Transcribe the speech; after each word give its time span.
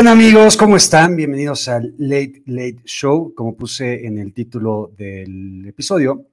¿Qué 0.00 0.08
amigos? 0.08 0.56
¿Cómo 0.56 0.76
están? 0.76 1.16
Bienvenidos 1.16 1.66
al 1.66 1.92
Late 1.98 2.44
Late 2.46 2.82
Show. 2.84 3.34
Como 3.34 3.56
puse 3.56 4.06
en 4.06 4.18
el 4.18 4.32
título 4.32 4.92
del 4.96 5.66
episodio, 5.66 6.24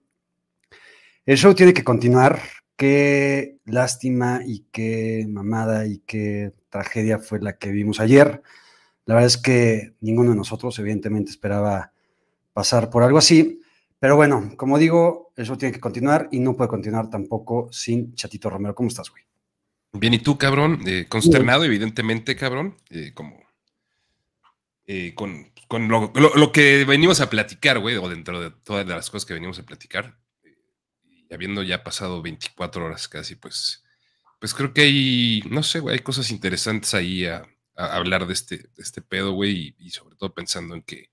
el 1.26 1.36
show 1.36 1.56
tiene 1.56 1.74
que 1.74 1.84
continuar. 1.84 2.40
Qué 2.78 3.58
lástima 3.66 4.42
y 4.46 4.68
qué 4.72 5.26
mamada 5.28 5.88
y 5.88 5.98
qué 6.06 6.54
tragedia 6.70 7.18
fue 7.18 7.42
la 7.42 7.58
que 7.58 7.72
vimos 7.72 8.00
ayer. 8.00 8.44
La 9.06 9.16
verdad 9.16 9.28
es 9.30 9.38
que 9.38 9.96
ninguno 10.00 10.30
de 10.30 10.38
nosotros 10.38 10.78
evidentemente 10.78 11.32
esperaba 11.32 11.92
pasar 12.54 12.92
por 12.92 13.02
algo 13.02 13.18
así. 13.18 13.62
Pero 13.98 14.16
bueno, 14.16 14.52
como 14.58 14.78
digo, 14.78 15.34
el 15.36 15.48
show 15.48 15.58
tiene 15.58 15.74
que 15.74 15.82
continuar 15.82 16.30
y 16.32 16.40
no 16.40 16.56
puede 16.56 16.70
continuar 16.70 17.10
tampoco 17.10 17.68
sin 17.72 18.14
Chatito 18.14 18.48
Romero. 18.48 18.76
¿Cómo 18.76 18.90
estás, 18.90 19.10
güey? 19.10 19.24
Bien, 19.94 20.14
¿y 20.14 20.20
tú, 20.20 20.38
cabrón? 20.38 20.82
Eh, 20.86 21.08
consternado, 21.10 21.64
evidentemente, 21.64 22.36
cabrón. 22.36 22.76
Eh, 22.92 23.12
como 23.16 23.45
eh, 24.88 25.14
con, 25.16 25.52
lo, 25.70 26.52
que 26.52 26.86
venimos 26.86 27.20
a 27.20 27.30
platicar, 27.30 27.80
güey, 27.80 27.96
o 27.96 28.08
dentro 28.08 28.40
de 28.40 28.52
todas 28.52 28.86
las 28.86 29.10
cosas 29.10 29.26
que 29.26 29.34
venimos 29.34 29.58
a 29.58 29.66
platicar, 29.66 30.18
y 31.04 31.34
habiendo 31.34 31.64
ya 31.64 31.84
pasado 31.84 32.22
24 32.22 32.86
horas 32.86 33.08
casi, 33.08 33.36
pues, 33.36 33.84
pues 34.40 34.54
creo 34.54 34.74
que 34.74 34.82
hay, 34.82 35.44
no 35.50 35.64
sé, 35.64 35.80
güey, 35.80 35.94
hay 35.96 36.04
cosas 36.04 36.30
interesantes 36.30 36.94
ahí 36.94 37.26
a, 37.26 37.44
hablar 37.76 38.26
de 38.26 38.34
este, 38.34 38.70
este 38.78 39.02
pedo, 39.02 39.34
güey, 39.34 39.76
y, 39.78 39.90
sobre 39.90 40.16
todo 40.16 40.34
pensando 40.34 40.76
en 40.76 40.82
que, 40.84 41.10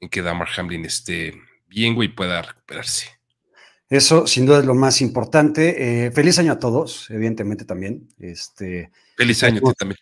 en 0.00 0.08
que 0.08 0.22
Damar 0.22 0.48
Hamlin 0.56 0.84
esté 0.84 1.32
bien, 1.66 1.94
güey, 1.94 2.08
pueda 2.08 2.42
recuperarse. 2.42 3.06
Eso 3.88 4.26
sin 4.26 4.46
duda 4.46 4.60
es 4.60 4.64
lo 4.64 4.74
más 4.74 5.02
importante. 5.02 6.06
Eh, 6.06 6.10
feliz 6.12 6.38
año 6.38 6.52
a 6.52 6.58
todos, 6.58 7.10
evidentemente 7.10 7.66
también. 7.66 8.08
Este, 8.18 8.90
feliz 9.18 9.42
año 9.42 9.58
a 9.58 9.70
ti 9.70 9.76
también. 9.78 10.00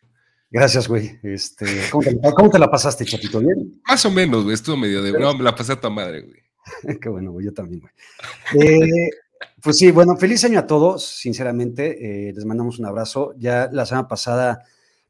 Gracias, 0.50 0.88
güey. 0.88 1.18
Este, 1.22 1.66
¿cómo, 1.90 2.50
te, 2.50 2.58
la 2.58 2.68
pasaste, 2.68 3.04
chatito? 3.04 3.38
¿Bien? 3.38 3.80
Más 3.86 4.04
o 4.04 4.10
menos, 4.10 4.42
güey. 4.42 4.54
Estuvo 4.54 4.76
medio 4.76 5.00
de. 5.00 5.12
No, 5.12 5.32
me 5.34 5.44
la 5.44 5.54
pasé 5.54 5.72
a 5.72 5.80
tu 5.80 5.88
madre, 5.90 6.22
güey. 6.22 6.98
Qué 7.00 7.08
bueno, 7.08 7.30
güey. 7.30 7.46
Yo 7.46 7.54
también, 7.54 7.80
güey. 7.80 7.92
Eh, 8.66 9.10
pues 9.62 9.78
sí, 9.78 9.92
bueno, 9.92 10.16
feliz 10.16 10.44
año 10.44 10.58
a 10.58 10.66
todos, 10.66 11.06
sinceramente. 11.06 12.28
Eh, 12.28 12.32
les 12.32 12.44
mandamos 12.44 12.80
un 12.80 12.86
abrazo. 12.86 13.32
Ya 13.38 13.68
la 13.72 13.86
semana 13.86 14.08
pasada 14.08 14.64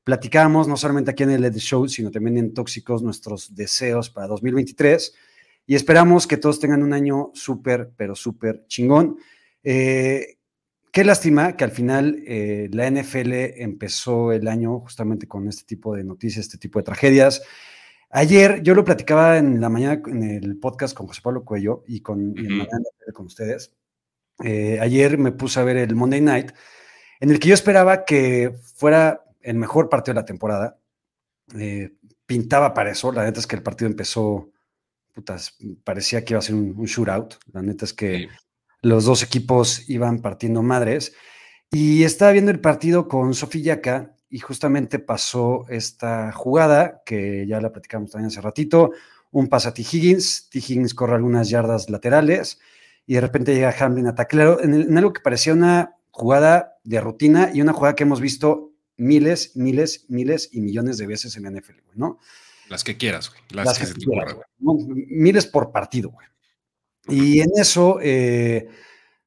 platicábamos, 0.04 0.68
no 0.68 0.76
solamente 0.76 1.10
aquí 1.10 1.22
en 1.22 1.30
el 1.30 1.40
LED 1.40 1.56
Show, 1.56 1.88
sino 1.88 2.10
también 2.10 2.36
en 2.36 2.52
Tóxicos, 2.52 3.02
nuestros 3.02 3.54
deseos 3.54 4.10
para 4.10 4.26
2023. 4.26 5.14
Y 5.66 5.74
esperamos 5.74 6.26
que 6.26 6.36
todos 6.36 6.60
tengan 6.60 6.82
un 6.82 6.92
año 6.92 7.30
súper, 7.32 7.92
pero 7.96 8.14
súper 8.14 8.66
chingón. 8.66 9.16
Eh, 9.62 10.36
Qué 10.92 11.04
lástima 11.04 11.56
que 11.56 11.64
al 11.64 11.70
final 11.70 12.22
eh, 12.26 12.68
la 12.72 12.90
NFL 12.90 13.32
empezó 13.32 14.32
el 14.32 14.48
año 14.48 14.80
justamente 14.80 15.28
con 15.28 15.48
este 15.48 15.64
tipo 15.64 15.94
de 15.94 16.02
noticias, 16.02 16.46
este 16.46 16.58
tipo 16.58 16.78
de 16.78 16.84
tragedias. 16.84 17.42
Ayer 18.10 18.60
yo 18.62 18.74
lo 18.74 18.84
platicaba 18.84 19.38
en 19.38 19.60
la 19.60 19.68
mañana 19.68 20.02
en 20.06 20.22
el 20.24 20.58
podcast 20.58 20.96
con 20.96 21.06
José 21.06 21.20
Pablo 21.22 21.44
Cuello 21.44 21.84
y 21.86 22.00
con, 22.00 22.34
con 23.14 23.26
ustedes. 23.26 23.72
Eh, 24.42 24.78
ayer 24.80 25.16
me 25.16 25.32
puse 25.32 25.60
a 25.60 25.64
ver 25.64 25.76
el 25.76 25.94
Monday 25.94 26.20
Night, 26.20 26.52
en 27.20 27.30
el 27.30 27.38
que 27.38 27.48
yo 27.48 27.54
esperaba 27.54 28.04
que 28.04 28.54
fuera 28.74 29.24
el 29.40 29.56
mejor 29.56 29.88
partido 29.88 30.14
de 30.14 30.20
la 30.20 30.24
temporada. 30.24 30.78
Eh, 31.56 31.92
pintaba 32.26 32.74
para 32.74 32.90
eso. 32.90 33.12
La 33.12 33.24
neta 33.24 33.40
es 33.40 33.46
que 33.46 33.56
el 33.56 33.62
partido 33.62 33.90
empezó, 33.90 34.50
putas, 35.12 35.56
parecía 35.84 36.24
que 36.24 36.34
iba 36.34 36.38
a 36.38 36.42
ser 36.42 36.54
un, 36.54 36.74
shootout. 36.84 37.34
La 37.52 37.62
neta 37.62 37.84
es 37.84 37.92
que 37.92 38.28
los 38.82 39.04
dos 39.04 39.22
equipos 39.22 39.88
iban 39.88 40.20
partiendo 40.20 40.62
madres. 40.62 41.12
Y 41.70 42.04
estaba 42.04 42.32
viendo 42.32 42.50
el 42.50 42.60
partido 42.60 43.08
con 43.08 43.34
Sofía 43.34 43.74
Yaka 43.74 44.14
y 44.28 44.38
justamente 44.38 44.98
pasó 44.98 45.66
esta 45.68 46.32
jugada 46.32 47.02
que 47.04 47.46
ya 47.46 47.60
la 47.60 47.72
platicamos 47.72 48.10
también 48.10 48.28
hace 48.28 48.40
ratito. 48.40 48.92
Un 49.30 49.48
pase 49.48 49.68
a 49.68 49.74
T. 49.74 49.82
Higgins, 49.82 50.48
T. 50.50 50.58
Higgins 50.58 50.94
corre 50.94 51.14
algunas 51.14 51.48
yardas 51.48 51.88
laterales 51.90 52.58
y 53.06 53.14
de 53.14 53.20
repente 53.20 53.54
llega 53.54 53.74
Hamlin 53.78 54.08
a 54.08 54.14
taclero 54.14 54.62
en, 54.62 54.74
en 54.74 54.98
algo 54.98 55.12
que 55.12 55.20
parecía 55.20 55.52
una 55.52 55.96
jugada 56.10 56.78
de 56.84 57.00
rutina 57.00 57.50
y 57.54 57.60
una 57.60 57.72
jugada 57.72 57.94
que 57.94 58.02
hemos 58.02 58.20
visto 58.20 58.72
miles, 58.96 59.56
miles, 59.56 60.06
miles 60.08 60.48
y 60.52 60.60
millones 60.60 60.98
de 60.98 61.06
veces 61.06 61.36
en 61.36 61.44
la 61.44 61.50
NFL, 61.50 61.78
¿no? 61.94 62.18
Las 62.68 62.84
que 62.84 62.96
quieras, 62.96 63.30
güey. 63.30 63.42
Las, 63.50 63.78
que, 63.78 63.92
quieras, 63.94 64.36
Miles 64.58 65.46
por 65.46 65.72
partido, 65.72 66.10
güey. 66.10 66.26
Y 67.08 67.40
en 67.40 67.50
eso 67.56 67.98
eh, 68.02 68.68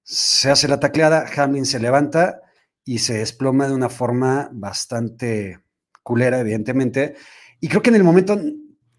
se 0.04 0.50
hace 0.52 0.68
la 0.68 0.80
tacleada, 0.80 1.26
Hamlin 1.36 1.66
se 1.66 1.80
levanta 1.80 2.42
y 2.86 3.00
se 3.00 3.16
desploma 3.16 3.68
de 3.68 3.74
una 3.74 3.90
forma 3.90 4.50
bastante 4.52 5.60
culera, 6.04 6.40
evidentemente. 6.40 7.16
Y 7.60 7.70
creo 7.70 7.82
que 7.82 7.90
en 7.90 7.96
el 7.96 8.04
momento, 8.04 8.40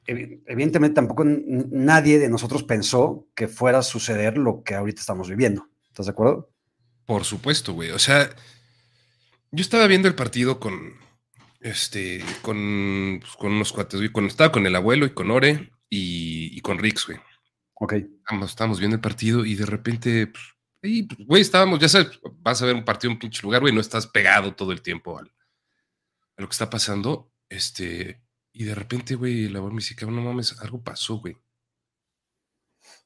evidentemente 0.06 0.94
tampoco 0.94 1.24
nadie 1.24 2.18
de 2.18 2.28
nosotros 2.28 2.62
pensó 2.62 3.28
que 3.34 3.48
fuera 3.48 3.78
a 3.78 3.82
suceder 3.82 4.38
lo 4.38 4.62
que 4.62 4.74
ahorita 4.74 5.00
estamos 5.00 5.28
viviendo. 5.28 5.68
¿Estás 5.88 6.06
de 6.06 6.12
acuerdo? 6.12 6.50
Por 7.06 7.24
supuesto, 7.24 7.74
güey. 7.74 7.90
O 7.90 7.98
sea, 7.98 8.30
yo 9.52 9.62
estaba 9.62 9.86
viendo 9.86 10.08
el 10.08 10.14
partido 10.14 10.58
con, 10.58 10.94
este, 11.60 12.24
con, 12.40 13.18
pues, 13.20 13.32
con 13.36 13.52
unos 13.52 13.72
cuates, 13.72 14.00
güey. 14.00 14.26
estaba 14.26 14.50
con 14.50 14.66
el 14.66 14.74
abuelo 14.74 15.04
y 15.04 15.10
con 15.10 15.30
Ore 15.30 15.70
y 15.90 16.60
con 16.62 16.78
Rix, 16.78 17.06
güey. 17.06 17.18
Ok. 17.74 17.94
Estábamos, 18.44 18.78
viendo 18.78 18.96
el 18.96 19.00
partido 19.00 19.44
y 19.44 19.54
de 19.54 19.66
repente, 19.66 20.28
pues, 20.28 20.44
pues, 20.80 21.26
güey, 21.26 21.42
estábamos, 21.42 21.80
ya 21.80 21.88
sabes, 21.88 22.20
vas 22.40 22.62
a 22.62 22.66
ver 22.66 22.74
un 22.74 22.84
partido 22.84 23.10
en 23.10 23.16
un 23.16 23.20
pinche 23.20 23.42
lugar, 23.42 23.60
güey, 23.60 23.74
no 23.74 23.80
estás 23.80 24.06
pegado 24.06 24.54
todo 24.54 24.72
el 24.72 24.82
tiempo 24.82 25.18
al, 25.18 25.32
a 26.36 26.42
lo 26.42 26.48
que 26.48 26.52
está 26.52 26.70
pasando. 26.70 27.32
Este, 27.48 28.22
y 28.52 28.64
de 28.64 28.74
repente, 28.74 29.14
güey, 29.14 29.48
la 29.48 29.60
voz 29.60 29.72
me 29.72 29.78
dice, 29.78 29.96
cabrón, 29.96 30.16
no 30.16 30.22
mames, 30.22 30.58
algo 30.60 30.82
pasó, 30.82 31.16
güey. 31.16 31.36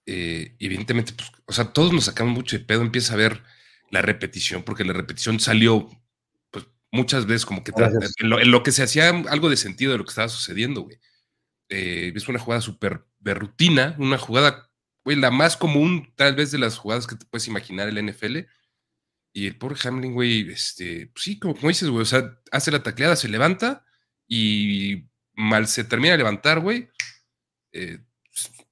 Eh, 0.07 0.57
evidentemente, 0.59 1.13
pues, 1.13 1.31
o 1.47 1.53
sea, 1.53 1.73
todos 1.73 1.93
nos 1.93 2.05
sacamos 2.05 2.35
mucho 2.35 2.59
de 2.59 2.65
pedo, 2.65 2.83
empieza 2.83 3.15
a 3.15 3.19
ver 3.19 3.43
la 3.91 4.03
repetición, 4.03 4.63
porque 4.63 4.85
la 4.85 4.93
repetición 4.93 5.41
salió, 5.41 5.89
pues, 6.51 6.67
muchas 6.91 7.27
veces 7.27 7.47
como 7.47 7.63
que 7.65 7.73
en 7.77 8.51
lo, 8.51 8.63
que 8.63 8.73
se 8.73 8.83
hacía 8.83 9.09
algo 9.09 9.51
de 9.51 9.57
sentido 9.57 9.93
de 9.93 9.99
lo 9.99 10.05
que 10.05 10.11
estaba 10.11 10.29
sucediendo, 10.29 10.83
güey. 10.83 10.99
Eh, 11.69 12.13
es 12.15 12.29
una 12.29 12.39
jugada 12.39 12.61
súper 12.61 13.05
de 13.19 13.35
rutina, 13.35 13.95
una 13.99 14.19
jugada, 14.19 14.71
güey, 15.05 15.17
la 15.17 15.31
más 15.31 15.57
común 15.57 16.13
tal 16.17 16.35
vez 16.35 16.51
de 16.51 16.59
las 16.59 16.79
jugadas 16.79 17.07
que 17.07 17.17
te 17.17 17.27
puedes 17.27 17.49
imaginar 17.49 17.89
el 17.89 17.99
NFL. 18.05 18.39
Y 19.33 19.47
el 19.47 19.57
pobre 19.57 19.77
Hamlin, 19.85 20.15
güey, 20.15 20.51
este, 20.51 21.09
pues 21.09 21.25
sí, 21.25 21.39
como, 21.39 21.55
dices, 21.69 21.91
güey, 21.91 22.03
o 22.03 22.07
sea, 22.07 22.39
hace 22.51 22.71
la 22.71 22.83
tacleada, 22.83 23.17
se 23.17 23.29
levanta 23.29 23.85
y 24.27 25.09
mal 25.35 25.69
se 25.69 25.85
termina 25.85 26.13
de 26.13 26.19
levantar, 26.19 26.61
güey, 26.61 26.89
eh, 27.73 27.99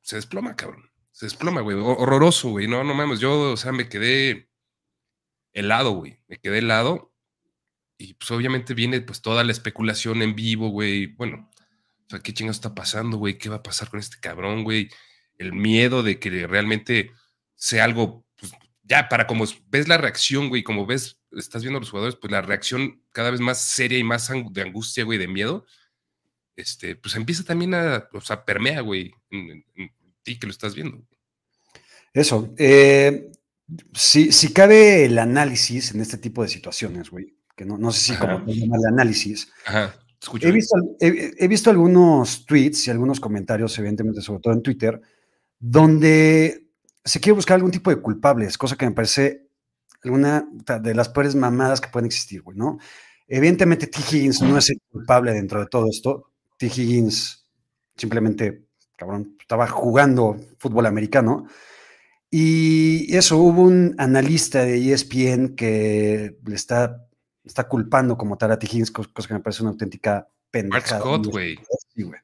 se 0.03 0.17
desploma, 0.17 0.57
cabrón. 0.57 0.91
Se 1.11 1.27
desploma, 1.27 1.63
güey. 1.63 1.77
Horroroso, 1.77 2.51
güey. 2.51 2.69
No, 2.69 2.85
no 2.85 2.95
mames. 2.95 3.21
Yo, 3.21 3.53
o 3.53 3.57
sea, 3.57 3.73
me 3.73 3.89
quedé 3.89 4.51
helado, 5.53 5.93
güey. 5.93 6.21
Me 6.29 6.39
quedé 6.39 6.59
helado. 6.59 7.13
Y 7.99 8.15
pues 8.15 8.31
obviamente 8.31 8.75
viene 8.75 9.01
pues 9.01 9.23
toda 9.23 9.43
la 9.43 9.53
especulación 9.53 10.23
en 10.23 10.37
vivo, 10.37 10.69
güey. 10.69 11.07
Bueno, 11.07 11.51
o 12.07 12.11
sea, 12.11 12.21
¿qué 12.21 12.33
chingados 12.33 12.59
está 12.59 12.75
pasando, 12.75 13.17
güey? 13.17 13.37
¿Qué 13.39 13.49
va 13.49 13.57
a 13.57 13.63
pasar 13.63 13.91
con 13.91 13.99
este 13.99 14.19
cabrón, 14.21 14.63
güey? 14.63 14.89
El 15.39 15.53
miedo 15.53 16.03
de 16.03 16.21
que 16.21 16.47
realmente 16.47 17.11
sea 17.57 17.85
algo, 17.85 18.25
pues, 18.37 18.53
ya 18.85 19.09
para 19.09 19.27
como 19.27 19.45
ves 19.69 19.89
la 19.89 19.99
reacción, 19.99 20.49
güey, 20.49 20.63
como 20.63 20.87
ves, 20.87 21.19
estás 21.33 21.63
viendo 21.63 21.79
a 21.79 21.81
los 21.81 21.91
jugadores, 21.91 22.17
pues 22.17 22.31
la 22.31 22.43
reacción 22.43 23.03
cada 23.13 23.31
vez 23.31 23.41
más 23.41 23.59
seria 23.59 23.99
y 23.99 24.05
más 24.05 24.31
de 24.51 24.63
angustia, 24.63 25.05
güey, 25.05 25.19
de 25.19 25.27
miedo, 25.27 25.67
este, 26.55 26.95
pues 26.95 27.17
empieza 27.17 27.43
también 27.43 27.75
a, 27.75 28.09
o 28.13 28.21
sea, 28.21 28.45
permea, 28.45 28.81
güey, 28.83 29.13
en, 29.31 29.65
ti 30.23 30.39
que 30.39 30.47
lo 30.47 30.53
estás 30.53 30.75
viendo. 30.75 31.05
Eso. 32.13 32.55
Eh, 32.57 33.31
si, 33.93 34.33
si, 34.33 34.53
cabe 34.53 35.05
el 35.07 35.19
análisis 35.19 35.93
en 35.93 36.01
este 36.01 36.19
tipo 36.19 36.43
de 36.43 36.49
situaciones, 36.49 37.11
güey, 37.11 37.37
que 37.57 37.65
no, 37.65 37.77
no 37.77 37.91
sé 37.91 38.13
si 38.13 38.19
como 38.19 38.45
llama 38.47 38.77
el 38.77 38.87
análisis. 38.87 39.53
Ajá. 39.67 39.99
He 40.41 40.51
visto, 40.51 40.77
he, 40.99 41.49
visto, 41.49 41.71
algunos 41.71 42.47
tweets 42.47 42.89
y 42.89 42.91
algunos 42.91 43.21
comentarios, 43.21 43.79
evidentemente, 43.79 44.21
sobre 44.21 44.41
todo 44.41 44.55
en 44.55 44.63
Twitter, 44.63 45.01
donde 45.59 46.67
se 47.05 47.21
quiere 47.21 47.37
buscar 47.37 47.57
algún 47.57 47.71
tipo 47.71 47.91
de 47.91 48.01
culpables, 48.01 48.59
cosa 48.59 48.77
que 48.77 48.87
me 48.87 48.93
parece 48.93 49.47
alguna 50.03 50.49
de 50.81 50.95
las 50.95 51.09
peores 51.09 51.35
mamadas 51.35 51.81
que 51.81 51.89
pueden 51.89 52.07
existir, 52.07 52.43
güey, 52.43 52.57
¿no? 52.57 52.79
Evidentemente, 53.29 53.89
T. 53.89 53.99
Higgins 54.01 54.41
no 54.43 54.57
es 54.57 54.71
el 54.71 54.81
culpable 54.91 55.33
dentro 55.33 55.61
de 55.61 55.67
todo 55.67 55.89
esto. 55.91 56.31
T. 56.57 56.67
Higgins 56.67 57.47
simplemente, 57.97 58.67
cabrón, 58.97 59.37
estaba 59.41 59.67
jugando 59.67 60.37
fútbol 60.59 60.87
americano. 60.87 61.47
Y 62.31 63.15
eso, 63.17 63.39
hubo 63.39 63.63
un 63.63 63.95
analista 63.99 64.65
de 64.65 64.93
ESPN 64.93 65.55
que 65.57 66.37
le 66.45 66.55
está 66.55 67.06
está 67.47 67.69
culpando 67.69 68.17
como 68.19 68.37
tal 68.37 68.53
a 68.53 68.59
T. 68.59 68.67
Higgins, 68.67 68.91
cosa 68.91 69.29
que 69.29 69.35
me 69.35 69.41
parece 69.41 69.63
una 69.63 69.71
auténtica 69.71 70.29
pendejada. 70.51 71.01
Scott, 71.01 71.27
güey. 71.27 71.57
Sí, 71.95 72.03
güey. 72.03 72.21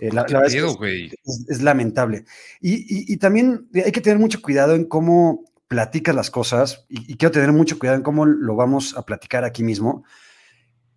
Eh, 0.00 0.10
la, 0.12 0.22
verdad 0.22 0.46
es, 0.46 1.62
lamentable. 1.62 2.24
Y, 2.60 3.16
también 3.18 3.68
hay 3.74 3.92
que 3.92 4.00
tener 4.00 4.18
mucho 4.18 4.40
cuidado 4.40 4.74
en 4.74 4.86
cómo 4.86 5.44
platicas 5.68 6.14
las 6.14 6.30
cosas 6.30 6.86
y, 6.88 7.16
quiero 7.16 7.32
tener 7.32 7.52
mucho 7.52 7.78
cuidado 7.78 7.98
en 7.98 8.02
cómo 8.02 8.24
lo 8.26 8.56
vamos 8.56 8.96
a 8.96 9.04
platicar 9.04 9.44
aquí 9.44 9.62
mismo. 9.62 10.04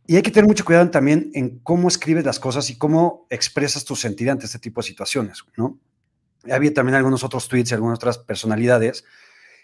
Y 0.07 0.15
hay 0.15 0.21
que 0.21 0.31
tener 0.31 0.47
mucho 0.47 0.63
cuidado 0.63 0.89
también 0.89 1.31
en 1.33 1.59
cómo 1.59 1.89
escribes 1.89 2.25
las 2.25 2.39
cosas 2.39 2.69
y 2.69 2.77
cómo 2.77 3.27
expresas 3.29 3.83
tu 3.83 3.95
sentir 3.95 4.29
ante 4.29 4.45
este 4.45 4.59
tipo 4.59 4.81
de 4.81 4.87
situaciones, 4.87 5.43
¿no? 5.57 5.77
Había 6.49 6.73
también 6.73 6.95
algunos 6.95 7.25
otros 7.25 7.49
tweets 7.49 7.71
y 7.71 7.73
algunas 7.73 7.97
otras 7.97 8.17
personalidades 8.17 9.03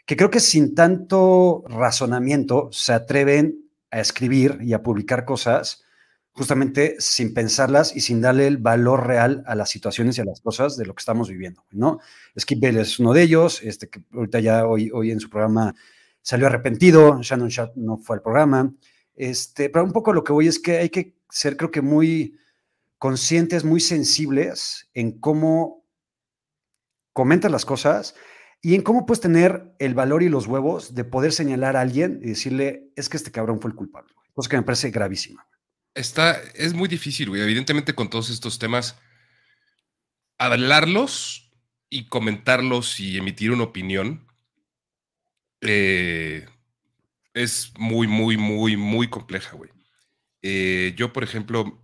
que 0.06 0.18
creo 0.18 0.30
que 0.30 0.42
sin 0.42 0.76
tanto 0.76 1.64
razonamiento 1.68 2.68
se 2.74 2.92
atreven 2.92 3.63
a 3.94 4.00
escribir 4.00 4.58
y 4.62 4.74
a 4.74 4.82
publicar 4.82 5.24
cosas 5.24 5.84
justamente 6.32 6.96
sin 6.98 7.32
pensarlas 7.36 7.96
y 7.96 8.02
sin 8.02 8.22
darle 8.22 8.48
el 8.48 8.58
valor 8.58 9.06
real 9.06 9.44
a 9.46 9.54
las 9.54 9.70
situaciones 9.70 10.18
y 10.18 10.22
a 10.22 10.26
las 10.26 10.42
cosas 10.42 10.76
de 10.78 10.86
lo 10.88 10.96
que 10.96 11.02
estamos 11.02 11.30
viviendo, 11.30 11.64
¿no? 11.70 12.00
Skip 12.38 12.60
Bell 12.60 12.78
es 12.78 13.00
uno 13.00 13.14
de 13.14 13.22
ellos, 13.22 13.62
este 13.62 13.90
que 13.90 14.04
ahorita 14.12 14.40
ya 14.40 14.66
hoy, 14.66 14.90
hoy 14.92 15.12
en 15.12 15.20
su 15.20 15.30
programa 15.30 15.76
salió 16.24 16.48
arrepentido, 16.48 17.22
Shannon 17.22 17.50
Sharp 17.50 17.76
no 17.76 17.98
fue 17.98 18.16
al 18.16 18.24
programa, 18.24 18.74
este, 19.14 19.70
pero 19.70 19.86
un 19.86 19.94
poco 19.94 20.12
lo 20.12 20.24
que 20.24 20.34
voy 20.34 20.48
es 20.48 20.60
que 20.60 20.80
hay 20.80 20.90
que 20.90 21.16
ser 21.30 21.56
creo 21.56 21.70
que 21.70 21.84
muy 21.84 22.36
conscientes, 22.98 23.64
muy 23.64 23.80
sensibles 23.80 24.90
en 24.96 25.20
cómo 25.20 25.86
comentas 27.14 27.52
las 27.52 27.64
cosas 27.64 28.16
y 28.66 28.76
en 28.76 28.82
cómo 28.82 29.06
puedes 29.06 29.20
tener 29.20 29.76
el 29.78 29.94
valor 29.94 30.24
y 30.24 30.30
los 30.30 30.48
huevos 30.48 30.96
de 30.96 31.04
poder 31.04 31.34
señalar 31.34 31.76
a 31.76 31.82
alguien 31.82 32.22
y 32.24 32.30
decirle, 32.30 32.94
es 32.96 33.10
que 33.10 33.18
este 33.18 33.30
cabrón 33.30 33.60
fue 33.60 33.70
el 33.70 33.76
culpable, 33.76 34.14
cosa 34.32 34.50
que 34.50 34.56
me 34.56 34.64
parece 34.64 34.90
gravísima. 34.90 35.46
Está, 35.94 36.42
es 36.56 36.74
muy 36.74 36.88
difícil, 36.88 37.28
güey. 37.30 37.42
Evidentemente 37.42 37.94
con 37.94 38.10
todos 38.10 38.30
estos 38.30 38.60
temas, 38.60 38.98
hablarlos 40.38 41.52
y 41.90 42.08
comentarlos 42.08 43.02
y 43.02 43.18
emitir 43.18 43.52
una 43.52 43.64
opinión 43.66 44.26
eh, 45.60 46.48
es 47.34 47.74
muy, 47.78 48.08
muy, 48.08 48.38
muy, 48.38 48.78
muy 48.78 49.10
compleja, 49.10 49.58
güey. 49.58 49.72
Eh, 50.42 50.94
yo, 50.96 51.12
por 51.12 51.26
ejemplo, 51.26 51.83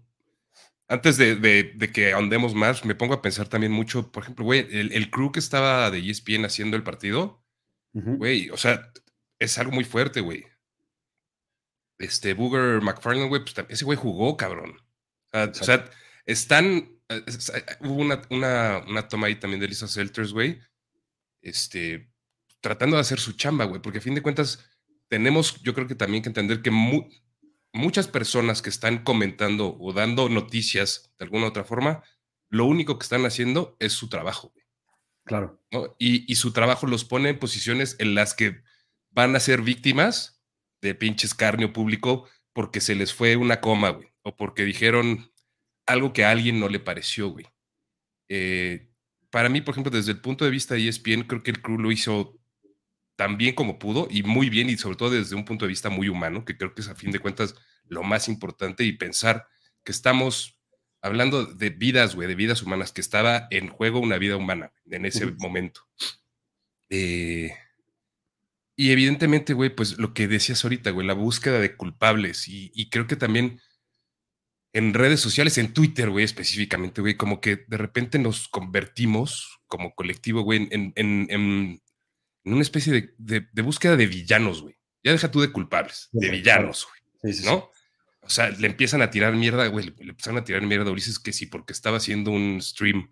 antes 0.90 1.18
de, 1.18 1.92
que 1.94 2.14
ahondemos 2.14 2.56
más, 2.56 2.84
me 2.84 2.96
pongo 2.96 3.14
a 3.14 3.22
pensar 3.22 3.48
también 3.48 3.72
mucho, 3.72 4.12
por 4.12 4.24
ejemplo, 4.24 4.44
güey, 4.44 4.68
el, 4.72 5.12
crew 5.12 5.32
que 5.32 5.40
estaba 5.40 5.92
de 5.92 6.00
ESPN 6.00 6.46
haciendo 6.46 6.76
el 6.76 6.84
partido, 6.84 7.44
güey, 7.94 8.50
o 8.50 8.58
sea, 8.58 8.92
es 9.38 9.58
algo 9.60 9.72
muy 9.72 9.84
fuerte, 9.84 10.22
güey. 10.22 10.46
Este 12.00 12.34
Booger 12.34 12.82
McFarland, 12.82 13.30
güey, 13.30 13.44
pues 13.44 13.54
ese 13.70 13.86
güey 13.86 13.98
jugó, 13.98 14.36
cabrón. 14.36 14.82
o 15.32 15.54
sea, 15.54 15.90
están. 16.26 16.90
hubo 17.82 17.94
una, 17.94 18.22
una, 18.32 19.08
toma 19.08 19.28
ahí 19.28 19.36
también 19.36 19.60
de 19.60 19.68
Lisa 19.68 19.88
Selters, 19.88 20.34
güey. 20.34 20.60
Este, 21.42 22.10
tratando 22.62 22.96
de 22.96 23.02
hacer 23.02 23.20
su 23.20 23.34
chamba, 23.34 23.66
güey, 23.66 23.82
porque 23.82 24.00
a 24.00 24.02
fin 24.02 24.16
de 24.16 24.24
cuentas 24.24 24.68
tenemos, 25.08 25.62
yo 25.62 25.76
creo 25.76 25.88
que 25.88 25.96
también 25.96 26.24
que 26.24 26.30
entender 26.30 26.62
que 26.64 26.72
muchas 27.74 28.08
personas 28.08 28.62
que 28.62 28.70
están 28.70 29.04
comentando 29.04 29.78
o 29.80 29.94
dando 29.94 30.30
noticias 30.30 31.14
de 31.18 31.26
alguna 31.26 31.48
otra 31.48 31.64
forma, 31.64 32.04
lo 32.50 32.66
único 32.66 32.98
que 32.98 33.04
están 33.04 33.26
haciendo 33.26 33.76
es 33.80 33.94
su 33.94 34.10
trabajo. 34.10 34.54
Claro. 35.26 35.64
Y, 36.00 36.32
y, 36.32 36.36
su 36.38 36.54
trabajo 36.54 36.88
los 36.88 37.06
pone 37.06 37.30
en 37.30 37.38
posiciones 37.40 37.96
en 38.00 38.16
las 38.16 38.34
que 38.34 38.64
van 39.12 39.36
a 39.36 39.40
ser 39.40 39.62
víctimas 39.62 40.42
de 40.82 40.96
pinche 40.96 41.28
escarnio 41.28 41.72
público 41.72 42.28
porque 42.54 42.82
se 42.82 42.96
les 42.96 43.14
fue 43.14 43.36
una 43.36 43.62
coma, 43.62 43.90
güey, 43.90 44.12
o 44.24 44.36
porque 44.36 44.66
dijeron 44.66 45.32
algo 45.86 46.14
que 46.14 46.26
a 46.26 46.32
alguien 46.32 46.60
no 46.60 46.68
le 46.68 46.80
pareció, 46.80 47.30
güey. 47.30 47.46
Eh, 48.28 48.92
para 49.30 49.50
mí, 49.50 49.62
por 49.62 49.74
ejemplo, 49.74 49.92
desde 49.92 50.12
el 50.12 50.22
punto 50.22 50.46
de 50.46 50.52
vista 50.52 50.76
de 50.76 50.88
ESPN, 50.88 51.24
creo 51.24 51.44
que 51.44 51.52
el 51.52 51.62
crew 51.62 51.78
lo 51.78 51.92
hizo 51.92 52.39
tan 53.20 53.36
bien 53.36 53.54
como 53.54 53.80
pudo 53.80 54.08
y 54.10 54.24
muy 54.24 54.50
bien 54.50 54.70
y 54.70 54.78
sobre 54.78 54.96
todo 54.96 55.10
desde 55.10 55.36
un 55.36 55.44
punto 55.44 55.66
de 55.66 55.70
vista 55.70 55.90
muy 55.90 56.08
humano, 56.08 56.46
que 56.46 56.56
creo 56.56 56.74
que 56.74 56.80
es 56.80 56.88
a 56.88 56.96
fin 56.96 57.12
de 57.12 57.20
cuentas 57.20 57.54
lo 57.84 58.02
más 58.02 58.30
importante 58.30 58.86
y 58.86 58.94
pensar 58.94 59.46
que 59.84 59.92
estamos 59.92 60.58
hablando 61.02 61.46
de 61.46 61.70
vidas, 61.70 62.16
güey, 62.16 62.30
de 62.30 62.36
vidas 62.36 62.64
humanas, 62.64 62.94
que 62.94 63.02
estaba 63.02 63.50
en 63.52 63.68
juego 63.68 64.00
una 64.00 64.18
vida 64.18 64.38
humana 64.38 64.72
en 64.90 65.06
ese 65.06 65.26
momento. 65.38 65.82
Eh, 66.90 67.52
y 68.78 68.92
evidentemente, 68.92 69.54
güey, 69.54 69.76
pues 69.76 69.98
lo 69.98 70.14
que 70.14 70.30
decías 70.30 70.64
ahorita, 70.64 70.92
güey, 70.92 71.06
la 71.06 71.14
búsqueda 71.14 71.60
de 71.60 71.76
culpables 71.76 72.48
y, 72.48 72.90
creo 72.90 73.06
que 73.06 73.18
también 73.18 73.60
en 74.72 74.94
redes 74.94 75.20
sociales, 75.20 75.58
en 75.58 75.74
Twitter, 75.74 76.10
güey, 76.10 76.24
específicamente, 76.24 77.02
güey, 77.02 77.18
como 77.18 77.42
que 77.42 77.66
de 77.68 77.78
repente 77.78 78.18
nos 78.18 78.48
convertimos 78.48 79.60
como 79.68 79.94
colectivo, 79.94 80.44
güey, 80.44 80.70
en, 80.72 80.94
en 80.96 81.82
una 82.54 82.62
especie 82.62 83.14
de, 83.18 83.62
búsqueda 83.62 83.96
de 83.96 84.08
villanos, 84.08 84.62
güey. 84.62 84.78
Ya 85.04 85.12
deja 85.12 85.32
tú 85.32 85.42
de 85.42 85.52
culpables, 85.52 86.10
de 86.12 86.30
villanos, 86.30 86.88
güey. 86.88 87.36
¿No? 87.46 87.70
O 88.22 88.30
sea, 88.30 88.50
le 88.50 88.68
empiezan 88.68 89.02
a 89.02 89.10
tirar 89.10 89.34
mierda, 89.34 89.68
güey, 89.68 89.86
le, 89.86 90.10
empiezan 90.10 90.38
a 90.38 90.44
tirar 90.44 90.62
mierda 90.62 90.90
a 90.90 90.92
Ulises 90.92 91.20
que 91.20 91.34
sí, 91.34 91.46
porque 91.48 91.74
estaba 91.74 91.98
haciendo 91.98 92.32
un 92.32 92.62
stream 92.62 93.12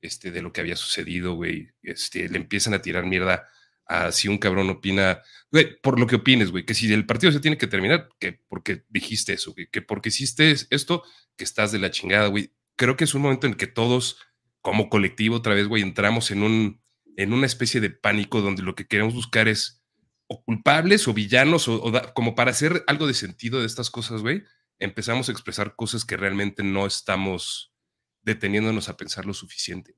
este, 0.00 0.30
de 0.30 0.42
lo 0.42 0.52
que 0.52 0.60
había 0.60 0.76
sucedido, 0.76 1.34
güey. 1.34 1.70
Este, 1.82 2.28
le 2.28 2.36
empiezan 2.36 2.74
a 2.74 2.82
tirar 2.82 3.06
mierda 3.06 3.48
a 3.86 4.12
si 4.12 4.28
un 4.28 4.38
cabrón 4.38 4.70
opina, 4.70 5.22
güey, 5.50 5.78
por 5.80 5.98
lo 5.98 6.06
que 6.06 6.16
opines, 6.16 6.50
güey, 6.50 6.64
que 6.64 6.74
si 6.74 6.92
el 6.92 7.06
partido 7.06 7.32
se 7.32 7.40
tiene 7.40 7.58
que 7.58 7.66
terminar, 7.66 8.08
que 8.18 8.40
porque 8.48 8.84
dijiste 8.88 9.32
eso, 9.32 9.52
güey, 9.52 9.68
que 9.70 9.82
porque 9.82 10.10
hiciste 10.10 10.54
esto, 10.70 11.02
que 11.36 11.44
estás 11.44 11.72
de 11.72 11.78
la 11.78 11.90
chingada, 11.90 12.28
güey. 12.28 12.52
Creo 12.76 12.96
que 12.96 13.04
es 13.04 13.14
un 13.14 13.22
momento 13.22 13.46
en 13.46 13.54
que 13.54 13.66
todos, 13.66 14.18
como 14.60 14.88
colectivo, 14.88 15.36
otra 15.36 15.54
vez, 15.54 15.68
güey, 15.68 15.82
entramos 15.82 16.30
en 16.30 16.42
un, 16.42 16.83
en 17.16 17.32
una 17.32 17.46
especie 17.46 17.80
de 17.80 17.90
pánico 17.90 18.40
donde 18.40 18.62
lo 18.62 18.74
que 18.74 18.86
queremos 18.86 19.14
buscar 19.14 19.48
es 19.48 19.82
o 20.26 20.42
culpables 20.42 21.06
o 21.06 21.14
villanos 21.14 21.68
o, 21.68 21.92
como 22.14 22.34
para 22.34 22.50
hacer 22.50 22.82
algo 22.86 23.06
de 23.06 23.14
sentido 23.14 23.60
de 23.60 23.66
estas 23.66 23.90
cosas, 23.90 24.22
güey, 24.22 24.42
empezamos 24.78 25.28
a 25.28 25.32
expresar 25.32 25.76
cosas 25.76 26.04
que 26.04 26.16
realmente 26.16 26.62
no 26.62 26.86
estamos 26.86 27.72
deteniéndonos 28.22 28.88
a 28.88 28.96
pensar 28.96 29.26
lo 29.26 29.34
suficiente. 29.34 29.94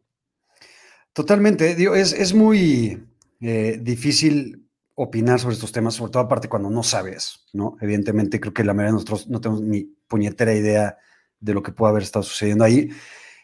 Totalmente, 1.13 1.75
digo, 1.75 1.95
es, 1.95 2.13
es 2.13 2.35
muy 2.35 3.07
eh, 3.41 3.79
difícil 3.81 4.69
opinar 4.95 5.39
sobre 5.39 5.55
estos 5.55 5.73
temas, 5.73 5.95
sobre 5.95 6.11
todo 6.11 6.23
aparte 6.23 6.49
cuando 6.49 6.71
no 6.71 6.83
sabes, 6.83 7.47
¿no? 7.53 7.77
Evidentemente 7.81 8.41
creo 8.41 8.53
que 8.53 8.65
la 8.65 8.75
mayoría 8.75 8.93
de 8.93 8.95
nosotros 8.95 9.29
no 9.29 9.41
tenemos 9.41 9.63
ni 9.63 9.85
puñetera 10.09 10.55
idea 10.55 10.99
de 11.39 11.55
lo 11.55 11.63
que 11.63 11.73
puede 11.73 11.91
haber 11.91 12.03
estado 12.03 12.23
sucediendo 12.23 12.65
ahí. 12.65 12.91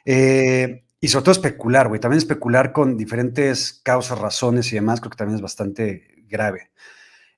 Eh, 0.05 0.85
y 1.03 1.09
sobre 1.09 1.25
todo 1.25 1.33
especular, 1.33 1.89
güey. 1.89 2.01
También 2.01 2.19
especular 2.19 2.73
con 2.73 2.97
diferentes 2.97 3.81
causas, 3.83 4.21
razones 4.21 4.73
y 4.73 4.77
demás, 4.77 5.01
creo 5.01 5.11
que 5.11 5.17
también 5.17 5.35
es 5.35 5.43
bastante 5.43 6.15
grave. 6.29 6.71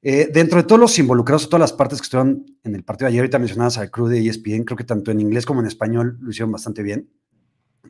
Eh, 0.02 0.28
dentro 0.30 0.58
de 0.58 0.64
todos 0.68 0.78
los 0.78 0.98
involucrados, 0.98 1.48
todas 1.48 1.62
las 1.62 1.72
partes 1.72 1.98
que 1.98 2.04
estuvieron 2.04 2.44
en 2.62 2.74
el 2.74 2.84
partido 2.84 3.06
de 3.06 3.12
ayer, 3.12 3.20
ahorita 3.20 3.38
mencionadas 3.38 3.78
al 3.78 3.90
crew 3.90 4.06
de 4.06 4.28
ESPN, 4.28 4.64
creo 4.64 4.76
que 4.76 4.84
tanto 4.84 5.10
en 5.10 5.18
inglés 5.18 5.46
como 5.46 5.62
en 5.62 5.66
español 5.66 6.18
lo 6.20 6.30
hicieron 6.30 6.52
bastante 6.52 6.82
bien. 6.82 7.08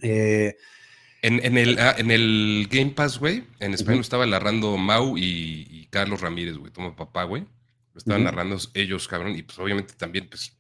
Eh, 0.00 0.54
en, 1.22 1.58
el, 1.58 1.76
ah, 1.80 1.96
en 1.98 2.12
el 2.12 2.68
Game 2.70 2.92
Pass, 2.92 3.18
güey, 3.18 3.42
en 3.58 3.74
español 3.74 4.02
estaba 4.02 4.26
narrando 4.26 4.76
Mau 4.76 5.18
y, 5.18 5.88
Carlos 5.90 6.20
Ramírez, 6.20 6.56
güey, 6.56 6.70
toma 6.70 6.94
papá, 6.94 7.24
güey. 7.24 7.42
Lo 7.94 7.98
estaban 7.98 8.22
narrando 8.22 8.58
ellos, 8.74 9.08
cabrón, 9.08 9.34
y 9.34 9.42
pues 9.42 9.58
obviamente 9.58 9.94
también, 9.94 10.28
pues, 10.28 10.56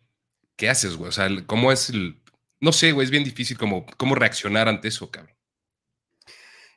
¿qué 0.56 0.68
haces, 0.68 0.96
güey? 0.96 1.10
O 1.10 1.12
sea, 1.12 1.28
¿cómo 1.46 1.70
es 1.70 1.90
el, 1.90 2.18
no 2.64 2.72
sé, 2.72 2.92
güey, 2.92 3.04
es 3.04 3.10
bien 3.10 3.22
difícil 3.22 3.56
como, 3.56 3.86
cómo 3.96 4.14
reaccionar 4.14 4.68
ante 4.68 4.88
eso, 4.88 5.10
cabrón. 5.10 5.34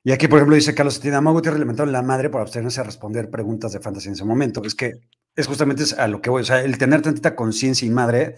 Y 0.03 0.11
aquí, 0.11 0.27
por 0.27 0.37
ejemplo, 0.37 0.55
dice 0.55 0.75
Carlos 0.75 0.99
Tina 0.99 1.19
Gutiérrez 1.19 1.59
le 1.59 1.91
la 1.91 2.01
madre 2.01 2.29
por 2.29 2.41
abstenerse 2.41 2.79
a 2.79 2.83
responder 2.83 3.29
preguntas 3.29 3.73
de 3.73 3.79
fantasía 3.79 4.09
en 4.09 4.13
ese 4.13 4.23
momento. 4.23 4.61
Es 4.63 4.75
que 4.75 4.93
es 5.35 5.47
justamente 5.47 5.83
a 5.97 6.07
lo 6.07 6.21
que 6.21 6.29
voy, 6.29 6.43
o 6.43 6.45
sea, 6.45 6.61
el 6.61 6.77
tener 6.77 7.01
tantita 7.01 7.35
conciencia 7.35 7.85
y 7.85 7.89
madre 7.89 8.35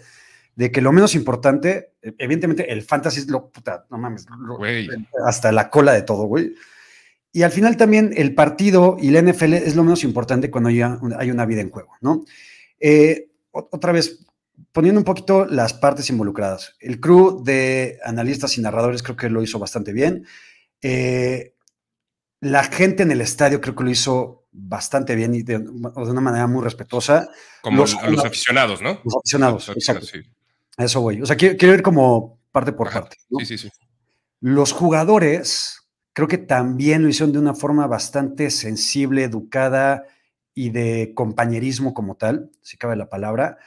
de 0.56 0.72
que 0.72 0.80
lo 0.80 0.92
menos 0.92 1.14
importante, 1.14 1.92
evidentemente 2.02 2.72
el 2.72 2.82
fantasy 2.82 3.20
es 3.20 3.28
lo, 3.28 3.50
puta, 3.50 3.86
no 3.90 3.98
mames, 3.98 4.26
hasta 5.24 5.52
la 5.52 5.70
cola 5.70 5.92
de 5.92 6.02
todo, 6.02 6.24
güey. 6.24 6.54
Y 7.32 7.42
al 7.42 7.52
final 7.52 7.76
también 7.76 8.12
el 8.16 8.34
partido 8.34 8.96
y 9.00 9.10
la 9.10 9.22
NFL 9.22 9.54
es 9.54 9.76
lo 9.76 9.84
menos 9.84 10.02
importante 10.02 10.50
cuando 10.50 10.70
una, 10.70 10.98
hay 11.18 11.30
una 11.30 11.46
vida 11.46 11.60
en 11.60 11.70
juego, 11.70 11.92
¿no? 12.00 12.24
Eh, 12.80 13.28
otra 13.52 13.92
vez, 13.92 14.26
poniendo 14.72 15.00
un 15.00 15.04
poquito 15.04 15.46
las 15.46 15.74
partes 15.74 16.10
involucradas. 16.10 16.76
El 16.80 17.00
crew 17.00 17.42
de 17.42 17.98
analistas 18.04 18.56
y 18.56 18.60
narradores 18.60 19.02
creo 19.02 19.16
que 19.16 19.30
lo 19.30 19.42
hizo 19.42 19.58
bastante 19.58 19.92
bien. 19.92 20.26
Eh, 20.82 21.54
la 22.40 22.64
gente 22.64 23.02
en 23.02 23.10
el 23.10 23.20
estadio 23.20 23.60
creo 23.60 23.74
que 23.74 23.84
lo 23.84 23.90
hizo 23.90 24.46
bastante 24.52 25.14
bien 25.14 25.34
y 25.34 25.42
de, 25.42 25.58
una 25.58 26.20
manera 26.20 26.46
muy 26.46 26.62
respetuosa. 26.62 27.28
Como 27.62 27.78
los, 27.78 27.94
a 27.96 28.08
los 28.08 28.24
aficionados, 28.24 28.80
¿no? 28.80 29.00
Los 29.04 29.16
aficionados, 29.16 29.68
exacto. 29.70 30.06
eso 30.78 31.00
voy. 31.00 31.20
O 31.20 31.26
sea, 31.26 31.36
quiero, 31.36 31.74
ir 31.74 31.82
como 31.82 32.40
parte 32.52 32.72
por 32.72 32.90
parte. 32.90 33.16
Sí, 33.38 33.46
sí, 33.46 33.58
sí. 33.58 33.70
Los 34.40 34.72
jugadores 34.72 35.82
creo 36.12 36.28
que 36.28 36.38
también 36.38 37.02
lo 37.02 37.08
hicieron 37.08 37.32
de 37.32 37.38
una 37.38 37.54
forma 37.54 37.86
bastante 37.86 38.50
sensible, 38.50 39.24
educada 39.24 40.04
y 40.54 40.70
de 40.70 41.12
compañerismo 41.14 41.94
como 41.94 42.16
tal, 42.16 42.50
si 42.62 42.76
cabe 42.76 42.96
la 42.96 43.08
palabra 43.08 43.58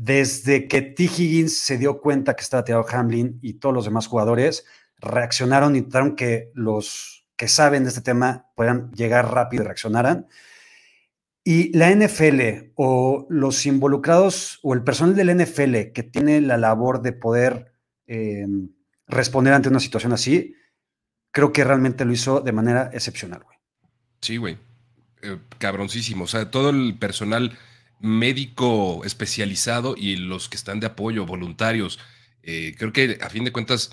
desde 0.00 0.68
que 0.68 0.80
T. 0.80 1.02
Higgins 1.02 1.58
se 1.58 1.76
dio 1.76 2.00
cuenta 2.00 2.36
que 2.36 2.42
estaba 2.42 2.62
tirado 2.62 2.86
Hamlin 2.88 3.40
y 3.42 3.54
todos 3.54 3.74
los 3.74 3.84
demás 3.84 4.06
jugadores, 4.06 4.64
reaccionaron 5.00 5.74
y 5.74 5.82
trataron 5.82 6.14
que 6.14 6.52
los 6.54 7.26
que 7.34 7.48
saben 7.48 7.82
de 7.82 7.88
este 7.88 8.00
tema 8.00 8.46
puedan 8.54 8.92
llegar 8.92 9.32
rápido 9.32 9.64
y 9.64 9.66
reaccionaran. 9.66 10.28
Y 11.42 11.76
la 11.76 11.90
NFL 11.90 12.70
o 12.76 13.26
los 13.28 13.66
involucrados 13.66 14.60
o 14.62 14.72
el 14.72 14.84
personal 14.84 15.16
de 15.16 15.24
la 15.24 15.34
NFL 15.34 15.92
que 15.92 16.04
tiene 16.04 16.40
la 16.42 16.58
labor 16.58 17.02
de 17.02 17.12
poder 17.12 17.72
em, 18.06 18.68
responder 19.08 19.52
ante 19.52 19.68
una 19.68 19.80
situación 19.80 20.12
así, 20.12 20.54
creo 21.32 21.52
que 21.52 21.64
realmente 21.64 22.04
lo 22.04 22.12
hizo 22.12 22.40
de 22.40 22.52
manera 22.52 22.88
excepcional, 22.92 23.42
güey. 23.42 23.58
Sí, 24.20 24.36
güey. 24.36 24.58
Eh, 25.22 25.38
cabroncísimo. 25.58 26.22
O 26.22 26.28
sea, 26.28 26.52
todo 26.52 26.70
el 26.70 26.96
personal 27.00 27.58
médico 28.00 29.04
especializado 29.04 29.94
y 29.96 30.16
los 30.16 30.48
que 30.48 30.56
están 30.56 30.80
de 30.80 30.86
apoyo, 30.86 31.26
voluntarios, 31.26 31.98
eh, 32.42 32.74
creo 32.78 32.92
que 32.92 33.18
a 33.20 33.28
fin 33.28 33.44
de 33.44 33.52
cuentas 33.52 33.92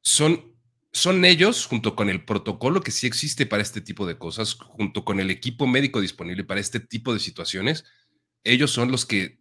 son, 0.00 0.54
son 0.92 1.24
ellos, 1.24 1.66
junto 1.66 1.94
con 1.94 2.08
el 2.08 2.24
protocolo 2.24 2.80
que 2.80 2.90
sí 2.90 3.06
existe 3.06 3.46
para 3.46 3.62
este 3.62 3.80
tipo 3.80 4.06
de 4.06 4.18
cosas, 4.18 4.54
junto 4.54 5.04
con 5.04 5.20
el 5.20 5.30
equipo 5.30 5.66
médico 5.66 6.00
disponible 6.00 6.44
para 6.44 6.60
este 6.60 6.80
tipo 6.80 7.12
de 7.12 7.20
situaciones, 7.20 7.84
ellos 8.42 8.70
son 8.70 8.90
los 8.90 9.06
que, 9.06 9.40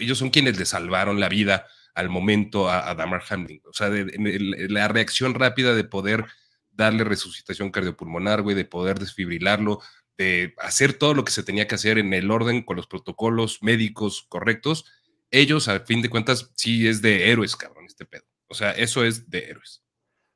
ellos 0.00 0.18
son 0.18 0.30
quienes 0.30 0.58
le 0.58 0.64
salvaron 0.64 1.20
la 1.20 1.28
vida 1.28 1.66
al 1.94 2.08
momento 2.08 2.70
a, 2.70 2.94
Damar 2.94 3.22
Hamlin. 3.28 3.60
O 3.66 3.72
sea, 3.72 3.90
la 3.90 4.88
reacción 4.88 5.34
rápida 5.34 5.74
de 5.74 5.84
poder 5.84 6.26
darle 6.70 7.02
resucitación 7.02 7.72
cardiopulmonar, 7.72 8.42
güey, 8.42 8.54
de 8.54 8.64
poder 8.64 9.00
desfibrilarlo, 9.00 9.80
de 10.18 10.54
hacer 10.58 10.92
todo 10.92 11.14
lo 11.14 11.24
que 11.24 11.32
se 11.32 11.44
tenía 11.44 11.66
que 11.68 11.76
hacer 11.76 11.96
en 11.96 12.12
el 12.12 12.30
orden 12.30 12.62
con 12.62 12.76
los 12.76 12.88
protocolos 12.88 13.62
médicos 13.62 14.26
correctos, 14.28 14.84
ellos, 15.30 15.68
a 15.68 15.80
fin 15.80 16.02
de 16.02 16.10
cuentas, 16.10 16.50
sí 16.56 16.88
es 16.88 17.00
de 17.00 17.30
héroes, 17.30 17.56
cabrón, 17.56 17.84
este 17.86 18.04
pedo. 18.04 18.24
O 18.48 18.54
sea, 18.54 18.72
eso 18.72 19.04
es 19.04 19.30
de 19.30 19.44
héroes. 19.50 19.82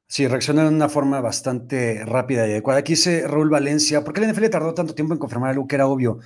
Sí, 0.06 0.28
reaccionaron 0.28 0.72
de 0.72 0.76
una 0.76 0.88
forma 0.88 1.20
bastante 1.20 2.04
rápida 2.04 2.46
y 2.46 2.52
adecuada. 2.52 2.80
Aquí 2.80 2.92
dice 2.92 3.26
Raúl 3.26 3.48
Valencia, 3.48 4.04
¿por 4.04 4.12
qué 4.12 4.20
la 4.20 4.30
NFL 4.30 4.50
tardó 4.50 4.74
tanto 4.74 4.94
tiempo 4.94 5.14
en 5.14 5.18
confirmar 5.18 5.50
algo 5.50 5.66
que 5.66 5.74
era 5.74 5.86
obvio? 5.86 6.18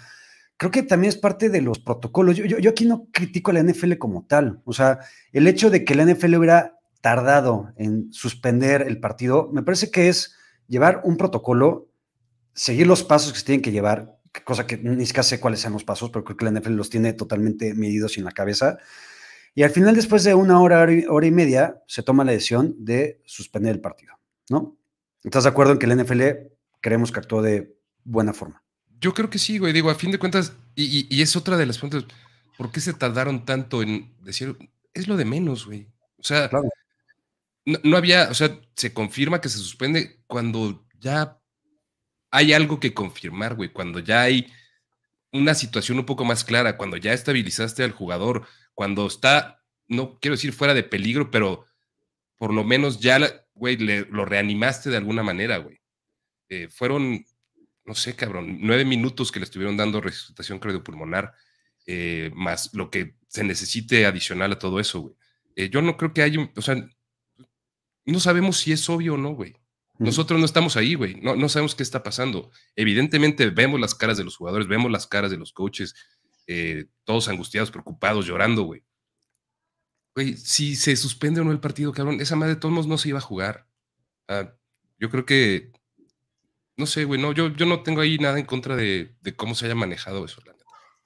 Creo 0.56 0.72
que 0.72 0.82
también 0.82 1.10
es 1.10 1.16
parte 1.16 1.48
de 1.48 1.60
los 1.60 1.78
protocolos. 1.78 2.36
Yo, 2.36 2.44
yo, 2.44 2.70
aquí 2.70 2.84
no 2.84 3.06
critico 3.12 3.52
a 3.52 3.54
la 3.54 3.62
NFL 3.62 3.94
como 3.98 4.26
tal. 4.26 4.60
O 4.64 4.72
sea, 4.72 4.98
el 5.32 5.46
hecho 5.46 5.70
de 5.70 5.84
que 5.84 5.94
la 5.94 6.04
NFL 6.04 6.34
hubiera 6.34 6.78
tardado 7.00 7.72
en 7.76 8.12
suspender 8.12 8.82
el 8.82 8.98
partido, 8.98 9.50
me 9.52 9.62
parece 9.62 9.90
que 9.90 10.08
es 10.08 10.34
llevar 10.66 11.02
un 11.04 11.16
protocolo 11.16 11.88
seguir 12.56 12.86
los 12.86 13.04
pasos 13.04 13.32
que 13.32 13.38
se 13.38 13.44
tienen 13.44 13.62
que 13.62 13.70
llevar, 13.70 14.18
cosa 14.44 14.66
que 14.66 14.78
ni 14.78 15.06
siquiera 15.06 15.22
sé 15.22 15.38
cuáles 15.38 15.60
sean 15.60 15.74
los 15.74 15.84
pasos, 15.84 16.10
pero 16.10 16.24
creo 16.24 16.36
que 16.36 16.44
la 16.46 16.50
NFL 16.50 16.72
los 16.72 16.90
tiene 16.90 17.12
totalmente 17.12 17.74
medidos 17.74 18.18
en 18.18 18.24
la 18.24 18.32
cabeza. 18.32 18.78
Y 19.54 19.62
al 19.62 19.70
final, 19.70 19.94
después 19.94 20.24
de 20.24 20.34
una 20.34 20.60
hora, 20.60 20.86
hora 21.08 21.26
y 21.26 21.30
media, 21.30 21.82
se 21.86 22.02
toma 22.02 22.24
la 22.24 22.32
decisión 22.32 22.74
de 22.78 23.22
suspender 23.24 23.74
el 23.74 23.80
partido, 23.80 24.14
¿no? 24.50 24.76
¿Estás 25.22 25.44
de 25.44 25.50
acuerdo 25.50 25.72
en 25.72 25.78
que 25.78 25.86
la 25.86 25.94
NFL 25.94 26.22
creemos 26.80 27.12
que 27.12 27.20
actuó 27.20 27.42
de 27.42 27.76
buena 28.04 28.32
forma? 28.32 28.62
Yo 29.00 29.12
creo 29.12 29.28
que 29.30 29.38
sí, 29.38 29.58
güey. 29.58 29.72
Digo, 29.72 29.90
a 29.90 29.94
fin 29.94 30.10
de 30.10 30.18
cuentas, 30.18 30.52
y, 30.74 31.20
es 31.20 31.36
otra 31.36 31.56
de 31.56 31.66
las 31.66 31.78
preguntas, 31.78 32.04
¿por 32.56 32.70
qué 32.70 32.80
se 32.80 32.94
tardaron 32.94 33.44
tanto 33.44 33.82
en 33.82 34.14
decir? 34.22 34.56
Es 34.94 35.08
lo 35.08 35.16
de 35.16 35.24
menos, 35.24 35.66
güey. 35.66 35.88
O 36.18 36.22
sea, 36.22 36.48
no, 36.52 37.78
no, 37.82 37.96
había, 37.96 38.28
o 38.30 38.34
sea, 38.34 38.58
se 38.74 38.94
confirma 38.94 39.40
que 39.40 39.48
se 39.48 39.58
suspende 39.58 40.20
cuando 40.26 40.86
ya 40.98 41.38
hay 42.36 42.52
algo 42.52 42.78
que 42.78 42.92
confirmar, 42.92 43.54
güey, 43.54 43.70
cuando 43.70 43.98
ya 43.98 44.20
hay 44.20 44.52
una 45.32 45.54
situación 45.54 45.98
un 45.98 46.04
poco 46.04 46.22
más 46.26 46.44
clara, 46.44 46.76
cuando 46.76 46.98
ya 46.98 47.14
estabilizaste 47.14 47.82
al 47.82 47.92
jugador, 47.92 48.46
cuando 48.74 49.06
está, 49.06 49.64
no 49.88 50.18
quiero 50.20 50.34
decir 50.36 50.52
fuera 50.52 50.74
de 50.74 50.82
peligro, 50.82 51.30
pero 51.30 51.64
por 52.36 52.52
lo 52.52 52.62
menos 52.62 53.00
ya, 53.00 53.46
güey, 53.54 53.78
lo 53.78 54.26
reanimaste 54.26 54.90
de 54.90 54.98
alguna 54.98 55.22
manera, 55.22 55.56
güey. 55.56 55.80
Eh, 56.50 56.68
fueron, 56.68 57.24
no 57.86 57.94
sé, 57.94 58.14
cabrón, 58.14 58.58
nueve 58.60 58.84
minutos 58.84 59.32
que 59.32 59.40
le 59.40 59.44
estuvieron 59.44 59.78
dando 59.78 60.02
resucitación 60.02 60.58
cardiopulmonar, 60.58 61.32
eh, 61.86 62.30
más 62.34 62.74
lo 62.74 62.90
que 62.90 63.16
se 63.28 63.44
necesite 63.44 64.04
adicional 64.04 64.52
a 64.52 64.58
todo 64.58 64.78
eso, 64.78 65.00
güey. 65.00 65.14
Eh, 65.54 65.70
yo 65.70 65.80
no 65.80 65.96
creo 65.96 66.12
que 66.12 66.20
haya, 66.20 66.50
o 66.54 66.60
sea, 66.60 66.86
no 68.04 68.20
sabemos 68.20 68.58
si 68.58 68.72
es 68.72 68.86
obvio 68.90 69.14
o 69.14 69.16
no, 69.16 69.30
güey. 69.30 69.56
Nosotros 69.98 70.38
no 70.38 70.46
estamos 70.46 70.76
ahí, 70.76 70.94
güey. 70.94 71.20
No, 71.22 71.36
no 71.36 71.48
sabemos 71.48 71.74
qué 71.74 71.82
está 71.82 72.02
pasando. 72.02 72.50
Evidentemente 72.74 73.48
vemos 73.50 73.80
las 73.80 73.94
caras 73.94 74.16
de 74.18 74.24
los 74.24 74.36
jugadores, 74.36 74.68
vemos 74.68 74.90
las 74.90 75.06
caras 75.06 75.30
de 75.30 75.38
los 75.38 75.52
coaches, 75.52 75.94
eh, 76.46 76.86
todos 77.04 77.28
angustiados, 77.28 77.70
preocupados, 77.70 78.26
llorando, 78.26 78.62
güey. 78.62 78.82
Güey, 80.14 80.36
si 80.36 80.76
se 80.76 80.96
suspende 80.96 81.40
o 81.40 81.44
no 81.44 81.52
el 81.52 81.60
partido, 81.60 81.92
cabrón, 81.92 82.20
esa 82.20 82.36
madre 82.36 82.54
de 82.54 82.60
todos 82.60 82.72
modos 82.72 82.86
no 82.86 82.98
se 82.98 83.10
iba 83.10 83.18
a 83.18 83.22
jugar. 83.22 83.66
Ah, 84.28 84.52
yo 84.98 85.10
creo 85.10 85.26
que, 85.26 85.72
no 86.76 86.86
sé, 86.86 87.04
güey, 87.04 87.20
no, 87.20 87.32
yo, 87.32 87.48
yo 87.48 87.66
no 87.66 87.82
tengo 87.82 88.00
ahí 88.00 88.18
nada 88.18 88.38
en 88.38 88.46
contra 88.46 88.76
de, 88.76 89.14
cómo 89.36 89.54
se 89.54 89.66
haya 89.66 89.74
manejado 89.74 90.24
eso, 90.24 90.40
la 90.46 90.54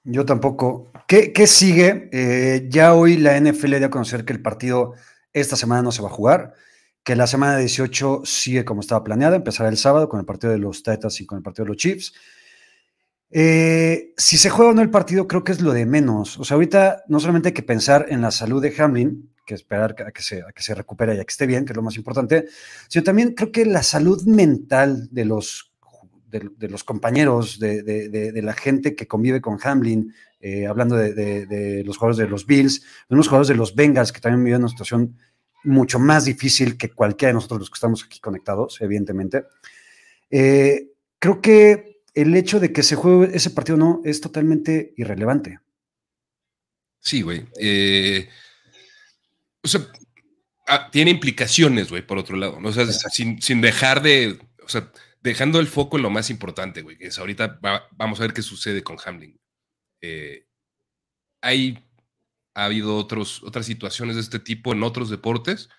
Yo 0.03 0.25
tampoco. 0.25 0.91
¿Qué, 1.07 1.33
qué 1.33 1.47
sigue? 1.47 2.09
Eh, 2.13 2.67
ya 2.69 2.93
hoy 2.93 3.17
la 3.17 3.39
NFL 3.39 3.77
dio 3.77 3.87
a 3.87 3.91
conocer 3.91 4.25
que 4.25 4.33
el 4.33 4.41
partido 4.41 4.93
esta 5.33 5.55
semana 5.55 5.81
no 5.81 5.91
se 5.91 6.01
va 6.01 6.09
a 6.09 6.13
jugar 6.13 6.55
que 7.03 7.15
la 7.15 7.27
semana 7.27 7.57
18 7.57 8.21
sigue 8.25 8.65
como 8.65 8.81
estaba 8.81 9.03
planeada, 9.03 9.35
empezará 9.35 9.69
el 9.69 9.77
sábado 9.77 10.07
con 10.07 10.19
el 10.19 10.25
partido 10.25 10.53
de 10.53 10.59
los 10.59 10.83
Titans 10.83 11.19
y 11.21 11.25
con 11.25 11.37
el 11.37 11.43
partido 11.43 11.65
de 11.65 11.69
los 11.69 11.77
Chiefs. 11.77 12.13
Eh, 13.31 14.13
si 14.17 14.37
se 14.37 14.49
juega 14.49 14.71
o 14.71 14.73
no 14.73 14.81
el 14.81 14.89
partido, 14.89 15.27
creo 15.27 15.43
que 15.43 15.53
es 15.53 15.61
lo 15.61 15.73
de 15.73 15.85
menos. 15.85 16.37
O 16.37 16.43
sea, 16.43 16.55
ahorita 16.55 17.03
no 17.07 17.19
solamente 17.19 17.49
hay 17.49 17.53
que 17.53 17.63
pensar 17.63 18.07
en 18.09 18.21
la 18.21 18.31
salud 18.31 18.61
de 18.61 18.73
Hamlin, 18.77 19.31
que 19.45 19.55
esperar 19.55 19.95
a 20.05 20.11
que, 20.11 20.21
se, 20.21 20.43
que 20.53 20.61
se 20.61 20.75
recupere 20.75 21.15
y 21.15 21.19
a 21.19 21.23
que 21.23 21.31
esté 21.31 21.47
bien, 21.47 21.65
que 21.65 21.73
es 21.73 21.77
lo 21.77 21.81
más 21.81 21.95
importante, 21.95 22.47
sino 22.87 23.03
también 23.03 23.33
creo 23.33 23.51
que 23.51 23.65
la 23.65 23.83
salud 23.83 24.23
mental 24.25 25.07
de 25.11 25.25
los, 25.25 25.71
de, 26.29 26.69
los 26.69 26.83
compañeros, 26.83 27.59
de, 27.59 28.41
la 28.43 28.53
gente 28.53 28.95
que 28.95 29.07
convive 29.07 29.41
con 29.41 29.57
Hamlin, 29.63 30.13
eh, 30.39 30.67
hablando 30.67 30.95
de, 30.95 31.83
los 31.85 31.97
jugadores 31.97 32.17
de 32.17 32.27
los 32.27 32.45
Bills, 32.45 32.81
de 33.09 33.15
unos 33.15 33.27
jugadores 33.27 33.47
de 33.47 33.55
los 33.55 33.75
Bengals 33.75 34.11
que 34.11 34.21
también 34.21 34.43
viven 34.43 34.61
una 34.61 34.69
situación 34.69 35.17
mucho 35.63 35.99
más 35.99 36.25
difícil 36.25 36.77
que 36.77 36.91
cualquiera 36.91 37.29
de 37.29 37.35
nosotros 37.35 37.59
los 37.61 37.69
que 37.69 37.75
estamos 37.75 38.03
aquí 38.03 38.19
conectados, 38.19 38.79
evidentemente. 38.81 39.45
Eh, 40.29 40.91
creo 41.19 41.41
que 41.41 42.01
el 42.13 42.35
hecho 42.35 42.59
de 42.59 42.73
que 42.73 42.83
se 42.83 42.95
juegue 42.95 43.35
ese 43.35 43.51
partido 43.51 43.77
no 43.77 44.01
es 44.03 44.21
totalmente 44.21 44.93
irrelevante. 44.97 45.59
Sí, 46.99 47.21
güey. 47.21 47.45
Eh, 47.59 48.29
o 49.63 49.67
sea, 49.67 49.81
ah, 50.67 50.89
tiene 50.91 51.11
implicaciones, 51.11 51.89
güey, 51.89 52.05
por 52.05 52.17
otro 52.17 52.37
lado. 52.37 52.59
O 52.63 52.71
sea, 52.71 52.85
sin, 52.87 53.61
dejar 53.61 54.01
de, 54.01 54.39
o 54.63 54.69
sea, 54.69 54.91
dejando 55.21 55.59
el 55.59 55.67
foco 55.67 55.97
en 55.97 56.03
lo 56.03 56.09
más 56.09 56.29
importante, 56.29 56.81
güey, 56.81 56.97
que 56.97 57.07
es 57.07 57.19
ahorita 57.19 57.59
vamos 57.91 58.19
a 58.19 58.23
ver 58.23 58.33
qué 58.33 58.41
sucede 58.41 58.83
con 58.83 58.97
Hamlin. 59.03 59.39
Eh, 60.01 60.45
hay 61.41 61.83
ha 62.53 62.65
habido 62.65 62.95
otros, 62.97 63.43
otras 63.43 63.65
situaciones 63.65 64.15
de 64.15 64.21
este 64.21 64.39
tipo 64.39 64.73
en 64.73 64.83
otros 64.83 65.09
deportes 65.09 65.69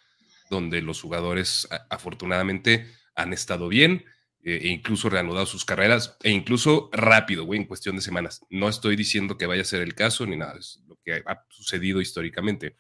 donde 0.51 0.83
los 0.83 1.01
jugadores 1.01 1.69
afortunadamente 1.91 2.87
han 3.15 3.33
estado 3.33 3.69
bien 3.69 4.05
eh, 4.45 4.61
e 4.63 4.69
incluso 4.69 5.09
reanudado 5.09 5.47
sus 5.47 5.65
carreras 5.65 6.17
e 6.23 6.31
incluso 6.31 6.91
rápido, 6.93 7.45
güey, 7.45 7.61
en 7.61 7.67
cuestión 7.67 7.97
de 7.97 8.03
semanas. 8.03 8.45
No 8.51 8.69
estoy 8.69 8.97
diciendo 8.97 9.39
que 9.39 9.47
vaya 9.47 9.63
a 9.63 9.67
ser 9.67 9.83
el 9.83 9.95
caso 9.95 10.27
ni 10.27 10.37
nada, 10.37 10.59
es 10.59 10.81
lo 10.87 10.99
que 11.05 11.23
ha 11.25 11.47
sucedido 11.49 12.01
históricamente. 12.01 12.77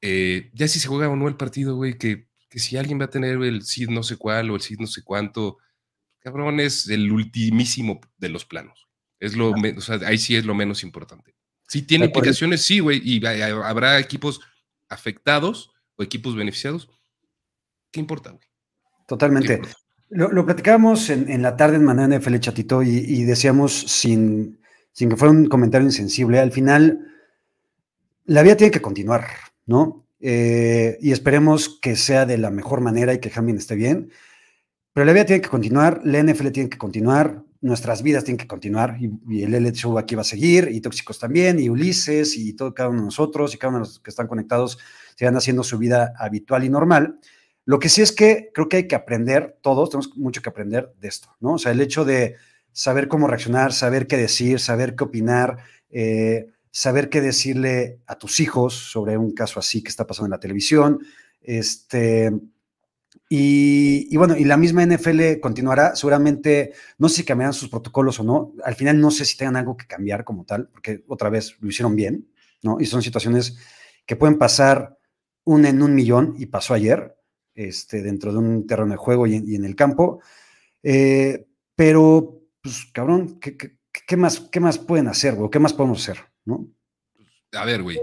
Eh, 0.00 0.50
ya 0.54 0.68
si 0.68 0.80
se 0.80 0.88
juega 0.88 1.08
o 1.08 1.16
no 1.16 1.28
el 1.28 1.36
partido, 1.36 1.76
güey, 1.76 1.98
que, 1.98 2.28
que 2.48 2.58
si 2.58 2.76
alguien 2.76 3.00
va 3.00 3.06
a 3.06 3.10
tener 3.10 3.42
el 3.42 3.62
SID 3.62 3.88
no 3.88 4.02
sé 4.02 4.16
cuál 4.16 4.50
o 4.50 4.54
el 4.54 4.62
SID 4.62 4.78
no 4.80 4.86
sé 4.86 5.02
cuánto, 5.02 5.58
cabrón, 6.20 6.60
es 6.60 6.88
el 6.88 7.10
ultimísimo 7.10 8.00
de 8.16 8.28
los 8.28 8.44
planos. 8.44 8.88
Es 9.20 9.36
lo, 9.36 9.50
o 9.50 9.80
sea, 9.80 9.96
ahí 10.06 10.18
sí 10.18 10.36
es 10.36 10.44
lo 10.44 10.54
menos 10.54 10.82
importante. 10.82 11.34
Si 11.68 11.82
tiene 11.82 12.06
implicaciones, 12.06 12.62
sí, 12.62 12.80
güey, 12.80 13.00
y 13.02 13.24
habrá 13.26 13.98
equipos 13.98 14.40
afectados 14.88 15.72
o 15.96 16.02
equipos 16.02 16.36
beneficiados. 16.36 16.88
¿Qué 17.90 18.00
importa, 18.00 18.30
güey? 18.30 18.44
Totalmente. 19.06 19.60
Lo, 20.10 20.30
lo, 20.30 20.44
platicábamos 20.44 21.10
en, 21.10 21.42
la 21.42 21.56
tarde 21.56 21.76
en 21.76 21.84
Manera 21.84 22.18
NFL 22.18 22.38
Chatito 22.38 22.82
y, 22.82 23.24
decíamos 23.24 23.72
sin, 23.72 24.60
sin 24.92 25.08
que 25.08 25.16
fuera 25.16 25.32
un 25.32 25.46
comentario 25.46 25.86
insensible, 25.86 26.38
al 26.38 26.52
final 26.52 27.00
la 28.24 28.42
vida 28.42 28.56
tiene 28.56 28.70
que 28.70 28.82
continuar, 28.82 29.26
¿no? 29.66 30.06
Eh, 30.20 30.98
y 31.00 31.12
esperemos 31.12 31.78
que 31.80 31.96
sea 31.96 32.24
de 32.24 32.38
la 32.38 32.50
mejor 32.50 32.80
manera 32.80 33.12
y 33.12 33.18
que 33.18 33.30
Hamlin 33.34 33.58
esté 33.58 33.74
bien. 33.74 34.10
Pero 34.92 35.04
la 35.04 35.12
vida 35.12 35.26
tiene 35.26 35.42
que 35.42 35.48
continuar, 35.48 36.00
la 36.04 36.22
NFL 36.22 36.48
tiene 36.48 36.70
que 36.70 36.78
continuar, 36.78 37.43
nuestras 37.64 38.02
vidas 38.02 38.24
tienen 38.24 38.36
que 38.36 38.46
continuar 38.46 38.98
y, 39.00 39.42
el 39.42 39.54
LL 39.54 39.72
Show 39.72 39.96
aquí 39.96 40.14
va 40.14 40.20
a 40.20 40.24
seguir 40.24 40.68
y 40.70 40.82
Tóxicos 40.82 41.18
también 41.18 41.58
y 41.58 41.70
Ulises 41.70 42.36
y 42.36 42.52
todo 42.52 42.74
cada 42.74 42.90
uno 42.90 43.00
de 43.00 43.04
nosotros 43.06 43.54
y 43.54 43.58
cada 43.58 43.70
uno 43.70 43.78
de 43.78 43.86
los 43.86 44.00
que 44.00 44.10
están 44.10 44.26
conectados 44.26 44.78
sigan 45.16 45.34
haciendo 45.34 45.64
su 45.64 45.78
vida 45.78 46.12
habitual 46.18 46.64
y 46.64 46.68
normal. 46.68 47.18
Lo 47.64 47.78
que 47.78 47.88
sí 47.88 48.02
es 48.02 48.12
que 48.12 48.50
creo 48.52 48.68
que 48.68 48.76
hay 48.76 48.86
que 48.86 48.94
aprender, 48.94 49.56
todos 49.62 49.88
tenemos 49.88 50.14
mucho 50.14 50.42
que 50.42 50.50
aprender 50.50 50.92
de 51.00 51.08
esto, 51.08 51.34
¿no? 51.40 51.54
O 51.54 51.58
sea, 51.58 51.72
el 51.72 51.80
hecho 51.80 52.04
de 52.04 52.36
saber 52.70 53.08
cómo 53.08 53.28
reaccionar, 53.28 53.72
saber 53.72 54.06
qué 54.06 54.18
decir, 54.18 54.60
saber 54.60 54.94
qué 54.94 55.04
opinar, 55.04 55.56
eh, 55.88 56.48
saber 56.70 57.08
qué 57.08 57.22
decirle 57.22 58.00
a 58.06 58.18
tus 58.18 58.40
hijos 58.40 58.74
sobre 58.74 59.16
un 59.16 59.32
caso 59.32 59.58
así 59.58 59.82
que 59.82 59.88
está 59.88 60.06
pasando 60.06 60.26
en 60.26 60.32
la 60.32 60.40
televisión, 60.40 60.98
este, 61.40 62.30
Y, 63.36 64.16
bueno, 64.16 64.36
y 64.36 64.44
la 64.44 64.56
misma 64.56 64.86
NFL 64.86 65.40
continuará, 65.40 65.96
seguramente, 65.96 66.72
no 66.98 67.08
sé 67.08 67.16
si 67.16 67.24
cambiarán 67.24 67.52
sus 67.52 67.68
protocolos 67.68 68.20
o 68.20 68.22
no, 68.22 68.52
al 68.64 68.76
final 68.76 69.00
no 69.00 69.10
sé 69.10 69.24
si 69.24 69.36
tengan 69.36 69.56
algo 69.56 69.76
que 69.76 69.88
cambiar 69.88 70.22
como 70.22 70.44
tal, 70.44 70.68
porque 70.68 71.02
otra 71.08 71.30
vez 71.30 71.56
lo 71.58 71.68
hicieron 71.68 71.96
bien, 71.96 72.28
¿no? 72.62 72.76
Y 72.78 72.86
son 72.86 73.02
situaciones 73.02 73.58
que 74.06 74.14
pueden 74.14 74.38
pasar 74.38 74.96
un 75.42 75.66
en 75.66 75.82
un 75.82 75.96
millón, 75.96 76.36
y 76.38 76.46
pasó 76.46 76.74
ayer, 76.74 77.16
este, 77.56 78.02
dentro 78.02 78.30
de 78.30 78.38
un 78.38 78.68
terreno 78.68 78.92
de 78.92 78.98
juego 78.98 79.26
y 79.26 79.34
en, 79.34 79.64
el 79.64 79.74
campo. 79.74 80.20
Eh, 80.84 81.44
pero, 81.74 82.40
pues, 82.62 82.86
cabrón, 82.92 83.40
¿qué, 83.40 84.16
más, 84.16 84.42
¿qué 84.52 84.60
más 84.60 84.78
pueden 84.78 85.08
hacer, 85.08 85.34
güey? 85.34 85.50
¿Qué 85.50 85.58
más 85.58 85.72
podemos 85.72 86.00
hacer, 86.00 86.24
no? 86.44 86.68
A 87.50 87.64
ver, 87.64 87.82
güey, 87.82 87.98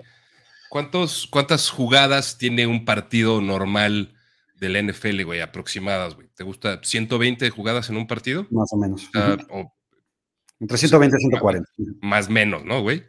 ¿cuántas 0.70 1.70
jugadas 1.70 2.38
tiene 2.38 2.68
un 2.68 2.84
partido 2.84 3.40
normal 3.40 4.14
del 4.62 4.88
NFL, 4.88 5.24
güey, 5.24 5.41
aproximadas, 5.41 6.13
güey? 6.15 6.30
¿Te 6.36 6.44
gusta 6.44 6.80
120 6.84 7.50
jugadas 7.50 7.89
en 7.89 7.98
un 7.98 8.06
partido? 8.06 8.46
Más 8.51 8.72
o 8.72 8.77
menos. 8.77 9.10
Entre 10.60 10.77
120 10.77 11.18
y 11.18 11.20
140. 11.20 11.70
Más 12.01 12.30
menos, 12.30 12.63
¿no, 12.63 12.82
güey? 12.82 13.03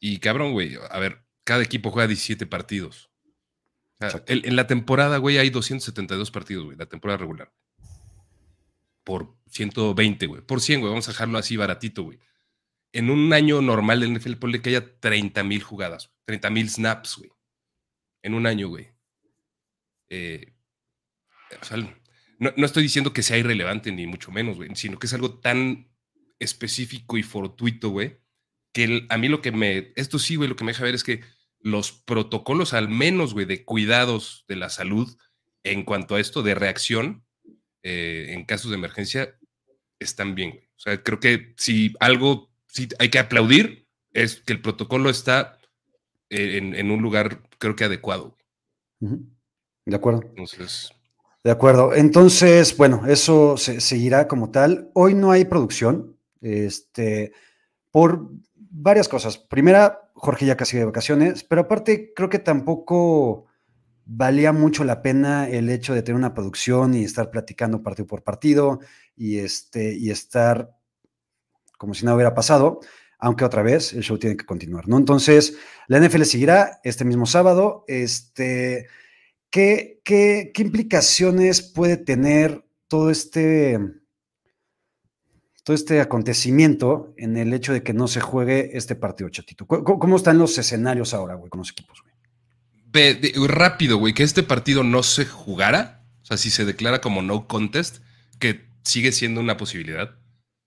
Y 0.00 0.18
cabrón, 0.18 0.52
güey, 0.52 0.76
a 0.90 0.98
ver, 0.98 1.24
cada 1.44 1.62
equipo 1.62 1.92
juega 1.92 2.08
17 2.08 2.46
partidos. 2.46 3.10
en, 4.26 4.56
la 4.56 4.66
temporada, 4.66 5.18
güey, 5.18 5.38
hay 5.38 5.50
272 5.50 6.32
partidos, 6.32 6.64
güey, 6.64 6.76
la 6.76 6.86
temporada 6.86 7.16
regular. 7.16 7.52
Por 9.04 9.36
120, 9.46 10.26
güey. 10.26 10.42
Por 10.42 10.60
100, 10.60 10.80
güey. 10.80 10.90
Vamos 10.90 11.08
a 11.08 11.12
dejarlo 11.12 11.38
así 11.38 11.56
baratito, 11.56 12.02
güey. 12.02 12.18
En 12.92 13.08
un 13.08 13.32
año 13.32 13.62
normal 13.62 14.00
del 14.00 14.14
NFL, 14.18 14.34
ponle 14.34 14.60
que 14.60 14.70
haya 14.70 14.98
30 14.98 15.44
mil 15.44 15.62
jugadas, 15.62 16.12
30 16.24 16.50
mil 16.50 16.68
snaps, 16.68 17.18
güey. 17.18 17.30
En 18.22 18.34
un 18.34 18.46
año, 18.46 18.68
güey. 18.68 18.88
Eh, 20.08 20.57
o 21.60 21.64
sea, 21.64 21.76
no, 21.76 22.52
no, 22.56 22.66
estoy 22.66 22.82
diciendo 22.82 23.12
que 23.12 23.22
sea 23.22 23.38
irrelevante, 23.38 23.92
ni 23.92 24.06
mucho 24.06 24.30
menos, 24.30 24.56
güey, 24.56 24.70
sino 24.74 24.98
que 24.98 25.06
es 25.06 25.14
algo 25.14 25.38
tan 25.38 25.88
específico 26.38 27.16
y 27.18 27.22
fortuito, 27.22 27.90
güey, 27.90 28.18
que 28.72 29.06
a 29.08 29.18
mí 29.18 29.28
lo 29.28 29.42
que 29.42 29.52
me. 29.52 29.92
Esto 29.96 30.18
sí, 30.18 30.36
güey, 30.36 30.48
lo 30.48 30.56
que 30.56 30.64
me 30.64 30.72
deja 30.72 30.84
ver 30.84 30.94
es 30.94 31.04
que 31.04 31.22
los 31.60 31.92
protocolos, 31.92 32.74
al 32.74 32.88
menos, 32.88 33.34
güey, 33.34 33.46
de 33.46 33.64
cuidados 33.64 34.44
de 34.48 34.56
la 34.56 34.68
salud 34.68 35.16
en 35.64 35.84
cuanto 35.84 36.14
a 36.14 36.20
esto 36.20 36.42
de 36.42 36.54
reacción 36.54 37.24
eh, 37.82 38.26
en 38.30 38.44
casos 38.44 38.70
de 38.70 38.76
emergencia, 38.76 39.36
están 39.98 40.34
bien, 40.34 40.50
güey. 40.50 40.64
O 40.76 40.80
sea, 40.80 41.02
creo 41.02 41.18
que 41.18 41.54
si 41.56 41.92
algo 41.98 42.52
sí 42.68 42.88
hay 43.00 43.08
que 43.08 43.18
aplaudir 43.18 43.88
es 44.12 44.36
que 44.36 44.52
el 44.52 44.62
protocolo 44.62 45.10
está 45.10 45.58
eh, 46.30 46.58
en, 46.58 46.90
un 46.90 47.02
lugar, 47.02 47.42
creo 47.58 47.74
que 47.74 47.84
adecuado. 47.84 48.36
De 49.00 49.96
acuerdo. 49.96 50.22
Entonces. 50.24 50.92
De 51.48 51.52
acuerdo. 51.52 51.94
Entonces, 51.94 52.76
bueno, 52.76 53.04
eso 53.06 53.56
se, 53.56 53.80
seguirá 53.80 54.28
como 54.28 54.50
tal. 54.50 54.90
Hoy 54.92 55.14
no 55.14 55.30
hay 55.30 55.46
producción, 55.46 56.18
este, 56.42 57.32
por 57.90 58.28
varias 58.54 59.08
cosas. 59.08 59.38
Primera, 59.38 60.10
Jorge 60.12 60.44
ya 60.44 60.58
casi 60.58 60.76
de 60.76 60.84
vacaciones, 60.84 61.44
pero 61.44 61.62
aparte 61.62 62.12
creo 62.14 62.28
que 62.28 62.38
tampoco 62.38 63.46
valía 64.04 64.52
mucho 64.52 64.84
la 64.84 65.00
pena 65.00 65.48
el 65.48 65.70
hecho 65.70 65.94
de 65.94 66.02
tener 66.02 66.18
una 66.18 66.34
producción 66.34 66.92
y 66.92 67.04
estar 67.04 67.30
platicando 67.30 67.82
partido 67.82 68.06
por 68.06 68.22
partido 68.22 68.80
y, 69.16 69.38
este, 69.38 69.94
y 69.94 70.10
estar 70.10 70.76
como 71.78 71.94
si 71.94 72.04
nada 72.04 72.16
hubiera 72.16 72.34
pasado, 72.34 72.80
aunque 73.18 73.46
otra 73.46 73.62
vez 73.62 73.94
el 73.94 74.02
show 74.02 74.18
tiene 74.18 74.36
que 74.36 74.44
continuar, 74.44 74.86
¿no? 74.86 74.98
Entonces, 74.98 75.56
la 75.86 75.98
NFL 75.98 76.24
seguirá 76.24 76.78
este 76.84 77.06
mismo 77.06 77.24
sábado. 77.24 77.86
Este, 77.88 78.88
¿qué, 79.50 80.00
qué, 80.04 80.50
qué 80.54 80.62
implicaciones 80.62 81.62
puede 81.62 81.96
tener 81.96 82.64
todo 82.88 83.10
este 83.10 83.78
todo 85.68 85.74
este 85.74 86.00
acontecimiento 86.00 87.12
en 87.18 87.36
el 87.36 87.52
hecho 87.52 87.74
de 87.74 87.82
que 87.82 87.92
no 87.92 88.08
se 88.08 88.22
juegue 88.22 88.70
este 88.72 88.94
partido, 88.94 89.28
chatito. 89.28 89.66
¿Cómo, 89.66 90.16
están 90.16 90.38
los 90.38 90.56
escenarios 90.56 91.12
ahora, 91.12 91.34
güey, 91.34 91.50
con 91.50 91.58
los 91.58 91.72
equipos, 91.72 92.00
güey? 92.00 92.14
Ve, 92.86 93.34
rápido, 93.46 93.98
güey, 93.98 94.14
que 94.14 94.22
este 94.22 94.42
partido 94.42 94.82
no 94.82 95.02
se 95.02 95.26
jugara, 95.26 96.06
o 96.22 96.24
sea, 96.24 96.38
si 96.38 96.48
se 96.48 96.64
declara 96.64 97.02
como 97.02 97.20
no 97.20 97.46
contest, 97.46 98.02
que 98.38 98.70
sigue 98.82 99.12
siendo 99.12 99.42
una 99.42 99.58
posibilidad, 99.58 100.18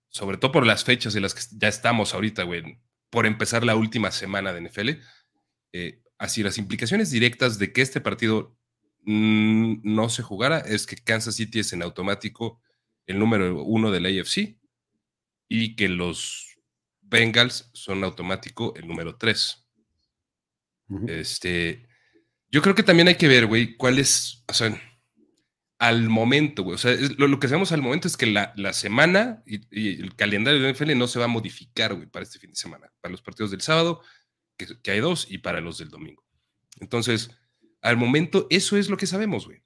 sobre 0.09 0.37
todo 0.37 0.51
por 0.51 0.67
las 0.67 0.83
fechas 0.83 1.15
en 1.15 1.23
las 1.23 1.33
que 1.33 1.41
ya 1.57 1.67
estamos 1.67 2.13
ahorita, 2.13 2.43
güey, 2.43 2.77
por 3.09 3.25
empezar 3.25 3.65
la 3.65 3.75
última 3.75 4.11
semana 4.11 4.53
de 4.53 4.69
NFL. 4.69 4.89
Eh, 5.73 6.03
así, 6.19 6.43
las 6.43 6.59
implicaciones 6.59 7.09
directas 7.09 7.57
de 7.57 7.73
que 7.73 7.81
este 7.81 8.01
partido 8.01 8.55
no 9.03 10.09
se 10.09 10.23
jugara 10.23 10.59
es 10.59 10.85
que 10.85 10.95
Kansas 10.95 11.35
City 11.35 11.59
es 11.59 11.73
en 11.73 11.81
automático 11.81 12.61
el 13.07 13.19
número 13.19 13.63
uno 13.63 13.91
del 13.91 14.05
AFC 14.05 14.57
y 15.47 15.75
que 15.75 15.89
los 15.89 16.57
Bengals 17.01 17.69
son 17.73 18.03
automático 18.03 18.73
el 18.75 18.87
número 18.87 19.17
3. 19.17 19.67
Este, 21.07 21.87
yo 22.49 22.61
creo 22.61 22.75
que 22.75 22.83
también 22.83 23.07
hay 23.07 23.15
que 23.15 23.27
ver, 23.27 23.47
güey, 23.47 23.75
cuál 23.75 23.99
es, 23.99 24.43
o 24.47 24.53
sea, 24.53 24.79
al 25.79 26.09
momento, 26.09 26.63
güey, 26.63 26.75
o 26.75 26.77
sea, 26.77 26.95
lo, 27.17 27.39
que 27.39 27.47
sabemos 27.47 27.71
al 27.71 27.81
momento 27.81 28.07
es 28.07 28.15
que 28.15 28.27
la, 28.27 28.73
semana 28.73 29.41
y, 29.45 30.01
el 30.01 30.15
calendario 30.15 30.61
de 30.61 30.73
NFL 30.73 30.97
no 30.97 31.07
se 31.07 31.19
va 31.19 31.25
a 31.25 31.29
modificar, 31.29 31.95
güey, 31.95 32.07
para 32.07 32.23
este 32.23 32.39
fin 32.39 32.51
de 32.51 32.55
semana, 32.55 32.91
para 33.01 33.11
los 33.11 33.21
partidos 33.21 33.51
del 33.51 33.61
sábado, 33.61 34.01
que, 34.57 34.91
hay 34.91 34.99
dos, 34.99 35.25
y 35.29 35.39
para 35.39 35.59
los 35.59 35.79
del 35.79 35.89
domingo. 35.89 36.23
Entonces, 36.79 37.31
al 37.81 37.97
momento, 37.97 38.47
eso 38.49 38.77
es 38.77 38.89
lo 38.89 38.97
que 38.97 39.07
sabemos, 39.07 39.45
güey. 39.45 39.63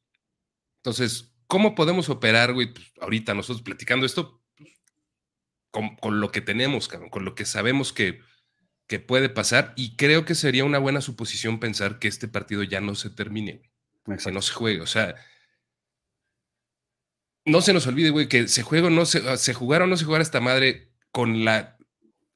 Entonces, 0.78 1.36
¿cómo 1.48 1.76
podemos 1.76 2.10
operar, 2.10 2.54
güey? 2.54 2.74
Pues, 2.74 2.92
ahorita 3.02 3.34
nosotros 3.34 3.64
platicando 3.64 4.06
esto, 4.06 4.42
con, 5.72 6.22
lo 6.22 6.32
que 6.32 6.42
tenemos, 6.42 6.88
con 6.88 7.26
lo 7.26 7.36
que 7.36 7.46
sabemos 7.46 7.92
que, 7.92 8.22
que 8.88 9.00
puede 9.00 9.30
pasar. 9.30 9.74
Y 9.76 9.96
creo 9.96 10.26
que 10.26 10.36
sería 10.36 10.66
una 10.66 10.80
buena 10.80 11.02
suposición 11.02 11.60
pensar 11.60 12.00
que 12.00 12.08
este 12.08 12.28
partido 12.28 12.64
ya 12.64 12.82
no 12.82 12.96
se 12.96 13.10
termine, 13.10 13.70
que 14.06 14.32
no 14.32 14.42
se 14.42 14.54
juegue. 14.54 14.82
O 14.82 14.88
sea, 14.88 15.16
no 17.46 17.62
se 17.62 17.74
nos 17.74 17.88
olvide, 17.88 18.10
güey, 18.10 18.28
que 18.28 18.48
se 18.48 18.64
juega 18.64 18.88
o 18.88 18.90
no 18.90 19.06
se, 19.06 19.38
se 19.38 19.54
jugara 19.54 19.86
o 19.86 19.88
no 19.88 19.98
se 19.98 20.06
jugara 20.06 20.24
esta 20.24 20.42
madre 20.42 20.92
con 21.12 21.46
la, 21.46 21.78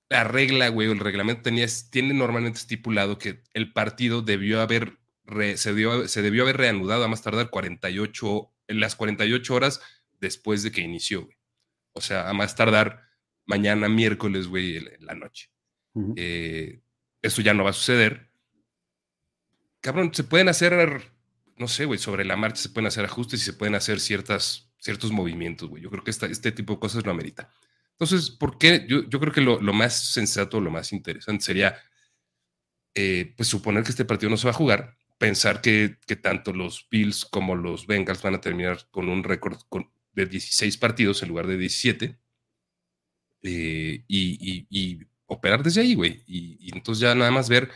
la 0.10 0.24
regla, 0.24 0.70
güey, 0.70 0.88
o 0.88 0.92
el 0.92 1.00
reglamento 1.00 1.44
tenía, 1.44 1.66
tiene 1.92 2.14
normalmente 2.14 2.60
estipulado 2.60 3.18
que 3.18 3.44
el 3.54 3.74
partido 3.74 4.22
debió 4.22 4.62
haber, 4.62 4.99
se, 5.56 6.08
se 6.08 6.22
debió 6.22 6.44
haber 6.44 6.58
reanudado 6.58 7.04
a 7.04 7.08
más 7.08 7.22
tardar 7.22 7.50
48, 7.50 8.52
en 8.68 8.80
las 8.80 8.96
48 8.96 9.56
horas 9.56 9.82
después 10.20 10.64
de 10.64 10.72
que 10.72 10.82
inició, 10.82 11.26
güey. 11.26 11.38
O 11.94 12.02
sea, 12.02 12.30
a 12.30 12.34
más 12.34 12.56
tardar 12.56 13.10
mañana 13.46 13.90
miércoles, 13.90 14.48
güey, 14.48 14.78
en 14.78 15.06
la 15.06 15.16
noche. 15.16 15.50
Eh, 16.16 16.82
eso 17.22 17.42
ya 17.42 17.54
no 17.54 17.64
va 17.64 17.72
a 17.72 17.74
suceder. 17.74 18.30
Cabrón, 19.82 20.14
se 20.14 20.24
pueden 20.24 20.50
hacer, 20.50 21.12
no 21.58 21.68
sé, 21.68 21.86
güey, 21.86 22.00
sobre 22.00 22.26
la 22.26 22.38
marcha 22.38 22.62
se 22.62 22.70
pueden 22.70 22.88
hacer 22.88 23.06
ajustes 23.06 23.42
y 23.42 23.46
se 23.46 23.54
pueden 23.54 23.76
hacer 23.76 24.00
ciertas, 24.00 24.72
ciertos 24.78 25.12
movimientos, 25.12 25.68
güey. 25.68 25.82
Yo 25.82 25.90
creo 25.90 26.04
que 26.04 26.12
este 26.12 26.52
tipo 26.52 26.74
de 26.74 26.80
cosas 26.80 27.06
lo 27.06 27.12
amerita. 27.12 27.50
Entonces, 27.94 28.30
¿por 28.30 28.58
qué? 28.58 28.86
Yo, 28.88 29.10
yo 29.10 29.20
creo 29.20 29.34
que 29.34 29.42
lo, 29.42 29.60
más 29.74 30.14
sensato, 30.14 30.62
lo 30.62 30.72
más 30.72 30.94
interesante 30.94 31.44
sería, 31.44 31.82
eh, 32.96 33.34
pues, 33.36 33.50
suponer 33.50 33.84
que 33.84 33.90
este 33.90 34.06
partido 34.06 34.30
no 34.30 34.38
se 34.38 34.46
va 34.46 34.52
a 34.52 34.54
jugar, 34.54 34.98
pensar 35.20 35.62
que, 35.62 35.98
que, 36.08 36.16
tanto 36.16 36.54
los 36.54 36.88
Bills 36.90 37.26
como 37.26 37.56
los 37.56 37.86
Bengals 37.86 38.24
van 38.24 38.36
a 38.36 38.42
terminar 38.42 38.88
con 38.90 39.10
un 39.10 39.24
récord 39.24 39.60
de 40.14 40.26
16 40.26 40.78
partidos 40.78 41.22
en 41.22 41.30
lugar 41.30 41.46
de 41.46 41.58
17 41.58 42.18
eh, 43.44 44.04
y, 44.08 45.00
operar 45.28 45.62
desde 45.62 45.82
ahí, 45.82 45.94
güey. 45.94 46.24
Y, 46.26 46.76
entonces 46.76 47.02
ya 47.02 47.14
nada 47.14 47.30
más 47.30 47.50
ver 47.50 47.70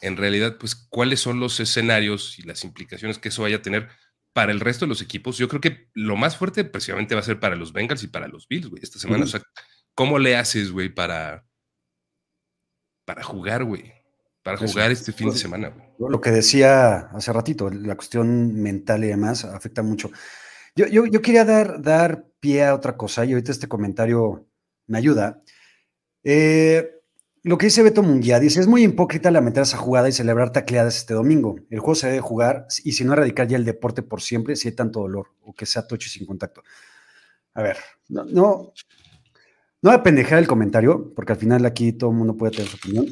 en 0.00 0.16
realidad, 0.16 0.58
pues, 0.58 0.74
cuáles 0.74 1.20
son 1.20 1.40
los 1.40 1.58
escenarios 1.60 2.38
y 2.38 2.42
las 2.42 2.62
implicaciones 2.64 3.18
que 3.18 3.28
eso 3.28 3.42
vaya 3.42 3.56
a 3.56 3.62
tener 3.62 3.88
para 4.32 4.52
el 4.52 4.60
resto 4.60 4.84
de 4.84 4.90
los 4.90 5.02
equipos. 5.02 5.38
Yo 5.38 5.48
creo 5.48 5.60
que 5.60 5.90
lo 5.94 6.16
más 6.16 6.36
fuerte 6.36 6.64
precisamente 6.64 7.14
va 7.14 7.20
a 7.20 7.24
ser 7.24 7.40
para 7.40 7.56
los 7.56 7.72
Bengals 7.72 8.02
y 8.02 8.08
para 8.08 8.28
los 8.28 8.48
Bills, 8.48 8.68
güey, 8.68 8.82
esta 8.82 8.98
semana. 8.98 9.24
O 9.24 9.28
sea, 9.28 9.42
¿cómo 9.94 10.18
le 10.18 10.36
haces, 10.36 10.70
güey, 10.70 10.88
para, 10.88 11.46
para 13.04 13.22
jugar, 13.22 13.64
güey? 13.64 13.92
Para 14.42 14.56
jugar 14.56 14.90
este 14.90 15.12
fin 15.12 15.30
de 15.30 15.36
semana, 15.36 15.68
güey. 15.68 16.10
Lo 16.10 16.20
que 16.20 16.30
decía 16.30 17.08
hace 17.12 17.32
ratito, 17.32 17.70
la 17.70 17.94
cuestión 17.94 18.54
mental 18.60 19.04
y 19.04 19.08
demás 19.08 19.44
afecta 19.44 19.82
mucho. 19.82 20.10
Yo, 20.74 20.86
yo, 20.86 21.06
yo 21.06 21.22
quería 21.22 21.44
dar, 21.44 21.80
dar 21.80 22.26
pie 22.40 22.64
a 22.64 22.74
otra 22.74 22.96
cosa 22.96 23.24
y 23.24 23.32
ahorita 23.32 23.52
este 23.52 23.68
comentario 23.68 24.48
me 24.86 24.98
ayuda. 24.98 25.42
Eh, 26.24 26.90
lo 27.44 27.58
que 27.58 27.66
dice 27.66 27.82
Beto 27.82 28.02
Munguía, 28.02 28.38
dice, 28.40 28.60
es 28.60 28.66
muy 28.66 28.84
hipócrita 28.84 29.30
lamentar 29.30 29.64
esa 29.64 29.76
jugada 29.76 30.08
y 30.08 30.12
celebrar 30.12 30.52
tacleadas 30.52 30.96
este 30.96 31.14
domingo. 31.14 31.56
El 31.70 31.80
juego 31.80 31.94
se 31.94 32.06
debe 32.06 32.20
jugar 32.20 32.66
y 32.84 32.92
si 32.92 33.04
no 33.04 33.12
erradicar 33.12 33.48
ya 33.48 33.56
el 33.56 33.64
deporte 33.64 34.02
por 34.02 34.22
siempre 34.22 34.56
si 34.56 34.68
hay 34.68 34.74
tanto 34.74 35.00
dolor 35.00 35.28
o 35.42 35.52
que 35.52 35.66
sea 35.66 35.86
tocho 35.86 36.06
y 36.06 36.10
sin 36.10 36.26
contacto. 36.26 36.62
A 37.54 37.62
ver, 37.62 37.76
no, 38.08 38.24
no, 38.24 38.72
no 39.82 39.90
voy 39.90 39.94
a 39.94 40.02
pendejar 40.02 40.38
el 40.38 40.46
comentario, 40.46 41.12
porque 41.14 41.32
al 41.32 41.38
final 41.38 41.66
aquí 41.66 41.92
todo 41.92 42.10
el 42.10 42.16
mundo 42.16 42.36
puede 42.36 42.52
tener 42.52 42.68
su 42.68 42.76
opinión. 42.76 43.06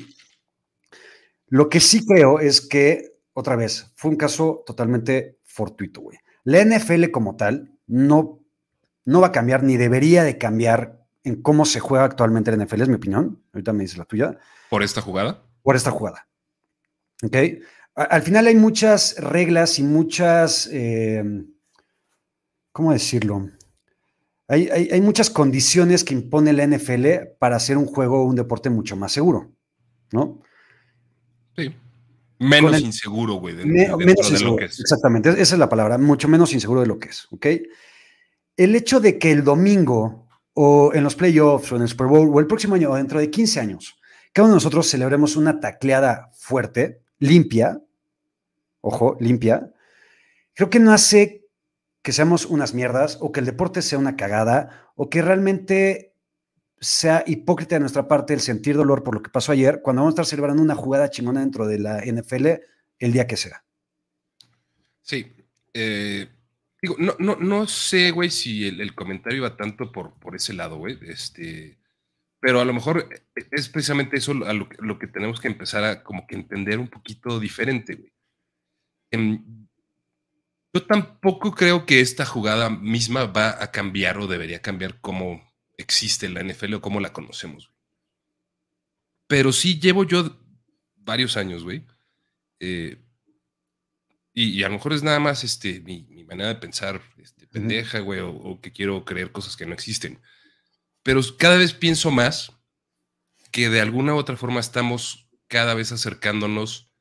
Lo 1.50 1.68
que 1.68 1.80
sí 1.80 2.06
creo 2.06 2.40
es 2.40 2.60
que, 2.60 3.18
otra 3.34 3.56
vez, 3.56 3.92
fue 3.96 4.10
un 4.10 4.16
caso 4.16 4.62
totalmente 4.64 5.38
fortuito, 5.44 6.00
güey. 6.00 6.16
La 6.44 6.64
NFL 6.64 7.10
como 7.10 7.36
tal 7.36 7.76
no, 7.86 8.40
no 9.04 9.20
va 9.20 9.26
a 9.26 9.32
cambiar 9.32 9.62
ni 9.62 9.76
debería 9.76 10.24
de 10.24 10.38
cambiar 10.38 11.04
en 11.24 11.42
cómo 11.42 11.64
se 11.64 11.80
juega 11.80 12.04
actualmente 12.04 12.56
la 12.56 12.64
NFL, 12.64 12.82
es 12.82 12.88
mi 12.88 12.94
opinión. 12.94 13.42
Ahorita 13.52 13.72
me 13.72 13.82
dices 13.82 13.98
la 13.98 14.04
tuya. 14.04 14.38
¿Por 14.70 14.82
esta 14.82 15.02
jugada? 15.02 15.42
Por 15.62 15.76
esta 15.76 15.90
jugada. 15.90 16.28
¿Ok? 17.22 17.36
Al 17.94 18.22
final 18.22 18.46
hay 18.46 18.54
muchas 18.54 19.16
reglas 19.18 19.78
y 19.78 19.82
muchas, 19.82 20.68
eh, 20.72 21.44
¿cómo 22.72 22.92
decirlo? 22.92 23.50
Hay, 24.48 25.00
muchas 25.00 25.30
condiciones 25.30 26.02
que 26.02 26.14
impone 26.14 26.52
la 26.52 26.66
NFL 26.66 27.36
para 27.38 27.56
hacer 27.56 27.76
un 27.76 27.86
juego 27.86 28.22
o 28.22 28.24
un 28.24 28.34
deporte 28.34 28.68
mucho 28.68 28.96
más 28.96 29.12
seguro, 29.12 29.52
¿no? 30.12 30.40
Sí. 31.60 31.76
Menos 32.38 32.80
inseguro, 32.80 33.34
güey. 33.34 33.54
menos 33.54 34.30
inseguro, 34.30 34.64
exactamente. 34.64 35.28
Esa 35.28 35.42
es 35.42 35.58
la 35.58 35.68
palabra, 35.68 35.98
mucho 35.98 36.26
menos 36.26 36.54
inseguro 36.54 36.80
de 36.80 36.86
lo 36.86 36.98
que 36.98 37.10
es, 37.10 37.26
¿ok? 37.30 37.46
El 38.56 38.74
hecho 38.74 38.98
de 38.98 39.18
que 39.18 39.30
el 39.30 39.44
domingo 39.44 40.26
o 40.54 40.92
en 40.94 41.04
los 41.04 41.14
playoffs 41.14 41.70
o 41.72 41.76
en 41.76 41.82
el 41.82 41.88
Super 41.88 42.06
Bowl 42.06 42.30
o 42.32 42.40
el 42.40 42.46
próximo 42.46 42.76
año 42.76 42.90
o 42.90 42.96
dentro 42.96 43.20
de 43.20 43.30
15 43.30 43.60
años, 43.60 43.98
cada 44.32 44.46
uno 44.46 44.54
de 44.54 44.56
nosotros 44.56 44.88
celebremos 44.88 45.36
una 45.36 45.60
tacleada 45.60 46.30
fuerte, 46.32 47.02
limpia, 47.18 47.82
ojo, 48.80 49.18
limpia, 49.20 49.72
creo 50.54 50.70
que 50.70 50.80
no 50.80 50.92
hace 50.92 51.46
que 52.02 52.12
seamos 52.12 52.46
unas 52.46 52.72
mierdas 52.72 53.18
o 53.20 53.32
que 53.32 53.40
el 53.40 53.46
deporte 53.46 53.82
sea 53.82 53.98
una 53.98 54.16
cagada 54.16 54.90
o 54.94 55.10
que 55.10 55.20
realmente 55.20 56.09
sea 56.80 57.22
hipócrita 57.26 57.76
de 57.76 57.80
nuestra 57.80 58.08
parte 58.08 58.32
el 58.32 58.40
sentir 58.40 58.74
dolor 58.74 59.02
por 59.02 59.14
lo 59.14 59.22
que 59.22 59.30
pasó 59.30 59.52
ayer 59.52 59.82
cuando 59.82 60.00
vamos 60.00 60.12
a 60.12 60.14
estar 60.14 60.26
celebrando 60.26 60.62
una 60.62 60.74
jugada 60.74 61.10
chingona 61.10 61.40
dentro 61.40 61.66
de 61.66 61.78
la 61.78 62.00
NFL 62.04 62.46
el 62.98 63.12
día 63.12 63.26
que 63.26 63.36
sea. 63.36 63.62
Sí. 65.02 65.34
Eh, 65.74 66.28
digo, 66.80 66.96
no, 66.98 67.14
no, 67.18 67.36
no 67.36 67.66
sé, 67.66 68.10
güey, 68.10 68.30
si 68.30 68.66
el, 68.66 68.94
comentario 68.94 69.38
iba 69.38 69.56
tanto 69.56 69.92
por, 69.92 70.14
por 70.18 70.34
ese 70.34 70.54
lado, 70.54 70.78
güey. 70.78 70.98
Este, 71.02 71.78
pero 72.40 72.60
a 72.60 72.64
lo 72.64 72.72
mejor 72.72 73.08
es 73.50 73.68
precisamente 73.68 74.16
eso 74.16 74.32
lo, 74.32 74.68
lo, 74.78 74.98
que 74.98 75.06
tenemos 75.06 75.40
que 75.40 75.48
empezar 75.48 75.84
a 75.84 76.02
como 76.02 76.26
que 76.26 76.36
entender 76.36 76.78
un 76.78 76.88
poquito 76.88 77.38
diferente, 77.38 77.94
güey. 77.94 78.12
Em, 79.10 79.66
yo 80.72 80.86
tampoco 80.86 81.52
creo 81.52 81.84
que 81.84 82.00
esta 82.00 82.24
jugada 82.24 82.70
misma 82.70 83.24
va 83.24 83.62
a 83.62 83.70
cambiar 83.72 84.18
o 84.18 84.28
debería 84.28 84.62
cambiar 84.62 85.00
cómo 85.00 85.49
existe 85.80 86.28
la 86.28 86.42
NFL 86.42 86.74
o 86.74 86.80
cómo 86.80 87.00
la 87.00 87.12
conocemos. 87.12 87.70
Pero 89.26 89.52
sí 89.52 89.78
llevo 89.78 90.04
yo 90.04 90.36
varios 90.96 91.36
años, 91.36 91.64
güey. 91.64 91.84
Eh, 92.58 92.98
y, 94.32 94.62
a 94.62 94.68
lo 94.68 94.74
mejor 94.74 94.92
es 94.92 95.02
nada 95.02 95.18
más 95.18 95.44
este, 95.44 95.80
mi, 95.80 96.06
manera 96.24 96.48
de 96.48 96.54
pensar 96.54 97.02
este, 97.18 97.46
pendeja, 97.46 97.98
güey, 97.98 98.20
o, 98.20 98.60
que 98.60 98.72
quiero 98.72 99.04
creer 99.04 99.32
cosas 99.32 99.56
que 99.56 99.66
no 99.66 99.74
existen. 99.74 100.20
Pero 101.02 101.20
cada 101.36 101.56
vez 101.56 101.72
pienso 101.72 102.10
más 102.10 102.52
que 103.50 103.68
de 103.68 103.80
alguna 103.80 104.14
u 104.14 104.18
otra 104.18 104.36
forma 104.36 104.60
estamos 104.60 105.28
cada 105.48 105.74
vez 105.74 105.90
acercándonos 105.90 106.92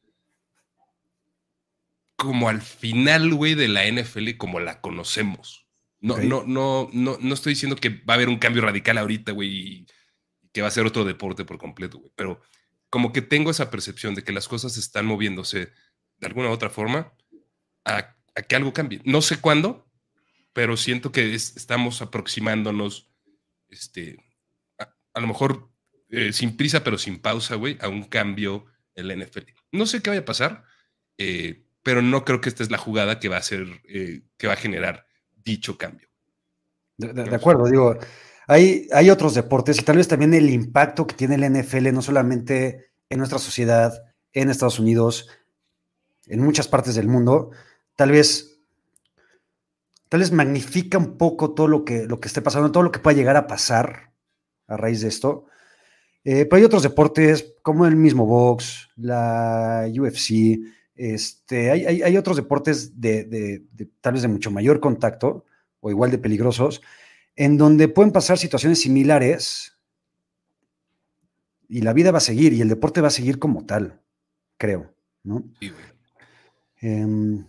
como 2.15 2.49
al 2.49 2.61
final, 2.61 3.33
güey, 3.33 3.53
de 3.53 3.67
la 3.67 3.85
NFL 3.85 4.35
como 4.37 4.59
la 4.59 4.81
conocemos. 4.81 5.68
No, 6.01 6.17
no, 6.17 6.43
no, 6.45 6.89
no, 6.93 7.17
no 7.19 7.33
estoy 7.33 7.53
diciendo 7.53 7.75
que 7.75 7.89
va 7.89 8.13
a 8.13 8.15
haber 8.15 8.29
un 8.29 8.39
cambio 8.39 8.61
radical 8.61 8.97
ahorita, 8.97 9.33
güey, 9.33 9.49
y 9.49 9.87
que 10.53 10.61
va 10.61 10.69
a 10.69 10.71
ser 10.71 10.85
otro 10.85 11.03
deporte 11.03 11.45
por 11.45 11.57
completo, 11.57 11.99
güey. 11.99 12.11
Pero 12.15 12.41
como 12.89 13.11
que 13.11 13.21
tengo 13.21 13.51
esa 13.51 13.69
percepción 13.69 14.15
de 14.15 14.23
que 14.23 14.31
las 14.31 14.47
cosas 14.47 14.77
están 14.77 15.05
moviéndose 15.05 15.71
de 16.17 16.27
alguna 16.27 16.49
u 16.49 16.51
otra 16.51 16.69
forma 16.69 17.13
a, 17.85 18.15
que 18.47 18.55
algo 18.55 18.73
cambie. 18.73 19.01
No 19.03 19.21
sé 19.21 19.41
cuándo, 19.41 19.89
pero 20.53 20.77
siento 20.77 21.11
que 21.11 21.33
estamos 21.33 22.01
aproximándonos, 22.01 23.11
este, 23.67 24.17
a, 24.77 25.19
lo 25.19 25.27
mejor 25.27 25.69
eh, 26.09 26.31
sin 26.33 26.55
prisa, 26.55 26.83
pero 26.83 26.97
sin 26.97 27.19
pausa, 27.19 27.55
güey, 27.55 27.77
a 27.81 27.89
un 27.89 28.03
cambio 28.03 28.65
en 28.95 29.07
la 29.09 29.15
NFL. 29.15 29.51
No 29.71 29.85
sé 29.85 30.01
qué 30.01 30.09
vaya 30.09 30.21
a 30.21 30.25
pasar. 30.25 30.63
Eh, 31.17 31.65
pero 31.83 32.01
no 32.01 32.25
creo 32.25 32.41
que 32.41 32.49
esta 32.49 32.63
es 32.63 32.71
la 32.71 32.77
jugada 32.77 33.19
que 33.19 33.29
va 33.29 33.37
a 33.37 33.41
ser, 33.41 33.81
eh, 33.85 34.21
que 34.37 34.47
va 34.47 34.53
a 34.53 34.57
generar 34.57 35.05
dicho 35.43 35.77
cambio. 35.77 36.07
De, 36.97 37.33
acuerdo, 37.33 37.65
digo, 37.65 37.97
hay, 38.47 38.87
hay 38.91 39.09
otros 39.09 39.33
deportes 39.33 39.79
y 39.79 39.83
tal 39.83 39.97
vez 39.97 40.07
también 40.07 40.33
el 40.33 40.49
impacto 40.49 41.07
que 41.07 41.15
tiene 41.15 41.35
el 41.35 41.53
NFL, 41.53 41.93
no 41.93 42.01
solamente 42.01 42.91
en 43.09 43.19
nuestra 43.19 43.39
sociedad, 43.39 43.93
en 44.33 44.49
Estados 44.49 44.79
Unidos, 44.79 45.29
en 46.27 46.41
muchas 46.41 46.67
partes 46.67 46.95
del 46.95 47.07
mundo, 47.07 47.51
tal 47.95 48.11
vez, 48.11 48.59
tal 50.09 50.19
vez 50.19 50.31
magnifica 50.31 50.97
un 50.97 51.17
poco 51.17 51.53
todo 51.53 51.67
lo 51.67 51.85
que, 51.85 52.05
lo 52.05 52.19
que 52.19 52.27
esté 52.27 52.41
pasando, 52.41 52.71
todo 52.71 52.83
lo 52.83 52.91
que 52.91 52.99
pueda 52.99 53.17
llegar 53.17 53.35
a 53.35 53.47
pasar 53.47 54.11
a 54.67 54.77
raíz 54.77 55.01
de 55.01 55.07
esto. 55.07 55.45
Eh, 56.23 56.45
pero 56.45 56.57
hay 56.57 56.63
otros 56.63 56.83
deportes 56.83 57.55
como 57.61 57.85
el 57.85 57.95
mismo 57.95 58.25
box, 58.25 58.89
la 58.97 59.87
UFC, 59.89 60.59
este, 60.99 61.71
hay, 61.71 62.17
otros 62.17 62.35
deportes 62.35 62.99
de, 62.99 63.63
tal 64.01 64.13
vez 64.13 64.21
de 64.21 64.27
mucho 64.27 64.51
mayor 64.51 64.81
contacto 64.81 65.45
o 65.79 65.89
igual 65.89 66.11
de 66.11 66.17
peligrosos, 66.17 66.81
en 67.37 67.57
donde 67.57 67.87
pueden 67.87 68.11
pasar 68.11 68.37
situaciones 68.37 68.81
similares 68.81 69.79
y 71.69 71.83
la 71.83 71.93
vida 71.93 72.11
va 72.11 72.17
a 72.17 72.21
seguir 72.21 72.51
y 72.51 72.59
el 72.59 72.67
deporte 72.67 72.99
va 72.99 73.07
a 73.07 73.11
seguir 73.11 73.39
como 73.39 73.65
tal, 73.65 74.01
creo, 74.57 74.93
¿no? 75.23 75.45
Em, 76.81 77.45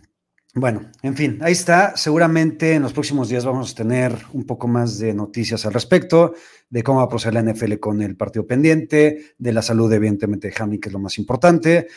bueno, 0.53 0.89
en 1.01 1.17
fin, 1.17 1.37
ahí 1.41 1.51
está. 1.51 1.97
Seguramente 1.97 2.75
en 2.75 2.83
los 2.83 2.93
próximos 2.93 3.27
días 3.27 3.43
vamos 3.43 3.73
a 3.73 3.75
tener 3.75 4.15
un 4.31 4.45
poco 4.45 4.69
más 4.69 4.97
de 4.97 5.13
noticias 5.13 5.65
al 5.65 5.73
respecto, 5.73 6.35
de 6.69 6.83
cómo 6.83 6.99
va 6.99 7.03
a 7.03 7.09
proceder 7.09 7.33
la 7.33 7.51
NFL 7.51 7.79
con 7.79 8.01
el 8.01 8.15
partido 8.15 8.47
pendiente, 8.47 9.33
de 9.37 9.51
la 9.51 9.61
salud, 9.61 9.91
evidentemente, 9.91 10.47
de 10.47 10.53
Hamlin, 10.57 10.79
que 10.79 10.87
es 10.87 10.93
lo 10.93 10.99
más 10.99 11.17
importante. 11.17 11.87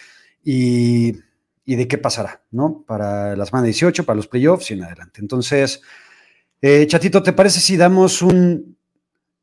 Y 0.42 1.16
y 1.64 1.76
de 1.76 1.88
qué 1.88 1.98
pasará, 1.98 2.42
¿no? 2.50 2.84
Para 2.86 3.36
la 3.36 3.46
semana 3.46 3.64
18, 3.64 4.04
para 4.04 4.16
los 4.16 4.28
playoffs 4.28 4.70
y 4.70 4.74
en 4.74 4.84
adelante. 4.84 5.20
Entonces, 5.20 5.80
eh, 6.60 6.86
Chatito, 6.86 7.22
¿te 7.22 7.32
parece 7.32 7.60
si 7.60 7.76
damos 7.76 8.22
un 8.22 8.76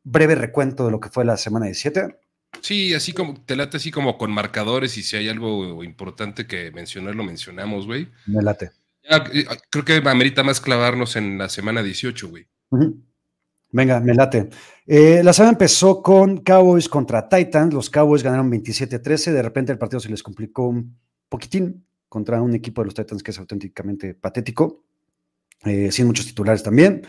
breve 0.04 0.36
recuento 0.36 0.86
de 0.86 0.92
lo 0.92 1.00
que 1.00 1.10
fue 1.10 1.26
la 1.26 1.38
semana 1.38 1.66
17? 1.66 2.16
Sí, 2.60 2.94
así 2.94 3.14
como, 3.14 3.42
te 3.44 3.56
late 3.56 3.78
así 3.78 3.92
como 3.92 4.18
con 4.18 4.32
marcadores 4.32 4.98
y 4.98 5.04
si 5.04 5.16
hay 5.16 5.30
algo 5.30 5.84
importante 5.84 6.46
que 6.46 6.72
mencionar, 6.72 7.16
lo 7.16 7.24
mencionamos, 7.24 7.88
güey. 7.88 8.10
Me 8.28 8.42
late. 8.42 8.72
Eh, 9.04 9.46
creo 9.70 9.86
que 9.86 9.96
amerita 10.08 10.44
más 10.44 10.62
clavarnos 10.62 11.16
en 11.16 11.38
la 11.38 11.50
semana 11.50 11.82
18, 11.82 12.30
güey. 12.30 12.48
Venga, 13.72 14.00
me 14.00 14.14
late. 14.14 14.50
Eh, 14.86 15.22
la 15.24 15.34
semana 15.34 15.54
empezó 15.54 16.02
con 16.04 16.38
Cowboys 16.38 16.88
contra 16.88 17.28
Titans. 17.28 17.74
Los 17.74 17.90
Cowboys 17.90 18.22
ganaron 18.22 18.52
27-13. 18.52 19.32
De 19.32 19.42
repente 19.42 19.72
el 19.72 19.78
partido 19.78 20.00
se 20.00 20.10
les 20.10 20.22
complicó 20.22 20.68
un 20.68 20.98
poquitín 21.30 21.86
contra 22.12 22.42
un 22.42 22.54
equipo 22.54 22.82
de 22.82 22.88
los 22.88 22.94
Titans 22.94 23.24
que 23.24 23.32
es 23.32 23.40
auténticamente 23.40 24.14
patético, 24.14 24.84
eh, 25.64 25.94
sin 25.94 26.08
muchos 26.08 26.26
titulares 26.26 26.62
también. 26.62 27.08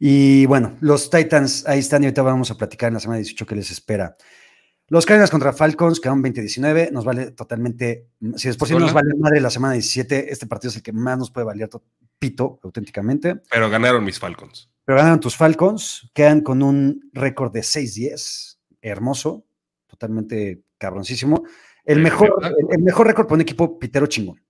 Y 0.00 0.46
bueno, 0.46 0.76
los 0.80 1.10
Titans 1.10 1.64
ahí 1.68 1.78
están 1.78 2.02
y 2.02 2.06
ahorita 2.06 2.22
vamos 2.22 2.50
a 2.50 2.56
platicar 2.56 2.88
en 2.88 2.94
la 2.94 3.00
semana 3.00 3.18
18 3.18 3.46
que 3.46 3.54
les 3.54 3.70
espera. 3.70 4.16
Los 4.88 5.06
Cardinals 5.06 5.30
contra 5.30 5.52
Falcons 5.52 6.00
quedaron 6.00 6.24
20-19, 6.24 6.90
nos 6.90 7.04
vale 7.04 7.30
totalmente, 7.30 8.08
si 8.34 8.48
después 8.48 8.68
sí 8.68 8.74
nos 8.74 8.92
vale 8.92 9.14
madre 9.16 9.40
la 9.40 9.48
semana 9.48 9.74
17, 9.74 10.32
este 10.32 10.48
partido 10.48 10.70
es 10.70 10.76
el 10.76 10.82
que 10.82 10.92
más 10.92 11.16
nos 11.18 11.30
puede 11.30 11.46
valer 11.46 11.70
pito 12.18 12.58
auténticamente. 12.64 13.42
Pero 13.48 13.70
ganaron 13.70 14.04
mis 14.04 14.18
Falcons. 14.18 14.68
Pero 14.84 14.98
ganaron 14.98 15.20
tus 15.20 15.36
Falcons, 15.36 16.10
quedan 16.12 16.40
con 16.40 16.64
un 16.64 17.08
récord 17.12 17.52
de 17.52 17.60
6-10, 17.60 18.58
hermoso, 18.80 19.46
totalmente 19.86 20.64
cabroncísimo. 20.78 21.44
El 21.84 22.00
mejor, 22.00 22.34
el, 22.70 22.82
mejor 22.82 23.06
récord 23.06 23.26
para 23.26 23.34
un 23.36 23.40
equipo 23.40 23.78
pitero 23.78 24.06
chingón. 24.06 24.40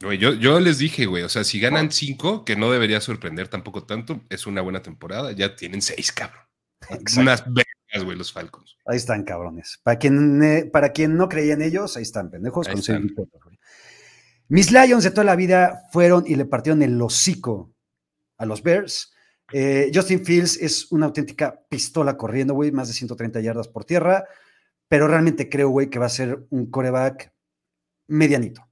yo, 0.00 0.32
yo 0.32 0.60
les 0.60 0.78
dije, 0.78 1.06
güey, 1.06 1.22
o 1.22 1.28
sea, 1.28 1.44
si 1.44 1.60
ganan 1.60 1.92
cinco, 1.92 2.44
que 2.44 2.56
no 2.56 2.70
debería 2.70 3.00
sorprender 3.00 3.48
tampoco 3.48 3.84
tanto, 3.84 4.22
es 4.30 4.46
una 4.46 4.62
buena 4.62 4.82
temporada, 4.82 5.32
ya 5.32 5.54
tienen 5.54 5.82
seis, 5.82 6.12
cabrón. 6.12 6.42
Unas 7.18 7.44
vergas, 7.44 8.04
güey, 8.04 8.16
los 8.16 8.32
Falcons. 8.32 8.76
Ahí 8.86 8.96
están, 8.96 9.24
cabrones. 9.24 9.80
Para 9.82 9.98
quien, 9.98 10.42
eh, 10.42 10.64
para 10.72 10.92
quien 10.92 11.16
no 11.16 11.28
creía 11.28 11.54
en 11.54 11.62
ellos, 11.62 11.96
ahí 11.96 12.02
están, 12.02 12.30
pendejos. 12.30 12.66
con 12.66 13.58
Mis 14.48 14.72
Lions 14.72 15.04
de 15.04 15.10
toda 15.10 15.24
la 15.24 15.36
vida 15.36 15.82
fueron 15.92 16.24
y 16.26 16.36
le 16.36 16.46
partieron 16.46 16.82
el 16.82 17.00
hocico 17.02 17.74
a 18.38 18.46
los 18.46 18.62
Bears. 18.62 19.12
Eh, 19.52 19.90
Justin 19.92 20.24
Fields 20.24 20.56
es 20.56 20.90
una 20.92 21.06
auténtica 21.06 21.60
pistola 21.68 22.16
corriendo, 22.16 22.54
güey, 22.54 22.70
más 22.70 22.88
de 22.88 22.94
130 22.94 23.40
yardas 23.40 23.68
por 23.68 23.84
tierra 23.84 24.24
pero 24.88 25.06
realmente 25.06 25.48
creo, 25.48 25.68
güey, 25.68 25.90
que 25.90 25.98
va 25.98 26.06
a 26.06 26.10
ser 26.10 26.46
un 26.50 26.70
coreback 26.70 27.32
medianito. 28.08 28.66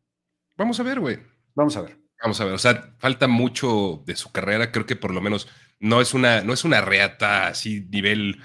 Vamos 0.56 0.80
a 0.80 0.82
ver, 0.82 1.00
güey. 1.00 1.18
Vamos 1.54 1.76
a 1.76 1.82
ver. 1.82 2.06
Vamos 2.22 2.40
a 2.40 2.44
ver, 2.44 2.54
o 2.54 2.58
sea, 2.58 2.94
falta 2.98 3.28
mucho 3.28 4.02
de 4.06 4.16
su 4.16 4.32
carrera, 4.32 4.72
creo 4.72 4.86
que 4.86 4.96
por 4.96 5.12
lo 5.12 5.20
menos 5.20 5.48
no 5.78 6.00
es 6.00 6.14
una, 6.14 6.42
no 6.42 6.54
es 6.54 6.64
una 6.64 6.80
reata 6.80 7.46
así 7.46 7.86
nivel, 7.90 8.40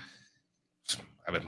a 1.26 1.32
ver, 1.32 1.48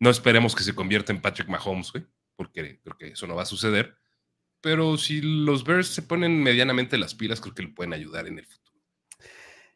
no 0.00 0.10
esperemos 0.10 0.56
que 0.56 0.64
se 0.64 0.74
convierta 0.74 1.12
en 1.12 1.20
Patrick 1.20 1.48
Mahomes, 1.48 1.92
güey, 1.92 2.06
porque 2.34 2.80
creo 2.82 2.96
que 2.98 3.08
eso 3.08 3.26
no 3.28 3.36
va 3.36 3.42
a 3.42 3.46
suceder, 3.46 3.96
pero 4.60 4.98
si 4.98 5.20
los 5.22 5.62
Bears 5.62 5.88
se 5.88 6.02
ponen 6.02 6.42
medianamente 6.42 6.98
las 6.98 7.14
pilas, 7.14 7.40
creo 7.40 7.54
que 7.54 7.62
le 7.62 7.68
pueden 7.68 7.92
ayudar 7.92 8.26
en 8.26 8.40
el 8.40 8.46
futuro. 8.46 8.59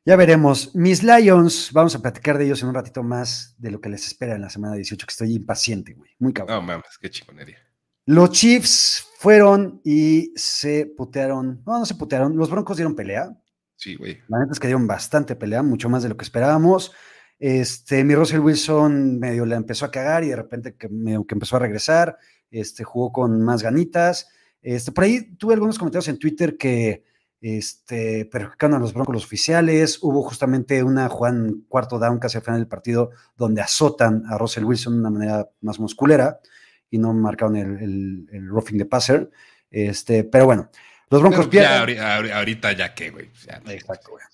Ya 0.07 0.17
veremos. 0.17 0.75
Mis 0.75 1.03
Lions, 1.03 1.71
vamos 1.73 1.95
a 1.95 2.03
platicar 2.03 2.37
de 2.37 2.45
ellos 2.45 2.63
en 2.63 2.69
un 2.69 2.75
ratito 2.75 3.03
más 3.03 3.55
de 3.57 3.71
lo 3.71 3.81
que 3.81 3.89
les 3.89 4.07
espera 4.07 4.35
en 4.35 4.43
la 4.43 4.51
semana 4.51 4.75
18, 4.75 5.07
que 5.07 5.11
estoy 5.11 5.35
impaciente, 5.35 5.95
güey. 5.95 6.11
Muy 6.19 6.35
cabrón. 6.35 6.57
No 6.57 6.63
mames, 6.63 6.99
qué 7.01 7.09
chingonería. 7.09 7.57
Los 8.05 8.33
Chiefs 8.33 9.07
fueron 9.19 9.81
y 9.83 10.35
se 10.37 10.93
putearon. 10.95 11.63
No, 11.65 11.79
no 11.79 11.87
se 11.87 11.95
putearon. 11.95 12.37
Los 12.37 12.51
Broncos 12.51 12.77
dieron 12.77 12.95
pelea. 12.95 13.35
Sí, 13.77 13.95
güey. 13.97 14.19
La 14.29 14.41
neta 14.41 14.53
es 14.53 14.61
que 14.61 14.67
dieron 14.67 14.87
bastante 14.87 15.37
pelea, 15.37 15.63
mucho 15.63 15.89
más 15.89 16.03
de 16.03 16.11
lo 16.11 16.19
que 16.19 16.25
esperábamos. 16.25 16.93
Este, 17.39 18.05
mi 18.05 18.15
Russell 18.15 18.41
Wilson 18.41 19.19
medio 19.19 19.47
le 19.47 19.57
empezó 19.57 19.87
a 19.87 19.91
cagar 19.91 20.23
y 20.23 20.29
de 20.29 20.37
repente 20.37 20.77
que, 20.77 20.91
medio 20.91 21.27
que 21.27 21.35
empezó 21.35 21.57
a 21.57 21.61
regresar. 21.61 22.19
Este, 22.51 22.85
jugó 22.85 23.11
con 23.11 23.43
más 23.43 23.63
ganitas. 23.63 24.29
Este, 24.61 24.93
por 24.93 25.05
ahí 25.05 25.35
tuve 25.37 25.55
algunos 25.55 25.79
comentarios 25.79 26.09
en 26.09 26.19
Twitter 26.19 26.59
que 26.59 27.05
este, 27.45 28.25
perjudicaron 28.25 28.77
a 28.77 28.79
los 28.79 28.95
Broncos 28.95 29.13
los 29.13 29.25
oficiales. 29.27 29.99
Hubo 30.01 30.23
justamente 30.23 30.83
una 30.83 31.11
jugada 31.11 31.51
cuarto 31.69 31.99
down 31.99 32.19
casi 32.19 32.39
al 32.39 32.43
final 32.43 32.59
del 32.59 32.69
partido 32.69 33.11
donde 33.37 33.61
azotan 33.61 34.25
a 34.31 34.39
Russell 34.39 34.65
Wilson 34.65 34.95
de 34.95 35.01
una 35.01 35.11
manera 35.11 35.51
más 35.61 35.79
musculera 35.79 36.41
y 36.89 36.97
no 36.97 37.13
marcaron 37.13 37.57
el, 37.57 38.27
el, 38.33 38.49
roughing 38.49 38.79
de 38.79 38.87
passer. 38.87 39.31
Este, 39.71 40.25
pero 40.25 40.47
bueno, 40.47 40.71
los 41.11 41.21
Broncos 41.21 41.49
pierden. 41.49 42.01
ahorita 42.01 42.73
ya 42.73 42.95
que, 42.95 43.11
güey. 43.11 43.27
Exacto, 43.27 44.13
güey. 44.13 44.25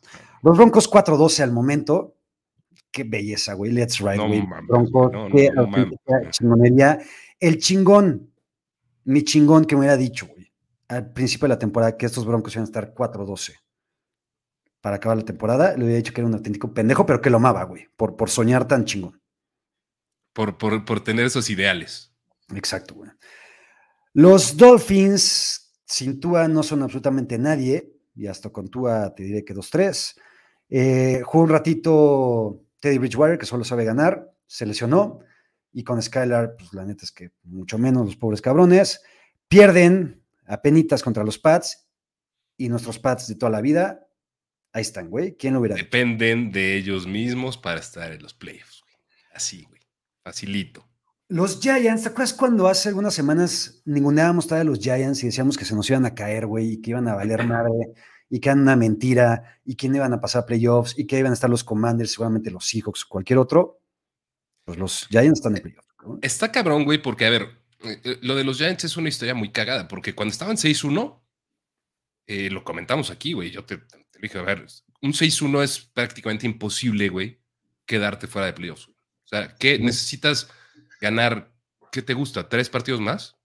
Los 0.44 0.56
Broncos 0.56 0.88
4-12 0.88 1.40
al 1.42 1.50
momento. 1.50 2.14
Qué 2.92 3.02
belleza, 3.02 3.54
güey. 3.54 3.72
Let's 3.72 3.98
ride, 3.98 4.18
güey. 4.18 4.46
Broncos, 4.68 5.10
qué 5.32 5.50
chingonería. 6.30 7.00
El 7.40 7.58
chingón, 7.58 8.30
mi 9.02 9.24
chingón 9.24 9.64
que 9.64 9.74
me 9.74 9.80
hubiera 9.80 9.96
dicho, 9.96 10.28
güey 10.28 10.39
al 10.90 11.12
principio 11.12 11.46
de 11.46 11.54
la 11.54 11.58
temporada 11.58 11.96
que 11.96 12.06
estos 12.06 12.26
Broncos 12.26 12.52
iban 12.54 12.64
a 12.64 12.64
estar 12.64 12.92
4-12 12.92 13.54
para 14.80 14.96
acabar 14.96 15.18
la 15.18 15.24
temporada. 15.24 15.76
Le 15.76 15.84
hubiera 15.84 15.98
dicho 15.98 16.12
que 16.12 16.20
era 16.20 16.26
un 16.26 16.34
auténtico 16.34 16.74
pendejo, 16.74 17.06
pero 17.06 17.20
que 17.20 17.30
lo 17.30 17.36
amaba, 17.36 17.62
güey, 17.62 17.86
por, 17.96 18.16
por 18.16 18.28
soñar 18.28 18.66
tan 18.66 18.84
chingón. 18.84 19.22
Por, 20.32 20.58
por, 20.58 21.04
tener 21.04 21.26
esos 21.26 21.48
ideales. 21.48 22.12
Exacto, 22.54 22.94
güey. 22.94 23.10
Los 24.14 24.56
Dolphins 24.56 25.76
sin 25.84 26.18
Tua 26.18 26.48
no 26.48 26.64
son 26.64 26.82
absolutamente 26.82 27.38
nadie, 27.38 27.92
y 28.16 28.26
hasta 28.26 28.50
con 28.50 28.68
Tua 28.68 29.14
te 29.14 29.22
diré 29.22 29.44
que 29.44 29.54
2-3. 29.54 30.16
Eh, 30.70 31.22
jugó 31.24 31.44
un 31.44 31.50
ratito 31.50 32.64
Teddy 32.80 32.98
Bridgewater, 32.98 33.38
que 33.38 33.46
solo 33.46 33.62
sabe 33.62 33.84
ganar, 33.84 34.28
se 34.46 34.66
lesionó, 34.66 35.20
y 35.72 35.84
con 35.84 36.02
Skylar, 36.02 36.56
pues 36.56 36.72
la 36.72 36.84
neta 36.84 37.04
es 37.04 37.12
que 37.12 37.30
mucho 37.44 37.78
menos 37.78 38.06
los 38.06 38.16
pobres 38.16 38.42
cabrones. 38.42 39.02
Pierden 39.46 40.19
apenitas 40.50 41.02
contra 41.02 41.24
los 41.24 41.38
Pats 41.38 41.88
y 42.56 42.68
nuestros 42.68 42.98
Pats 42.98 43.28
de 43.28 43.36
toda 43.36 43.50
la 43.50 43.60
vida, 43.60 44.06
ahí 44.72 44.82
están, 44.82 45.08
güey. 45.08 45.36
¿Quién 45.36 45.54
lo 45.54 45.60
hubiera 45.60 45.76
Dependen 45.76 46.50
de 46.52 46.76
ellos 46.76 47.06
mismos 47.06 47.56
para 47.56 47.80
estar 47.80 48.12
en 48.12 48.22
los 48.22 48.34
playoffs, 48.34 48.82
güey. 48.82 48.94
Así, 49.32 49.64
güey. 49.64 49.80
Facilito. 50.22 50.86
Los 51.28 51.60
Giants, 51.60 52.02
¿te 52.02 52.08
acuerdas 52.08 52.34
cuando 52.34 52.66
hace 52.66 52.88
algunas 52.88 53.14
semanas 53.14 53.82
ninguneábamos 53.84 54.48
todavía 54.48 54.62
a 54.62 54.72
los 54.72 54.80
Giants 54.80 55.22
y 55.22 55.26
decíamos 55.26 55.56
que 55.56 55.64
se 55.64 55.76
nos 55.76 55.88
iban 55.88 56.04
a 56.04 56.14
caer, 56.14 56.46
güey, 56.46 56.72
y 56.72 56.80
que 56.80 56.90
iban 56.90 57.06
a 57.06 57.14
valer 57.14 57.44
madre, 57.46 57.92
y 58.28 58.40
que 58.40 58.48
eran 58.48 58.62
una 58.62 58.74
mentira, 58.74 59.60
y 59.64 59.76
que 59.76 59.88
no 59.88 59.96
iban 59.96 60.12
a 60.12 60.20
pasar 60.20 60.44
playoffs, 60.44 60.98
y 60.98 61.06
que 61.06 61.18
iban 61.18 61.30
a 61.30 61.34
estar 61.34 61.48
los 61.48 61.62
Commanders, 61.62 62.12
seguramente 62.12 62.50
los 62.50 62.66
Seahawks 62.66 63.04
o 63.04 63.08
cualquier 63.08 63.38
otro? 63.38 63.80
Pues 64.64 64.76
los 64.76 65.06
Giants 65.08 65.38
están 65.38 65.56
en 65.56 65.62
playoffs. 65.62 65.88
Está 66.20 66.50
cabrón, 66.50 66.84
güey, 66.84 67.00
porque, 67.00 67.26
a 67.26 67.30
ver, 67.30 67.59
lo 68.22 68.36
de 68.36 68.44
los 68.44 68.58
Giants 68.58 68.84
es 68.84 68.96
una 68.96 69.08
historia 69.08 69.34
muy 69.34 69.50
cagada, 69.50 69.88
porque 69.88 70.14
cuando 70.14 70.32
estaban 70.32 70.56
6-1, 70.56 71.20
eh, 72.26 72.50
lo 72.50 72.62
comentamos 72.62 73.10
aquí, 73.10 73.32
güey. 73.32 73.50
Yo 73.50 73.64
te, 73.64 73.80
dije, 74.20 74.38
a 74.38 74.42
ver, 74.42 74.66
un 75.02 75.12
6-1 75.12 75.62
es 75.62 75.80
prácticamente 75.80 76.46
imposible, 76.46 77.08
güey, 77.08 77.40
quedarte 77.86 78.26
fuera 78.26 78.46
de 78.46 78.52
playoffs. 78.52 78.88
O 78.88 78.94
sea, 79.26 79.54
¿qué 79.56 79.78
necesitas 79.78 80.48
ganar? 81.00 81.52
¿Qué 81.90 82.02
te 82.02 82.14
gusta? 82.14 82.48
¿Tres 82.48 82.68
partidos 82.68 83.00
más? 83.00 83.36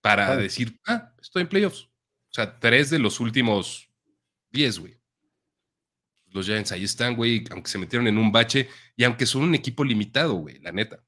Para 0.00 0.36
decir, 0.36 0.78
ah, 0.86 1.14
estoy 1.20 1.42
en 1.42 1.48
playoffs. 1.48 1.84
O 1.84 2.32
sea, 2.32 2.58
tres 2.58 2.90
de 2.90 2.98
los 2.98 3.20
últimos 3.20 3.88
diez, 4.50 4.78
güey. 4.78 5.00
Los 6.26 6.46
Giants 6.46 6.72
ahí 6.72 6.84
están, 6.84 7.16
güey, 7.16 7.44
aunque 7.50 7.70
se 7.70 7.78
metieron 7.78 8.06
en 8.06 8.18
un 8.18 8.30
bache 8.30 8.68
y 8.96 9.04
aunque 9.04 9.24
son 9.24 9.44
un 9.44 9.54
equipo 9.54 9.84
limitado, 9.84 10.34
güey, 10.34 10.58
la 10.58 10.72
neta. 10.72 11.02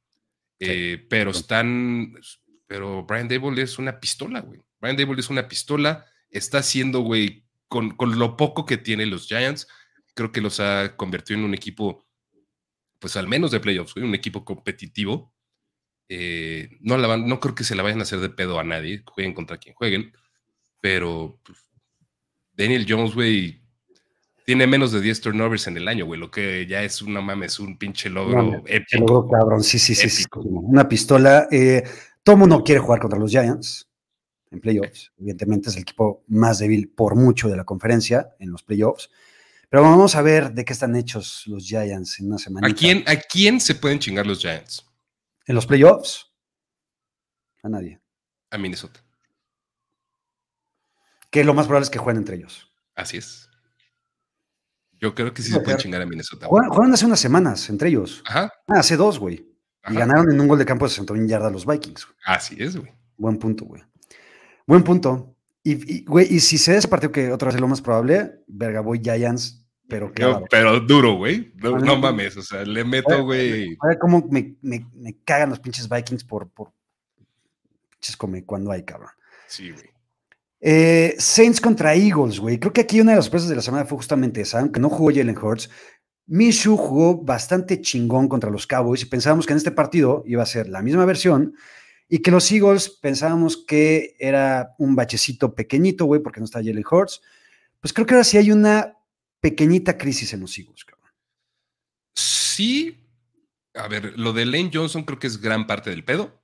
pero 0.59 1.31
están, 1.33 2.15
pero 2.69 3.05
Brian 3.05 3.27
Dable 3.27 3.63
es 3.63 3.79
una 3.79 3.99
pistola, 3.99 4.41
güey. 4.41 4.61
Brian 4.79 4.97
Dable 4.97 5.19
es 5.19 5.31
una 5.31 5.49
pistola, 5.49 6.07
está 6.31 6.59
haciendo, 6.59 7.01
güey, 7.01 7.45
con, 7.67 7.97
lo 7.99 8.37
poco 8.37 8.65
que 8.65 8.77
tiene 8.77 9.07
los 9.07 9.27
Giants, 9.27 9.67
creo 10.15 10.31
que 10.31 10.41
los 10.41 10.61
ha 10.61 10.95
convertido 10.97 11.41
en 11.41 11.47
un 11.47 11.55
equipo, 11.55 12.07
pues 12.99 13.17
al 13.17 13.27
menos 13.27 13.51
de 13.51 13.61
playoffs, 13.61 13.95
güey, 13.95 14.07
un 14.07 14.15
equipo 14.15 14.45
competitivo. 14.45 15.33
Eh, 16.11 16.79
no, 16.81 16.97
la 16.97 17.17
no 17.17 17.41
creo 17.41 17.55
que 17.55 17.65
se 17.65 17.75
la 17.75 17.83
vayan 17.83 18.01
a 18.01 18.03
hacer 18.03 18.21
de 18.21 18.31
pedo 18.31 18.61
a 18.61 18.65
nadie, 18.65 19.03
jueguen 19.07 19.35
contra 19.35 19.59
quien 19.59 19.75
jueguen, 19.75 20.13
pero 20.81 21.41
pues, 21.45 21.59
Daniel 22.53 22.87
Jones, 22.89 23.15
güey, 23.15 23.63
tiene 24.45 24.67
menos 24.67 24.93
de 24.93 25.03
10 25.03 25.21
turnovers 25.21 25.67
en 25.67 25.77
el 25.77 25.89
año, 25.89 26.07
güey, 26.07 26.19
lo 26.19 26.31
que 26.31 26.67
ya 26.67 26.83
es 26.83 27.03
una 27.03 27.21
mames, 27.21 27.61
un 27.61 27.77
pinche 27.77 28.09
logro 28.09 28.63
épico. 28.67 29.07
Logro 29.07 29.29
cabrón, 29.29 29.63
sí, 29.63 29.79
sí, 29.79 29.95
sí, 29.95 30.09
sí, 30.09 30.25
una 30.35 30.89
pistola. 30.89 31.49
Eh, 31.51 31.85
todo 32.23 32.35
el 32.35 32.41
mundo 32.41 32.63
quiere 32.63 32.81
jugar 32.81 33.01
contra 33.01 33.19
los 33.19 33.31
Giants 33.31 33.89
en 34.51 34.61
playoffs. 34.61 35.13
Evidentemente 35.19 35.71
es 35.71 35.77
el 35.77 35.83
equipo 35.83 36.25
más 36.29 36.59
débil 36.59 36.91
por 36.91 37.15
mucho 37.17 37.49
de 37.49 37.57
la 37.57 37.65
conferencia 37.65 38.35
en 38.39 38.51
los 38.51 38.63
playoffs. 38.63 39.11
Pero 39.69 39.83
vamos 39.83 40.15
a 40.15 40.23
ver 40.23 40.53
de 40.53 40.65
qué 40.65 40.73
están 40.73 40.97
hechos 40.97 41.45
los 41.47 41.65
Giants 41.65 42.21
en 42.21 42.27
una 42.27 42.39
semana. 42.39 42.67
¿A 42.67 42.73
quién, 42.73 43.05
¿A 43.07 43.17
quién 43.17 43.61
se 43.61 43.75
pueden 43.75 43.99
chingar 43.99 44.27
los 44.27 44.41
Giants? 44.41 44.87
¿En 45.47 45.55
los 45.55 45.67
playoffs? 45.67 46.33
A 47.63 47.69
nadie. 47.69 48.01
A 48.51 48.59
Minnesota. 48.59 49.01
Que 51.31 51.45
lo 51.45 51.53
más 51.53 51.67
probable 51.67 51.85
es 51.85 51.91
que 51.91 51.99
jueguen 51.99 52.23
entre 52.23 52.37
ellos. 52.37 52.73
Así 52.95 53.19
es. 53.19 53.49
Yo 55.01 55.15
creo 55.15 55.33
que 55.33 55.43
sí 55.43 55.53
se 55.53 55.61
pueden 55.61 55.79
chingar 55.79 56.03
a 56.03 56.07
Minnesota. 56.07 56.47
Juegan, 56.47 56.93
hace 56.93 57.07
unas 57.07 57.21
semanas 57.21 57.69
entre 57.71 57.91
ellos. 57.91 58.23
Ajá. 58.27 58.53
Ah, 58.67 58.81
hace 58.81 58.97
dos, 58.97 59.19
güey. 59.19 59.48
Y 59.91 59.95
ganaron 59.95 60.31
en 60.31 60.41
un 60.41 60.49
gol 60.49 60.59
de 60.59 60.65
campo 60.65 60.87
de 60.87 60.91
61 60.91 61.27
yardas 61.27 61.53
los 61.53 61.67
Vikings. 61.67 62.07
Así 62.25 62.57
es, 62.59 62.77
güey. 62.77 62.93
Buen 63.17 63.39
punto, 63.39 63.65
güey. 63.65 63.83
Buen 64.67 64.83
punto. 64.83 65.35
Y, 65.65 66.05
güey, 66.05 66.27
y 66.33 66.41
si 66.41 66.57
se 66.57 66.73
da 66.73 66.79
ese 66.79 66.89
partido 66.89 67.13
que 67.13 67.31
otra 67.33 67.47
vez 67.47 67.57
es 67.57 67.61
lo 67.61 67.69
más 67.69 67.83
probable, 67.83 68.43
verga, 68.47 68.81
voy 68.81 69.01
Giants, 69.03 69.67
pero 69.89 70.13
claro. 70.13 70.45
pero 70.51 70.81
duro, 70.81 71.15
güey. 71.15 71.53
No, 71.57 71.97
mames, 71.97 72.37
o 72.37 72.43
sea, 72.43 72.65
le 72.65 72.85
meto, 72.85 73.25
güey. 73.25 73.77
A 73.81 73.89
ver 73.89 73.99
cómo 73.99 74.27
me, 74.31 74.57
me, 74.63 74.87
me, 74.95 75.17
cagan 75.25 75.51
los 75.51 75.61
pinches 75.61 75.89
Vikings 75.89 76.25
por, 76.25 76.49
por 76.51 76.73
pinches 77.91 78.17
come 78.17 78.45
cuando 78.45 78.71
hay, 78.71 78.85
cabrón. 78.85 79.11
Sí, 79.47 79.71
güey. 79.71 79.91
Eh, 80.61 81.15
Saints 81.19 81.61
contra 81.61 81.95
Eagles, 81.95 82.39
güey. 82.41 82.59
Creo 82.59 82.73
que 82.73 82.81
aquí 82.81 83.01
una 83.01 83.13
de 83.13 83.17
las 83.17 83.27
sorpresas 83.27 83.49
de 83.49 83.57
la 83.57 83.63
semana 83.63 83.85
fue 83.85 83.97
justamente 83.97 84.41
esa, 84.41 84.61
aunque 84.61 84.81
no 84.81 84.89
jugó 84.89 85.11
Jalen 85.11 85.39
Hurts. 85.39 85.71
Minshew 86.29 86.77
jugó 86.77 87.23
bastante 87.23 87.81
chingón 87.81 88.29
contra 88.29 88.51
los 88.51 88.67
Cowboys 88.67 89.03
y 89.03 89.07
pensábamos 89.07 89.47
que 89.47 89.55
en 89.55 89.57
este 89.57 89.71
partido 89.71 90.23
iba 90.27 90.43
a 90.43 90.47
ser 90.47 90.69
la 90.69 90.83
misma 90.83 91.07
versión 91.07 91.55
y 92.07 92.19
que 92.19 92.31
los 92.31 92.53
Eagles 92.53 92.91
pensábamos 92.91 93.57
que 93.57 94.15
era 94.19 94.75
un 94.79 94.95
bachecito 94.95 95.55
pequeñito, 95.55 96.05
güey, 96.05 96.23
porque 96.23 96.41
no 96.41 96.45
está 96.45 96.59
Jalen 96.59 96.85
Hurts. 96.89 97.23
Pues 97.81 97.95
creo 97.95 98.07
que 98.07 98.15
ahora 98.15 98.25
sí 98.25 98.37
hay 98.37 98.51
una 98.51 98.99
pequeñita 99.41 99.97
crisis 99.97 100.33
en 100.35 100.41
los 100.41 100.57
Eagles, 100.59 100.85
cabrón. 100.85 101.11
Sí. 102.15 102.99
A 103.75 103.89
ver, 103.89 104.19
lo 104.19 104.35
de 104.35 104.45
Lane 104.45 104.71
Johnson 104.73 105.05
creo 105.05 105.19
que 105.19 105.29
es 105.29 105.41
gran 105.41 105.67
parte 105.67 105.89
del 105.89 106.05
pedo. 106.05 106.43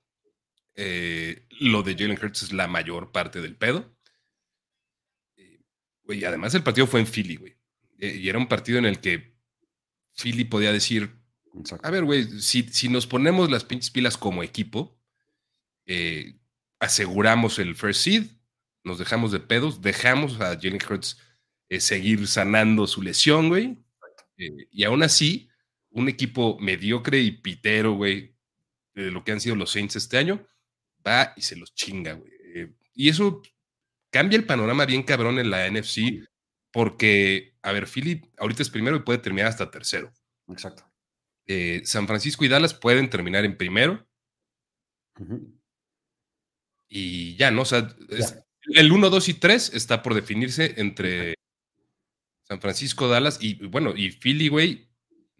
Eh, 0.76 1.46
lo 1.60 1.82
de 1.82 1.94
Jalen 1.94 2.18
Hurts 2.22 2.44
es 2.44 2.52
la 2.52 2.68
mayor 2.68 3.12
parte 3.12 3.42
del 3.42 3.56
pedo. 3.56 3.94
Eh, 5.36 5.60
güey, 6.04 6.24
además 6.24 6.54
el 6.54 6.62
partido 6.62 6.86
fue 6.86 7.00
en 7.00 7.06
Philly, 7.06 7.36
güey. 7.36 7.54
Eh, 7.98 8.16
y 8.22 8.28
era 8.30 8.38
un 8.38 8.48
partido 8.48 8.78
en 8.78 8.86
el 8.86 9.00
que 9.00 9.33
Philly 10.14 10.44
podía 10.44 10.72
decir, 10.72 11.10
a 11.82 11.90
ver, 11.90 12.04
güey, 12.04 12.40
si, 12.40 12.88
nos 12.88 13.06
ponemos 13.06 13.50
las 13.50 13.64
pinches 13.64 13.90
pilas 13.90 14.16
como 14.16 14.42
equipo, 14.42 14.98
eh, 15.86 16.38
aseguramos 16.80 17.58
el 17.58 17.76
first 17.76 18.00
seed, 18.02 18.24
nos 18.82 18.98
dejamos 18.98 19.32
de 19.32 19.40
pedos, 19.40 19.80
dejamos 19.80 20.40
a 20.40 20.56
Jalen 20.56 20.80
Hurts 20.88 21.18
eh, 21.68 21.80
seguir 21.80 22.26
sanando 22.26 22.86
su 22.86 23.02
lesión, 23.02 23.48
güey. 23.48 23.78
Eh, 24.36 24.68
y 24.70 24.84
aún 24.84 25.02
así, 25.02 25.48
un 25.90 26.08
equipo 26.08 26.58
mediocre 26.58 27.20
y 27.20 27.30
pitero, 27.30 27.92
güey, 27.92 28.36
de 28.94 29.10
lo 29.10 29.24
que 29.24 29.32
han 29.32 29.40
sido 29.40 29.56
los 29.56 29.70
Saints 29.70 29.96
este 29.96 30.18
año, 30.18 30.46
va 31.06 31.32
y 31.36 31.42
se 31.42 31.56
los 31.56 31.74
chinga, 31.74 32.14
güey. 32.14 32.32
y 32.94 33.08
eso 33.08 33.42
cambia 34.10 34.36
el 34.36 34.44
panorama 34.44 34.86
bien 34.86 35.02
cabrón 35.02 35.38
en 35.38 35.50
la 35.50 35.68
NFC 35.68 36.24
porque, 36.74 37.56
a 37.62 37.70
ver, 37.70 37.86
Philly 37.86 38.20
ahorita 38.36 38.62
es 38.62 38.68
primero 38.68 38.96
y 38.96 39.02
puede 39.02 39.20
terminar 39.20 39.46
hasta 39.46 39.70
tercero. 39.70 40.12
Exacto. 40.48 40.84
Eh, 41.46 41.82
San 41.84 42.08
Francisco 42.08 42.44
y 42.44 42.48
Dallas 42.48 42.74
pueden 42.74 43.08
terminar 43.08 43.44
en 43.44 43.56
primero. 43.56 44.04
Y 46.88 47.36
ya, 47.36 47.52
¿no? 47.52 47.62
O 47.62 47.64
sea, 47.64 47.94
el 48.74 48.90
1, 48.90 49.08
2 49.08 49.28
y 49.28 49.34
3 49.34 49.72
está 49.72 50.02
por 50.02 50.14
definirse 50.14 50.74
entre 50.78 51.34
San 52.42 52.60
Francisco, 52.60 53.06
Dallas 53.06 53.38
y 53.40 53.64
bueno, 53.68 53.94
y 53.96 54.10
Philly, 54.10 54.48
güey. 54.48 54.90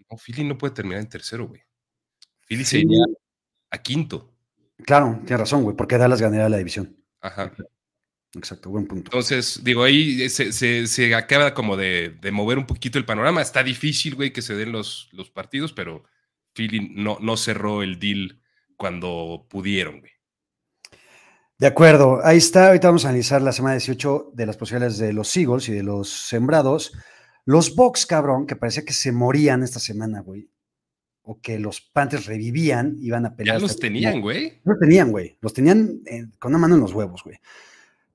No, 0.08 0.16
Philly 0.16 0.44
no 0.44 0.56
puede 0.56 0.74
terminar 0.74 1.00
en 1.00 1.08
tercero, 1.08 1.48
güey. 1.48 1.62
Philly 2.46 2.64
sería 2.64 3.04
a 3.70 3.78
quinto. 3.78 4.36
Claro, 4.86 5.20
tienes 5.26 5.40
razón, 5.40 5.64
güey, 5.64 5.76
porque 5.76 5.98
Dallas 5.98 6.20
ganaría 6.20 6.48
la 6.48 6.58
división. 6.58 6.96
Ajá. 7.20 7.52
Exacto, 8.36 8.70
buen 8.70 8.86
punto. 8.86 9.08
Entonces, 9.08 9.60
digo, 9.62 9.82
ahí 9.82 10.28
se, 10.28 11.14
acaba 11.14 11.54
como 11.54 11.76
de, 11.76 12.16
mover 12.32 12.58
un 12.58 12.66
poquito 12.66 12.98
el 12.98 13.04
panorama. 13.04 13.42
Está 13.42 13.62
difícil, 13.62 14.14
güey, 14.14 14.32
que 14.32 14.42
se 14.42 14.54
den 14.54 14.72
los, 14.72 15.08
los 15.12 15.30
partidos, 15.30 15.72
pero 15.72 16.04
Philly 16.54 16.90
no, 16.94 17.18
no 17.20 17.36
cerró 17.36 17.82
el 17.82 17.98
deal 17.98 18.40
cuando 18.76 19.46
pudieron, 19.48 20.00
güey. 20.00 20.12
De 21.58 21.68
acuerdo, 21.68 22.20
ahí 22.24 22.38
está. 22.38 22.68
Ahorita 22.68 22.88
vamos 22.88 23.04
a 23.04 23.08
analizar 23.08 23.40
la 23.40 23.52
semana 23.52 23.76
18 23.76 24.32
de 24.34 24.46
las 24.46 24.56
posibilidades 24.56 24.98
de 24.98 25.12
los 25.12 25.36
Eagles 25.36 25.68
y 25.68 25.72
de 25.72 25.84
los 25.84 26.10
sembrados. 26.10 26.92
Los 27.44 27.74
Bucks, 27.76 28.06
cabrón, 28.06 28.46
que 28.46 28.56
parecía 28.56 28.84
que 28.84 28.92
se 28.92 29.12
morían 29.12 29.62
esta 29.62 29.78
semana, 29.78 30.20
güey. 30.20 30.50
O 31.22 31.40
que 31.40 31.58
los 31.58 31.80
Panthers 31.80 32.26
revivían, 32.26 32.96
iban 33.00 33.24
a 33.26 33.36
pelear. 33.36 33.56
Ya 33.56 33.62
los 33.62 33.78
tenían, 33.78 34.20
güey. 34.20 34.60
Los 34.64 34.78
tenían, 34.78 35.10
güey. 35.10 35.38
Los 35.40 35.54
tenían 35.54 36.02
eh, 36.06 36.26
con 36.38 36.50
una 36.52 36.58
mano 36.58 36.74
en 36.74 36.80
los 36.80 36.92
huevos, 36.92 37.22
güey. 37.22 37.38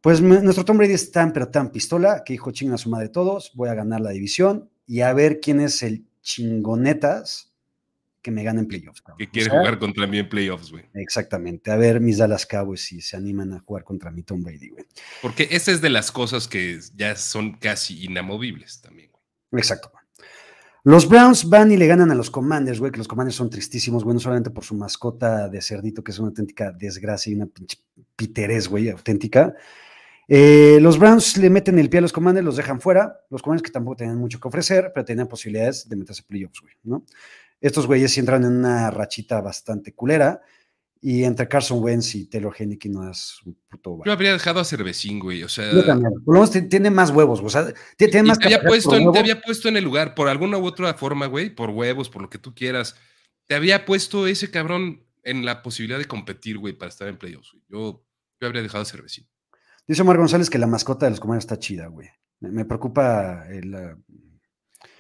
Pues 0.01 0.21
nuestro 0.21 0.63
Tom 0.63 0.77
Brady 0.77 0.93
es 0.93 1.11
tan, 1.11 1.33
pero 1.33 1.49
tan 1.49 1.71
pistola 1.71 2.23
que 2.25 2.33
dijo, 2.33 2.51
chinga 2.51 2.77
suma 2.77 2.99
de 2.99 3.09
todos, 3.09 3.51
voy 3.55 3.69
a 3.69 3.73
ganar 3.73 3.99
la 3.99 4.11
división 4.11 4.69
y 4.87 5.01
a 5.01 5.13
ver 5.13 5.39
quién 5.41 5.59
es 5.59 5.83
el 5.83 6.05
chingonetas 6.21 7.53
que 8.21 8.31
me 8.31 8.43
gane 8.43 8.61
en 8.61 8.67
playoffs. 8.67 9.01
Que 9.17 9.29
quiere 9.29 9.49
jugar 9.49 9.79
contra 9.79 10.07
mí 10.07 10.19
en 10.19 10.29
playoffs, 10.29 10.71
güey. 10.71 10.85
Exactamente. 10.93 11.71
A 11.71 11.75
ver 11.75 11.99
mis 11.99 12.17
Dallas 12.17 12.45
Cowboys 12.45 12.81
si 12.81 13.01
se 13.01 13.15
animan 13.17 13.53
a 13.53 13.59
jugar 13.59 13.83
contra 13.83 14.11
mi 14.11 14.23
Tom 14.23 14.43
Brady, 14.43 14.69
güey. 14.69 14.85
Porque 15.21 15.47
esa 15.51 15.71
es 15.71 15.81
de 15.81 15.89
las 15.89 16.11
cosas 16.11 16.47
que 16.47 16.79
ya 16.95 17.15
son 17.15 17.57
casi 17.57 18.03
inamovibles 18.03 18.81
también, 18.81 19.11
güey. 19.11 19.61
Exacto. 19.61 19.91
Los 20.83 21.07
Browns 21.09 21.49
van 21.49 21.71
y 21.71 21.77
le 21.77 21.87
ganan 21.87 22.09
a 22.09 22.15
los 22.15 22.31
Commanders, 22.31 22.79
güey, 22.79 22.91
que 22.91 22.97
los 22.97 23.07
Commanders 23.07 23.35
son 23.35 23.49
tristísimos, 23.49 24.03
güey, 24.03 24.13
no 24.13 24.19
solamente 24.19 24.49
por 24.49 24.63
su 24.63 24.75
mascota 24.75 25.49
de 25.49 25.61
cerdito, 25.61 26.03
que 26.03 26.11
es 26.11 26.19
una 26.19 26.29
auténtica 26.29 26.71
desgracia 26.71 27.31
y 27.31 27.35
una 27.35 27.47
pinche 27.47 27.77
piterés, 28.15 28.69
güey, 28.69 28.89
auténtica, 28.89 29.53
eh, 30.29 30.77
los 30.79 30.99
Browns 30.99 31.37
le 31.37 31.49
meten 31.49 31.79
el 31.79 31.89
pie 31.89 31.97
a 31.97 32.01
los 32.01 32.13
Commanders, 32.13 32.45
los 32.45 32.55
dejan 32.55 32.79
fuera. 32.79 33.25
Los 33.31 33.41
Commanders 33.41 33.65
que 33.65 33.71
tampoco 33.71 33.97
tenían 33.97 34.17
mucho 34.17 34.39
que 34.39 34.47
ofrecer, 34.47 34.91
pero 34.93 35.03
tenían 35.03 35.27
posibilidades 35.27 35.89
de 35.89 35.95
meterse 35.95 36.21
playoffs, 36.21 36.61
güey, 36.61 36.73
¿no? 36.83 37.03
Estos 37.59 37.87
güeyes 37.87 38.11
sí 38.11 38.19
entran 38.19 38.43
en 38.43 38.53
una 38.53 38.91
rachita 38.91 39.41
bastante 39.41 39.93
culera. 39.93 40.41
Y 41.01 41.23
entre 41.23 41.47
Carson 41.47 41.81
Wentz 41.81 42.13
y 42.15 42.25
Taylor 42.25 42.53
Henneke 42.57 42.89
no 42.89 43.09
es 43.09 43.39
un 43.45 43.57
puto. 43.69 43.91
Güey. 43.91 44.05
Yo 44.05 44.11
habría 44.11 44.33
dejado 44.33 44.59
a 44.59 44.65
Cervecín, 44.65 45.19
güey. 45.19 45.43
O 45.43 45.49
sea. 45.49 45.71
Yo 45.71 45.83
también. 45.83 46.13
Por 46.23 46.35
lo 46.35 46.41
menos 46.41 46.69
tiene 46.69 46.91
más 46.91 47.09
huevos, 47.09 47.39
o 47.41 47.49
sea, 47.49 47.73
tiene 47.97 48.23
más. 48.23 48.37
Te 48.37 48.45
había, 48.45 48.61
puesto 48.61 48.95
en, 48.95 49.11
te 49.11 49.19
había 49.19 49.41
puesto 49.41 49.69
en 49.69 49.77
el 49.77 49.83
lugar, 49.83 50.13
por 50.13 50.27
alguna 50.27 50.57
u 50.57 50.65
otra 50.65 50.93
forma, 50.93 51.25
güey, 51.25 51.49
por 51.49 51.69
huevos, 51.69 52.09
por 52.09 52.21
lo 52.21 52.29
que 52.29 52.37
tú 52.37 52.53
quieras. 52.53 52.95
Te 53.47 53.55
había 53.55 53.85
puesto 53.85 54.27
ese 54.27 54.51
cabrón 54.51 55.05
en 55.23 55.45
la 55.45 55.63
posibilidad 55.63 55.99
de 55.99 56.05
competir, 56.05 56.57
güey, 56.57 56.73
para 56.73 56.89
estar 56.89 57.07
en 57.07 57.17
playoffs, 57.17 57.55
Yo, 57.69 58.05
yo 58.39 58.47
habría 58.47 58.61
dejado 58.61 58.83
a 58.83 58.85
Cervecín. 58.85 59.27
Dice 59.89 60.03
Omar 60.03 60.17
González 60.17 60.51
que 60.51 60.59
la 60.59 60.67
mascota 60.67 61.07
de 61.07 61.09
los 61.09 61.19
comandos 61.19 61.45
está 61.45 61.57
chida, 61.57 61.87
güey. 61.87 62.07
Me, 62.41 62.63
preocupa 62.63 63.47
el. 63.49 63.73
Ah, 63.73 63.97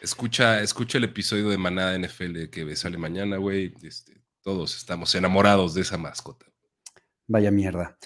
escucha, 0.01 0.63
escucha 0.63 0.97
el 0.97 1.03
episodio 1.03 1.47
de 1.49 1.59
Manada 1.59 1.95
NFL 1.95 2.49
que 2.49 2.75
sale 2.75 2.97
mañana, 2.97 3.37
güey. 3.37 3.71
Este, 3.83 4.19
todos 4.41 4.75
estamos 4.75 5.13
enamorados 5.13 5.75
de 5.75 5.81
esa 5.81 5.99
mascota. 5.99 6.47
Vaya 7.27 7.51
mierda. 7.51 7.99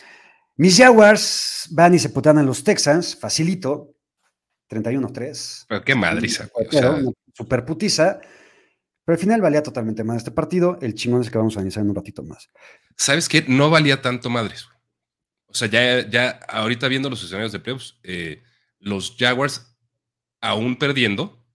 Mis 0.58 0.78
Jaguars 0.78 1.70
van 1.72 1.94
y 1.94 2.00
se 2.00 2.10
putan 2.10 2.38
a 2.38 2.44
los 2.44 2.66
Texans, 2.66 3.16
facilito. 3.16 3.96
31-3. 4.70 5.68
Pero 5.70 5.84
qué 5.86 5.96
madriza, 5.96 6.50
güey. 6.54 6.68
super 7.34 7.64
putiza. 7.64 8.20
Pero 9.06 9.16
al 9.16 9.20
final 9.20 9.40
valía 9.40 9.64
totalmente 9.64 10.04
más 10.04 10.18
este 10.18 10.32
partido. 10.32 10.78
El 10.82 10.96
chingón 10.96 11.22
es 11.22 11.32
que 11.32 11.38
vamos 11.38 11.56
a 11.56 11.62
analizar 11.62 11.82
en 11.82 11.92
un 11.92 11.96
ratito 11.96 12.24
más. 12.24 12.50
¿Sabes 12.98 13.30
qué? 13.30 13.46
No 13.48 13.70
valía 13.70 14.02
tanto 14.02 14.30
madres. 14.30 14.68
O 15.54 15.56
sea, 15.56 15.68
ya, 15.68 16.10
ya 16.10 16.30
ahorita 16.50 16.88
viendo 16.88 17.10
los 17.10 17.24
escenarios 17.24 17.52
de 17.52 17.60
playoffs, 17.60 18.00
eh, 18.02 18.42
los 18.80 19.16
Jaguars, 19.18 19.78
aún 20.42 20.78
perdiendo, 20.78 21.46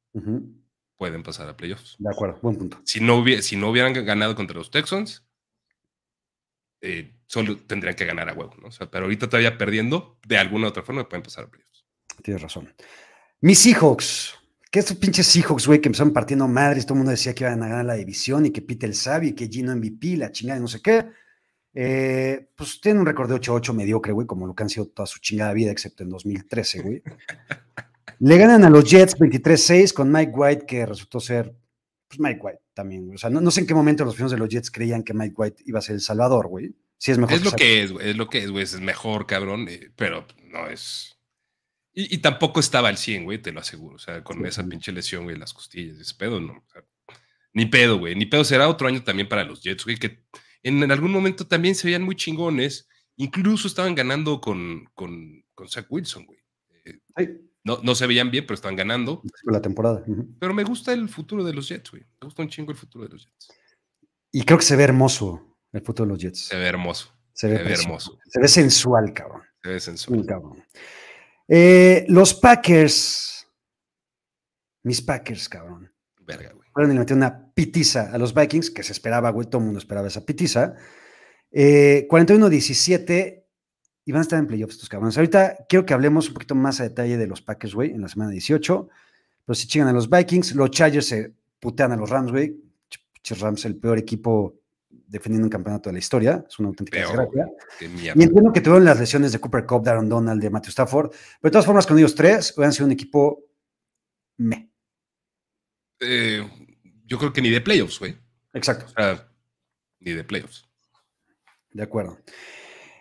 pueden 0.96 1.24
pasar 1.24 1.48
a 1.48 1.56
playoffs. 1.56 1.96
De 1.98 2.08
acuerdo, 2.08 2.38
buen 2.40 2.56
punto. 2.56 2.80
Si 2.84 3.00
no, 3.00 3.24
si 3.42 3.56
no 3.56 3.70
hubieran 3.70 3.92
ganado 3.92 4.36
contra 4.36 4.56
los 4.56 4.70
Texans, 4.70 5.26
eh, 6.80 7.12
solo 7.26 7.56
tendrían 7.56 7.96
que 7.96 8.04
ganar 8.04 8.28
a 8.28 8.34
huevo, 8.34 8.54
¿no? 8.62 8.68
O 8.68 8.70
sea, 8.70 8.88
pero 8.88 9.04
ahorita 9.04 9.28
todavía 9.28 9.58
perdiendo, 9.58 10.18
de 10.26 10.38
alguna 10.38 10.68
otra 10.68 10.84
forma 10.84 11.08
pueden 11.08 11.24
pasar 11.24 11.44
a 11.44 11.50
playoffs. 11.50 11.84
Tienes 12.22 12.40
razón. 12.40 12.72
Mis 13.40 13.58
Seahawks. 13.58 14.34
¿Qué 14.70 14.78
estos 14.78 14.96
pinches 14.96 15.26
Seahawks, 15.26 15.66
güey, 15.66 15.80
que 15.80 15.88
empezaron 15.88 16.12
partiendo 16.12 16.46
madres? 16.46 16.84
Todo 16.86 16.94
el 16.94 16.98
mundo 16.98 17.10
decía 17.10 17.34
que 17.34 17.44
iban 17.44 17.62
a 17.64 17.68
ganar 17.68 17.84
la 17.84 17.94
división 17.94 18.46
y 18.46 18.50
que 18.50 18.62
Pete 18.62 18.86
el 18.86 18.94
Sabi, 18.94 19.32
que 19.32 19.48
Gino 19.48 19.74
MVP, 19.74 20.16
la 20.16 20.30
chingada 20.30 20.58
y 20.58 20.62
no 20.62 20.68
sé 20.68 20.80
qué. 20.80 21.06
Eh, 21.74 22.48
pues 22.56 22.80
tiene 22.80 23.00
un 23.00 23.06
récord 23.06 23.28
de 23.28 23.36
8-8 23.36 23.72
mediocre, 23.72 24.12
güey, 24.12 24.26
como 24.26 24.46
lo 24.46 24.54
que 24.54 24.62
han 24.62 24.68
sido 24.68 24.86
toda 24.88 25.06
su 25.06 25.20
chingada 25.20 25.52
vida, 25.52 25.70
excepto 25.70 26.02
en 26.02 26.10
2013, 26.10 26.82
güey. 26.82 27.02
Le 28.20 28.36
ganan 28.36 28.64
a 28.64 28.70
los 28.70 28.84
Jets 28.84 29.16
23-6 29.16 29.92
con 29.92 30.10
Mike 30.10 30.32
White, 30.34 30.66
que 30.66 30.84
resultó 30.84 31.20
ser, 31.20 31.54
pues 32.08 32.18
Mike 32.18 32.40
White 32.42 32.60
también, 32.74 33.12
O 33.14 33.18
sea, 33.18 33.30
no, 33.30 33.50
sé 33.50 33.60
en 33.60 33.66
qué 33.66 33.74
momento 33.74 34.04
los 34.04 34.16
fans 34.16 34.32
de 34.32 34.38
los 34.38 34.48
Jets 34.48 34.70
creían 34.70 35.04
que 35.04 35.14
Mike 35.14 35.34
White 35.36 35.62
iba 35.66 35.78
a 35.78 35.82
ser 35.82 35.94
el 35.94 36.00
salvador, 36.00 36.48
güey. 36.48 36.74
Sí 36.96 37.12
es 37.12 37.18
mejor. 37.18 37.36
Es 37.36 37.44
lo 37.44 37.52
que 37.52 37.82
es, 37.82 37.92
güey, 37.92 38.10
es 38.10 38.16
lo 38.16 38.28
que 38.28 38.38
es, 38.38 38.50
güey, 38.50 38.64
es 38.64 38.80
mejor, 38.80 39.26
cabrón, 39.26 39.68
eh, 39.68 39.90
pero 39.94 40.26
no 40.50 40.66
es... 40.68 41.16
Y, 41.92 42.18
tampoco 42.18 42.60
estaba 42.60 42.88
al 42.88 42.96
100, 42.96 43.24
güey, 43.24 43.42
te 43.42 43.50
lo 43.50 43.58
aseguro. 43.58 43.96
O 43.96 43.98
sea, 43.98 44.22
con 44.22 44.44
esa 44.46 44.64
pinche 44.64 44.92
lesión, 44.92 45.24
güey, 45.24 45.36
las 45.36 45.52
costillas, 45.52 45.98
ese 45.98 46.14
pedo, 46.14 46.40
no. 46.40 46.64
ni 47.52 47.66
pedo, 47.66 47.98
güey. 47.98 48.14
Ni 48.14 48.26
pedo. 48.26 48.44
Será 48.44 48.68
otro 48.68 48.86
año 48.86 49.02
también 49.02 49.28
para 49.28 49.42
los 49.42 49.62
Jets, 49.62 49.84
güey, 49.84 49.96
que 49.96 50.22
en, 50.62 50.90
algún 50.90 51.12
momento 51.12 51.46
también 51.46 51.74
se 51.74 51.86
veían 51.86 52.02
muy 52.02 52.16
chingones. 52.16 52.88
Incluso 53.16 53.66
estaban 53.66 53.94
ganando 53.94 54.40
con, 54.40 54.84
con, 54.94 55.44
con 55.54 55.68
Zach 55.68 55.86
Wilson, 55.90 56.26
güey. 56.26 56.38
Eh, 56.84 57.40
no, 57.64 57.80
no 57.82 57.94
se 57.94 58.06
veían 58.06 58.30
bien, 58.30 58.46
pero 58.46 58.54
estaban 58.54 58.76
ganando. 58.76 59.22
La 59.44 59.60
temporada. 59.60 60.04
Pero 60.38 60.54
me 60.54 60.64
gusta 60.64 60.92
el 60.92 61.08
futuro 61.08 61.44
de 61.44 61.52
los 61.52 61.68
Jets, 61.68 61.90
güey. 61.90 62.02
Me 62.20 62.26
gusta 62.26 62.42
un 62.42 62.48
chingo 62.48 62.70
el 62.70 62.78
futuro 62.78 63.04
de 63.04 63.10
los 63.10 63.24
Jets. 63.24 63.48
Y 64.32 64.42
creo 64.42 64.58
que 64.58 64.64
se 64.64 64.76
ve 64.76 64.84
hermoso 64.84 65.56
el 65.72 65.82
futuro 65.82 66.06
de 66.06 66.12
los 66.12 66.22
Jets. 66.22 66.46
Se 66.46 66.56
ve 66.56 66.66
hermoso. 66.66 67.12
Se 67.32 67.46
ve, 67.46 67.72
hermoso. 67.72 68.18
Se 68.26 68.40
ve 68.40 68.48
sensual, 68.48 69.12
cabrón. 69.12 69.42
Se 69.62 69.70
ve 69.70 69.80
sensual. 69.80 70.26
cabrón. 70.26 70.64
Eh, 71.46 72.04
los 72.08 72.34
Packers. 72.34 73.46
Mis 74.82 75.00
Packers, 75.02 75.48
cabrón. 75.48 75.92
Verga, 76.28 76.52
güey 76.52 76.68
fueron 76.78 76.96
y 76.96 77.04
le 77.04 77.12
una 77.12 77.52
pitiza 77.54 78.12
a 78.12 78.18
los 78.18 78.32
Vikings, 78.32 78.70
que 78.70 78.84
se 78.84 78.92
esperaba, 78.92 79.30
güey, 79.30 79.48
todo 79.48 79.58
el 79.58 79.64
mundo 79.64 79.80
esperaba 79.80 80.06
esa 80.06 80.24
pitiza. 80.24 80.76
41-17 81.50 83.10
eh, 83.10 83.44
y 84.04 84.12
van 84.12 84.20
a 84.20 84.22
estar 84.22 84.38
en 84.38 84.46
playoffs 84.46 84.74
estos 84.74 84.88
cabrones. 84.88 85.16
Ahorita 85.16 85.66
quiero 85.68 85.84
que 85.84 85.92
hablemos 85.92 86.28
un 86.28 86.34
poquito 86.34 86.54
más 86.54 86.78
a 86.78 86.84
detalle 86.84 87.16
de 87.16 87.26
los 87.26 87.42
Packers, 87.42 87.74
güey, 87.74 87.90
en 87.90 88.02
la 88.02 88.06
semana 88.06 88.30
18. 88.30 88.88
Pero 89.44 89.54
si 89.56 89.66
chingan 89.66 89.88
a 89.88 89.92
los 89.92 90.08
Vikings, 90.08 90.54
los 90.54 90.70
Chargers 90.70 91.06
se 91.06 91.34
putean 91.58 91.90
a 91.90 91.96
los 91.96 92.08
Rams, 92.08 92.30
güey. 92.30 92.56
Rams, 93.40 93.64
el 93.64 93.74
peor 93.76 93.98
equipo 93.98 94.54
defendiendo 94.88 95.46
un 95.46 95.50
campeonato 95.50 95.88
de 95.88 95.94
la 95.94 95.98
historia. 95.98 96.44
Es 96.48 96.60
una 96.60 96.68
auténtica 96.68 97.00
desgracia. 97.00 97.48
Y 97.80 98.22
entiendo 98.22 98.52
que 98.52 98.60
tuvieron 98.60 98.84
las 98.84 99.00
lesiones 99.00 99.32
de 99.32 99.40
Cooper 99.40 99.66
Cup, 99.66 99.82
Darren 99.82 100.08
Donald, 100.08 100.40
de 100.40 100.48
Matthew 100.48 100.70
Stafford. 100.70 101.10
Pero 101.10 101.40
de 101.42 101.50
todas 101.50 101.66
formas, 101.66 101.88
con 101.88 101.98
ellos 101.98 102.14
tres, 102.14 102.54
hubieran 102.56 102.72
sido 102.72 102.86
un 102.86 102.92
equipo 102.92 103.44
me. 104.36 104.70
Eh, 106.00 106.48
yo 107.04 107.18
creo 107.18 107.32
que 107.32 107.42
ni 107.42 107.50
de 107.50 107.60
playoffs, 107.60 107.98
güey. 107.98 108.16
Exacto. 108.54 108.86
O 108.86 108.88
sea, 108.88 109.28
ni 110.00 110.12
de 110.12 110.24
playoffs. 110.24 110.68
De 111.70 111.82
acuerdo. 111.82 112.18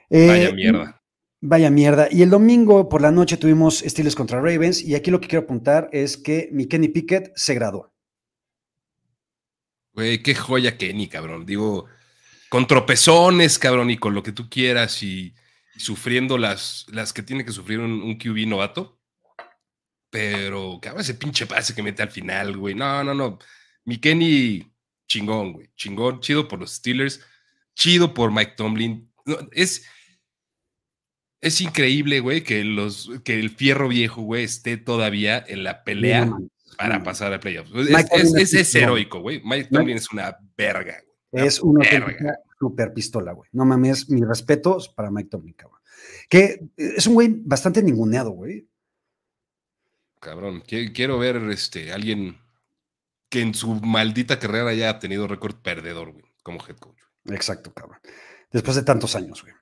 vaya 0.09 0.49
eh, 0.49 0.53
mierda. 0.53 1.01
Vaya 1.39 1.69
mierda. 1.69 2.07
Y 2.11 2.21
el 2.21 2.29
domingo 2.29 2.89
por 2.89 3.01
la 3.01 3.11
noche 3.11 3.37
tuvimos 3.37 3.79
Steelers 3.79 4.15
contra 4.15 4.41
Ravens. 4.41 4.81
Y 4.81 4.95
aquí 4.95 5.11
lo 5.11 5.21
que 5.21 5.27
quiero 5.27 5.43
apuntar 5.43 5.89
es 5.91 6.17
que 6.17 6.49
mi 6.51 6.67
Kenny 6.67 6.87
Pickett 6.89 7.31
se 7.35 7.53
graduó. 7.53 7.93
Güey, 9.93 10.21
qué 10.21 10.35
joya 10.35 10.77
Kenny, 10.77 11.07
cabrón. 11.07 11.45
Digo, 11.45 11.85
con 12.49 12.67
tropezones, 12.67 13.59
cabrón, 13.59 13.89
y 13.89 13.97
con 13.97 14.13
lo 14.13 14.23
que 14.23 14.31
tú 14.31 14.49
quieras 14.49 15.01
y, 15.03 15.33
sufriendo 15.77 16.37
las, 16.37 16.85
las 16.89 17.13
que 17.13 17.23
tiene 17.23 17.45
que 17.45 17.51
sufrir 17.51 17.79
un, 17.79 18.01
un 18.01 18.17
QB 18.17 18.47
novato. 18.47 18.96
Pero, 20.09 20.79
cabrón, 20.81 21.01
ese 21.01 21.15
pinche 21.15 21.45
pase 21.45 21.75
que 21.75 21.83
mete 21.83 22.01
al 22.01 22.11
final, 22.11 22.55
güey. 22.57 22.73
No, 22.73 23.03
no, 23.03 23.13
no. 23.13 23.39
Mi 23.85 23.97
Kenny, 23.97 24.71
chingón, 25.07 25.53
güey. 25.53 25.69
Chingón, 25.75 26.19
chido 26.21 26.47
por 26.47 26.59
los 26.59 26.73
Steelers, 26.73 27.21
chido 27.73 28.13
por 28.13 28.31
Mike 28.31 28.53
Tomlin. 28.55 29.11
es, 29.51 29.85
es 31.41 31.61
increíble, 31.61 32.19
güey, 32.19 32.43
que, 32.43 32.63
los, 32.63 33.11
que 33.23 33.39
el 33.39 33.49
fierro 33.49 33.87
viejo, 33.87 34.21
güey, 34.21 34.43
esté 34.43 34.77
todavía 34.77 35.43
en 35.47 35.63
la 35.63 35.83
pelea 35.83 36.31
para 36.77 37.03
pasar 37.03 37.33
a 37.33 37.39
playoffs. 37.39 37.71
Es, 38.11 38.53
es, 38.53 38.75
heroico, 38.75 39.19
güey. 39.19 39.41
Mike 39.43 39.69
Tomlin 39.71 39.97
es 39.97 40.11
una 40.11 40.37
verga, 40.57 40.97
es 41.31 41.61
una 41.61 41.83
super 42.59 42.93
pistola, 42.93 43.33
güey. 43.33 43.49
No 43.53 43.65
mames, 43.65 44.09
mis 44.09 44.27
respetos 44.27 44.89
para 44.89 45.11
Mike 45.11 45.29
Tomlin, 45.29 45.53
cabrón. 45.53 45.79
Que 46.29 46.59
es 46.75 47.07
un 47.07 47.13
güey 47.13 47.29
bastante 47.29 47.81
ninguneado, 47.81 48.31
güey. 48.31 48.67
Cabrón, 50.27 50.61
quiero 50.67 51.17
ver 51.17 51.37
este, 51.51 51.93
alguien 51.93 52.37
que 53.29 53.39
en 53.39 53.53
su 53.53 53.75
maldita 53.75 54.37
carrera 54.37 54.71
haya 54.71 54.99
tenido 54.99 55.25
récord 55.25 55.55
perdedor, 55.55 56.11
güey, 56.11 56.25
como 56.43 56.59
head 56.67 56.75
coach. 56.75 56.99
Exacto, 57.27 57.73
cabrón. 57.73 57.99
Después 58.51 58.75
de 58.75 58.83
tantos 58.83 59.15
años, 59.15 59.41
güey. 59.41 59.53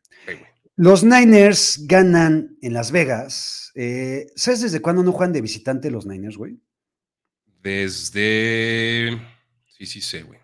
Los 0.75 1.03
Niners 1.03 1.85
ganan 1.85 2.57
en 2.63 2.73
Las 2.73 2.91
Vegas. 2.91 3.71
Eh, 3.75 4.25
¿Sabes 4.35 4.61
desde 4.61 4.81
cuándo 4.81 5.03
no 5.03 5.11
juegan 5.11 5.33
de 5.33 5.41
visitante 5.41 5.91
los 5.91 6.07
Niners, 6.07 6.35
güey? 6.35 6.59
Desde. 7.61 9.21
Sí, 9.67 9.85
sí 9.85 10.01
sé, 10.01 10.23
güey. 10.23 10.39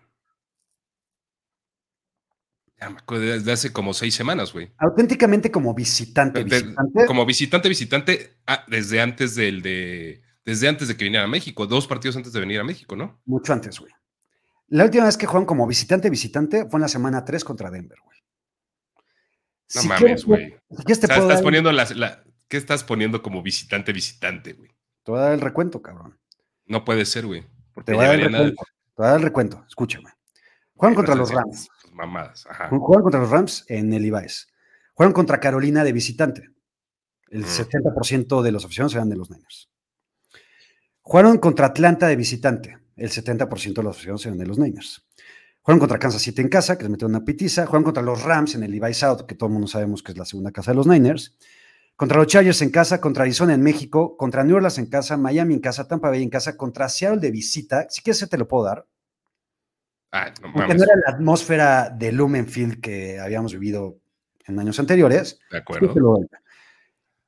Ya 2.82 2.90
me 2.90 2.98
acuerdo 2.98 3.26
desde 3.26 3.52
hace 3.52 3.72
como 3.72 3.94
seis 3.94 4.12
semanas, 4.12 4.52
güey. 4.52 4.72
Auténticamente 4.76 5.52
como 5.52 5.72
visitante, 5.72 6.42
visitante. 6.42 7.06
Como 7.06 7.24
visitante, 7.24 7.68
visitante, 7.68 8.38
ah, 8.44 8.64
desde 8.66 9.00
antes 9.00 9.36
del 9.36 9.62
de. 9.62 10.20
Desde 10.44 10.68
antes 10.68 10.88
de 10.88 10.96
que 10.96 11.04
viniera 11.04 11.24
a 11.24 11.28
México, 11.28 11.68
dos 11.68 11.86
partidos 11.86 12.16
antes 12.16 12.32
de 12.32 12.40
venir 12.40 12.58
a 12.58 12.64
México, 12.64 12.96
¿no? 12.96 13.20
Mucho 13.24 13.52
antes, 13.52 13.78
güey. 13.78 13.92
La 14.66 14.82
última 14.82 15.04
vez 15.04 15.16
que 15.16 15.26
jugaron 15.26 15.46
como 15.46 15.64
visitante, 15.68 16.10
visitante 16.10 16.68
fue 16.68 16.78
en 16.78 16.82
la 16.82 16.88
semana 16.88 17.24
3 17.24 17.44
contra 17.44 17.70
Denver, 17.70 17.98
güey. 18.04 18.18
No 19.76 19.82
mames, 19.84 20.24
güey. 20.24 20.56
¿Qué 20.84 20.92
estás 20.92 21.40
poniendo 21.40 21.70
¿Qué 22.48 22.56
estás 22.56 22.82
poniendo 22.82 23.22
como 23.22 23.44
visitante, 23.44 23.92
visitante, 23.92 24.54
güey? 24.54 24.70
Te 25.04 25.12
voy 25.12 25.20
a 25.20 25.24
dar 25.24 25.32
el 25.34 25.40
recuento, 25.40 25.80
cabrón. 25.80 26.18
No 26.66 26.84
puede 26.84 27.04
ser, 27.04 27.26
güey. 27.26 27.46
Te 27.84 27.94
voy 27.94 28.04
a 28.04 28.08
dar 28.08 28.18
el 28.18 28.24
recuento. 28.24 28.64
Te 28.64 28.92
voy 28.96 29.06
a 29.06 29.10
dar 29.10 29.20
el 29.20 29.22
recuento, 29.22 29.64
escúchame. 29.68 30.10
Juegan 30.74 30.96
contra 30.96 31.14
los 31.14 31.32
Rams. 31.32 31.68
Mamadas, 31.92 32.46
ajá. 32.48 32.68
Juegan 32.68 33.02
contra 33.02 33.20
los 33.20 33.30
Rams 33.30 33.64
en 33.68 33.92
el 33.92 34.04
Ibáez. 34.04 34.48
Juegan 34.94 35.12
contra 35.12 35.40
Carolina 35.40 35.84
de 35.84 35.92
visitante. 35.92 36.50
El 37.28 37.44
70% 37.44 38.42
de 38.42 38.52
los 38.52 38.64
aficionados 38.64 38.94
eran 38.94 39.08
de 39.08 39.16
los 39.16 39.30
Niners. 39.30 39.70
Jugaron 41.00 41.38
contra 41.38 41.66
Atlanta 41.66 42.06
de 42.06 42.16
visitante. 42.16 42.78
El 42.96 43.10
70% 43.10 43.74
de 43.74 43.82
los 43.82 43.96
aficionados 43.96 44.26
eran 44.26 44.38
de 44.38 44.46
los 44.46 44.58
Niners. 44.58 45.06
Juegan 45.62 45.78
contra 45.78 45.98
Kansas 45.98 46.22
City 46.22 46.42
en 46.42 46.48
casa, 46.48 46.76
que 46.76 46.84
les 46.84 46.90
metieron 46.90 47.14
una 47.14 47.24
pitiza. 47.24 47.66
Juegan 47.66 47.84
contra 47.84 48.02
los 48.02 48.22
Rams 48.22 48.54
en 48.54 48.64
el 48.64 48.70
Levi 48.72 48.92
South, 48.94 49.22
que 49.26 49.34
todo 49.34 49.46
el 49.46 49.52
mundo 49.52 49.68
sabemos 49.68 50.02
que 50.02 50.12
es 50.12 50.18
la 50.18 50.24
segunda 50.24 50.50
casa 50.50 50.72
de 50.72 50.76
los 50.76 50.86
Niners. 50.86 51.36
Contra 51.96 52.18
los 52.18 52.26
Chargers 52.26 52.62
en 52.62 52.70
casa, 52.70 53.00
contra 53.00 53.22
Arizona 53.22 53.54
en 53.54 53.62
México, 53.62 54.16
contra 54.16 54.44
New 54.44 54.56
Orleans 54.56 54.78
en 54.78 54.86
casa, 54.86 55.16
Miami 55.16 55.54
en 55.54 55.60
casa, 55.60 55.86
Tampa 55.86 56.10
Bay 56.10 56.22
en 56.22 56.30
casa, 56.30 56.56
contra 56.56 56.88
Seattle 56.88 57.20
de 57.20 57.30
visita. 57.30 57.86
Si 57.88 58.02
quieres, 58.02 58.28
te 58.28 58.38
lo 58.38 58.48
puedo 58.48 58.64
dar. 58.64 58.86
Ah, 60.12 60.32
no, 60.42 60.52
Porque 60.52 60.74
no 60.74 60.84
era 60.84 60.94
la 61.06 61.12
atmósfera 61.14 61.90
de 61.90 62.12
Lumenfield 62.12 62.80
que 62.80 63.18
habíamos 63.18 63.52
vivido 63.52 63.98
en 64.46 64.58
años 64.58 64.78
anteriores. 64.78 65.40
De 65.50 65.58
acuerdo. 65.58 66.20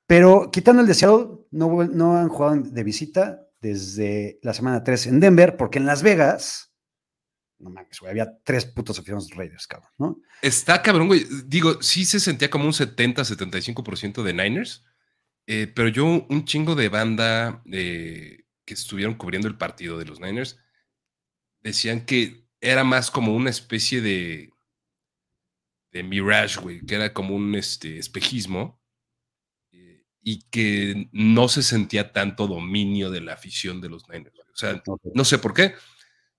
Pero 0.06 0.50
quitando 0.52 0.82
el 0.82 0.88
de 0.88 0.94
Seattle, 0.94 1.46
no, 1.50 1.84
no 1.84 2.18
han 2.18 2.28
jugado 2.28 2.56
de 2.56 2.84
visita 2.84 3.48
desde 3.60 4.38
la 4.42 4.52
semana 4.52 4.84
3 4.84 5.06
en 5.06 5.20
Denver, 5.20 5.56
porque 5.56 5.78
en 5.78 5.86
Las 5.86 6.02
Vegas 6.02 6.74
no 7.64 7.70
mames, 7.70 7.98
güey, 7.98 8.10
había 8.10 8.38
tres 8.44 8.66
putos 8.66 8.98
aficionados 8.98 9.30
Raiders, 9.30 9.66
cabrón, 9.66 9.90
¿no? 9.98 10.20
Está 10.42 10.82
cabrón, 10.82 11.06
güey. 11.06 11.24
Digo, 11.46 11.82
sí 11.82 12.04
se 12.04 12.20
sentía 12.20 12.50
como 12.50 12.66
un 12.66 12.72
70-75% 12.72 14.22
de 14.22 14.34
Niners, 14.34 14.84
eh, 15.46 15.72
pero 15.74 15.88
yo 15.88 16.04
un 16.04 16.44
chingo 16.44 16.74
de 16.74 16.88
banda 16.88 17.62
eh, 17.72 18.44
que 18.64 18.74
estuvieron 18.74 19.14
cubriendo 19.14 19.48
el 19.48 19.56
partido 19.56 19.98
de 19.98 20.04
los 20.04 20.20
Niners 20.20 20.58
decían 21.62 22.04
que 22.04 22.43
era 22.70 22.84
más 22.84 23.10
como 23.10 23.34
una 23.34 23.50
especie 23.50 24.00
de, 24.00 24.50
de 25.92 26.02
mirage, 26.02 26.60
güey, 26.60 26.80
que 26.84 26.94
era 26.94 27.12
como 27.12 27.34
un 27.34 27.54
este, 27.54 27.98
espejismo 27.98 28.80
eh, 29.72 30.04
y 30.22 30.42
que 30.50 31.08
no 31.12 31.48
se 31.48 31.62
sentía 31.62 32.12
tanto 32.12 32.46
dominio 32.46 33.10
de 33.10 33.20
la 33.20 33.34
afición 33.34 33.80
de 33.80 33.88
los 33.88 34.08
Niners. 34.08 34.38
O 34.38 34.56
sea, 34.56 34.82
no 35.14 35.24
sé 35.24 35.38
por 35.38 35.54
qué 35.54 35.74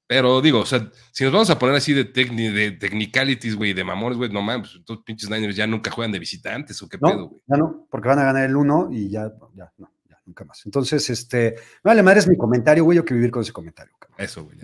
pero 0.07 0.39
digo, 0.39 0.59
o 0.59 0.65
sea, 0.65 0.91
si 1.11 1.23
nos 1.23 1.33
vamos 1.33 1.49
a 1.49 1.57
poner 1.57 1.75
así 1.75 1.91
de, 1.93 2.03
de 2.03 2.71
technicalities, 2.71 3.55
güey, 3.55 3.73
de 3.73 3.83
mamones, 3.83 4.17
güey, 4.17 4.31
no 4.31 4.41
mames, 4.41 4.67
pues, 4.67 4.75
entonces 4.77 5.03
pinches 5.03 5.29
Niners 5.29 5.55
ya 5.55 5.65
nunca 5.65 5.89
juegan 5.89 6.11
de 6.11 6.19
visitantes 6.19 6.79
o 6.83 6.89
qué 6.89 6.99
pedo, 6.99 7.29
güey. 7.29 7.41
Ya 7.47 7.57
no, 7.57 7.87
porque 7.89 8.07
van 8.07 8.19
a 8.19 8.23
ganar 8.23 8.43
el 8.45 8.55
1 8.55 8.89
y 8.91 9.09
ya, 9.09 9.33
ya, 9.55 9.73
no, 9.77 9.89
nunca 10.25 10.45
más. 10.45 10.63
Entonces, 10.65 11.09
este, 11.09 11.55
vale, 11.83 12.03
madre 12.03 12.19
es 12.19 12.27
mi 12.27 12.37
comentario, 12.37 12.83
güey, 12.83 12.97
yo 12.97 13.05
que 13.05 13.15
vivir 13.15 13.31
con 13.31 13.41
ese 13.41 13.51
comentario. 13.51 13.93
Cabrón. 13.97 14.15
Eso, 14.19 14.43
güey. 14.43 14.57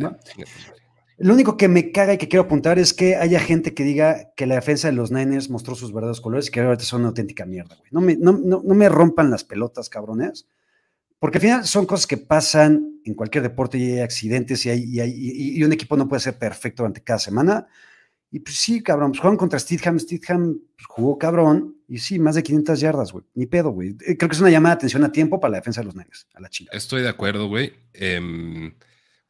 Lo 1.24 1.36
único 1.36 1.55
que 1.55 1.67
me 1.67 1.91
caga 1.91 2.13
y 2.13 2.17
que 2.17 2.28
quiero 2.28 2.43
apuntar 2.43 2.80
es 2.80 2.95
que 2.95 3.15
haya 3.15 3.39
gente 3.39 3.76
que 3.76 3.84
diga 3.84 4.34
que 4.36 4.47
la 4.47 4.55
defensa 4.55 4.88
de 4.88 4.93
los 4.93 5.11
Niners 5.11 5.51
mostró 5.51 5.76
sus 5.76 5.93
verdaderos 5.93 6.19
colores 6.19 6.47
y 6.47 6.51
que 6.51 6.61
ahorita 6.61 6.84
son 6.84 7.01
una 7.01 7.09
auténtica 7.09 7.45
mierda, 7.45 7.76
güey. 7.76 7.89
No 7.91 8.01
me, 8.01 8.15
no, 8.15 8.32
no, 8.32 8.63
no 8.65 8.74
me 8.74 8.89
rompan 8.89 9.30
las 9.30 9.43
pelotas, 9.43 9.88
cabrones. 9.88 10.47
Porque 11.19 11.38
al 11.38 11.41
final 11.43 11.65
son 11.65 11.86
cosas 11.86 12.07
que 12.07 12.17
pasan 12.17 12.99
en 13.05 13.13
cualquier 13.13 13.43
deporte 13.43 13.78
y 13.78 13.91
hay 13.91 13.99
accidentes 13.99 14.65
y, 14.65 14.72
hay, 14.72 14.84
y, 14.89 15.63
un 15.63 15.72
equipo 15.72 15.95
no 15.95 16.09
puede 16.09 16.19
ser 16.19 16.39
perfecto 16.39 16.82
durante 16.82 17.03
cada 17.03 17.19
semana. 17.19 17.67
Y 18.32 18.39
pues 18.39 18.55
sí, 18.55 18.82
cabrón, 18.82 19.11
pues 19.11 19.19
jugaron 19.19 19.38
contra 19.38 19.59
Steedham, 19.59 19.99
Steedham 19.99 20.57
pues, 20.76 20.88
jugó 20.88 21.19
cabrón 21.19 21.76
y 21.88 21.99
sí, 21.99 22.17
más 22.17 22.34
de 22.34 22.41
500 22.41 22.80
yardas, 22.80 23.11
güey. 23.11 23.24
Ni 23.36 23.45
pedo, 23.45 23.69
güey. 23.69 23.89
Eh, 24.07 24.17
creo 24.17 24.28
que 24.28 24.36
es 24.36 24.41
una 24.41 24.49
llamada 24.49 24.74
de 24.74 24.80
atención 24.80 25.03
a 25.03 25.11
tiempo 25.11 25.39
para 25.39 25.51
la 25.51 25.57
defensa 25.57 25.82
de 25.82 25.86
los 25.86 25.95
Niners, 25.95 26.28
a 26.34 26.39
la 26.39 26.49
chingada. 26.49 26.76
Estoy 26.76 27.03
de 27.03 27.09
acuerdo, 27.09 27.47
güey. 27.47 27.72
Em, 27.93 28.74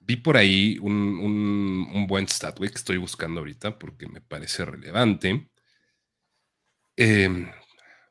vi 0.01 0.17
por 0.17 0.37
ahí 0.37 0.77
un, 0.81 2.05
buen 2.07 2.27
stat, 2.27 2.57
güey, 2.57 2.69
que 2.69 2.77
estoy 2.77 2.97
buscando 2.97 3.39
ahorita 3.39 3.79
porque 3.79 4.07
me 4.07 4.21
parece 4.21 4.65
relevante. 4.65 5.49
Eh, 6.97 7.47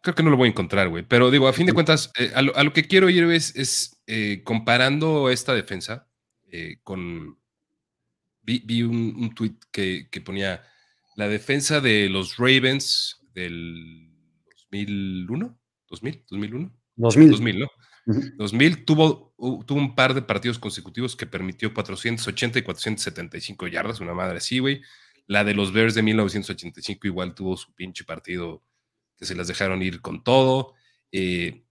Creo 0.02 0.14
que 0.14 0.22
no 0.22 0.30
lo 0.30 0.38
voy 0.38 0.46
a 0.46 0.50
encontrar, 0.50 0.88
güey. 0.88 1.04
Pero 1.06 1.30
digo, 1.30 1.46
a 1.46 1.52
fin 1.52 1.66
de 1.66 1.74
cuentas, 1.74 2.10
eh, 2.18 2.32
a, 2.34 2.42
lo, 2.42 2.72
que 2.72 2.84
quiero 2.84 3.10
ir 3.10 3.24
es, 3.24 3.54
es 3.54 4.02
eh, 4.06 4.42
comparando 4.44 5.28
esta 5.28 5.54
defensa 5.54 6.08
eh, 6.50 6.78
con. 6.82 7.38
Vi, 8.42 8.82
un, 8.82 9.14
un 9.16 9.34
tweet 9.34 9.56
que, 9.70 10.08
ponía 10.24 10.64
la 11.14 11.28
defensa 11.28 11.80
de 11.80 12.08
los 12.08 12.36
Ravens 12.36 13.20
del 13.32 14.10
2001, 14.70 15.58
2000, 15.88 16.24
2001. 16.28 16.72
2000. 16.96 17.30
2000, 17.30 17.58
¿no? 17.60 17.68
2000 18.38 18.84
tuvo, 18.84 19.29
tuvo 19.66 19.78
un 19.78 19.94
par 19.94 20.14
de 20.14 20.22
partidos 20.22 20.58
consecutivos 20.58 21.16
que 21.16 21.26
permitió 21.26 21.72
480 21.72 22.58
y 22.58 22.62
475 22.62 23.66
yardas, 23.68 24.00
una 24.00 24.14
madre 24.14 24.38
así, 24.38 24.58
güey. 24.58 24.82
La 25.26 25.44
de 25.44 25.54
los 25.54 25.72
Bears 25.72 25.94
de 25.94 26.02
1985 26.02 27.06
igual 27.06 27.34
tuvo 27.34 27.56
su 27.56 27.72
pinche 27.72 28.04
partido 28.04 28.62
que 29.16 29.26
se 29.26 29.34
las 29.34 29.48
dejaron 29.48 29.82
ir 29.82 30.00
con 30.00 30.24
todo. 30.24 30.74
Eh, 31.12 31.62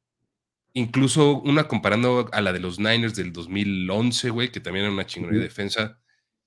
incluso 0.73 1.41
una 1.41 1.67
comparando 1.67 2.29
a 2.31 2.41
la 2.41 2.53
de 2.53 2.59
los 2.59 2.79
Niners 2.79 3.15
del 3.15 3.33
2011, 3.33 4.29
güey, 4.29 4.51
que 4.51 4.59
también 4.59 4.85
era 4.85 4.93
una 4.93 5.05
chingonería 5.05 5.41
de 5.41 5.47
defensa. 5.49 5.99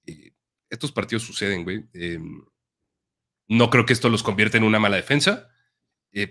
Eh, 0.06 0.32
estos 0.70 0.90
partidos 0.90 1.24
suceden, 1.24 1.64
güey. 1.64 1.84
Eh, 1.92 2.18
no 3.48 3.70
creo 3.70 3.84
que 3.84 3.92
esto 3.92 4.08
los 4.08 4.22
convierta 4.22 4.56
en 4.56 4.64
una 4.64 4.78
mala 4.78 4.96
defensa, 4.96 5.50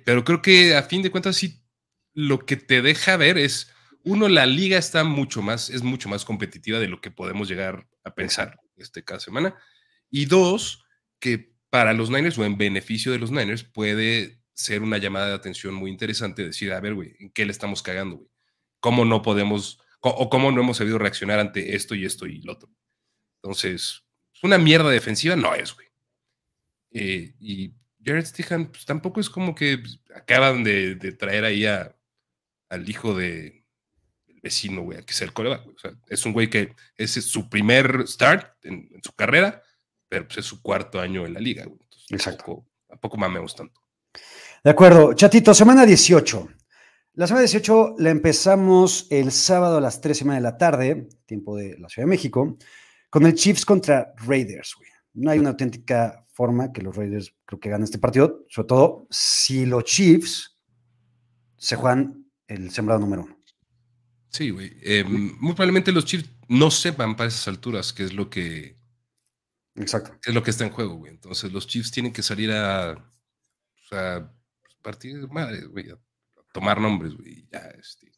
pero 0.06 0.24
creo 0.24 0.42
que 0.42 0.76
a 0.76 0.84
fin 0.84 1.02
de 1.04 1.12
cuentas 1.12 1.36
sí 1.36 1.64
lo 2.14 2.40
que 2.46 2.56
te 2.58 2.82
deja 2.82 3.18
ver 3.18 3.38
es, 3.38 3.72
uno, 4.04 4.28
la 4.28 4.46
liga 4.46 4.78
está 4.78 5.04
mucho 5.04 5.42
más, 5.42 5.70
es 5.70 5.84
mucho 5.84 6.10
más 6.10 6.26
competitiva 6.26 6.80
de 6.80 6.88
lo 6.88 7.02
que 7.02 7.12
podemos 7.12 7.48
llegar 7.48 7.88
a 8.04 8.16
pensar 8.16 8.60
este, 8.78 9.04
cada 9.04 9.20
semana. 9.20 9.56
Y 10.10 10.26
dos, 10.26 10.84
que 11.20 11.54
para 11.70 11.94
los 11.94 12.10
Niners 12.10 12.38
o 12.38 12.46
en 12.46 12.58
beneficio 12.58 13.12
de 13.12 13.20
los 13.20 13.32
Niners 13.32 13.64
puede 13.64 14.42
ser 14.54 14.82
una 14.82 14.98
llamada 14.98 15.28
de 15.28 15.36
atención 15.36 15.74
muy 15.74 15.90
interesante, 15.90 16.46
decir, 16.46 16.74
a 16.74 16.80
ver, 16.80 16.94
güey, 16.94 17.16
¿en 17.20 17.32
qué 17.32 17.46
le 17.46 17.52
estamos 17.52 17.82
cagando, 17.82 18.18
güey? 18.18 18.30
¿Cómo 18.80 19.06
no 19.06 19.22
podemos, 19.22 19.80
o 20.02 20.30
cómo 20.30 20.52
no 20.52 20.62
hemos 20.62 20.78
sabido 20.78 20.98
reaccionar 20.98 21.40
ante 21.40 21.76
esto 21.76 21.96
y 21.96 22.06
esto 22.06 22.26
y 22.26 22.42
lo 22.42 22.54
otro? 22.54 22.70
Entonces, 23.44 24.04
una 24.44 24.58
mierda 24.58 24.90
defensiva 24.90 25.36
no 25.36 25.54
es, 25.54 25.74
güey. 25.74 25.88
Eh, 26.92 27.34
y 27.40 27.74
Jared 28.04 28.26
Stihan, 28.26 28.72
pues 28.72 28.86
tampoco 28.86 29.20
es 29.20 29.30
como 29.30 29.56
que 29.56 29.78
pues, 29.78 30.02
acaban 30.16 30.64
de, 30.64 30.96
traer 31.18 31.46
ahí 31.46 31.66
a, 31.66 31.96
al 32.70 32.90
hijo 32.90 33.16
de 33.16 33.61
vecino, 34.42 34.82
güey, 34.82 35.04
que 35.04 35.14
sea 35.14 35.28
el 35.28 35.34
coreback. 35.34 35.68
O 35.68 35.80
sea, 35.80 35.92
es 36.08 36.26
un 36.26 36.34
güey 36.34 36.50
que 36.50 36.76
ese 36.96 37.20
es 37.20 37.26
su 37.26 37.50
primer 37.50 38.08
start 38.08 38.54
en, 38.64 38.90
su 39.04 39.14
carrera, 39.14 39.62
pero 40.08 40.28
pues 40.28 40.40
es 40.40 40.46
su 40.46 40.62
cuarto 40.62 41.00
año 41.00 41.26
en 41.26 41.34
la 41.34 41.40
liga, 41.40 41.66
güey. 41.66 41.80
Exacto. 42.10 42.44
Tampoco, 42.44 42.68
tampoco 42.88 43.18
mamemos 43.18 43.56
tanto. 43.56 43.82
De 44.64 44.70
acuerdo. 44.70 45.14
Chatito, 45.14 45.54
semana 45.54 45.86
18. 45.86 46.50
La 47.14 47.28
semana 47.28 47.42
18 47.42 47.96
la 47.98 48.10
empezamos 48.10 49.08
el 49.10 49.32
sábado 49.32 49.78
a 49.78 49.82
las 49.82 50.00
3 50.00 50.26
de 50.26 50.40
la 50.40 50.58
tarde, 50.58 51.10
tiempo 51.26 51.58
de 51.58 51.78
la 51.78 51.90
Ciudad 51.90 52.08
de 52.08 52.12
México, 52.12 52.58
con 53.10 53.26
el 53.26 53.36
Chiefs 53.36 53.66
contra 53.66 54.14
Raiders, 54.26 54.76
No 55.14 55.32
hay 55.32 55.40
una 55.40 55.50
auténtica 55.50 56.26
forma 56.30 56.72
que 56.72 56.82
los 56.82 56.96
Raiders 56.96 57.36
creo 57.46 57.60
que 57.60 57.70
ganen 57.70 57.84
este 57.84 58.00
partido, 58.00 58.46
sobre 58.48 58.68
todo 58.68 59.08
si 59.10 59.66
los 59.66 59.84
Chiefs 59.84 60.58
se 61.58 61.76
juegan 61.76 62.26
el 62.48 62.72
sembrado 62.72 63.02
número 63.02 63.24
uno. 63.24 63.41
Sí, 64.32 64.50
güey. 64.50 64.78
Eh, 64.82 65.04
muy 65.04 65.54
probablemente 65.54 65.92
los 65.92 66.06
Chiefs 66.06 66.30
no 66.48 66.72
sepan 66.72 67.16
para 67.16 67.28
esas 67.28 67.48
alturas 67.48 67.94
qué 67.94 68.04
es 68.04 68.14
lo 68.14 68.30
que. 68.30 68.78
Exacto. 69.76 70.18
Qué 70.22 70.32
es 70.32 70.36
lo 70.36 70.42
que 70.42 70.52
está 70.52 70.66
en 70.66 70.72
juego, 70.72 70.96
güey. 70.96 71.12
Entonces 71.12 71.52
los 71.52 71.68
Chiefs 71.68 71.92
tienen 71.92 72.12
que 72.12 72.24
salir 72.24 72.52
a 72.52 72.96
partir 74.82 75.28
madre, 75.30 75.66
güey, 75.66 75.90
a 75.90 75.98
tomar 76.52 76.80
nombres, 76.80 77.16
güey, 77.16 77.48
ya, 77.52 77.60
este. 77.80 78.12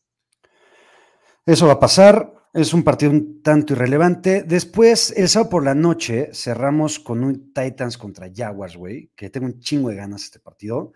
Eso 1.46 1.68
va 1.68 1.74
a 1.74 1.80
pasar. 1.80 2.34
Es 2.54 2.74
un 2.74 2.84
partido 2.84 3.12
un 3.12 3.42
tanto 3.42 3.74
irrelevante. 3.74 4.44
Después, 4.44 5.12
el 5.18 5.28
sábado 5.28 5.50
por 5.50 5.64
la 5.64 5.74
noche, 5.74 6.30
cerramos 6.34 7.00
con 7.00 7.24
un 7.24 7.52
Titans 7.52 7.98
contra 7.98 8.32
Jaguars, 8.34 8.78
güey, 8.78 9.12
que 9.16 9.30
tengo 9.30 9.48
un 9.48 9.60
chingo 9.60 9.90
de 9.90 9.96
ganas 9.96 10.24
este 10.24 10.40
partido. 10.40 10.94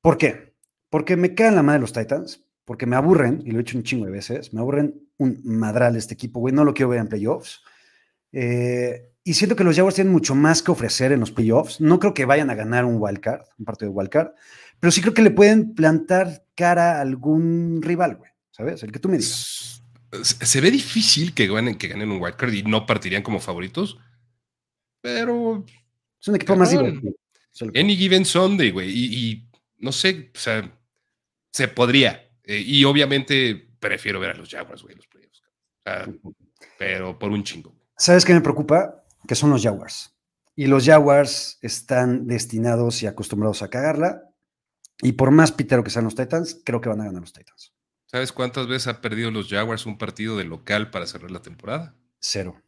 ¿Por 0.00 0.16
qué? 0.16 0.54
Porque 0.88 1.16
me 1.16 1.34
caen 1.34 1.54
la 1.54 1.62
madre 1.62 1.80
los 1.80 1.92
Titans, 1.92 2.40
porque 2.64 2.86
me 2.86 2.96
aburren, 2.96 3.42
y 3.44 3.50
lo 3.50 3.58
he 3.58 3.62
hecho 3.62 3.76
un 3.76 3.84
chingo 3.84 4.06
de 4.06 4.12
veces, 4.12 4.52
me 4.52 4.60
aburren 4.60 5.08
un 5.18 5.40
madral 5.44 5.96
este 5.96 6.14
equipo, 6.14 6.40
güey, 6.40 6.54
no 6.54 6.64
lo 6.64 6.74
quiero 6.74 6.90
ver 6.90 7.00
en 7.00 7.08
playoffs. 7.08 7.62
Eh, 8.32 9.12
y 9.22 9.34
siento 9.34 9.56
que 9.56 9.64
los 9.64 9.76
Jaguars 9.76 9.94
tienen 9.94 10.12
mucho 10.12 10.34
más 10.34 10.62
que 10.62 10.70
ofrecer 10.70 11.12
en 11.12 11.20
los 11.20 11.30
playoffs. 11.30 11.80
No 11.80 11.98
creo 11.98 12.12
que 12.12 12.24
vayan 12.24 12.50
a 12.50 12.54
ganar 12.54 12.84
un 12.84 12.96
wildcard, 12.98 13.42
un 13.58 13.64
partido 13.64 13.90
de 13.90 13.96
wildcard, 13.96 14.32
pero 14.80 14.90
sí 14.90 15.00
creo 15.00 15.14
que 15.14 15.22
le 15.22 15.30
pueden 15.30 15.74
plantar 15.74 16.44
cara 16.54 16.98
a 16.98 17.00
algún 17.00 17.80
rival, 17.82 18.16
güey, 18.16 18.30
¿sabes? 18.50 18.82
El 18.82 18.92
que 18.92 18.98
tú 18.98 19.08
me 19.08 19.16
digas 19.16 19.74
se 20.22 20.60
ve 20.60 20.70
difícil 20.70 21.34
que 21.34 21.46
ganen, 21.46 21.76
que 21.76 21.88
ganen 21.88 22.10
un 22.10 22.20
wildcard 22.20 22.52
y 22.52 22.62
no 22.62 22.86
partirían 22.86 23.22
como 23.22 23.40
favoritos, 23.40 23.98
pero. 25.00 25.64
Es 26.20 26.28
un 26.28 26.36
equipo 26.36 26.56
más 26.56 26.70
divertido. 26.70 27.12
Any 27.74 27.96
given 27.96 28.24
Sunday, 28.24 28.70
güey. 28.70 28.90
Y, 28.90 29.48
no 29.78 29.92
sé, 29.92 30.30
o 30.34 30.38
sea, 30.38 30.78
se 31.52 31.68
podría. 31.68 32.23
Eh, 32.44 32.62
y 32.64 32.84
obviamente 32.84 33.74
prefiero 33.80 34.20
ver 34.20 34.30
a 34.30 34.34
los 34.34 34.50
Jaguars, 34.50 34.82
güey, 34.82 34.96
los 34.96 35.06
playoffs. 35.06 35.42
pero 36.78 37.18
por 37.18 37.30
un 37.30 37.42
chingo. 37.42 37.74
¿Sabes 37.96 38.24
qué 38.24 38.34
me 38.34 38.40
preocupa? 38.40 39.04
Que 39.26 39.34
son 39.34 39.50
los 39.50 39.62
Jaguars. 39.62 40.14
Y 40.56 40.66
los 40.66 40.84
Jaguars 40.84 41.58
están 41.62 42.26
destinados 42.26 43.02
y 43.02 43.06
acostumbrados 43.06 43.62
a 43.62 43.70
cagarla. 43.70 44.30
Y 45.02 45.12
por 45.12 45.30
más 45.30 45.52
pitero 45.52 45.82
que 45.82 45.90
sean 45.90 46.04
los 46.04 46.14
Titans, 46.14 46.60
creo 46.64 46.80
que 46.80 46.88
van 46.88 47.00
a 47.00 47.04
ganar 47.04 47.20
los 47.20 47.32
Titans. 47.32 47.72
¿Sabes 48.06 48.30
cuántas 48.30 48.68
veces 48.68 48.88
ha 48.88 49.00
perdido 49.00 49.30
los 49.30 49.48
Jaguars 49.48 49.86
un 49.86 49.98
partido 49.98 50.36
de 50.36 50.44
local 50.44 50.90
para 50.90 51.06
cerrar 51.06 51.30
la 51.30 51.42
temporada? 51.42 51.96
Cero. 52.20 52.62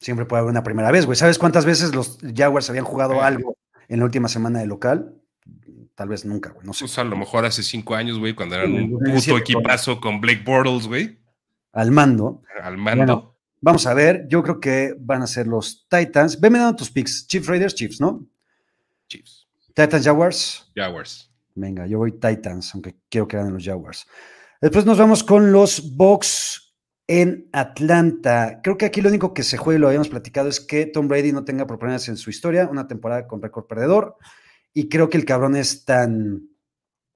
Siempre 0.00 0.26
puede 0.26 0.40
haber 0.40 0.50
una 0.50 0.64
primera 0.64 0.90
vez, 0.90 1.06
güey. 1.06 1.16
¿Sabes 1.16 1.38
cuántas 1.38 1.64
veces 1.64 1.94
los 1.94 2.18
Jaguars 2.34 2.68
habían 2.68 2.84
jugado 2.84 3.22
algo 3.22 3.56
en 3.88 4.00
la 4.00 4.04
última 4.04 4.28
semana 4.28 4.58
de 4.58 4.66
local? 4.66 5.21
Tal 5.94 6.08
vez 6.08 6.24
nunca, 6.24 6.50
güey. 6.50 6.66
No 6.66 6.72
sé. 6.72 6.84
Pues 6.84 6.98
a 6.98 7.04
lo 7.04 7.16
mejor 7.16 7.44
hace 7.44 7.62
cinco 7.62 7.94
años, 7.94 8.18
güey, 8.18 8.34
cuando 8.34 8.56
eran 8.56 8.72
un 8.72 8.98
puto 8.98 9.36
equipazo 9.36 10.00
con 10.00 10.20
Blake 10.20 10.42
Bortles, 10.44 10.86
güey. 10.86 11.18
Al 11.72 11.90
mando. 11.90 12.42
Al 12.62 12.76
mando. 12.78 13.36
vamos 13.60 13.86
a 13.86 13.94
ver. 13.94 14.26
Yo 14.28 14.42
creo 14.42 14.60
que 14.60 14.94
van 14.98 15.22
a 15.22 15.26
ser 15.26 15.46
los 15.46 15.86
Titans. 15.88 16.40
Venme 16.40 16.58
dando 16.58 16.76
tus 16.76 16.90
picks. 16.90 17.26
Chiefs 17.26 17.46
Raiders, 17.46 17.74
Chiefs, 17.74 18.00
¿no? 18.00 18.26
Chiefs. 19.08 19.46
Titans 19.74 20.04
Jaguars. 20.04 20.70
Jaguars. 20.74 21.30
Venga, 21.54 21.86
yo 21.86 21.98
voy 21.98 22.12
Titans, 22.12 22.74
aunque 22.74 22.96
quiero 23.10 23.28
que 23.28 23.36
ganen 23.36 23.54
los 23.54 23.64
Jaguars. 23.64 24.06
Después 24.60 24.86
nos 24.86 24.98
vamos 24.98 25.22
con 25.22 25.52
los 25.52 25.96
Bucks 25.96 26.74
en 27.06 27.48
Atlanta. 27.52 28.60
Creo 28.62 28.78
que 28.78 28.86
aquí 28.86 29.00
lo 29.00 29.08
único 29.08 29.34
que 29.34 29.42
se 29.42 29.56
juega 29.56 29.76
y 29.76 29.80
lo 29.80 29.88
habíamos 29.88 30.08
platicado 30.08 30.48
es 30.48 30.60
que 30.60 30.86
Tom 30.86 31.08
Brady 31.08 31.32
no 31.32 31.44
tenga 31.44 31.66
problemas 31.66 32.08
en 32.08 32.16
su 32.16 32.30
historia, 32.30 32.68
una 32.70 32.86
temporada 32.86 33.26
con 33.26 33.42
récord 33.42 33.66
perdedor. 33.66 34.16
Y 34.74 34.88
creo 34.88 35.08
que 35.08 35.18
el 35.18 35.24
cabrón 35.24 35.56
es 35.56 35.84
tan 35.84 36.48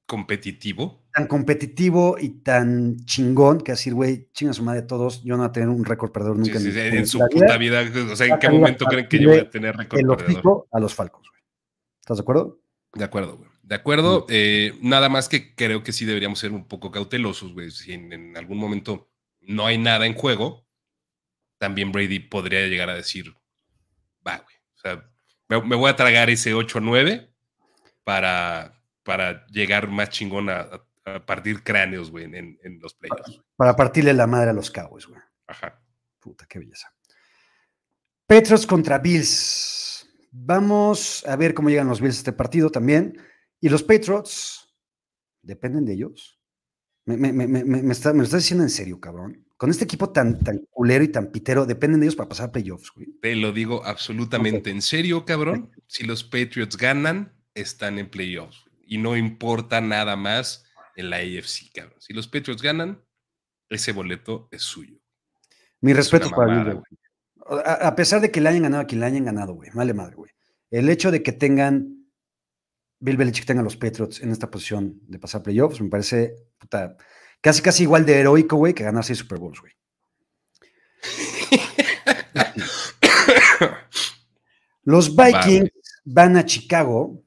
competitivo. 0.07 1.05
Tan 1.13 1.27
competitivo 1.27 2.17
y 2.19 2.41
tan 2.41 2.97
chingón 3.05 3.61
que 3.61 3.73
decir, 3.73 3.95
güey, 3.95 4.29
chinga 4.33 4.53
su 4.53 4.63
madre 4.63 4.83
todos, 4.83 5.23
yo 5.23 5.35
no 5.35 5.43
voy 5.43 5.49
a 5.49 5.53
tener 5.53 5.69
un 5.69 5.85
récord 5.85 6.13
perdedor 6.13 6.39
nunca. 6.39 6.59
en, 6.59 7.07
su 7.07 7.19
puta 7.19 7.57
vida. 7.57 7.83
O 8.13 8.17
sea, 8.17 8.27
¿en 8.27 8.39
qué 8.39 8.51
momento 8.51 8.85
creen 8.85 9.09
que 9.09 9.19
yo 9.19 9.31
voy 9.31 9.39
a 9.39 9.51
tener 9.51 9.77
récord 9.77 10.17
perdedor? 10.17 10.67
A 10.71 10.81
los 10.81 10.95
Falcos, 10.95 11.29
güey. 11.29 11.43
¿Estás 12.01 12.19
de 12.19 12.23
acuerdo? 12.23 12.61
De 12.95 13.05
acuerdo, 13.05 13.39
güey. 13.39 13.51
De 13.63 13.75
acuerdo, 13.75 14.27
eh, 14.29 14.79
nada 14.81 15.09
más 15.09 15.29
que 15.29 15.57
creo 15.57 15.83
que 15.83 15.93
sí 15.93 16.05
deberíamos 16.05 16.39
ser 16.39 16.53
un 16.53 16.69
poco 16.69 16.93
cautelosos, 16.93 17.53
güey. 17.53 17.73
Si 17.73 17.93
en, 17.93 18.37
algún 18.37 18.59
momento 18.59 19.11
no 19.41 19.67
hay 19.67 19.77
nada 19.77 20.07
en 20.07 20.15
juego, 20.15 20.69
también 21.59 21.91
Brady 21.91 22.21
podría 22.21 22.65
llegar 22.69 22.91
a 22.91 22.95
decir, 22.95 23.35
va, 24.25 24.37
güey. 24.39 24.57
O 24.77 24.79
sea, 24.79 25.11
me, 25.49 25.75
voy 25.75 25.91
a 25.91 25.97
tragar 25.97 26.31
ese 26.31 26.55
8-9 26.55 27.29
para, 28.07 28.81
para 29.03 29.45
llegar 29.49 29.89
más 29.89 30.11
chingón 30.11 30.49
a, 30.49 30.81
partir 31.27 31.63
cráneos, 31.63 32.11
güey, 32.11 32.25
en, 32.25 32.79
los 32.81 32.95
playoffs. 32.95 33.43
Para 33.57 33.75
partirle 33.75 34.13
la 34.13 34.27
madre 34.29 34.51
a 34.51 34.53
los 34.53 34.71
Cowboys, 34.71 35.07
güey. 35.07 35.21
Ajá. 35.47 35.81
Puta, 36.21 36.47
qué 36.49 36.61
belleza. 36.61 36.93
Petros 38.27 38.67
contra 38.67 38.99
Bills. 38.99 40.09
Vamos 40.31 41.25
a 41.27 41.35
ver 41.37 41.53
cómo 41.53 41.69
llegan 41.69 41.89
los 41.89 42.01
Bills 42.01 42.17
a 42.17 42.19
este 42.19 42.33
partido 42.33 42.71
también. 42.71 43.21
Y 43.61 43.69
los 43.69 43.83
Patriots 43.83 44.73
dependen 45.43 45.85
de 45.85 45.95
ellos. 45.95 46.41
Me, 47.07 47.17
me, 47.17 47.33
me, 47.33 47.65
me, 47.65 47.93
está, 47.93 48.13
me 48.13 48.19
lo 48.19 48.25
estás 48.25 48.43
diciendo 48.43 48.65
en 48.65 48.71
serio, 48.71 49.01
cabrón. 49.01 49.47
Con 49.57 49.71
este 49.71 49.85
equipo 49.85 50.11
tan, 50.11 50.39
tan 50.41 50.59
culero 50.71 51.03
y 51.05 51.09
tan 51.09 51.31
pitero, 51.31 51.67
dependen 51.67 52.01
de 52.01 52.07
ellos 52.07 52.17
para 52.17 52.29
pasar 52.29 52.53
playoffs, 52.53 52.91
güey. 52.95 53.19
Te 53.21 53.35
lo 53.37 53.53
digo 53.53 53.85
absolutamente 53.85 54.71
en 54.71 54.83
serio, 54.83 55.25
cabrón. 55.25 55.71
Si 55.87 56.05
los 56.05 56.25
Patriots 56.25 56.77
ganan, 56.77 57.36
están 57.57 57.99
en 57.99 58.09
playoffs. 58.09 58.65
Y 58.87 58.99
no 58.99 59.17
importa 59.17 59.81
nada 59.81 60.15
más 60.15 60.65
en 60.95 61.11
la 61.11 61.17
AFC, 61.17 61.73
cabrón. 61.75 62.01
Si 62.01 62.13
los 62.13 62.29
Patriots 62.29 62.63
ganan, 62.63 63.03
ese 63.69 63.93
boleto 63.93 64.49
es 64.53 64.63
suyo. 64.63 64.99
Mi 65.81 65.93
respeto 65.93 66.31
para 66.31 66.63
güey. 66.63 66.83
A, 67.65 67.95
pesar 67.95 68.21
de 68.21 68.31
que 68.31 68.41
le 68.41 68.49
hayan 68.49 68.63
ganado 68.63 68.83
a 68.83 68.87
quien 68.87 69.01
le 69.01 69.07
hayan 69.07 69.25
ganado, 69.25 69.55
güey. 69.55 69.71
Vale 69.73 69.95
madre, 69.95 70.17
güey. 70.17 70.31
El 70.71 70.89
hecho 70.89 71.11
de 71.11 71.23
que 71.23 71.33
tengan 71.33 72.09
Bill 72.99 73.17
Belichick 73.17 73.47
tenga 73.47 73.61
a 73.61 73.65
los 73.65 73.77
Patriots 73.77 74.21
en 74.21 74.31
esta 74.31 74.51
posición 74.51 75.01
de 75.07 75.19
pasar 75.19 75.43
playoffs, 75.43 75.81
me 75.81 75.89
parece 75.89 76.35
casi 77.41 77.63
casi 77.63 77.85
igual 77.85 78.07
de 78.07 78.21
heroico, 78.21 78.57
güey, 78.57 78.75
que 78.75 78.85
ganar 78.85 79.05
seis 79.05 79.19
Super 79.19 79.39
Bowls, 79.39 79.61
güey. 79.61 79.73
los 84.85 85.15
Vikings 85.15 85.71
van 86.05 86.37
a 86.37 86.45
Chicago 86.45 87.23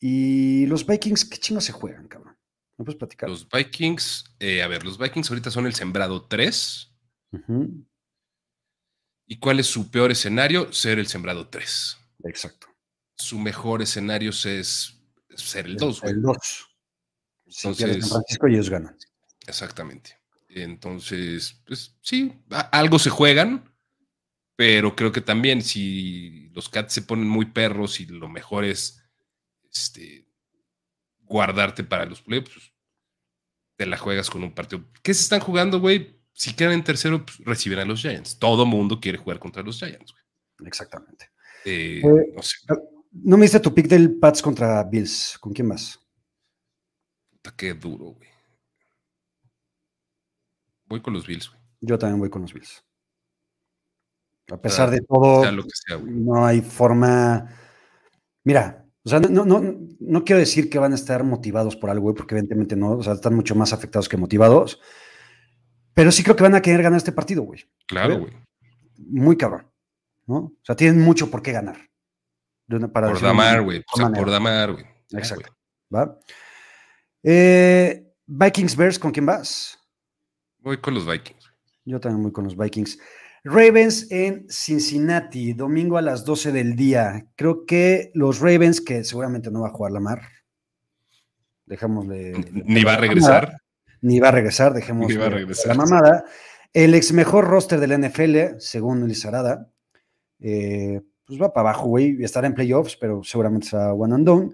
y 0.00 0.66
los 0.66 0.86
Vikings, 0.86 1.24
¿qué 1.24 1.38
chingos 1.38 1.64
se 1.64 1.72
juegan, 1.72 2.08
cabrón? 2.08 2.36
¿Me 2.76 2.84
puedes 2.84 2.98
platicar? 2.98 3.28
Los 3.28 3.48
Vikings, 3.48 4.24
eh, 4.38 4.62
a 4.62 4.68
ver, 4.68 4.84
los 4.84 4.98
Vikings 4.98 5.30
ahorita 5.30 5.50
son 5.50 5.66
el 5.66 5.74
sembrado 5.74 6.22
3. 6.22 6.92
¿Y 9.26 9.38
cuál 9.38 9.60
es 9.60 9.66
su 9.66 9.90
peor 9.90 10.10
escenario? 10.10 10.72
Ser 10.72 10.98
el 10.98 11.06
sembrado 11.06 11.48
3. 11.48 11.98
Exacto 12.24 12.76
su 13.16 13.38
mejor 13.38 13.82
escenario 13.82 14.30
es 14.30 15.00
ser 15.34 15.66
el 15.66 15.76
2, 15.76 16.02
El 16.04 16.22
2. 16.22 16.68
Entonces, 17.46 18.00
San 18.00 18.10
Francisco 18.10 18.48
y 18.48 18.54
ellos 18.54 18.70
ganan. 18.70 18.96
Exactamente. 19.46 20.18
Entonces, 20.48 21.62
pues 21.66 21.96
sí, 22.00 22.32
algo 22.72 22.98
se 22.98 23.10
juegan, 23.10 23.72
pero 24.56 24.96
creo 24.96 25.12
que 25.12 25.20
también 25.20 25.62
si 25.62 26.48
los 26.50 26.68
Cats 26.68 26.94
se 26.94 27.02
ponen 27.02 27.28
muy 27.28 27.46
perros 27.46 28.00
y 28.00 28.06
lo 28.06 28.28
mejor 28.28 28.64
es 28.64 29.02
este, 29.82 30.26
guardarte 31.20 31.84
para 31.84 32.06
los 32.06 32.22
playoffs, 32.22 32.52
pues, 32.52 32.72
te 33.76 33.86
la 33.86 33.98
juegas 33.98 34.30
con 34.30 34.42
un 34.42 34.54
partido. 34.54 34.84
¿Qué 35.02 35.12
se 35.12 35.22
están 35.22 35.40
jugando, 35.40 35.80
güey? 35.80 36.20
Si 36.32 36.54
quedan 36.54 36.72
en 36.72 36.84
tercero, 36.84 37.24
pues, 37.24 37.38
reciben 37.38 37.78
a 37.78 37.84
los 37.84 38.00
Giants. 38.00 38.38
Todo 38.38 38.66
mundo 38.66 39.00
quiere 39.00 39.18
jugar 39.18 39.38
contra 39.38 39.62
los 39.62 39.78
Giants, 39.78 40.12
güey. 40.12 40.68
Exactamente. 40.68 41.30
Eh, 41.64 42.00
eh, 42.02 42.32
no 42.34 42.42
sé. 42.42 42.56
No 43.12 43.36
me 43.36 43.44
diste 43.44 43.60
tu 43.60 43.74
pick 43.74 43.86
del 43.88 44.18
Pats 44.18 44.42
contra 44.42 44.82
Bills. 44.84 45.38
¿Con 45.40 45.52
quién 45.52 45.68
vas? 45.68 45.98
Puta, 47.30 47.54
qué 47.56 47.74
duro, 47.74 48.06
güey. 48.06 48.28
Voy 50.86 51.00
con 51.00 51.14
los 51.14 51.26
Bills, 51.26 51.48
güey. 51.48 51.60
Yo 51.80 51.98
también 51.98 52.20
voy 52.20 52.30
con 52.30 52.42
los 52.42 52.52
Bills. 52.52 52.84
A 54.48 54.60
pesar 54.60 54.90
de 54.90 55.00
todo, 55.00 55.44
no 56.04 56.46
hay 56.46 56.60
forma. 56.60 57.48
Mira, 58.44 58.85
o 59.06 59.08
sea, 59.08 59.20
no, 59.20 59.46
no, 59.46 59.62
no, 60.00 60.24
quiero 60.24 60.40
decir 60.40 60.68
que 60.68 60.78
van 60.78 60.92
a 60.92 60.96
estar 60.96 61.24
motivados 61.24 61.76
por 61.76 61.88
algo, 61.88 62.02
güey, 62.02 62.14
porque 62.14 62.34
evidentemente 62.34 62.76
no, 62.76 62.92
o 62.92 63.02
sea, 63.02 63.14
están 63.14 63.34
mucho 63.34 63.54
más 63.54 63.72
afectados 63.72 64.08
que 64.08 64.18
motivados. 64.18 64.80
Pero 65.94 66.12
sí 66.12 66.22
creo 66.22 66.36
que 66.36 66.42
van 66.42 66.54
a 66.54 66.60
querer 66.60 66.82
ganar 66.82 66.98
este 66.98 67.12
partido, 67.12 67.42
güey. 67.42 67.64
Claro, 67.86 68.18
güey. 68.18 68.32
Muy 68.98 69.38
cabrón, 69.38 69.70
¿no? 70.26 70.36
O 70.36 70.60
sea, 70.62 70.76
tienen 70.76 71.00
mucho 71.00 71.30
por 71.30 71.42
qué 71.42 71.52
ganar 71.52 71.78
por 72.68 73.20
Damar, 73.20 73.62
güey. 73.62 73.84
por 73.84 74.30
Damar, 74.30 74.72
güey. 74.72 74.84
Exacto. 75.12 75.54
¿Va? 75.94 76.18
Eh, 77.22 78.12
Vikings 78.26 78.76
Bears, 78.76 78.98
¿con 78.98 79.12
quién 79.12 79.26
vas? 79.26 79.78
Voy 80.58 80.78
con 80.78 80.94
los 80.94 81.06
Vikings. 81.06 81.52
Yo 81.84 82.00
también 82.00 82.22
voy 82.24 82.32
con 82.32 82.44
los 82.44 82.56
Vikings. 82.56 82.98
Ravens 83.48 84.10
en 84.10 84.46
Cincinnati, 84.50 85.52
domingo 85.52 85.96
a 85.98 86.02
las 86.02 86.24
12 86.24 86.50
del 86.50 86.74
día. 86.74 87.28
Creo 87.36 87.64
que 87.64 88.10
los 88.12 88.40
Ravens, 88.40 88.80
que 88.80 89.04
seguramente 89.04 89.52
no 89.52 89.60
va 89.60 89.68
a 89.68 89.70
jugar 89.70 89.92
la 89.92 90.00
mar, 90.00 90.22
dejémosle. 91.64 92.32
Ni 92.64 92.82
va 92.82 92.94
a 92.94 92.96
regresar. 92.96 93.62
ni 94.00 94.18
va 94.18 94.28
a 94.28 94.32
regresar, 94.32 94.74
dejemos 94.74 95.12
la 95.14 95.74
mamada. 95.74 96.24
El 96.72 96.94
ex 96.94 97.12
mejor 97.12 97.46
roster 97.46 97.78
de 97.78 97.86
la 97.86 97.98
NFL, 97.98 98.58
según 98.58 99.06
Lizarada, 99.06 99.70
eh, 100.40 101.00
pues 101.24 101.40
va 101.40 101.52
para 101.52 101.70
abajo, 101.70 101.86
güey, 101.86 102.16
y 102.20 102.24
estará 102.24 102.48
en 102.48 102.54
playoffs, 102.54 102.96
pero 102.96 103.22
seguramente 103.22 103.68
será 103.68 103.92
one 103.92 104.12
and 104.12 104.26
done. 104.26 104.50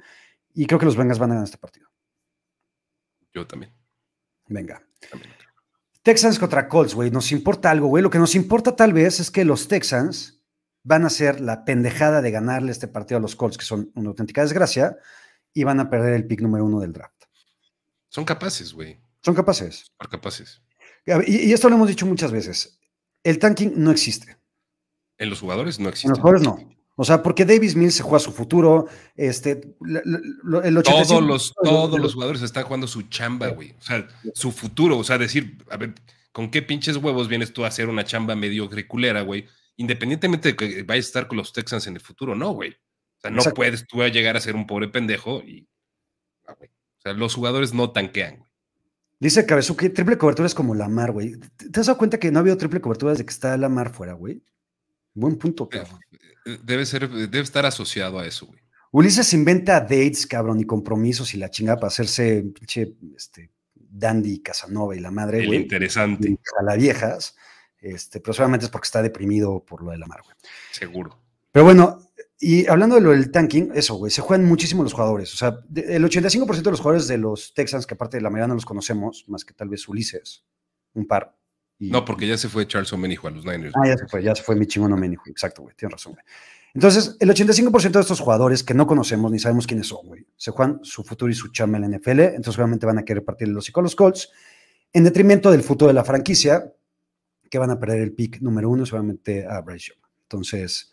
Y 0.54 0.66
creo 0.66 0.78
que 0.78 0.84
los 0.84 0.96
Bengals 0.96 1.18
van 1.18 1.30
a 1.30 1.34
ganar 1.34 1.46
este 1.46 1.56
partido. 1.56 1.88
Yo 3.32 3.46
también. 3.46 3.72
Venga. 4.48 4.82
Texans 6.02 6.38
contra 6.38 6.68
Colts, 6.68 6.94
güey. 6.94 7.10
Nos 7.10 7.30
importa 7.32 7.70
algo, 7.70 7.86
güey. 7.86 8.02
Lo 8.02 8.10
que 8.10 8.18
nos 8.18 8.34
importa 8.34 8.74
tal 8.74 8.92
vez 8.92 9.20
es 9.20 9.30
que 9.30 9.44
los 9.44 9.68
Texans 9.68 10.42
van 10.82 11.04
a 11.04 11.06
hacer 11.06 11.40
la 11.40 11.64
pendejada 11.64 12.20
de 12.22 12.30
ganarle 12.30 12.72
este 12.72 12.88
partido 12.88 13.18
a 13.18 13.20
los 13.20 13.36
Colts, 13.36 13.56
que 13.56 13.64
son 13.64 13.92
una 13.94 14.10
auténtica 14.10 14.42
desgracia, 14.42 14.96
y 15.54 15.64
van 15.64 15.78
a 15.80 15.88
perder 15.88 16.14
el 16.14 16.26
pick 16.26 16.40
número 16.40 16.64
uno 16.64 16.80
del 16.80 16.92
draft. 16.92 17.24
Son 18.08 18.24
capaces, 18.24 18.72
güey. 18.72 19.00
Son 19.22 19.34
capaces. 19.34 19.92
Son 20.00 20.10
capaces. 20.10 20.62
Y, 21.06 21.48
y, 21.48 21.52
esto 21.52 21.68
lo 21.68 21.76
hemos 21.76 21.88
dicho 21.88 22.06
muchas 22.06 22.32
veces. 22.32 22.80
El 23.22 23.38
tanking 23.38 23.72
no 23.76 23.90
existe. 23.90 24.38
En 25.18 25.30
los 25.30 25.40
jugadores 25.40 25.78
no 25.78 25.88
existe. 25.88 26.08
En 26.08 26.10
los 26.10 26.18
jugadores 26.18 26.42
no. 26.42 26.58
O 26.94 27.04
sea, 27.04 27.22
porque 27.22 27.44
Davis 27.44 27.74
Mills 27.74 27.94
se 27.94 28.02
juega 28.02 28.18
su 28.18 28.32
futuro, 28.32 28.86
este, 29.16 29.62
el 30.62 30.82
todos 30.82 31.22
los 31.22 31.54
todos 31.54 31.98
los 31.98 32.14
jugadores 32.14 32.42
están 32.42 32.64
jugando 32.64 32.86
su 32.86 33.02
chamba, 33.02 33.48
güey. 33.48 33.74
O 33.78 33.82
sea, 33.82 34.06
su 34.34 34.52
futuro, 34.52 34.98
o 34.98 35.04
sea, 35.04 35.16
decir, 35.16 35.56
a 35.70 35.78
ver, 35.78 35.94
¿con 36.32 36.50
qué 36.50 36.60
pinches 36.60 36.98
huevos 36.98 37.28
vienes 37.28 37.52
tú 37.54 37.64
a 37.64 37.68
hacer 37.68 37.88
una 37.88 38.04
chamba 38.04 38.36
mediocre 38.36 38.86
culera, 38.86 39.22
güey? 39.22 39.46
Independientemente 39.76 40.50
de 40.50 40.56
que 40.56 40.82
vayas 40.82 41.06
a 41.06 41.08
estar 41.08 41.28
con 41.28 41.38
los 41.38 41.52
Texans 41.52 41.86
en 41.86 41.94
el 41.94 42.00
futuro, 42.00 42.34
no, 42.34 42.50
güey. 42.50 42.70
O 42.70 43.20
sea, 43.22 43.30
no 43.30 43.42
puedes 43.54 43.86
tú 43.86 44.02
llegar 44.02 44.36
a 44.36 44.40
ser 44.40 44.54
un 44.54 44.66
pobre 44.66 44.88
pendejo 44.88 45.40
y 45.40 45.66
ah, 46.46 46.54
güey. 46.58 46.68
O 46.68 47.00
sea, 47.00 47.14
los 47.14 47.34
jugadores 47.34 47.72
no 47.72 47.90
tanquean, 47.90 48.36
güey. 48.36 48.52
Dice 49.18 49.46
Cabezu 49.46 49.76
que 49.76 49.88
triple 49.88 50.18
cobertura 50.18 50.46
es 50.46 50.54
como 50.54 50.74
la 50.74 50.88
mar, 50.88 51.12
güey. 51.12 51.36
¿Te 51.56 51.78
has 51.78 51.86
dado 51.86 51.96
cuenta 51.96 52.18
que 52.18 52.32
no 52.32 52.38
ha 52.38 52.40
habido 52.40 52.56
triple 52.56 52.80
cobertura 52.80 53.12
desde 53.12 53.24
que 53.24 53.30
está 53.30 53.56
la 53.56 53.68
mar 53.68 53.90
fuera, 53.90 54.14
güey? 54.14 54.42
Buen 55.14 55.36
punto, 55.36 55.68
eh, 55.70 55.78
cabrón. 55.78 56.00
Eh, 56.44 56.58
debe 56.62 56.86
ser, 56.86 57.08
debe 57.08 57.40
estar 57.40 57.66
asociado 57.66 58.18
a 58.18 58.26
eso, 58.26 58.46
güey. 58.46 58.60
Ulises 58.90 59.32
inventa 59.32 59.80
dates, 59.80 60.26
cabrón, 60.26 60.60
y 60.60 60.64
compromisos 60.64 61.32
y 61.34 61.38
la 61.38 61.50
chingada 61.50 61.76
para 61.76 61.88
hacerse 61.88 62.42
pinche 62.42 62.94
este, 63.16 63.50
Dandy 63.74 64.42
Casanova 64.42 64.94
y 64.94 65.00
la 65.00 65.10
madre, 65.10 65.42
El 65.42 65.54
interesante. 65.54 66.36
A 66.60 66.62
las 66.62 66.76
viejas. 66.76 67.36
Este, 67.78 68.20
pero 68.20 68.32
solamente 68.32 68.66
es 68.66 68.70
porque 68.70 68.86
está 68.86 69.02
deprimido 69.02 69.64
por 69.64 69.82
lo 69.82 69.90
de 69.90 69.98
la 69.98 70.06
mar, 70.06 70.20
güey. 70.22 70.36
Seguro. 70.70 71.18
Pero 71.50 71.64
bueno, 71.64 71.98
y 72.38 72.66
hablando 72.68 72.96
de 72.96 73.00
lo 73.00 73.10
del 73.10 73.30
tanking, 73.30 73.70
eso, 73.74 73.94
güey, 73.94 74.10
se 74.10 74.20
juegan 74.20 74.46
muchísimo 74.46 74.82
los 74.82 74.92
jugadores. 74.92 75.32
O 75.34 75.36
sea, 75.36 75.58
el 75.74 76.04
85% 76.04 76.62
de 76.62 76.70
los 76.70 76.80
jugadores 76.80 77.08
de 77.08 77.18
los 77.18 77.54
Texans, 77.54 77.86
que 77.86 77.94
aparte 77.94 78.18
de 78.18 78.22
la 78.22 78.30
mayoría 78.30 78.48
no 78.48 78.54
los 78.54 78.64
conocemos, 78.64 79.24
más 79.28 79.44
que 79.44 79.54
tal 79.54 79.68
vez 79.68 79.86
Ulises, 79.88 80.44
un 80.94 81.06
par, 81.06 81.36
no, 81.90 82.04
porque 82.04 82.26
ya 82.26 82.38
se 82.38 82.48
fue 82.48 82.66
Charles 82.66 82.92
Omenijo 82.92 83.28
a 83.28 83.30
los 83.30 83.44
Niners. 83.44 83.74
Ah, 83.76 83.86
ya 83.86 83.96
se 83.96 84.06
fue, 84.06 84.22
ya 84.22 84.34
se 84.34 84.42
fue 84.42 84.56
mi 84.56 84.66
chingón 84.66 84.92
Omenijo. 84.92 85.24
Exacto, 85.26 85.62
güey, 85.62 85.74
tienes 85.74 85.92
razón, 85.92 86.12
güey. 86.12 86.24
Entonces, 86.74 87.16
el 87.20 87.28
85% 87.28 87.92
de 87.92 88.00
estos 88.00 88.20
jugadores 88.20 88.62
que 88.62 88.72
no 88.72 88.86
conocemos 88.86 89.30
ni 89.30 89.38
sabemos 89.38 89.66
quiénes 89.66 89.88
son, 89.88 90.06
güey, 90.06 90.26
se 90.36 90.52
juegan 90.52 90.80
su 90.82 91.04
futuro 91.04 91.30
y 91.30 91.34
su 91.34 91.48
chamba 91.48 91.78
en 91.78 91.90
la 91.90 91.98
NFL, 91.98 92.20
entonces 92.20 92.56
obviamente 92.56 92.86
van 92.86 92.98
a 92.98 93.04
querer 93.04 93.24
partir 93.24 93.48
los 93.48 93.68
y 93.68 93.72
los 93.74 93.94
Colts, 93.94 94.30
en 94.92 95.04
detrimento 95.04 95.50
del 95.50 95.62
futuro 95.62 95.88
de 95.88 95.94
la 95.94 96.04
franquicia, 96.04 96.72
que 97.50 97.58
van 97.58 97.70
a 97.70 97.78
perder 97.78 98.00
el 98.00 98.12
pick 98.12 98.40
número 98.40 98.70
uno, 98.70 98.86
seguramente 98.86 99.46
a 99.46 99.60
Bryce 99.60 99.88
Young. 99.90 100.02
Entonces, 100.22 100.92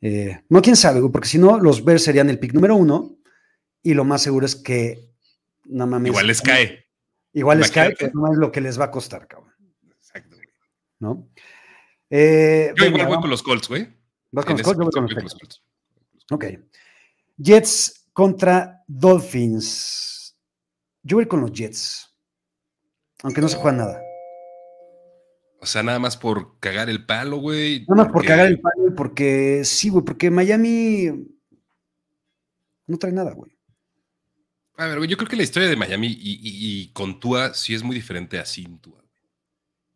eh, 0.00 0.42
no 0.48 0.60
quién 0.60 0.74
sabe, 0.74 0.98
güey, 0.98 1.12
porque 1.12 1.28
si 1.28 1.38
no, 1.38 1.60
los 1.60 1.84
Bears 1.84 2.02
serían 2.02 2.28
el 2.28 2.40
pick 2.40 2.52
número 2.52 2.74
uno, 2.74 3.16
y 3.82 3.94
lo 3.94 4.04
más 4.04 4.22
seguro 4.22 4.44
es 4.44 4.56
que, 4.56 5.08
no 5.66 5.86
mames. 5.86 6.10
Igual 6.10 6.26
les 6.26 6.42
cae. 6.42 6.86
Igual 7.32 7.58
les 7.58 7.70
cae, 7.70 7.94
pero 7.96 8.12
no 8.14 8.32
es 8.32 8.38
lo 8.38 8.50
que 8.50 8.60
les 8.60 8.78
va 8.78 8.86
a 8.86 8.90
costar, 8.90 9.28
cabrón. 9.28 9.41
¿No? 11.02 11.28
Eh, 12.08 12.72
yo 12.76 12.86
igual 12.86 13.06
voy 13.08 13.20
con 13.20 13.30
los 13.30 13.42
Colts, 13.42 13.68
güey. 13.68 13.88
¿Vas 14.30 14.44
con 14.44 14.56
los 14.56 14.62
Colts? 14.62 14.78
Yo 14.78 14.84
voy 14.84 14.92
con 14.92 15.24
los, 15.24 15.34
Colts. 15.34 15.62
Ok. 16.30 16.44
Jets 17.36 18.08
contra 18.12 18.84
Dolphins. 18.86 20.36
Yo 21.02 21.16
voy 21.16 21.26
con 21.26 21.40
los 21.40 21.52
Jets. 21.52 22.08
Aunque 23.24 23.40
no 23.40 23.48
se 23.48 23.56
juega 23.56 23.76
nada. 23.76 24.00
O 25.60 25.66
sea, 25.66 25.82
nada 25.82 25.98
más 25.98 26.16
por 26.16 26.58
cagar 26.60 26.88
el 26.88 27.04
palo, 27.04 27.38
güey. 27.38 27.84
Nada 27.88 28.04
más 28.04 28.12
por 28.12 28.24
cagar 28.24 28.46
el 28.46 28.60
palo, 28.60 28.94
porque 28.96 29.62
sí, 29.64 29.90
güey, 29.90 30.04
porque 30.04 30.30
Miami 30.30 31.26
no 32.86 32.98
trae 32.98 33.12
nada, 33.12 33.32
güey. 33.32 33.50
A 34.76 34.86
ver, 34.86 34.98
güey, 34.98 35.10
yo 35.10 35.16
creo 35.16 35.28
que 35.28 35.36
la 35.36 35.42
historia 35.42 35.68
de 35.68 35.76
Miami 35.76 36.08
y, 36.08 36.40
y, 36.40 36.92
con 36.92 37.20
Tua 37.20 37.54
sí 37.54 37.74
es 37.74 37.82
muy 37.82 37.94
diferente 37.94 38.38
a 38.38 38.44
sin 38.44 38.78
Tua. 38.78 39.02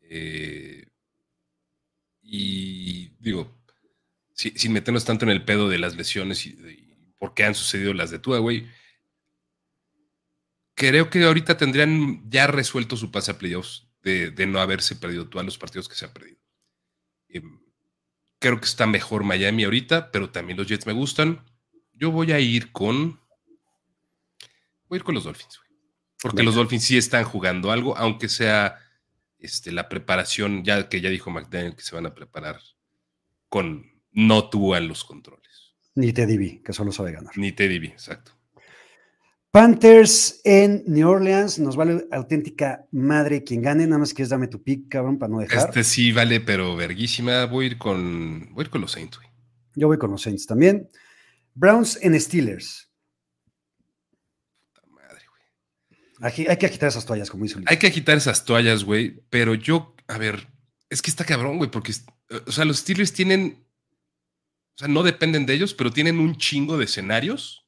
Eh, 0.08 0.86
y 2.26 3.12
digo, 3.20 3.56
sin 4.34 4.72
meternos 4.72 5.04
tanto 5.04 5.24
en 5.24 5.30
el 5.30 5.44
pedo 5.44 5.68
de 5.68 5.78
las 5.78 5.96
lesiones 5.96 6.44
y, 6.46 6.52
por 7.18 7.32
qué 7.32 7.44
han 7.44 7.54
sucedido 7.54 7.94
las 7.94 8.10
de 8.10 8.18
Tua, 8.18 8.38
güey. 8.38 8.68
Creo 10.74 11.08
que 11.08 11.24
ahorita 11.24 11.56
tendrían 11.56 12.28
ya 12.30 12.46
resuelto 12.46 12.96
su 12.96 13.10
pase 13.10 13.30
a 13.30 13.38
playoffs 13.38 13.88
de, 14.02 14.46
no 14.46 14.60
haberse 14.60 14.96
perdido 14.96 15.28
todos 15.28 15.44
los 15.44 15.56
partidos 15.56 15.88
que 15.88 15.94
se 15.94 16.04
han 16.04 16.12
perdido. 16.12 16.38
Em, 17.28 17.60
creo 18.38 18.60
que 18.60 18.66
está 18.66 18.86
mejor 18.86 19.24
Miami 19.24 19.64
ahorita, 19.64 20.10
pero 20.12 20.30
también 20.30 20.58
los 20.58 20.66
Jets 20.66 20.86
me 20.86 20.92
gustan. 20.92 21.42
Yo 21.94 22.10
voy 22.10 22.32
a 22.32 22.40
ir 22.40 22.72
con. 22.72 23.18
Voy 24.88 24.96
a 24.96 24.98
ir 24.98 25.04
con 25.04 25.14
los 25.14 25.24
Dolphins, 25.24 25.58
güey. 25.58 25.80
Porque 26.20 26.42
los 26.42 26.54
Dolphins 26.54 26.84
sí 26.84 26.96
están 26.98 27.24
jugando 27.24 27.70
algo, 27.70 27.96
aunque 27.96 28.28
sea 28.28 28.78
este, 29.38 29.72
la 29.72 29.88
preparación, 29.88 30.64
ya 30.64 30.88
que 30.88 31.00
ya 31.00 31.10
dijo 31.10 31.30
McDaniel 31.30 31.76
que 31.76 31.82
se 31.82 31.94
van 31.94 32.06
a 32.06 32.14
preparar 32.14 32.60
con 33.48 33.84
no 34.12 34.48
tú 34.48 34.74
en 34.74 34.88
los 34.88 35.04
controles. 35.04 35.74
Ni 35.94 36.12
Teddy 36.12 36.36
B, 36.36 36.62
que 36.64 36.72
solo 36.72 36.92
sabe 36.92 37.12
ganar. 37.12 37.36
Ni 37.36 37.52
Teddy 37.52 37.78
B, 37.78 37.86
exacto. 37.88 38.32
Panthers 39.50 40.42
en 40.44 40.84
New 40.86 41.08
Orleans, 41.08 41.58
nos 41.58 41.76
vale 41.76 42.06
auténtica 42.12 42.86
madre 42.92 43.42
quien 43.42 43.62
gane, 43.62 43.86
nada 43.86 44.00
más 44.00 44.12
quieres 44.12 44.28
dame 44.28 44.48
tu 44.48 44.62
pick, 44.62 44.88
cabrón, 44.90 45.18
para 45.18 45.32
no 45.32 45.38
dejar. 45.38 45.68
Este 45.68 45.82
sí 45.82 46.12
vale, 46.12 46.40
pero 46.40 46.76
verguísima. 46.76 47.46
Voy 47.46 47.64
a 47.64 47.68
ir 47.68 47.78
con, 47.78 48.50
voy 48.52 48.62
a 48.62 48.66
ir 48.66 48.70
con 48.70 48.82
los 48.82 48.92
Saints, 48.92 49.16
güey. 49.16 49.30
Yo 49.74 49.86
voy 49.86 49.96
con 49.96 50.10
los 50.10 50.20
Saints 50.20 50.46
también. 50.46 50.90
Browns 51.54 51.98
en 52.02 52.20
Steelers. 52.20 52.85
Hay 56.20 56.56
que 56.56 56.66
agitar 56.66 56.88
esas 56.88 57.04
toallas, 57.04 57.30
como 57.30 57.44
hizo 57.44 57.60
Hay 57.66 57.76
que 57.76 57.86
agitar 57.86 58.16
esas 58.16 58.44
toallas, 58.44 58.84
güey. 58.84 59.22
Pero 59.28 59.54
yo, 59.54 59.94
a 60.08 60.18
ver, 60.18 60.48
es 60.88 61.02
que 61.02 61.10
está 61.10 61.24
cabrón, 61.24 61.58
güey, 61.58 61.70
porque, 61.70 61.92
o 62.46 62.52
sea, 62.52 62.64
los 62.64 62.78
Steelers 62.78 63.12
tienen, 63.12 63.66
o 64.74 64.78
sea, 64.78 64.88
no 64.88 65.02
dependen 65.02 65.46
de 65.46 65.54
ellos, 65.54 65.74
pero 65.74 65.90
tienen 65.90 66.18
un 66.18 66.36
chingo 66.36 66.78
de 66.78 66.84
escenarios. 66.84 67.66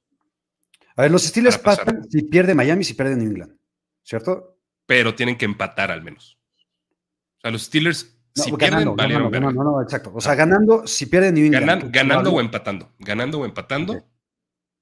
A 0.96 1.02
ver, 1.02 1.10
los 1.10 1.24
Steelers 1.24 1.58
pasan 1.58 2.08
si 2.10 2.22
pierde 2.22 2.54
Miami, 2.54 2.84
si 2.84 2.94
pierde 2.94 3.16
New 3.16 3.28
England, 3.28 3.56
¿cierto? 4.02 4.58
Pero 4.86 5.14
tienen 5.14 5.36
que 5.36 5.44
empatar 5.44 5.90
al 5.90 6.02
menos. 6.02 6.38
O 7.38 7.40
sea, 7.42 7.50
los 7.50 7.62
Steelers, 7.62 8.18
si 8.34 8.50
pierden, 8.52 8.96
ganando, 8.96 9.30
no, 9.40 9.52
no, 9.52 9.64
no, 9.64 9.82
exacto. 9.82 10.12
O 10.14 10.20
sea, 10.20 10.34
ganando, 10.34 10.86
si 10.86 11.06
pierden 11.06 11.34
New 11.34 11.46
England. 11.46 11.90
ganando 11.92 12.32
o 12.32 12.40
empatando. 12.40 12.94
Ganando 12.98 13.40
o 13.40 13.44
empatando 13.44 14.04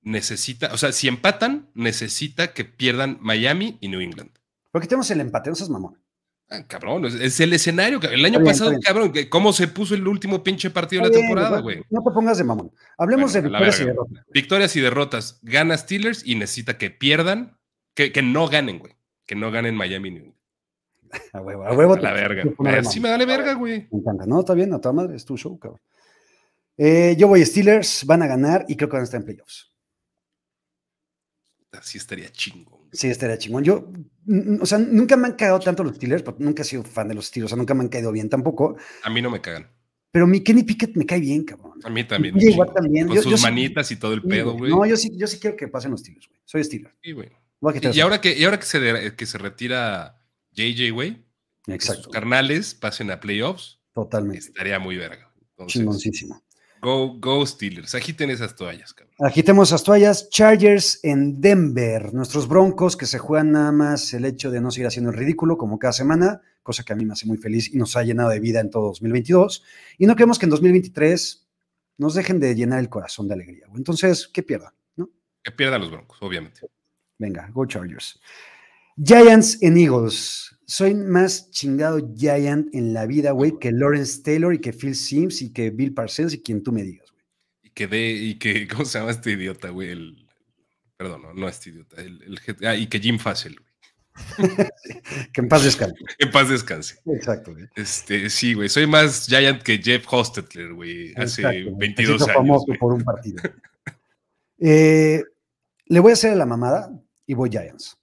necesita, 0.07 0.73
o 0.73 0.79
sea, 0.79 0.93
si 0.93 1.09
empatan, 1.09 1.69
necesita 1.75 2.55
que 2.55 2.65
pierdan 2.65 3.19
Miami 3.21 3.77
y 3.81 3.89
New 3.89 4.01
England. 4.01 4.31
Porque 4.71 4.87
tenemos 4.87 5.11
el 5.11 5.21
empate, 5.21 5.51
no 5.51 5.57
seas 5.57 5.69
mamón. 5.69 5.99
Ah, 6.49 6.63
cabrón, 6.65 7.05
es, 7.07 7.41
el 7.41 7.53
escenario. 7.53 8.01
El 8.01 8.25
año 8.25 8.43
pasado, 8.45 8.73
cabrón, 8.81 9.13
¿cómo 9.29 9.53
se 9.53 9.67
puso 9.67 9.97
el 9.97 10.07
último 10.07 10.45
pinche 10.45 10.71
partido 10.71 11.03
de 11.03 11.09
la 11.09 11.15
temporada, 11.15 11.61
güey? 11.61 11.83
No 11.91 12.05
te 12.05 12.11
pongas 12.13 12.39
de 12.39 12.45
mamón. 12.45 12.71
Hablemos 12.97 13.33
de 13.33 13.41
victorias 13.41 13.81
y 13.81 13.85
derrotas. 13.85 14.25
Victorias 14.33 14.77
y 14.77 14.81
derrotas. 14.81 15.39
Gana 15.43 15.77
Steelers 15.77 16.25
y 16.25 16.37
necesita 16.37 16.79
que 16.79 16.91
pierdan, 16.91 17.59
que, 17.95 18.13
que 18.13 18.23
no 18.23 18.47
ganen, 18.47 18.79
güey. 18.79 18.93
Que 19.27 19.35
no 19.35 19.51
ganen 19.51 19.75
Miami 19.75 20.09
y 20.09 20.13
New 20.13 20.25
England. 20.25 20.37
A 21.33 21.41
huevo, 21.41 21.65
a 21.65 21.73
huevo. 21.73 21.97
la 21.97 22.13
verga. 22.13 22.45
Sí 22.85 23.01
me 23.01 23.09
dale 23.09 23.27
verga, 23.27 23.55
güey. 23.55 23.89
Me 23.91 23.99
encanta. 23.99 24.27
No, 24.27 24.41
está 24.41 24.55
bien, 24.55 24.73
a 24.73 24.81
toda 24.81 24.93
madre, 24.93 25.17
es 25.17 25.25
tu 25.25 25.37
show, 25.37 25.59
cabrón. 25.59 25.81
Eh, 26.77 27.17
yo 27.19 27.27
voy 27.27 27.43
a 27.43 27.47
Steelers, 27.47 28.05
van 28.05 28.23
a 28.23 28.27
ganar 28.27 28.67
y 28.69 28.77
creo 28.77 28.89
que 28.89 28.97
van 28.97 29.03
a 29.03 29.05
estar 29.05 29.21
en 29.21 29.25
playoffs 29.25 29.76
sí 31.83 31.99
estaría 31.99 32.31
chingón. 32.31 32.81
Sí, 32.93 33.09
estaría 33.09 33.39
chingón. 33.39 33.65
Yo, 33.65 33.91
o 34.61 34.67
sea, 34.67 34.79
nunca 34.79 35.17
me 35.17 35.29
han 35.29 35.35
cagado 35.35 35.61
tanto 35.61 35.85
los 35.85 35.97
Steelers, 35.97 36.23
porque 36.23 36.45
nunca 36.45 36.63
he 36.63 36.65
sido 36.65 36.83
fan 36.83 37.09
de 37.09 37.15
los 37.15 37.27
Steelers, 37.27 37.53
o 37.53 37.55
sea, 37.55 37.59
nunca 37.59 37.75
me 37.75 37.83
han 37.83 37.89
caído 37.89 38.13
bien 38.13 38.29
tampoco. 38.29 38.77
A 39.03 39.11
mí 39.11 39.21
no 39.23 39.31
me 39.31 39.41
cagan. 39.41 39.69
Pero 40.13 40.27
mi 40.27 40.41
Kenny 40.41 40.63
Pickett 40.63 40.97
me 40.97 41.05
cae 41.05 41.21
bien, 41.21 41.45
cabrón. 41.45 41.79
A 41.85 41.91
mí 41.91 42.03
también. 42.05 42.41
igual 42.41 42.73
también. 42.73 43.09
Con 43.09 43.23
sus 43.23 43.43
manitas 43.43 43.91
y 43.91 43.97
todo 43.97 44.15
el 44.15 44.23
pedo, 44.23 44.57
güey. 44.57 44.71
No, 44.71 44.87
yo 44.87 44.97
sí, 44.97 45.11
yo 45.15 45.27
sí 45.27 45.39
quiero 45.39 45.57
que 45.57 45.69
pasen 45.69 45.91
los 45.91 46.01
Steelers, 46.01 46.29
güey. 46.29 46.41
Soy 46.45 46.65
Steelers. 46.65 46.95
Sí, 47.03 47.13
güey. 47.13 47.31
Y, 47.93 48.01
ahora 48.01 48.21
que, 48.21 48.37
y 48.37 48.45
ahora 48.45 48.59
que 48.59 48.67
se, 48.67 49.15
que 49.17 49.27
se 49.27 49.39
retira 49.39 50.23
JJ, 50.53 50.93
güey, 50.93 51.25
Exacto. 51.67 52.05
sus 52.05 52.13
carnales 52.13 52.75
pasen 52.75 53.11
a 53.11 53.21
playoffs. 53.21 53.81
Totalmente. 53.93 54.47
Estaría 54.47 54.79
muy 54.79 54.97
verga. 54.97 55.33
Chingoncísimo. 55.67 56.43
Go, 56.81 57.19
go 57.19 57.47
Steelers. 57.47 57.95
Agiten 57.95 58.31
esas 58.31 58.55
toallas, 58.55 58.93
cabrón. 58.93 59.15
Agitemos 59.19 59.69
esas 59.69 59.83
toallas. 59.83 60.29
Chargers 60.31 61.01
en 61.03 61.41
Denver. 61.41 62.13
Nuestros 62.13 62.47
broncos 62.49 62.97
que 62.97 63.07
se 63.07 63.19
juegan 63.19 63.53
nada 63.53 63.73
más 63.73 64.13
el 64.15 64.25
hecho 64.25 64.51
de 64.51 64.61
no 64.61 64.71
seguir 64.71 64.87
haciendo 64.87 65.11
el 65.11 65.17
ridículo 65.17 65.57
como 65.57 65.79
cada 65.79 65.93
semana, 65.93 66.43
cosa 66.63 66.85
que 66.85 66.93
a 66.93 66.97
mí 66.97 67.05
me 67.05 67.13
hace 67.13 67.27
muy 67.27 67.39
feliz 67.39 67.73
y 67.73 67.79
nos 67.79 67.97
ha 67.97 68.03
llenado 68.03 68.31
de 68.31 68.41
vida 68.41 68.61
en 68.61 68.71
todo 68.71 68.89
2022. 68.89 69.65
Y 69.99 70.07
no 70.07 70.17
queremos 70.17 70.39
que 70.39 70.47
en 70.47 70.51
2023 70.51 71.47
nos 71.99 72.15
dejen 72.15 72.41
de 72.41 72.55
llenar 72.55 72.81
el 72.81 72.89
corazón 72.89 73.29
de 73.29 73.35
alegría. 73.35 73.67
Entonces, 73.75 74.29
que 74.29 74.43
pierdan, 74.43 74.73
¿no? 74.97 75.11
Que 75.43 75.51
pierdan 75.51 75.81
los 75.81 75.91
Broncos, 75.91 76.19
obviamente. 76.21 76.61
Venga, 77.19 77.49
go 77.53 77.67
Chargers. 77.67 78.21
Giants 79.03 79.63
en 79.63 79.77
Eagles. 79.77 80.56
Soy 80.67 80.95
más 80.95 81.51
chingado 81.51 82.13
Giant 82.15 82.75
en 82.75 82.93
la 82.93 83.07
vida, 83.07 83.31
güey, 83.31 83.57
que 83.59 83.71
Lawrence 83.71 84.23
Taylor 84.23 84.53
y 84.53 84.59
que 84.59 84.73
Phil 84.73 84.97
Sims 84.97 85.41
y 85.41 85.53
que 85.53 85.71
Bill 85.71 85.95
Parsons 85.95 86.35
y 86.35 86.43
quien 86.43 86.63
tú 86.63 86.73
me 86.73 86.83
digas, 86.83 87.09
güey. 87.13 87.25
Y 87.63 87.71
que 87.71 87.87
de, 87.87 88.11
y 88.11 88.35
que, 88.39 88.67
¿cómo 88.69 88.85
se 88.85 88.99
llama 88.99 89.13
este 89.13 89.33
idiota, 89.33 89.71
güey? 89.71 89.91
El, 89.91 90.27
perdón, 90.97 91.23
no, 91.23 91.35
no 91.35 91.49
este 91.49 91.71
idiota. 91.71 92.03
El, 92.03 92.41
ah, 92.67 92.75
y 92.75 92.89
que 92.89 92.99
Jim 92.99 93.19
Fassel, 93.19 93.57
que 95.33 95.41
en 95.41 95.49
paz 95.49 95.63
descanse. 95.63 95.95
en 96.19 96.31
paz 96.33 96.49
descanse. 96.49 96.99
Exacto, 97.07 97.53
güey. 97.53 97.67
Este, 97.77 98.29
sí, 98.29 98.55
güey. 98.55 98.69
Soy 98.69 98.89
más 98.89 99.27
Giant 99.27 99.63
que 99.63 99.79
Jeff 99.79 100.05
Hostetler, 100.11 100.73
güey. 100.73 101.15
Hace 101.17 101.43
22 101.77 102.23
años. 102.23 102.35
famoso 102.35 102.67
por 102.81 102.93
un 102.93 103.05
partido. 103.05 103.43
Eh, 104.59 105.23
le 105.87 106.01
voy 106.01 106.11
a 106.11 106.15
hacer 106.15 106.33
a 106.33 106.37
la 106.37 106.47
mamada 106.47 106.91
y 107.27 107.35
voy 107.35 107.51
Giants. 107.51 107.97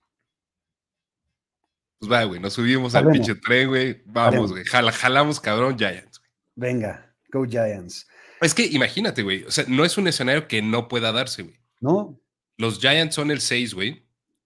Pues 2.08 2.20
va, 2.20 2.24
güey. 2.26 2.40
Nos 2.40 2.54
subimos 2.54 2.96
al 2.96 3.10
pinche 3.12 3.36
tren, 3.36 3.70
güey. 3.70 4.02
Vamos, 4.06 4.52
güey. 4.52 4.64
jalamos, 4.66 5.40
cabrón, 5.40 5.78
Giants. 5.78 6.22
Venga, 6.56 7.14
go 7.32 7.46
Giants. 7.46 8.08
Es 8.42 8.54
que 8.54 8.66
imagínate, 8.66 9.24
güey. 9.24 9.44
O 9.44 9.52
sea, 9.52 9.66
no 9.68 9.86
es 9.86 9.98
un 9.98 10.08
escenario 10.08 10.48
que 10.48 10.62
no 10.62 10.88
pueda 10.88 11.12
darse, 11.12 11.44
güey. 11.44 11.60
No. 11.80 12.20
Los 12.58 12.80
Giants 12.80 13.16
son 13.16 13.32
el 13.32 13.42
6, 13.42 13.74
güey 13.74 14.04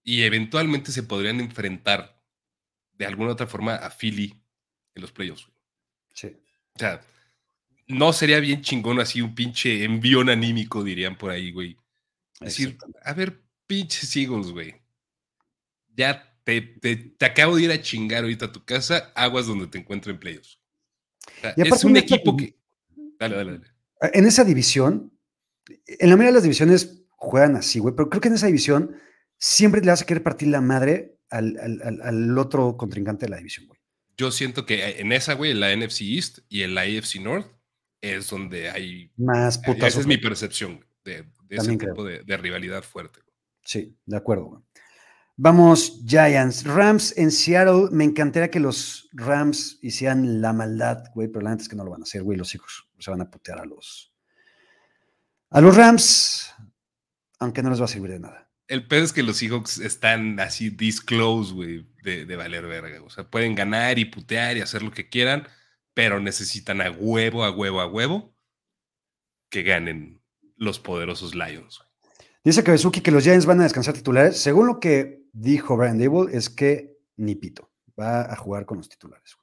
y 0.07 0.23
eventualmente 0.23 0.93
se 0.93 1.03
podrían 1.03 1.41
enfrentar 1.41 2.17
de 2.93 3.05
alguna 3.05 3.33
otra 3.33 3.45
forma 3.45 3.75
a 3.75 3.89
Philly 3.89 4.41
en 4.95 5.01
los 5.01 5.11
playoffs. 5.11 5.51
Sí. 6.13 6.27
O 6.75 6.79
sea, 6.79 7.01
no 7.87 8.13
sería 8.13 8.39
bien 8.39 8.61
chingón 8.61 9.01
así 9.01 9.21
un 9.21 9.35
pinche 9.35 9.83
envión 9.83 10.29
anímico, 10.29 10.81
dirían 10.81 11.17
por 11.17 11.31
ahí, 11.31 11.51
güey. 11.51 11.75
Es 12.39 12.55
decir, 12.55 12.77
a 13.03 13.11
ver, 13.11 13.43
pinches 13.67 14.15
Eagles, 14.15 14.51
güey. 14.51 14.81
Ya 15.93 16.33
te, 16.47 16.61
te, 16.61 17.25
acabo 17.25 17.57
de 17.57 17.63
ir 17.63 17.71
a 17.71 17.81
chingar 17.81 18.23
ahorita 18.23 18.45
a 18.45 18.51
tu 18.53 18.63
casa, 18.63 19.11
aguas 19.15 19.47
donde 19.47 19.67
te 19.67 19.77
encuentro 19.77 20.13
en 20.13 20.19
playoffs. 20.19 20.61
es 21.57 21.83
un 21.83 21.97
equipo 21.97 22.37
que. 22.37 22.57
Dale, 23.19 23.35
dale, 23.35 23.51
dale. 23.57 23.67
En 24.13 24.25
esa 24.25 24.45
división, 24.45 25.11
en 25.85 26.09
la 26.09 26.15
mayoría 26.15 26.27
de 26.27 26.35
las 26.35 26.43
divisiones 26.43 27.03
juegan 27.09 27.57
así, 27.57 27.79
güey, 27.79 27.95
pero 27.95 28.09
creo 28.09 28.21
que 28.21 28.29
en 28.29 28.35
esa 28.35 28.45
división 28.45 28.95
siempre 29.37 29.81
le 29.81 29.87
vas 29.87 30.01
a 30.01 30.05
querer 30.05 30.23
partir 30.23 30.47
la 30.47 30.61
madre 30.61 31.19
al, 31.29 32.37
otro 32.37 32.77
contrincante 32.77 33.25
de 33.25 33.31
la 33.31 33.37
división, 33.37 33.67
güey. 33.67 33.79
Yo 34.15 34.31
siento 34.31 34.65
que 34.65 35.01
en 35.01 35.11
esa, 35.11 35.33
güey, 35.33 35.51
en 35.51 35.59
la 35.59 35.75
NFC 35.75 36.01
East 36.03 36.39
y 36.47 36.63
en 36.63 36.75
la 36.75 36.83
AFC 36.83 37.19
North, 37.19 37.51
es 37.99 38.29
donde 38.29 38.69
hay 38.69 39.11
más 39.17 39.57
putas. 39.57 39.89
Esa 39.89 39.99
es 39.99 40.07
mi 40.07 40.17
percepción 40.17 40.85
de, 41.03 41.25
ese 41.49 41.75
tipo 41.75 42.05
de, 42.05 42.37
rivalidad 42.37 42.83
fuerte. 42.83 43.19
Sí, 43.65 43.97
de 44.05 44.15
acuerdo. 44.15 44.45
Güey. 44.45 44.63
Vamos, 45.37 46.01
Giants. 46.05 46.65
Rams 46.65 47.15
en 47.17 47.31
Seattle. 47.31 47.89
Me 47.91 48.03
encantaría 48.03 48.51
que 48.51 48.59
los 48.59 49.07
Rams 49.13 49.79
hicieran 49.81 50.41
la 50.41 50.51
maldad, 50.51 51.05
güey, 51.13 51.27
pero 51.27 51.43
la 51.43 51.51
neta 51.51 51.63
es 51.63 51.69
que 51.69 51.75
no 51.75 51.83
lo 51.83 51.91
van 51.91 52.01
a 52.01 52.03
hacer, 52.03 52.23
güey. 52.23 52.37
Los 52.37 52.53
hijos 52.55 52.89
se 52.99 53.11
van 53.11 53.21
a 53.21 53.29
putear 53.29 53.59
a 53.59 53.65
los, 53.65 54.13
a 55.51 55.61
los 55.61 55.75
Rams, 55.75 56.53
aunque 57.39 57.63
no 57.63 57.69
les 57.69 57.79
va 57.79 57.85
a 57.85 57.89
servir 57.89 58.11
de 58.11 58.19
nada 58.19 58.47
el 58.67 58.85
pedo 58.85 59.03
es 59.03 59.13
que 59.13 59.23
los 59.23 59.37
Seahawks 59.37 59.79
están 59.79 60.39
así 60.39 60.69
disclose, 60.69 61.53
güey, 61.53 61.87
de, 62.03 62.35
valer 62.35 62.67
verga. 62.67 63.01
O 63.03 63.09
sea, 63.09 63.29
pueden 63.29 63.55
ganar 63.55 63.97
y 63.99 64.05
putear 64.05 64.57
y 64.57 64.61
hacer 64.61 64.81
lo 64.83 64.91
que 64.91 65.09
quieran, 65.09 65.47
pero 65.93 66.19
necesitan 66.19 66.81
a 66.81 66.91
huevo, 66.91 67.43
a 67.43 67.51
huevo, 67.51 67.81
a 67.81 67.87
huevo 67.87 68.35
que 69.49 69.63
ganen 69.63 70.21
los 70.55 70.79
poderosos 70.79 71.33
Lions. 71.33 71.81
Dice 72.47 72.63
Kabezuki 72.63 73.01
que 73.01 73.11
los 73.11 73.25
Giants 73.25 73.45
van 73.45 73.59
a 73.59 73.63
descansar 73.63 73.93
titulares. 73.93 74.37
Según 74.39 74.67
lo 74.67 74.79
que 74.79 75.25
dijo 75.33 75.75
Brian 75.75 75.97
Dable, 75.97 76.33
es 76.33 76.49
que 76.49 76.97
ni 77.17 77.35
pito 77.35 77.73
va 77.99 78.21
a 78.21 78.37
jugar 78.37 78.65
con 78.65 78.77
los 78.77 78.87
titulares. 78.87 79.35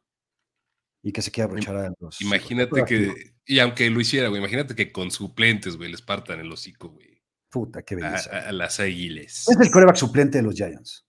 Y 1.02 1.12
que 1.12 1.20
se 1.20 1.30
quiera 1.30 1.44
aprovechar 1.44 1.76
a 1.76 1.92
los. 2.00 2.18
Imagínate 2.22 2.82
que, 2.86 3.34
y 3.44 3.58
aunque 3.58 3.90
lo 3.90 4.00
hiciera, 4.00 4.28
güey, 4.28 4.40
imagínate 4.40 4.74
que 4.74 4.90
con 4.90 5.10
suplentes, 5.10 5.76
güey, 5.76 5.90
les 5.90 6.00
partan 6.00 6.40
el 6.40 6.50
hocico, 6.50 6.88
güey. 6.88 7.22
Puta, 7.50 7.82
qué 7.82 7.94
belleza. 7.94 8.48
A, 8.48 8.52
las 8.52 8.80
águiles. 8.80 9.48
Es 9.48 9.60
el 9.60 9.70
coreback 9.70 9.96
suplente 9.96 10.38
de 10.38 10.44
los 10.44 10.54
Giants. 10.54 11.06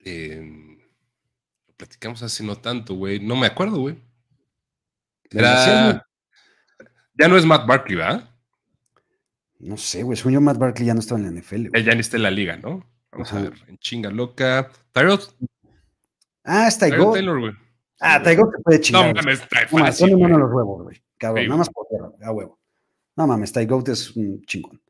Em, 0.00 0.78
lo 1.68 1.74
platicamos 1.74 2.22
hace 2.22 2.44
no 2.44 2.56
tanto, 2.56 2.96
güey. 2.96 3.18
No 3.18 3.34
me 3.34 3.46
acuerdo, 3.46 3.78
güey. 3.78 3.96
Ya 5.30 6.02
no 7.28 7.38
es 7.38 7.46
Matt 7.46 7.66
Barkley, 7.66 7.96
¿verdad? 7.96 8.31
No 9.62 9.76
sé, 9.76 10.02
güey. 10.02 10.16
Sueño 10.16 10.40
Matt 10.40 10.58
Barkley 10.58 10.86
ya 10.86 10.94
no 10.94 11.00
estaba 11.00 11.20
en 11.20 11.34
la 11.34 11.40
NFL. 11.40 11.68
Güey. 11.68 11.84
Ya 11.84 11.94
ni 11.94 12.00
está 12.00 12.16
en 12.16 12.24
la 12.24 12.30
liga, 12.30 12.56
¿no? 12.56 12.84
Vamos 13.12 13.32
a 13.32 13.42
ver. 13.42 13.52
En 13.68 13.78
chinga 13.78 14.10
loca. 14.10 14.68
Tyrod. 14.92 15.20
Ah, 16.44 16.66
es 16.66 16.78
Tygo. 16.78 17.12
Taylor, 17.12 17.38
güey. 17.38 17.52
Ah, 18.00 18.20
Tygo 18.20 18.50
te 18.50 18.62
puede 18.62 18.80
chingar. 18.80 19.14
No 19.14 19.22
mames, 19.22 19.40
está 19.40 19.68
fácil. 19.68 20.18
No, 20.18 20.38
los 20.38 20.52
huevos, 20.52 20.82
güey. 20.82 21.02
Cabrón, 21.16 21.46
nada 21.46 21.58
más 21.58 21.70
por 21.70 21.86
tierra, 21.86 22.10
a 22.20 22.32
huevo. 22.32 22.58
No 23.14 23.26
mames, 23.28 23.52
Tygo 23.52 23.84
es 23.86 24.16
un 24.16 24.42
chingón. 24.42 24.82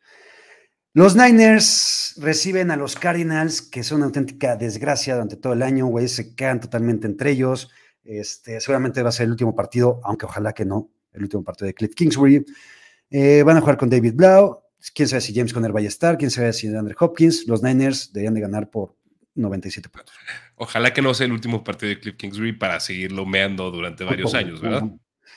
Los 0.95 1.17
Niners 1.17 2.15
reciben 2.19 2.71
a 2.71 2.77
los 2.77 2.97
Cardinals, 2.97 3.61
que 3.63 3.83
son 3.83 3.99
una 3.99 4.07
auténtica 4.07 4.57
desgracia 4.57 5.15
durante 5.15 5.37
todo 5.37 5.53
el 5.53 5.63
año, 5.63 5.87
güey, 5.87 6.09
se 6.09 6.35
quedan 6.35 6.61
totalmente 6.61 7.07
entre 7.07 7.31
ellos. 7.31 7.71
Este, 8.05 8.61
seguramente 8.61 9.03
va 9.03 9.11
a 9.11 9.13
ser 9.13 9.25
el 9.25 9.33
último 9.33 9.55
partido, 9.55 10.01
aunque 10.05 10.27
ojalá 10.27 10.53
que 10.53 10.65
no, 10.65 10.91
el 11.13 11.23
último 11.23 11.45
partido 11.45 11.67
de 11.67 11.75
Cliff 11.75 11.95
Kingsbury. 11.95 12.45
Eh, 13.11 13.43
van 13.43 13.59
a 13.59 13.61
jugar 13.61 13.77
con 13.77 13.91
David 13.91 14.15
Blau. 14.15 14.62
Quién 14.91 15.09
sabe 15.09 15.21
si 15.21 15.35
James 15.35 15.53
Conner 15.53 15.73
vaya 15.73 15.87
a 15.87 15.89
estar, 15.89 16.19
quién 16.19 16.31
sabe 16.31 16.53
si 16.53 16.67
Andrew 16.69 16.97
Hopkins. 16.99 17.47
Los 17.47 17.63
Niners 17.63 18.13
deberían 18.13 18.35
de 18.35 18.41
ganar 18.41 18.71
por 18.71 18.97
97 19.35 19.89
puntos. 19.89 20.15
Ojalá 20.57 20.93
que 20.93 21.03
no 21.03 21.15
sea 21.15 21.27
el 21.27 21.33
último 21.33 21.63
partido 21.63 21.91
de 21.91 22.01
Cliff 22.01 22.17
Kingsbury 22.17 22.53
para 22.53 22.81
seguirlo 22.81 23.25
meando 23.25 23.71
durante 23.71 24.05
varios 24.05 24.35
años, 24.35 24.61
¿verdad? 24.61 24.85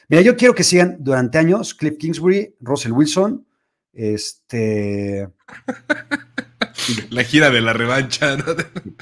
Mira, 0.07 0.21
yo 0.21 0.35
quiero 0.35 0.53
que 0.53 0.63
sigan 0.63 0.97
durante 0.99 1.37
años 1.37 1.73
Cliff 1.73 1.97
Kingsbury, 1.97 2.55
Russell 2.59 2.91
Wilson, 2.91 3.45
este. 3.93 5.29
la 7.09 7.23
gira 7.23 7.49
de 7.49 7.61
la 7.61 7.73
revancha, 7.73 8.37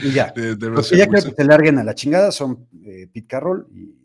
Y 0.02 0.12
ya. 0.12 0.32
De, 0.32 0.56
ya 0.96 1.08
creo 1.08 1.24
que 1.24 1.32
se 1.32 1.44
larguen 1.44 1.80
a 1.80 1.84
la 1.84 1.96
chingada 1.96 2.32
son 2.32 2.68
eh, 2.86 3.08
Pete 3.12 3.28
Carroll 3.28 3.68
y. 3.72 3.96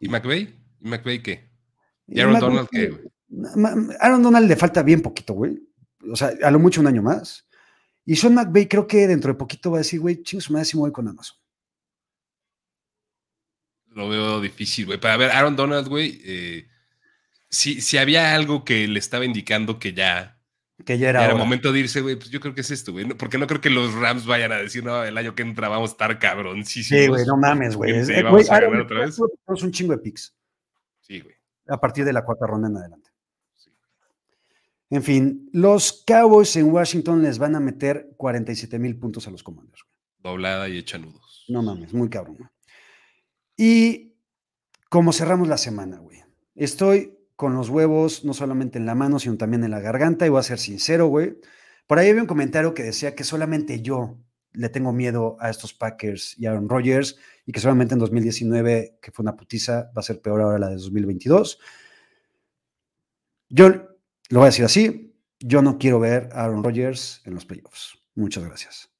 ¿Y 0.00 0.08
McVeigh? 0.08 0.54
¿Y 0.80 0.88
McVeigh 0.88 1.22
qué? 1.22 1.48
¿Y 2.06 2.20
Aaron 2.20 2.40
Donald 2.40 2.68
qué, 2.70 2.92
Aaron 4.00 4.22
Donald 4.22 4.48
le 4.48 4.56
falta 4.56 4.82
bien 4.82 5.02
poquito, 5.02 5.34
güey. 5.34 5.60
O 6.10 6.16
sea, 6.16 6.32
a 6.42 6.50
lo 6.50 6.58
mucho 6.58 6.80
un 6.80 6.86
año 6.86 7.02
más. 7.02 7.46
Y 8.04 8.16
Sean 8.16 8.34
McVeigh 8.34 8.68
creo 8.68 8.86
que 8.86 9.06
dentro 9.06 9.32
de 9.32 9.38
poquito 9.38 9.70
va 9.70 9.78
a 9.78 9.80
decir, 9.80 10.00
güey, 10.00 10.22
chingos, 10.22 10.50
me 10.50 10.64
si 10.64 10.76
voy 10.76 10.92
con 10.92 11.08
Amazon. 11.08 11.36
Lo 13.86 14.08
veo 14.08 14.40
difícil, 14.40 14.86
güey. 14.86 15.00
Para 15.00 15.16
ver, 15.16 15.30
Aaron 15.30 15.56
Donald, 15.56 15.88
güey, 15.88 16.20
eh, 16.24 16.68
si, 17.48 17.96
había 17.96 18.34
algo 18.34 18.64
que 18.64 18.88
le 18.88 18.98
estaba 18.98 19.24
indicando 19.24 19.78
que 19.78 19.94
ya, 19.94 20.38
que 20.84 20.98
ya 20.98 21.10
era, 21.10 21.24
era 21.24 21.36
momento 21.36 21.72
de 21.72 21.80
irse, 21.80 22.00
güey, 22.00 22.16
pues 22.16 22.30
yo 22.30 22.40
creo 22.40 22.54
que 22.54 22.62
es 22.62 22.70
esto, 22.72 22.92
güey. 22.92 23.06
Porque 23.14 23.38
no 23.38 23.46
creo 23.46 23.60
que 23.60 23.70
los 23.70 23.94
Rams 23.94 24.26
vayan 24.26 24.52
a 24.52 24.56
decir, 24.56 24.84
no, 24.84 25.04
el 25.04 25.16
año 25.16 25.34
que 25.34 25.42
entra 25.42 25.68
vamos 25.68 25.90
a 25.90 25.92
estar 25.92 26.18
cabroncísimos. 26.18 27.02
Sí, 27.02 27.08
güey, 27.08 27.24
no 27.24 27.36
mames, 27.36 27.76
güey. 27.76 27.92
Es, 27.96 28.22
vamos 28.22 28.50
a 28.50 28.60
ganar 28.60 28.80
otra 28.80 29.00
vez. 29.00 29.16
Un 29.46 29.70
chingo 29.70 29.92
de 29.92 29.98
picks. 29.98 30.36
Sí, 31.00 31.20
güey. 31.20 31.34
A 31.68 31.80
partir 31.80 32.04
de 32.04 32.12
la 32.12 32.24
cuarta 32.24 32.46
ronda 32.46 32.68
en 32.68 32.76
adelante. 32.76 33.10
En 34.94 35.02
fin, 35.02 35.50
los 35.52 36.04
Cowboys 36.06 36.54
en 36.54 36.70
Washington 36.70 37.20
les 37.20 37.38
van 37.38 37.56
a 37.56 37.58
meter 37.58 38.14
47 38.16 38.78
mil 38.78 38.96
puntos 38.96 39.26
a 39.26 39.32
los 39.32 39.42
Commanders. 39.42 39.82
Doblada 40.20 40.68
y 40.68 40.78
hecha 40.78 40.98
nudos. 40.98 41.44
No 41.48 41.64
mames, 41.64 41.92
muy 41.92 42.08
cabrón. 42.08 42.48
Y 43.56 44.14
como 44.88 45.12
cerramos 45.12 45.48
la 45.48 45.58
semana, 45.58 45.98
güey. 45.98 46.20
Estoy 46.54 47.18
con 47.34 47.56
los 47.56 47.70
huevos, 47.70 48.24
no 48.24 48.34
solamente 48.34 48.78
en 48.78 48.86
la 48.86 48.94
mano, 48.94 49.18
sino 49.18 49.36
también 49.36 49.64
en 49.64 49.72
la 49.72 49.80
garganta, 49.80 50.26
y 50.26 50.28
voy 50.28 50.38
a 50.38 50.44
ser 50.44 50.60
sincero, 50.60 51.08
güey. 51.08 51.40
Por 51.88 51.98
ahí 51.98 52.08
había 52.08 52.22
un 52.22 52.28
comentario 52.28 52.72
que 52.72 52.84
decía 52.84 53.16
que 53.16 53.24
solamente 53.24 53.82
yo 53.82 54.20
le 54.52 54.68
tengo 54.68 54.92
miedo 54.92 55.36
a 55.40 55.50
estos 55.50 55.74
Packers 55.74 56.38
y 56.38 56.46
Aaron 56.46 56.68
Rodgers, 56.68 57.18
y 57.46 57.50
que 57.50 57.58
solamente 57.58 57.94
en 57.94 57.98
2019, 57.98 59.00
que 59.02 59.10
fue 59.10 59.24
una 59.24 59.34
putiza, 59.34 59.90
va 59.90 59.98
a 59.98 60.02
ser 60.02 60.20
peor 60.20 60.40
ahora 60.40 60.60
la 60.60 60.68
de 60.68 60.76
2022. 60.76 61.58
Yo 63.48 63.93
lo 64.30 64.40
voy 64.40 64.46
a 64.46 64.50
decir 64.50 64.64
así, 64.64 65.14
yo 65.38 65.62
no 65.62 65.78
quiero 65.78 66.00
ver 66.00 66.30
a 66.32 66.44
Aaron 66.44 66.64
Rodgers 66.64 67.20
en 67.24 67.34
los 67.34 67.44
playoffs. 67.44 67.98
Muchas 68.14 68.44
gracias. 68.44 68.90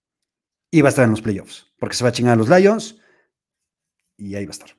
Y 0.71 0.83
va 0.83 0.89
a 0.89 0.91
estar 0.91 1.05
en 1.05 1.13
los 1.13 1.23
playoffs, 1.23 1.67
porque 1.79 1.97
se 1.97 2.05
va 2.05 2.11
a 2.11 2.13
chingar 2.13 2.35
a 2.35 2.37
los 2.37 2.49
Lions, 2.49 3.01
y 4.17 4.35
ahí 4.35 4.45
va 4.45 4.51
a 4.51 4.53
estar. 4.53 4.77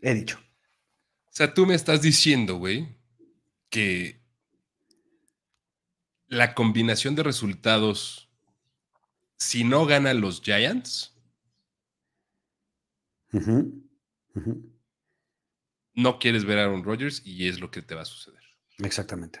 He 0.00 0.14
dicho. 0.14 0.38
O 0.38 1.30
sea, 1.30 1.54
tú 1.54 1.64
me 1.64 1.74
estás 1.74 2.02
diciendo, 2.02 2.56
güey, 2.56 2.98
que 3.70 4.20
la 6.26 6.54
combinación 6.54 7.14
de 7.14 7.22
resultados, 7.22 8.28
si 9.38 9.64
no 9.64 9.86
ganan 9.86 10.20
los 10.20 10.42
Giants, 10.42 11.16
no 15.94 16.18
quieres 16.18 16.44
ver 16.44 16.58
a 16.58 16.64
Aaron 16.64 16.84
Rodgers 16.84 17.22
y 17.24 17.48
es 17.48 17.60
lo 17.60 17.70
que 17.70 17.80
te 17.80 17.94
va 17.94 18.02
a 18.02 18.06
suceder. 18.06 18.42
Exactamente. 18.78 19.40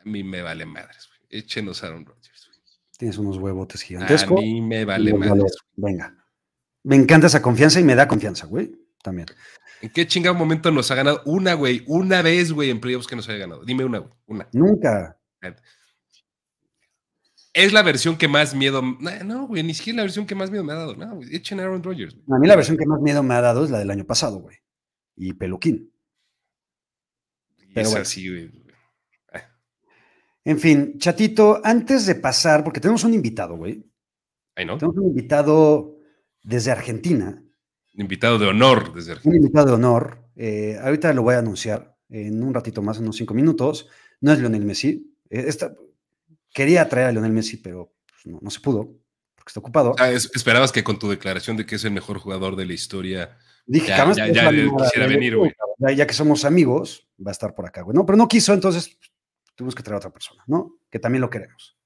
A 0.00 0.08
mí 0.08 0.24
me 0.24 0.42
vale 0.42 0.66
madres, 0.66 1.08
güey. 1.08 1.40
Échenos 1.42 1.82
a 1.82 1.88
Aaron 1.88 2.06
Rodgers. 2.06 2.50
Tienes 2.96 3.18
unos 3.18 3.36
huevotes 3.38 3.82
gigantescos. 3.82 4.38
A 4.38 4.42
mí 4.42 4.60
me 4.60 4.84
vale 4.84 5.14
madres. 5.14 5.56
Venga. 5.76 6.16
Me 6.82 6.96
encanta 6.96 7.26
esa 7.26 7.42
confianza 7.42 7.80
y 7.80 7.84
me 7.84 7.94
da 7.94 8.08
confianza, 8.08 8.46
güey. 8.46 8.72
También. 9.02 9.28
¿En 9.80 9.90
qué 9.90 10.06
chingado 10.06 10.34
momento 10.34 10.70
nos 10.70 10.90
ha 10.90 10.94
ganado 10.94 11.22
una, 11.24 11.54
güey? 11.54 11.84
Una 11.86 12.20
vez, 12.20 12.52
güey, 12.52 12.70
en 12.70 12.80
playoffs 12.80 13.06
que 13.06 13.16
nos 13.16 13.28
haya 13.28 13.38
ganado. 13.38 13.64
Dime 13.64 13.84
una, 13.84 13.98
güey. 13.98 14.12
Una. 14.26 14.48
Nunca. 14.52 15.18
Es 17.52 17.72
la 17.72 17.82
versión 17.82 18.16
que 18.16 18.28
más 18.28 18.54
miedo. 18.54 18.82
No, 19.24 19.46
güey, 19.46 19.62
ni 19.62 19.74
siquiera 19.74 19.98
la 19.98 20.02
versión 20.02 20.26
que 20.26 20.34
más 20.34 20.50
miedo 20.50 20.64
me 20.64 20.72
ha 20.72 20.76
dado. 20.76 20.96
No, 20.96 21.16
güey, 21.16 21.34
echen 21.34 21.60
Aaron 21.60 21.82
Rodgers. 21.82 22.16
A 22.30 22.38
mí 22.38 22.46
la 22.46 22.56
versión 22.56 22.76
que 22.76 22.86
más 22.86 23.00
miedo 23.00 23.22
me 23.22 23.34
ha 23.34 23.40
dado 23.40 23.64
es 23.64 23.70
la 23.70 23.78
del 23.78 23.90
año 23.90 24.04
pasado, 24.04 24.38
güey. 24.38 24.58
Y 25.16 25.32
Peluquín. 25.32 25.92
Pero 27.74 27.88
es 27.88 27.94
así, 27.94 28.28
güey. 28.28 28.50
En 30.44 30.58
fin, 30.58 30.98
chatito, 30.98 31.60
antes 31.62 32.06
de 32.06 32.14
pasar, 32.14 32.64
porque 32.64 32.80
tenemos 32.80 33.04
un 33.04 33.14
invitado, 33.14 33.56
güey. 33.56 33.84
Ay, 34.56 34.64
¿no? 34.64 34.78
Tenemos 34.78 34.96
un 34.96 35.08
invitado 35.08 35.98
desde 36.42 36.70
Argentina. 36.70 37.42
Un 37.94 38.00
invitado 38.00 38.38
de 38.38 38.46
honor 38.46 38.94
desde 38.94 39.12
Argentina. 39.12 39.36
Un 39.36 39.42
invitado 39.42 39.66
de 39.66 39.72
honor. 39.72 40.24
Eh, 40.36 40.78
ahorita 40.82 41.12
lo 41.12 41.22
voy 41.22 41.34
a 41.34 41.38
anunciar 41.38 41.96
en 42.08 42.42
un 42.42 42.54
ratito 42.54 42.82
más, 42.82 42.96
en 42.96 43.04
unos 43.04 43.16
cinco 43.16 43.34
minutos. 43.34 43.88
No 44.20 44.32
es 44.32 44.38
Lionel 44.38 44.64
Messi. 44.64 45.14
Eh, 45.28 45.44
esta, 45.46 45.74
quería 46.52 46.88
traer 46.88 47.08
a 47.08 47.12
Lionel 47.12 47.32
Messi, 47.32 47.58
pero 47.58 47.94
pues, 48.06 48.34
no, 48.42 48.50
se 48.50 48.60
pudo, 48.60 48.96
porque 49.34 49.50
está 49.50 49.60
ocupado. 49.60 49.94
Ah, 49.98 50.10
esperabas 50.10 50.72
que 50.72 50.84
con 50.84 50.98
tu 50.98 51.08
declaración 51.08 51.56
de 51.56 51.66
que 51.66 51.76
es 51.76 51.84
el 51.84 51.92
mejor 51.92 52.18
jugador 52.18 52.56
de 52.56 52.66
la 52.66 52.72
historia. 52.72 53.36
Dije, 53.66 53.88
ya, 53.88 54.12
ya, 54.12 54.26
ya, 54.28 54.50
quisiera 54.50 55.06
venir, 55.06 55.36
güey. 55.36 55.52
Ya, 55.94 56.06
que 56.06 56.14
somos 56.14 56.44
amigos, 56.44 57.08
va 57.24 57.30
a 57.30 57.32
estar 57.32 57.54
por 57.54 57.66
acá, 57.66 57.82
güey. 57.82 57.94
No, 57.94 58.04
pero 58.04 58.16
no 58.16 58.26
quiso, 58.26 58.52
entonces 58.52 58.98
tuvimos 59.60 59.74
que 59.74 59.82
traer 59.82 59.96
a 59.96 59.98
otra 59.98 60.10
persona, 60.10 60.42
¿no? 60.46 60.78
Que 60.90 60.98
también 60.98 61.20
lo 61.20 61.28
queremos. 61.28 61.76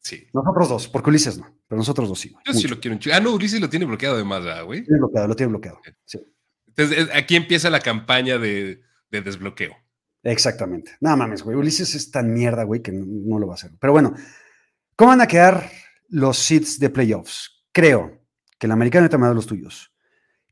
Sí. 0.00 0.26
Nosotros 0.32 0.68
dos, 0.68 0.88
porque 0.88 1.10
Ulises 1.10 1.38
no, 1.38 1.46
pero 1.68 1.78
nosotros 1.78 2.08
dos 2.08 2.18
sí. 2.18 2.34
Yo 2.44 2.52
sí 2.52 2.66
lo 2.66 2.80
quiero. 2.80 2.98
Ah, 3.12 3.20
no, 3.20 3.34
Ulises 3.34 3.60
lo 3.60 3.70
tiene 3.70 3.84
bloqueado 3.84 4.16
además, 4.16 4.42
güey. 4.64 4.80
Lo 4.80 4.86
tiene 4.86 4.98
bloqueado, 4.98 5.28
lo 5.28 5.36
tiene 5.36 5.50
bloqueado. 5.50 5.80
Sí. 6.04 6.18
Entonces, 6.66 7.08
aquí 7.14 7.36
empieza 7.36 7.70
la 7.70 7.78
campaña 7.78 8.36
de, 8.38 8.80
desbloqueo. 9.10 9.76
Exactamente. 10.24 10.96
Nada 11.00 11.14
mames, 11.14 11.44
güey. 11.44 11.56
Ulises 11.56 11.94
es 11.94 12.10
tan 12.10 12.32
mierda, 12.32 12.64
güey, 12.64 12.82
que 12.82 12.90
no, 12.92 13.38
lo 13.38 13.46
va 13.46 13.54
a 13.54 13.56
hacer. 13.56 13.70
Pero 13.78 13.92
bueno, 13.92 14.12
¿cómo 14.96 15.10
van 15.10 15.20
a 15.20 15.28
quedar 15.28 15.70
los 16.08 16.36
seeds 16.36 16.80
de 16.80 16.90
playoffs? 16.90 17.64
Creo 17.70 18.20
que 18.58 18.66
el 18.66 18.72
americano 18.72 19.08
te 19.08 19.14
ha 19.14 19.18
los 19.18 19.46
tuyos. 19.46 19.92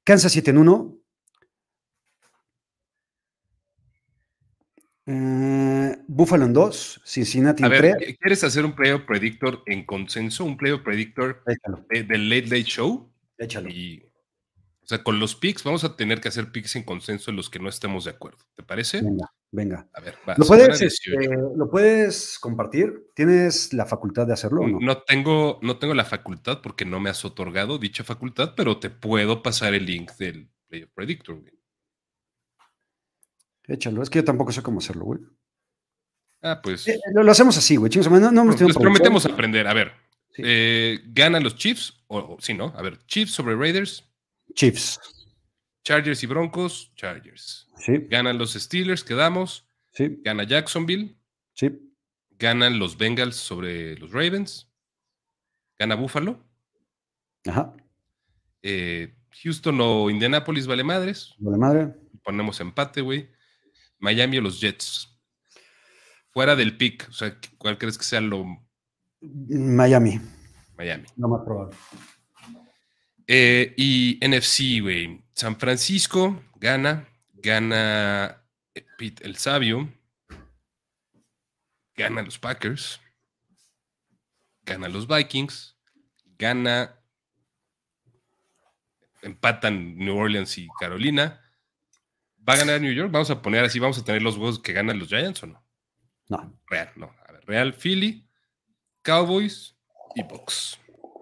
Kansas 0.04 0.30
7 0.30 0.50
en 0.52 0.58
1. 0.58 0.98
Eh, 5.08 5.96
Buffalo 6.08 6.46
en 6.46 6.52
2, 6.52 7.02
Cincinnati 7.04 7.62
en 7.62 7.70
3. 7.70 7.96
¿Quieres 8.18 8.42
hacer 8.42 8.64
un 8.64 8.74
playoff 8.74 9.02
predictor 9.02 9.62
en 9.66 9.86
consenso? 9.86 10.44
¿Un 10.44 10.56
playoff 10.56 10.82
predictor 10.82 11.44
del 11.90 12.28
Late 12.28 12.42
Late 12.42 12.64
Show? 12.64 13.08
Échalo. 13.38 13.68
o 13.68 14.86
sea, 14.86 15.04
con 15.04 15.20
los 15.20 15.36
picks 15.36 15.62
vamos 15.62 15.84
a 15.84 15.94
tener 15.96 16.20
que 16.20 16.28
hacer 16.28 16.50
picks 16.50 16.74
en 16.74 16.82
consenso 16.82 17.30
en 17.30 17.36
los 17.36 17.48
que 17.48 17.60
no 17.60 17.68
estemos 17.68 18.04
de 18.04 18.10
acuerdo. 18.10 18.38
¿Te 18.54 18.64
parece? 18.64 19.00
Venga, 19.00 19.32
venga. 19.52 19.88
A 19.92 20.00
ver, 20.00 20.16
¿Lo, 20.36 20.44
puedes, 20.44 20.82
este, 20.82 21.10
¿Lo 21.56 21.70
puedes 21.70 22.40
compartir? 22.40 23.10
¿Tienes 23.14 23.72
la 23.74 23.86
facultad 23.86 24.26
de 24.26 24.32
hacerlo? 24.32 24.66
no? 24.66 24.80
No, 24.80 25.02
tengo, 25.02 25.60
no 25.62 25.78
tengo 25.78 25.94
la 25.94 26.04
facultad 26.04 26.62
porque 26.62 26.84
no 26.84 26.98
me 26.98 27.10
has 27.10 27.24
otorgado 27.24 27.78
dicha 27.78 28.02
facultad, 28.02 28.54
pero 28.56 28.78
te 28.78 28.90
puedo 28.90 29.40
pasar 29.40 29.72
el 29.74 29.86
link 29.86 30.10
del 30.18 30.48
playoff 30.66 30.90
predictor. 30.94 31.42
Échalo, 33.68 34.02
es 34.02 34.10
que 34.10 34.20
yo 34.20 34.24
tampoco 34.24 34.52
sé 34.52 34.62
cómo 34.62 34.78
hacerlo, 34.78 35.04
güey. 35.04 35.20
Ah, 36.42 36.60
pues. 36.62 36.86
Eh, 36.86 37.00
lo, 37.12 37.30
hacemos 37.30 37.56
así, 37.56 37.76
güey. 37.76 37.90
No, 38.20 38.30
no 38.30 38.56
pues, 38.56 38.74
prometemos 38.74 39.26
aprender. 39.26 39.66
A 39.66 39.74
ver, 39.74 39.92
eh, 40.38 41.00
¿ganan 41.06 41.42
los 41.42 41.56
Chiefs? 41.56 42.04
O, 42.06 42.36
sí, 42.40 42.54
¿no? 42.54 42.72
A 42.76 42.82
ver, 42.82 42.98
Chiefs 43.06 43.32
sobre 43.32 43.56
Raiders. 43.56 44.04
Chiefs. 44.54 45.00
Chargers 45.84 46.22
y 46.22 46.26
Broncos, 46.26 46.92
Chargers. 46.94 47.68
Sí. 47.78 48.06
Ganan 48.08 48.38
los 48.38 48.54
Steelers, 48.54 49.04
quedamos. 49.04 49.68
Sí. 49.92 50.20
Gana 50.22 50.44
Jacksonville. 50.44 51.16
Sí. 51.54 51.70
Ganan 52.38 52.78
los 52.78 52.98
Bengals 52.98 53.36
sobre 53.36 53.96
los 53.96 54.12
Ravens. 54.12 54.70
Gana 55.78 55.94
Buffalo. 55.94 56.44
Ajá. 57.46 57.74
Eh, 58.62 59.14
Houston 59.42 59.78
o 59.80 60.10
Indianapolis 60.10 60.66
vale 60.66 60.84
madres. 60.84 61.34
Vale 61.38 61.56
madre. 61.56 61.94
Ponemos 62.22 62.60
empate, 62.60 63.00
güey. 63.00 63.30
Miami 63.98 64.38
o 64.38 64.42
los 64.42 64.60
Jets. 64.60 65.08
Fuera 66.30 66.54
del 66.54 66.76
pick, 66.76 67.08
o 67.08 67.12
sea, 67.12 67.38
¿cuál 67.58 67.78
crees 67.78 67.96
que 67.96 68.04
sea 68.04 68.20
lo. 68.20 68.44
Miami. 69.20 70.20
Miami. 70.76 71.06
Lo 71.16 71.28
más 71.28 71.42
probable. 71.44 71.76
Eh, 73.26 73.74
y 73.76 74.18
NFC, 74.22 74.80
güey. 74.82 75.24
San 75.32 75.58
Francisco 75.58 76.42
gana. 76.56 77.08
Gana 77.34 78.42
Pete 78.98 79.24
el 79.24 79.36
Sabio. 79.36 79.92
Gana 81.94 82.22
los 82.22 82.38
Packers. 82.38 83.00
Gana 84.64 84.88
los 84.88 85.08
Vikings. 85.08 85.76
Gana. 86.38 87.00
Empatan 89.22 89.96
New 89.96 90.16
Orleans 90.16 90.58
y 90.58 90.68
Carolina. 90.78 91.40
¿Va 92.48 92.54
a 92.54 92.58
ganar 92.58 92.80
New 92.80 92.92
York? 92.92 93.10
Vamos 93.10 93.30
a 93.30 93.42
poner 93.42 93.64
así, 93.64 93.78
vamos 93.78 93.98
a 93.98 94.04
tener 94.04 94.22
los 94.22 94.36
huevos 94.36 94.60
que 94.60 94.72
ganan 94.72 94.98
los 94.98 95.08
Giants 95.08 95.42
o 95.42 95.46
no? 95.46 95.64
No. 96.28 96.60
Real, 96.66 96.92
no. 96.96 97.14
A 97.26 97.32
ver, 97.32 97.44
Real, 97.46 97.74
Philly, 97.74 98.28
Cowboys 99.02 99.76
y 100.14 100.22
Bucks. 100.22 100.78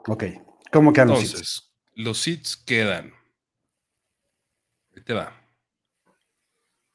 Ok. 0.07 0.25
¿Cómo 0.71 0.93
quedan 0.93 1.09
los 1.09 1.23
Entonces, 1.23 1.73
los 1.95 2.19
seats 2.19 2.57
quedan. 2.57 3.15
Ahí 4.95 5.03
te 5.03 5.15
va. 5.15 5.41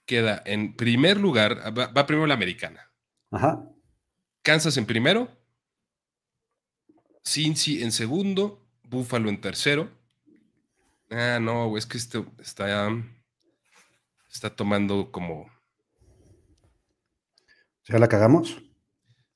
Queda 0.06 0.42
en 0.46 0.76
primer 0.76 1.18
lugar, 1.18 1.78
va, 1.78 2.06
primero 2.06 2.28
la 2.28 2.34
americana. 2.34 2.92
Ajá. 3.32 3.64
Kansas 4.42 4.78
en 4.78 4.86
primero. 4.86 5.30
Cincy 7.24 7.84
en 7.84 7.92
segundo. 7.92 8.66
Buffalo 8.84 9.30
en 9.30 9.40
tercero. 9.40 9.92
Ah, 11.12 11.40
no, 11.40 11.78
es 11.78 11.86
que 11.86 11.98
este 11.98 12.24
está 12.40 12.90
está 14.32 14.56
tomando 14.56 15.12
como. 15.12 15.48
¿Ya 17.86 17.98
la 17.98 18.08
cagamos? 18.08 18.62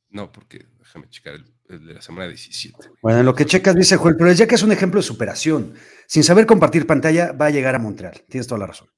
No, 0.10 0.32
porque 0.32 0.68
déjame 0.78 1.10
checar 1.10 1.36
el, 1.68 1.88
de 1.88 1.94
la 1.96 2.02
semana 2.02 2.28
17. 2.28 2.78
Bueno, 3.02 3.20
en 3.20 3.26
lo 3.26 3.34
que 3.34 3.46
checas, 3.46 3.76
dice 3.76 3.98
Joel, 3.98 4.16
pero 4.16 4.32
ya 4.32 4.48
que 4.48 4.56
es 4.56 4.64
un 4.64 4.72
ejemplo 4.72 5.00
de 5.00 5.08
superación. 5.08 5.74
Sin 6.06 6.24
saber 6.24 6.46
compartir 6.46 6.86
pantalla, 6.86 7.32
va 7.32 7.48
a 7.48 7.50
llegar 7.50 7.74
a 7.74 7.80
Montreal. 7.80 8.22
Tienes 8.30 8.46
toda 8.46 8.60
la 8.60 8.68
razón. 8.68 8.90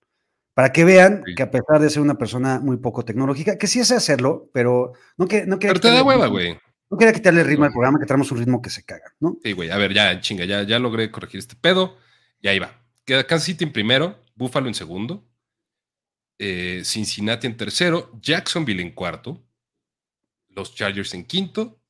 Para 0.53 0.71
que 0.71 0.83
vean 0.83 1.23
que 1.35 1.43
a 1.43 1.51
pesar 1.51 1.79
de 1.79 1.89
ser 1.89 2.01
una 2.01 2.17
persona 2.17 2.59
muy 2.59 2.77
poco 2.77 3.03
tecnológica, 3.03 3.57
que 3.57 3.67
sí 3.67 3.79
es 3.79 3.91
hacerlo, 3.91 4.49
pero 4.53 4.93
no 5.17 5.27
que 5.27 5.45
no 5.45 5.59
Pero 5.59 5.79
te 5.79 5.89
da 5.89 6.03
hueva, 6.03 6.27
güey. 6.27 6.57
No 6.89 6.97
quería 6.97 7.13
quitarle 7.13 7.41
el 7.41 7.47
ritmo 7.47 7.65
al 7.65 7.71
programa, 7.71 7.99
que 7.99 8.05
traemos 8.05 8.31
un 8.31 8.37
ritmo 8.37 8.61
que 8.61 8.69
se 8.69 8.83
caga, 8.83 9.13
¿no? 9.19 9.37
Sí, 9.43 9.53
güey. 9.53 9.69
A 9.69 9.77
ver, 9.77 9.93
ya, 9.93 10.19
chinga, 10.21 10.45
ya, 10.45 10.63
ya 10.63 10.79
logré 10.79 11.11
corregir 11.11 11.39
este 11.39 11.55
pedo. 11.55 11.97
Y 12.41 12.47
ahí 12.47 12.59
va. 12.59 12.71
Queda 13.05 13.25
Kansas 13.25 13.45
City 13.45 13.63
en 13.63 13.73
primero, 13.73 14.23
Buffalo 14.35 14.67
en 14.67 14.75
segundo, 14.75 15.25
eh, 16.37 16.81
Cincinnati 16.83 17.47
en 17.47 17.57
tercero, 17.57 18.11
Jacksonville 18.21 18.81
en 18.81 18.91
cuarto, 18.91 19.45
los 20.49 20.75
Chargers 20.75 21.13
en 21.13 21.25
quinto, 21.25 21.81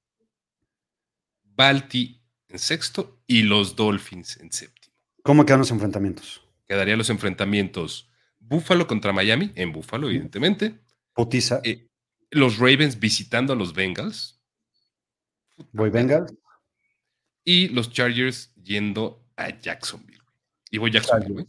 Balti 1.43 2.21
en 2.47 2.59
sexto 2.59 3.21
y 3.27 3.43
los 3.43 3.75
Dolphins 3.75 4.37
en 4.37 4.51
séptimo. 4.51 4.95
¿Cómo 5.23 5.45
quedan 5.45 5.59
los 5.59 5.71
enfrentamientos? 5.71 6.43
Quedarían 6.67 6.97
los 6.97 7.09
enfrentamientos 7.09 8.09
Buffalo 8.39 8.87
contra 8.87 9.11
Miami, 9.11 9.51
en 9.55 9.71
Buffalo, 9.71 10.07
evidentemente. 10.09 10.79
Potiza. 11.13 11.61
Eh, 11.63 11.89
los 12.31 12.57
Ravens 12.57 12.99
visitando 12.99 13.53
a 13.53 13.55
los 13.55 13.73
Bengals. 13.73 14.39
Voy 15.71 15.89
Bengals. 15.89 16.33
Y 17.43 17.69
los 17.69 17.91
Chargers 17.91 18.53
yendo 18.55 19.25
a 19.35 19.49
Jacksonville. 19.59 20.21
Y 20.69 20.77
voy 20.77 20.91
Jacksonville, 20.91 21.47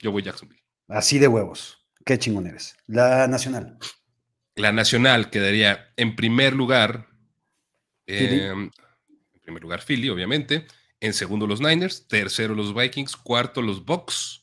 Yo 0.00 0.12
voy 0.12 0.22
Jacksonville. 0.22 0.62
Así 0.88 1.18
de 1.18 1.28
huevos. 1.28 1.77
Qué 2.08 2.18
chingón 2.18 2.46
eres. 2.46 2.74
La 2.86 3.28
nacional. 3.28 3.76
La 4.56 4.72
nacional 4.72 5.28
quedaría 5.28 5.92
en 5.98 6.16
primer 6.16 6.54
lugar. 6.54 7.06
Em, 8.06 8.70
en 9.34 9.40
primer 9.42 9.62
lugar, 9.62 9.82
Philly, 9.86 10.08
obviamente. 10.08 10.66
En 11.00 11.12
segundo, 11.12 11.46
los 11.46 11.60
Niners. 11.60 12.08
Tercero, 12.08 12.54
los 12.54 12.74
Vikings. 12.74 13.14
Cuarto, 13.14 13.60
los 13.60 13.84
Bucks. 13.84 14.42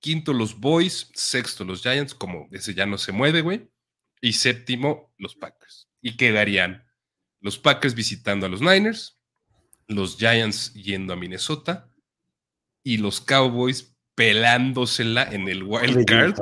Quinto, 0.00 0.32
los 0.32 0.58
Boys. 0.58 1.10
Sexto, 1.12 1.64
los 1.64 1.82
Giants. 1.82 2.14
Como 2.14 2.48
ese 2.50 2.72
ya 2.72 2.86
no 2.86 2.96
se 2.96 3.12
mueve, 3.12 3.42
güey. 3.42 3.70
Y 4.22 4.32
séptimo, 4.32 5.12
los 5.18 5.36
Packers. 5.36 5.90
Y 6.00 6.16
quedarían 6.16 6.90
los 7.40 7.58
Packers 7.58 7.94
visitando 7.94 8.46
a 8.46 8.48
los 8.48 8.62
Niners. 8.62 9.20
Los 9.86 10.16
Giants 10.16 10.72
yendo 10.72 11.12
a 11.12 11.16
Minnesota. 11.16 11.92
Y 12.82 12.96
los 12.96 13.20
Cowboys 13.20 13.91
pelándosela 14.14 15.24
en 15.32 15.48
el 15.48 15.64
wild 15.64 16.04
card 16.04 16.34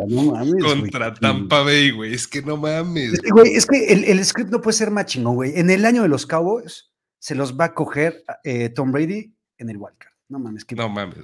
contra 0.60 1.14
Tampa 1.14 1.62
Bay, 1.62 1.90
güey. 1.90 2.14
Es 2.14 2.26
que 2.26 2.42
no 2.42 2.56
mames. 2.56 3.20
Güey, 3.30 3.54
es 3.54 3.66
que 3.66 3.92
el, 3.92 4.24
script 4.24 4.50
no 4.50 4.60
puede 4.60 4.76
ser 4.76 4.90
más 4.90 5.06
chingón, 5.06 5.36
güey. 5.36 5.58
En 5.58 5.70
el 5.70 5.84
año 5.84 6.02
de 6.02 6.08
los 6.08 6.26
Cowboys 6.26 6.90
se 7.18 7.34
los 7.34 7.58
va 7.58 7.66
a 7.66 7.74
coger 7.74 8.24
eh, 8.44 8.70
Tom 8.70 8.92
Brady 8.92 9.34
en 9.58 9.70
el 9.70 9.76
wild 9.76 9.96
card. 9.98 10.12
No 10.28 10.38
mames, 10.38 10.64
qué, 10.64 10.74
no 10.74 10.88
mames. 10.88 11.18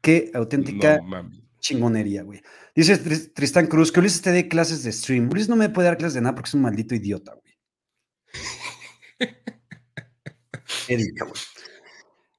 Qué 0.00 0.30
auténtica 0.34 1.00
chingonería, 1.60 2.22
güey. 2.22 2.40
Dice 2.74 2.96
Tristan 2.96 3.66
Cruz 3.66 3.90
que 3.90 4.00
Ulises 4.00 4.22
te 4.22 4.30
dé 4.30 4.48
clases 4.48 4.82
de 4.82 4.92
stream. 4.92 5.28
Ulises 5.30 5.48
no 5.48 5.56
me 5.56 5.68
puede 5.68 5.88
dar 5.88 5.98
clases 5.98 6.14
de 6.14 6.20
nada 6.20 6.34
porque 6.34 6.48
es 6.48 6.54
un 6.54 6.62
maldito 6.62 6.94
idiota, 6.94 7.34
güey. 7.34 7.54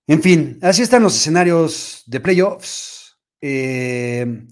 En 0.10 0.24
fin, 0.24 0.58
así 0.64 0.82
están 0.82 1.04
los 1.04 1.16
escenarios 1.16 2.02
de 2.08 2.20
playoffs. 2.20 3.16
Eh, 3.42 4.44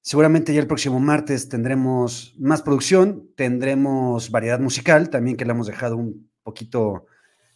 seguramente 0.00 0.54
ya 0.54 0.60
el 0.60 0.68
próximo 0.68 1.00
martes 1.00 1.48
tendremos 1.48 2.36
más 2.38 2.62
producción, 2.62 3.28
tendremos 3.34 4.30
variedad 4.30 4.60
musical, 4.60 5.10
también 5.10 5.36
que 5.36 5.44
la 5.44 5.54
hemos 5.54 5.66
dejado 5.66 5.96
un 5.96 6.30
poquito. 6.44 7.06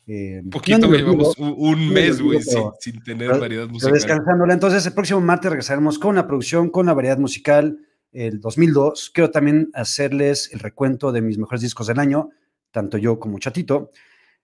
Eh, 0.08 0.40
un 0.42 0.50
poquito, 0.50 0.90
llevamos 0.90 1.38
un, 1.38 1.88
mes, 1.90 2.20
güey, 2.20 2.40
sin, 2.80 3.00
tener 3.04 3.38
variedad 3.38 3.68
musical. 3.68 3.92
Descansándola. 3.92 4.52
Entonces, 4.52 4.84
el 4.84 4.92
próximo 4.92 5.20
martes 5.20 5.48
regresaremos 5.48 6.00
con 6.00 6.16
la 6.16 6.26
producción, 6.26 6.68
con 6.68 6.86
la 6.86 6.94
variedad 6.94 7.18
musical, 7.18 7.78
el 8.10 8.40
2002. 8.40 9.12
Quiero 9.14 9.30
también 9.30 9.70
hacerles 9.72 10.52
el 10.52 10.58
recuento 10.58 11.12
de 11.12 11.20
mis 11.20 11.38
mejores 11.38 11.60
discos 11.60 11.86
del 11.86 12.00
año, 12.00 12.28
tanto 12.72 12.98
yo 12.98 13.20
como 13.20 13.38
Chatito, 13.38 13.92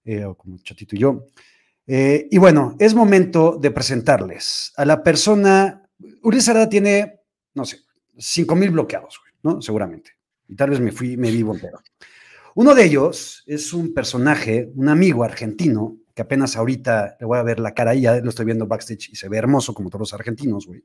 eh, 0.05 0.25
o 0.25 0.37
como 0.37 0.59
Chatito 0.59 0.95
y 0.95 1.01
yo. 1.01 1.27
Eh, 1.87 2.29
y 2.31 2.39
bueno, 2.39 2.77
es 2.79 2.95
momento 2.95 3.59
de 3.61 3.71
presentarles 3.71 4.73
a 4.77 4.85
la 4.85 5.03
persona. 5.03 5.89
Ulises 6.23 6.49
Arada 6.49 6.69
tiene, 6.69 7.21
no 7.55 7.65
sé, 7.65 7.81
5 8.17 8.55
mil 8.55 8.71
bloqueados, 8.71 9.21
¿no? 9.43 9.61
Seguramente. 9.61 10.13
Y 10.49 10.55
tal 10.55 10.71
vez 10.71 10.81
me 10.81 10.93
fui, 10.93 11.17
me 11.17 11.31
vi 11.31 11.43
voltero. 11.43 11.81
Uno 12.55 12.75
de 12.75 12.85
ellos 12.85 13.43
es 13.47 13.73
un 13.73 13.95
personaje, 13.95 14.71
un 14.75 14.89
amigo 14.89 15.25
argentino, 15.25 15.97
que 16.15 16.23
apenas 16.23 16.57
ahorita 16.57 17.17
le 17.19 17.27
voy 17.27 17.39
a 17.39 17.43
ver 17.43 17.59
la 17.59 17.73
cara 17.73 17.95
y 17.95 18.03
ya 18.03 18.17
lo 18.21 18.29
estoy 18.29 18.45
viendo 18.45 18.67
backstage 18.67 19.11
y 19.13 19.17
se 19.17 19.29
ve 19.29 19.39
hermoso 19.39 19.73
como 19.73 19.89
todos 19.89 20.01
los 20.01 20.15
argentinos, 20.15 20.67
güey. 20.67 20.85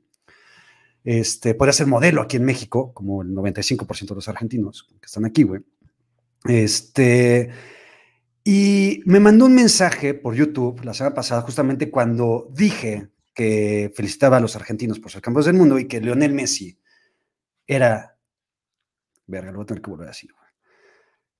Este, 1.04 1.54
puede 1.54 1.72
ser 1.72 1.86
modelo 1.86 2.22
aquí 2.22 2.36
en 2.36 2.44
México, 2.44 2.92
como 2.92 3.22
el 3.22 3.28
95% 3.28 4.08
de 4.08 4.14
los 4.14 4.28
argentinos 4.28 4.88
que 5.00 5.06
están 5.06 5.24
aquí, 5.24 5.42
güey. 5.42 5.62
Este, 6.44 7.50
y 8.50 9.02
me 9.04 9.20
mandó 9.20 9.44
un 9.44 9.54
mensaje 9.54 10.14
por 10.14 10.34
YouTube 10.34 10.82
la 10.82 10.94
semana 10.94 11.14
pasada, 11.14 11.42
justamente 11.42 11.90
cuando 11.90 12.48
dije 12.50 13.10
que 13.34 13.92
felicitaba 13.94 14.38
a 14.38 14.40
los 14.40 14.56
argentinos 14.56 14.98
por 14.98 15.12
ser 15.12 15.20
campeones 15.20 15.44
del 15.44 15.56
mundo 15.56 15.78
y 15.78 15.86
que 15.86 16.00
Lionel 16.00 16.32
Messi 16.32 16.80
era, 17.66 18.16
verga, 19.26 19.50
lo 19.50 19.58
voy 19.58 19.64
a 19.64 19.66
tener 19.66 19.82
que 19.82 19.90
volver 19.90 20.06
a 20.06 20.12
decir, 20.12 20.30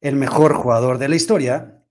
el 0.03 0.17
mejor 0.17 0.53
jugador 0.53 0.99
de 0.99 1.09
la 1.09 1.17
historia. 1.17 1.83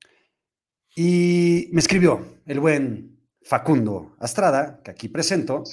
Y 0.95 1.67
me 1.71 1.79
escribió 1.79 2.37
el 2.45 2.59
buen 2.59 3.19
Facundo 3.41 4.15
Astrada, 4.19 4.81
que 4.83 4.91
aquí 4.91 5.09
presento. 5.09 5.63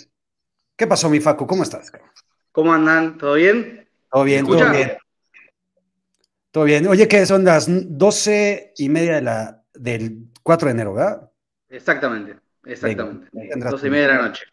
¿Qué 0.74 0.86
pasó, 0.86 1.10
mi 1.10 1.20
Facu? 1.20 1.46
¿Cómo 1.46 1.64
estás? 1.64 1.92
¿Cómo 2.50 2.72
andan? 2.72 3.18
¿Todo 3.18 3.34
bien? 3.34 3.86
Todo 4.10 4.24
bien, 4.24 4.46
todo 4.46 4.70
bien. 4.70 4.96
Todo 6.54 6.62
bien. 6.62 6.86
Oye, 6.86 7.08
¿qué 7.08 7.26
son 7.26 7.44
las 7.44 7.66
doce 7.68 8.72
y 8.76 8.88
media 8.88 9.16
de 9.16 9.22
la, 9.22 9.64
del 9.74 10.28
4 10.44 10.68
de 10.68 10.72
enero, 10.72 10.94
¿verdad? 10.94 11.28
Exactamente, 11.68 12.36
exactamente. 12.64 13.28
Doce 13.56 13.88
y 13.88 13.90
media 13.90 14.06
de 14.06 14.14
la 14.14 14.22
noche. 14.28 14.44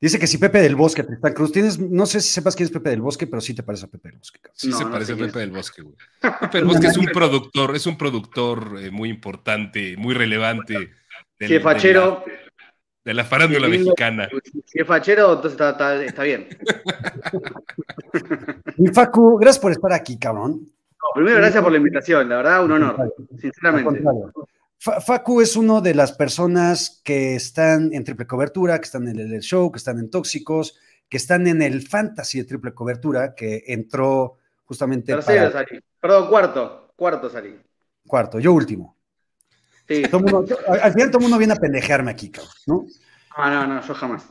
Dice 0.00 0.18
que 0.18 0.26
si 0.26 0.38
Pepe 0.38 0.62
del 0.62 0.74
Bosque, 0.74 1.02
Tristán 1.02 1.34
Cruz, 1.34 1.52
tienes, 1.52 1.78
no 1.78 2.06
sé 2.06 2.22
si 2.22 2.30
sepas 2.30 2.56
quién 2.56 2.64
es 2.64 2.72
Pepe 2.72 2.88
del 2.88 3.02
Bosque, 3.02 3.26
pero 3.26 3.42
sí 3.42 3.52
te 3.52 3.62
parece 3.62 3.84
a 3.84 3.88
Pepe 3.88 4.08
del 4.08 4.18
Bosque. 4.20 4.40
Sí, 4.54 4.72
se 4.72 4.86
parece 4.86 5.12
a 5.12 5.16
Pepe 5.16 5.38
del 5.38 5.50
Bosque, 5.50 5.82
güey. 5.82 5.96
Pepe 6.40 6.56
del 6.56 6.64
Bosque 6.64 6.86
es 6.86 6.96
un 6.96 7.04
productor, 7.04 7.76
es 7.76 7.86
un 7.86 7.98
productor 7.98 8.78
eh, 8.80 8.90
muy 8.90 9.10
importante, 9.10 9.98
muy 9.98 10.14
relevante. 10.14 10.92
Del, 11.38 11.60
fachero. 11.60 12.24
De 13.04 13.12
la, 13.12 13.24
farándula 13.24 13.68
mexicana. 13.68 14.30
Si 14.64 14.80
es 14.80 14.86
fachero, 14.86 15.34
entonces 15.34 15.60
está, 15.60 16.02
está 16.02 16.22
bien. 16.22 16.48
Mi 18.78 18.88
Facu, 18.88 19.36
gracias 19.36 19.60
por 19.60 19.72
estar 19.72 19.92
aquí, 19.92 20.18
cabrón 20.18 20.72
primero, 21.14 21.38
gracias 21.38 21.62
por 21.62 21.72
la 21.72 21.78
invitación, 21.78 22.28
la 22.28 22.36
verdad, 22.36 22.64
un 22.64 22.72
honor, 22.72 23.14
sinceramente. 23.38 24.02
Facu 24.78 25.40
es 25.40 25.54
uno 25.54 25.80
de 25.80 25.94
las 25.94 26.12
personas 26.12 27.00
que 27.04 27.36
están 27.36 27.92
en 27.92 28.02
triple 28.02 28.26
cobertura, 28.26 28.78
que 28.78 28.84
están 28.84 29.06
en 29.06 29.18
el 29.18 29.40
show, 29.40 29.70
que 29.70 29.78
están 29.78 29.98
en 30.00 30.10
tóxicos, 30.10 30.76
que 31.08 31.18
están 31.18 31.46
en 31.46 31.62
el 31.62 31.86
fantasy 31.86 32.38
de 32.38 32.44
triple 32.44 32.74
cobertura, 32.74 33.34
que 33.34 33.62
entró 33.68 34.38
justamente. 34.64 35.12
Tercero 35.12 35.52
salí. 35.52 35.80
Perdón, 36.00 36.28
cuarto. 36.28 36.92
Cuarto 36.96 37.30
salí. 37.30 37.56
Cuarto, 38.06 38.40
yo 38.40 38.52
último. 38.52 38.96
Sí. 39.86 40.02
al 40.04 40.92
final 40.92 41.10
todo 41.10 41.18
el 41.18 41.22
mundo 41.22 41.38
viene 41.38 41.52
a 41.52 41.56
pendejearme 41.56 42.10
aquí, 42.10 42.30
cabrón, 42.30 42.52
¿no? 42.66 42.86
Ah, 43.36 43.50
no, 43.50 43.66
no, 43.74 43.82
yo 43.82 43.94
jamás. 43.94 44.24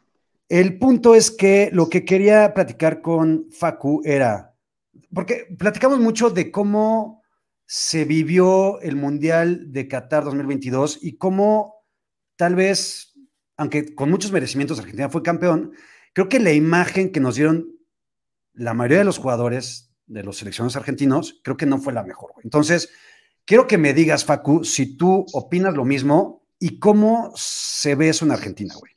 El 0.49 0.77
punto 0.79 1.15
es 1.15 1.31
que 1.31 1.69
lo 1.71 1.87
que 1.87 2.03
quería 2.03 2.53
platicar 2.53 3.01
con 3.01 3.47
Facu 3.51 4.01
era 4.03 4.50
porque 5.13 5.47
platicamos 5.57 5.99
mucho 5.99 6.29
de 6.29 6.51
cómo 6.51 7.21
se 7.65 8.05
vivió 8.05 8.81
el 8.81 8.95
Mundial 8.95 9.71
de 9.71 9.87
Qatar 9.87 10.23
2022 10.25 10.99
y 11.01 11.17
cómo 11.17 11.85
tal 12.35 12.55
vez, 12.55 13.13
aunque 13.57 13.95
con 13.95 14.09
muchos 14.09 14.31
merecimientos 14.31 14.79
Argentina 14.79 15.09
fue 15.09 15.23
campeón, 15.23 15.73
creo 16.13 16.27
que 16.27 16.39
la 16.39 16.51
imagen 16.51 17.11
que 17.11 17.19
nos 17.19 17.35
dieron 17.35 17.71
la 18.53 18.73
mayoría 18.73 18.99
de 18.99 19.05
los 19.05 19.17
jugadores 19.17 19.93
de 20.07 20.23
los 20.23 20.37
seleccionados 20.37 20.75
argentinos, 20.75 21.39
creo 21.43 21.55
que 21.55 21.65
no 21.65 21.77
fue 21.77 21.93
la 21.93 22.03
mejor. 22.03 22.31
Entonces, 22.43 22.91
quiero 23.45 23.67
que 23.67 23.77
me 23.77 23.93
digas, 23.93 24.25
Facu, 24.25 24.63
si 24.63 24.97
tú 24.97 25.25
opinas 25.33 25.73
lo 25.73 25.85
mismo 25.85 26.45
y 26.59 26.79
cómo 26.79 27.31
se 27.35 27.95
ve 27.95 28.09
eso 28.09 28.25
en 28.25 28.31
Argentina, 28.31 28.73
güey. 28.77 28.91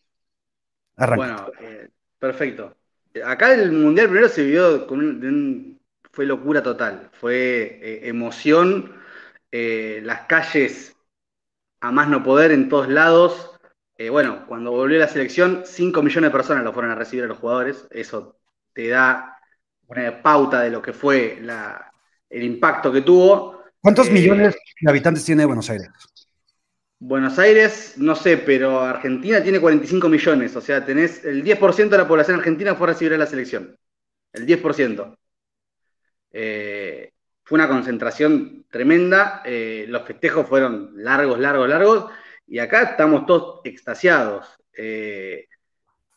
Bueno, 0.97 1.47
eh, 1.61 1.89
perfecto. 2.19 2.77
Acá 3.25 3.55
el 3.55 3.73
Mundial 3.73 4.09
primero 4.09 4.29
se 4.29 4.45
vivió 4.45 4.87
con 4.87 4.99
un, 5.01 5.74
fue 6.15 6.27
locura 6.27 6.63
total, 6.63 7.11
fue 7.13 7.81
eh, 7.83 8.09
emoción, 8.09 8.95
eh, 9.51 10.01
las 10.05 10.23
calles 10.23 10.97
a 11.81 11.91
más 11.91 12.09
no 12.09 12.23
poder 12.23 12.53
en 12.53 12.69
todos 12.69 12.89
lados. 12.89 13.51
Eh, 13.97 14.11
bueno, 14.11 14.47
cuando 14.47 14.71
volvió 14.71 14.99
la 14.99 15.09
selección, 15.09 15.63
5 15.67 16.03
millones 16.03 16.31
de 16.31 16.37
personas 16.37 16.65
lo 16.65 16.73
fueron 16.73 16.93
a 16.93 16.95
recibir 16.95 17.25
a 17.25 17.27
los 17.29 17.39
jugadores, 17.39 17.87
eso 17.91 18.39
te 18.73 18.89
da 18.89 19.39
una 19.89 20.23
pauta 20.23 20.61
de 20.63 20.71
lo 20.71 20.81
que 20.81 20.93
fue 20.93 21.43
el 22.31 22.43
impacto 22.43 22.93
que 22.93 23.03
tuvo. 23.03 23.63
¿Cuántos 23.81 24.11
millones 24.11 24.57
de 24.81 24.91
habitantes 24.91 25.25
tiene 25.25 25.45
Buenos 25.45 25.69
Aires? 25.69 25.91
Buenos 27.01 27.39
Aires, 27.39 27.95
no 27.97 28.15
sé, 28.15 28.39
pero 28.39 28.81
Argentina 28.81 29.43
tiene 29.43 29.61
45 29.61 30.09
millones, 30.09 30.57
o 30.57 30.61
sea, 30.61 30.87
tenés 30.87 31.25
el 31.25 31.45
10% 31.45 31.97
de 31.97 31.99
la 31.99 32.09
población 32.09 32.39
argentina 32.39 32.75
fue 32.77 32.87
a 32.87 32.93
recibir 32.93 33.15
a 33.15 33.19
la 33.19 33.27
selección. 33.27 33.77
El 34.33 34.47
10%. 34.47 35.17
Eh, 36.37 37.13
fue 37.45 37.57
una 37.57 37.69
concentración 37.69 38.67
tremenda, 38.69 39.41
eh, 39.45 39.87
los 39.89 40.03
festejos 40.05 40.49
fueron 40.49 40.91
largos, 40.97 41.39
largos, 41.39 41.69
largos, 41.69 42.11
y 42.47 42.59
acá 42.59 42.83
estamos 42.83 43.25
todos 43.25 43.61
extasiados. 43.65 44.59
Eh, 44.77 45.47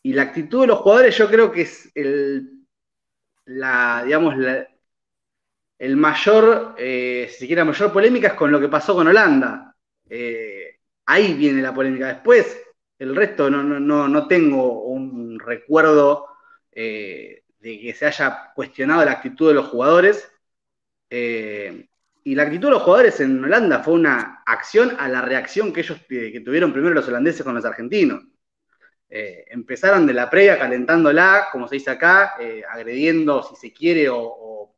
y 0.02 0.12
la 0.12 0.22
actitud 0.22 0.62
de 0.62 0.66
los 0.66 0.78
jugadores 0.80 1.16
yo 1.16 1.28
creo 1.28 1.52
que 1.52 1.62
es 1.62 1.90
el, 1.94 2.50
la, 3.44 4.02
digamos, 4.04 4.34
el 5.78 5.96
mayor, 5.96 6.74
si 6.76 7.54
mayor 7.54 7.92
polémica 7.92 8.28
es 8.28 8.34
con 8.34 8.50
lo 8.50 8.60
que 8.60 8.68
pasó 8.68 8.94
con 8.94 9.06
Holanda. 9.06 9.76
ahí 11.06 11.34
viene 11.34 11.62
la 11.62 11.74
polémica. 11.74 12.08
Después, 12.08 12.60
el 12.98 13.14
resto 13.14 13.48
no, 13.50 13.62
no, 13.62 14.08
no 14.08 14.26
tengo 14.26 14.82
un 14.82 15.38
recuerdo 15.38 16.26
de 17.60 17.80
que 17.80 17.94
se 17.94 18.06
haya 18.06 18.52
cuestionado 18.54 19.04
la 19.04 19.12
actitud 19.12 19.48
de 19.48 19.54
los 19.54 19.68
jugadores. 19.68 20.30
Eh, 21.10 21.88
y 22.24 22.34
la 22.34 22.42
actitud 22.44 22.68
de 22.68 22.72
los 22.72 22.82
jugadores 22.82 23.20
en 23.20 23.42
Holanda 23.42 23.82
fue 23.82 23.94
una 23.94 24.42
acción 24.44 24.96
a 24.98 25.08
la 25.08 25.22
reacción 25.22 25.72
que 25.72 25.80
ellos 25.80 25.98
que 26.08 26.42
tuvieron 26.44 26.72
primero 26.72 26.94
los 26.94 27.08
holandeses 27.08 27.42
con 27.42 27.54
los 27.54 27.64
argentinos. 27.64 28.24
Eh, 29.08 29.46
empezaron 29.48 30.06
de 30.06 30.12
la 30.12 30.28
previa 30.28 30.58
calentándola, 30.58 31.48
como 31.50 31.66
se 31.66 31.76
dice 31.76 31.90
acá, 31.90 32.34
eh, 32.38 32.62
agrediendo 32.68 33.42
si 33.42 33.56
se 33.56 33.72
quiere 33.72 34.08
o, 34.10 34.74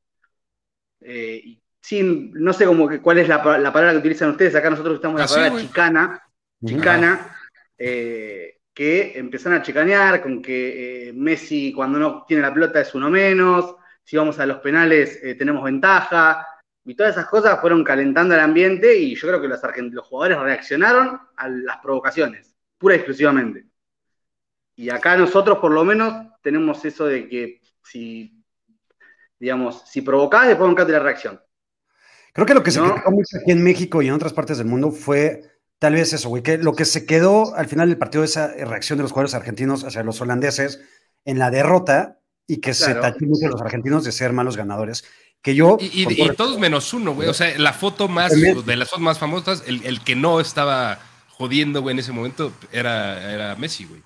sin, 1.81 2.31
no 2.33 2.53
sé 2.53 2.67
cómo, 2.67 2.89
cuál 3.03 3.19
es 3.19 3.29
la, 3.29 3.43
palabra 3.43 3.93
que 3.93 3.99
utilizan 3.99 4.31
ustedes, 4.31 4.55
acá 4.55 4.71
nosotros 4.71 4.97
estamos 4.97 5.19
la 5.19 5.27
palabra 5.27 5.61
chicana, 5.61 6.23
chicana, 6.65 7.37
que 8.81 9.13
empezaron 9.19 9.59
a 9.59 9.63
chicanear 9.63 10.23
con 10.23 10.41
que 10.41 11.11
eh, 11.11 11.13
Messi 11.13 11.71
cuando 11.71 11.99
no 11.99 12.25
tiene 12.27 12.43
la 12.43 12.55
pelota 12.55 12.81
es 12.81 12.95
uno 12.95 13.11
menos, 13.11 13.77
si 14.03 14.17
vamos 14.17 14.39
a 14.39 14.47
los 14.47 14.61
penales 14.61 15.21
eh, 15.23 15.35
tenemos 15.35 15.63
ventaja, 15.63 16.47
y 16.83 16.95
todas 16.95 17.13
esas 17.13 17.27
cosas 17.27 17.61
fueron 17.61 17.85
calentando 17.85 18.33
el 18.33 18.41
ambiente 18.41 18.97
y 18.97 19.15
yo 19.15 19.29
creo 19.29 19.39
que 19.43 19.49
los, 19.49 19.61
los 19.93 20.07
jugadores 20.07 20.39
reaccionaron 20.39 21.21
a 21.37 21.49
las 21.51 21.77
provocaciones, 21.83 22.57
pura 22.79 22.95
y 22.95 23.01
exclusivamente. 23.01 23.67
Y 24.77 24.89
acá 24.89 25.15
nosotros 25.15 25.59
por 25.59 25.73
lo 25.73 25.85
menos 25.85 26.15
tenemos 26.41 26.83
eso 26.83 27.05
de 27.05 27.29
que 27.29 27.61
si, 27.85 28.43
digamos, 29.39 29.83
si 29.91 30.01
provocás, 30.01 30.49
después 30.49 30.67
bancate 30.67 30.93
la 30.93 31.01
reacción. 31.01 31.39
Creo 32.33 32.47
que 32.47 32.55
lo 32.55 32.63
que 32.63 32.71
se 32.71 32.81
mucho 32.81 33.37
aquí 33.43 33.51
en 33.51 33.63
México 33.63 34.01
y 34.01 34.09
en 34.09 34.15
otras 34.15 34.33
partes 34.33 34.57
del 34.57 34.69
mundo 34.69 34.91
fue 34.91 35.50
tal 35.81 35.95
vez 35.95 36.13
eso, 36.13 36.29
güey, 36.29 36.45
que 36.45 36.59
lo 36.59 36.75
que 36.75 36.85
se 36.85 37.07
quedó 37.07 37.57
al 37.57 37.67
final 37.67 37.89
del 37.89 37.99
partido, 37.99 38.23
esa 38.23 38.53
reacción 38.55 38.99
de 38.99 39.03
los 39.03 39.11
jugadores 39.11 39.35
argentinos 39.35 39.83
hacia 39.83 40.05
los 40.05 40.21
holandeses 40.21 40.81
en 41.25 41.41
la 41.41 41.51
derrota 41.51 42.21
y 42.47 42.59
que 42.59 42.75
se 42.75 42.95
tachó 42.95 43.25
mucho 43.25 43.47
a 43.47 43.51
los 43.51 43.63
argentinos 43.63 44.05
de 44.05 44.13
ser 44.13 44.33
malos 44.33 44.57
ganadores. 44.57 45.05
Que 45.43 45.55
yo. 45.55 45.79
Y, 45.81 46.07
todos 46.37 46.59
menos 46.59 46.93
uno, 46.93 47.15
güey. 47.15 47.29
O 47.29 47.35
sea, 47.35 47.59
la 47.59 47.73
foto 47.73 48.09
más, 48.09 48.33
de 48.33 48.77
las 48.77 48.91
fotos 48.91 49.03
más 49.03 49.19
famosas, 49.19 49.65
el, 49.67 49.85
el 49.87 50.05
que 50.05 50.15
no 50.15 50.39
estaba 50.39 51.01
jodiendo, 51.29 51.81
güey, 51.81 51.95
en 51.95 52.01
ese 52.01 52.13
momento 52.13 52.53
era, 52.71 53.33
era 53.33 53.57
Messi, 53.57 53.87
güey. 53.87 54.03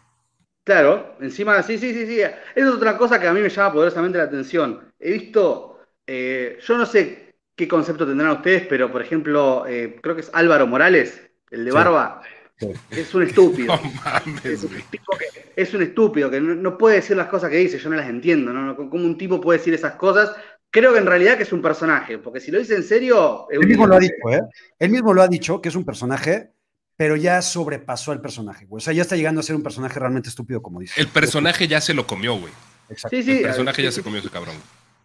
Claro, 0.62 1.16
encima, 1.20 1.60
sí, 1.62 1.76
sí, 1.76 1.92
sí, 1.92 2.06
sí. 2.06 2.20
Esa 2.20 2.38
es 2.54 2.66
otra 2.66 2.96
cosa 2.96 3.20
que 3.20 3.26
a 3.26 3.32
mí 3.32 3.40
me 3.40 3.50
llama 3.50 3.72
poderosamente 3.72 4.18
la 4.18 4.24
atención. 4.24 4.80
He 5.00 5.10
visto, 5.10 5.80
eh, 6.06 6.58
yo 6.64 6.78
no 6.78 6.86
sé 6.86 7.34
qué 7.56 7.66
concepto 7.66 8.06
tendrán 8.06 8.30
ustedes, 8.30 8.66
pero 8.66 8.90
por 8.92 9.02
ejemplo, 9.02 9.66
eh, 9.66 9.98
creo 10.00 10.14
que 10.14 10.22
es 10.22 10.30
Álvaro 10.32 10.66
Morales, 10.66 11.20
el 11.54 11.64
de 11.64 11.70
Barba. 11.72 12.22
Es 12.90 13.14
un 13.14 13.22
estúpido. 13.22 13.74
es, 14.44 14.62
un 14.62 14.70
que, 14.70 15.52
es, 15.56 15.74
un 15.74 15.82
estúpido 15.82 16.30
que 16.30 16.40
no, 16.40 16.78
puede 16.78 16.96
decir 16.96 17.16
las 17.16 17.28
cosas 17.28 17.50
que 17.50 17.56
dice, 17.56 17.78
yo 17.78 17.90
no 17.90 17.96
las 17.96 18.08
entiendo. 18.08 18.52
¿no? 18.52 18.76
¿Cómo 18.76 19.04
un 19.04 19.18
tipo 19.18 19.40
puede 19.40 19.58
decir 19.58 19.74
esas 19.74 19.94
cosas? 19.94 20.34
Creo 20.70 20.92
que 20.92 20.98
en 20.98 21.06
realidad 21.06 21.36
que 21.36 21.44
es 21.44 21.52
un 21.52 21.62
personaje, 21.62 22.18
porque 22.18 22.40
si 22.40 22.50
lo 22.50 22.58
dice 22.58 22.74
en 22.74 22.82
serio. 22.82 23.46
Él 23.50 23.66
mismo 23.66 23.86
lo 23.86 23.96
ha 23.96 24.00
dicho, 24.00 24.14
¿eh? 24.30 24.40
Él 24.78 24.90
mismo 24.90 25.14
lo 25.14 25.22
ha 25.22 25.28
dicho 25.28 25.60
que 25.60 25.68
es 25.68 25.76
un 25.76 25.84
personaje 25.84 26.50
pero 26.96 27.16
ya 27.16 27.42
sobrepasó 27.42 28.12
al 28.12 28.20
personaje, 28.20 28.66
güey. 28.66 28.78
O 28.78 28.80
sea, 28.80 28.92
ya 28.92 29.02
está 29.02 29.16
llegando 29.16 29.40
a 29.40 29.42
ser 29.42 29.56
un 29.56 29.62
personaje 29.62 29.98
realmente 29.98 30.28
estúpido, 30.28 30.62
como 30.62 30.80
dice. 30.80 31.00
El 31.00 31.08
personaje 31.08 31.66
ya 31.66 31.80
se 31.80 31.94
lo 31.94 32.06
comió, 32.06 32.38
güey. 32.38 32.52
Exacto. 32.88 33.16
Sí, 33.16 33.22
sí, 33.22 33.32
el 33.38 33.42
personaje 33.42 33.82
ya 33.82 33.90
se 33.90 34.02
comió 34.02 34.20
ese 34.20 34.30
cabrón. 34.30 34.54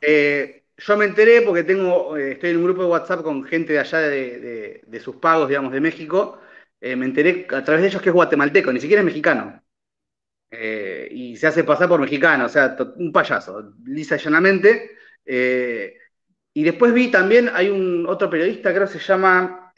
Eh, 0.02 0.64
yo 0.80 0.98
me 0.98 1.06
enteré 1.06 1.42
porque 1.42 1.64
tengo, 1.64 2.18
eh, 2.18 2.34
estoy 2.34 2.52
en 2.52 2.58
un 2.58 2.64
grupo 2.66 2.82
de 2.84 2.88
WhatsApp 2.90 3.22
con 3.24 3.44
gente 3.44 3.74
de 3.74 3.80
allá 3.80 4.00
de, 4.00 5.00
sus 5.04 5.18
pagos, 5.18 5.50
digamos, 5.50 5.72
de 5.72 5.82
México. 5.82 6.40
Eh, 6.82 6.96
me 6.96 7.06
enteré 7.06 7.48
a 7.52 7.64
través 7.64 7.82
de 7.82 7.88
ellos 7.90 8.02
que 8.02 8.10
es 8.10 8.16
guatemalteco, 8.16 8.72
ni 8.72 8.80
siquiera 8.80 9.02
es 9.02 9.06
mexicano. 9.06 9.62
y 11.12 11.36
se 11.38 11.48
hace 11.48 11.64
pasar 11.64 11.88
por 11.90 12.00
mexicano, 12.00 12.46
o 12.46 12.50
sea, 12.50 12.76
un 12.98 13.12
payaso, 13.12 13.74
lisa 13.86 14.16
y 14.16 14.20
llanamente. 14.20 14.92
y 16.54 16.64
después 16.64 16.94
vi 16.94 17.12
también, 17.12 17.50
hay 17.54 17.70
un 17.70 18.06
otro 18.08 18.30
periodista, 18.30 18.74
creo 18.74 18.88
que 18.88 18.94
se 18.94 19.00
llama 19.00 19.74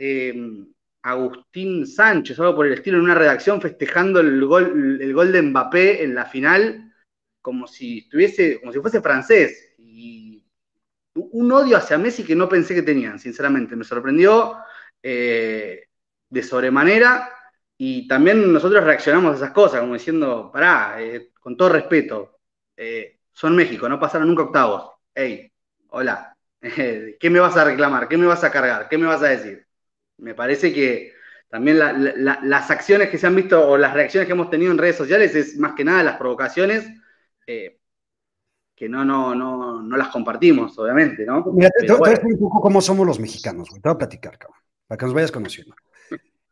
Agustín 1.04 1.88
Sánchez, 1.88 2.40
algo 2.40 2.56
por 2.56 2.68
el 2.68 2.74
estilo, 2.74 2.98
en 2.98 3.04
una 3.04 3.16
redacción 3.16 3.62
festejando 3.62 4.20
el 4.20 4.44
gol, 4.46 5.00
el 5.02 5.14
gol 5.14 5.32
de 5.32 5.42
Mbappé 5.42 6.04
en 6.04 6.16
la 6.16 6.26
final, 6.26 6.94
como 7.42 7.68
si 7.68 8.00
estuviese, 8.00 8.60
como 8.60 8.72
si 8.72 8.80
fuese 8.80 9.02
francés. 9.02 9.71
Un 11.14 11.52
odio 11.52 11.78
hacia 11.78 11.98
Messi 11.98 12.24
que 12.24 12.36
no 12.36 12.48
pensé 12.48 12.74
que 12.74 12.82
tenían, 12.84 13.20
sinceramente. 13.20 13.76
Me 13.76 13.84
sorprendió 13.84 14.58
eh, 15.04 15.88
de 16.30 16.44
sobremanera. 16.44 17.30
Y 17.78 18.08
también 18.08 18.54
nosotros 18.54 18.84
reaccionamos 18.84 19.34
a 19.34 19.36
esas 19.38 19.52
cosas, 19.52 19.82
como 19.82 19.94
diciendo, 19.94 20.52
pará, 20.54 21.02
eh, 21.02 21.32
con 21.40 21.58
todo 21.58 21.70
respeto, 21.70 22.40
eh, 22.78 23.20
son 23.32 23.56
México, 23.56 23.90
no 23.90 24.00
pasaron 24.00 24.28
nunca 24.28 24.44
octavos. 24.44 24.92
Hey, 25.16 25.52
hola, 25.90 26.38
¿qué 26.62 27.30
me 27.30 27.40
vas 27.40 27.58
a 27.58 27.64
reclamar? 27.66 28.08
¿Qué 28.08 28.18
me 28.18 28.28
vas 28.28 28.44
a 28.44 28.52
cargar? 28.52 28.88
¿Qué 28.88 28.98
me 29.00 29.08
vas 29.08 29.24
a 29.24 29.30
decir? 29.30 29.66
Me 30.18 30.36
parece 30.36 30.72
que 30.74 31.14
también 31.50 31.80
las 31.80 32.72
acciones 32.72 33.10
que 33.10 33.18
se 33.18 33.28
han 33.28 33.36
visto 33.36 33.68
o 33.68 33.78
las 33.78 33.94
reacciones 33.94 34.28
que 34.28 34.34
hemos 34.34 34.50
tenido 34.52 34.72
en 34.72 34.78
redes 34.78 34.96
sociales 34.98 35.36
es 35.36 35.58
más 35.58 35.74
que 35.74 35.84
nada 35.84 36.04
las 36.04 36.18
provocaciones 36.18 36.88
que 38.82 38.90
no, 38.90 39.06
no, 39.06 39.36
no, 39.36 39.84
no 39.84 39.96
las 39.96 40.08
compartimos, 40.08 40.76
obviamente, 40.80 41.24
¿no? 41.24 41.46
Mira, 41.54 41.70
te, 41.70 41.94
voy 41.94 42.10
a 42.10 42.20
un 42.24 42.40
poco 42.40 42.62
cómo 42.62 42.82
somos 42.82 43.06
los 43.06 43.20
mexicanos, 43.20 43.70
güey. 43.70 43.80
Te 43.80 43.88
voy 43.88 43.94
a 43.94 43.98
platicar, 44.00 44.40
cabrón, 44.40 44.58
para 44.88 44.98
que 44.98 45.06
nos 45.06 45.14
vayas 45.14 45.32
conociendo. 45.32 45.76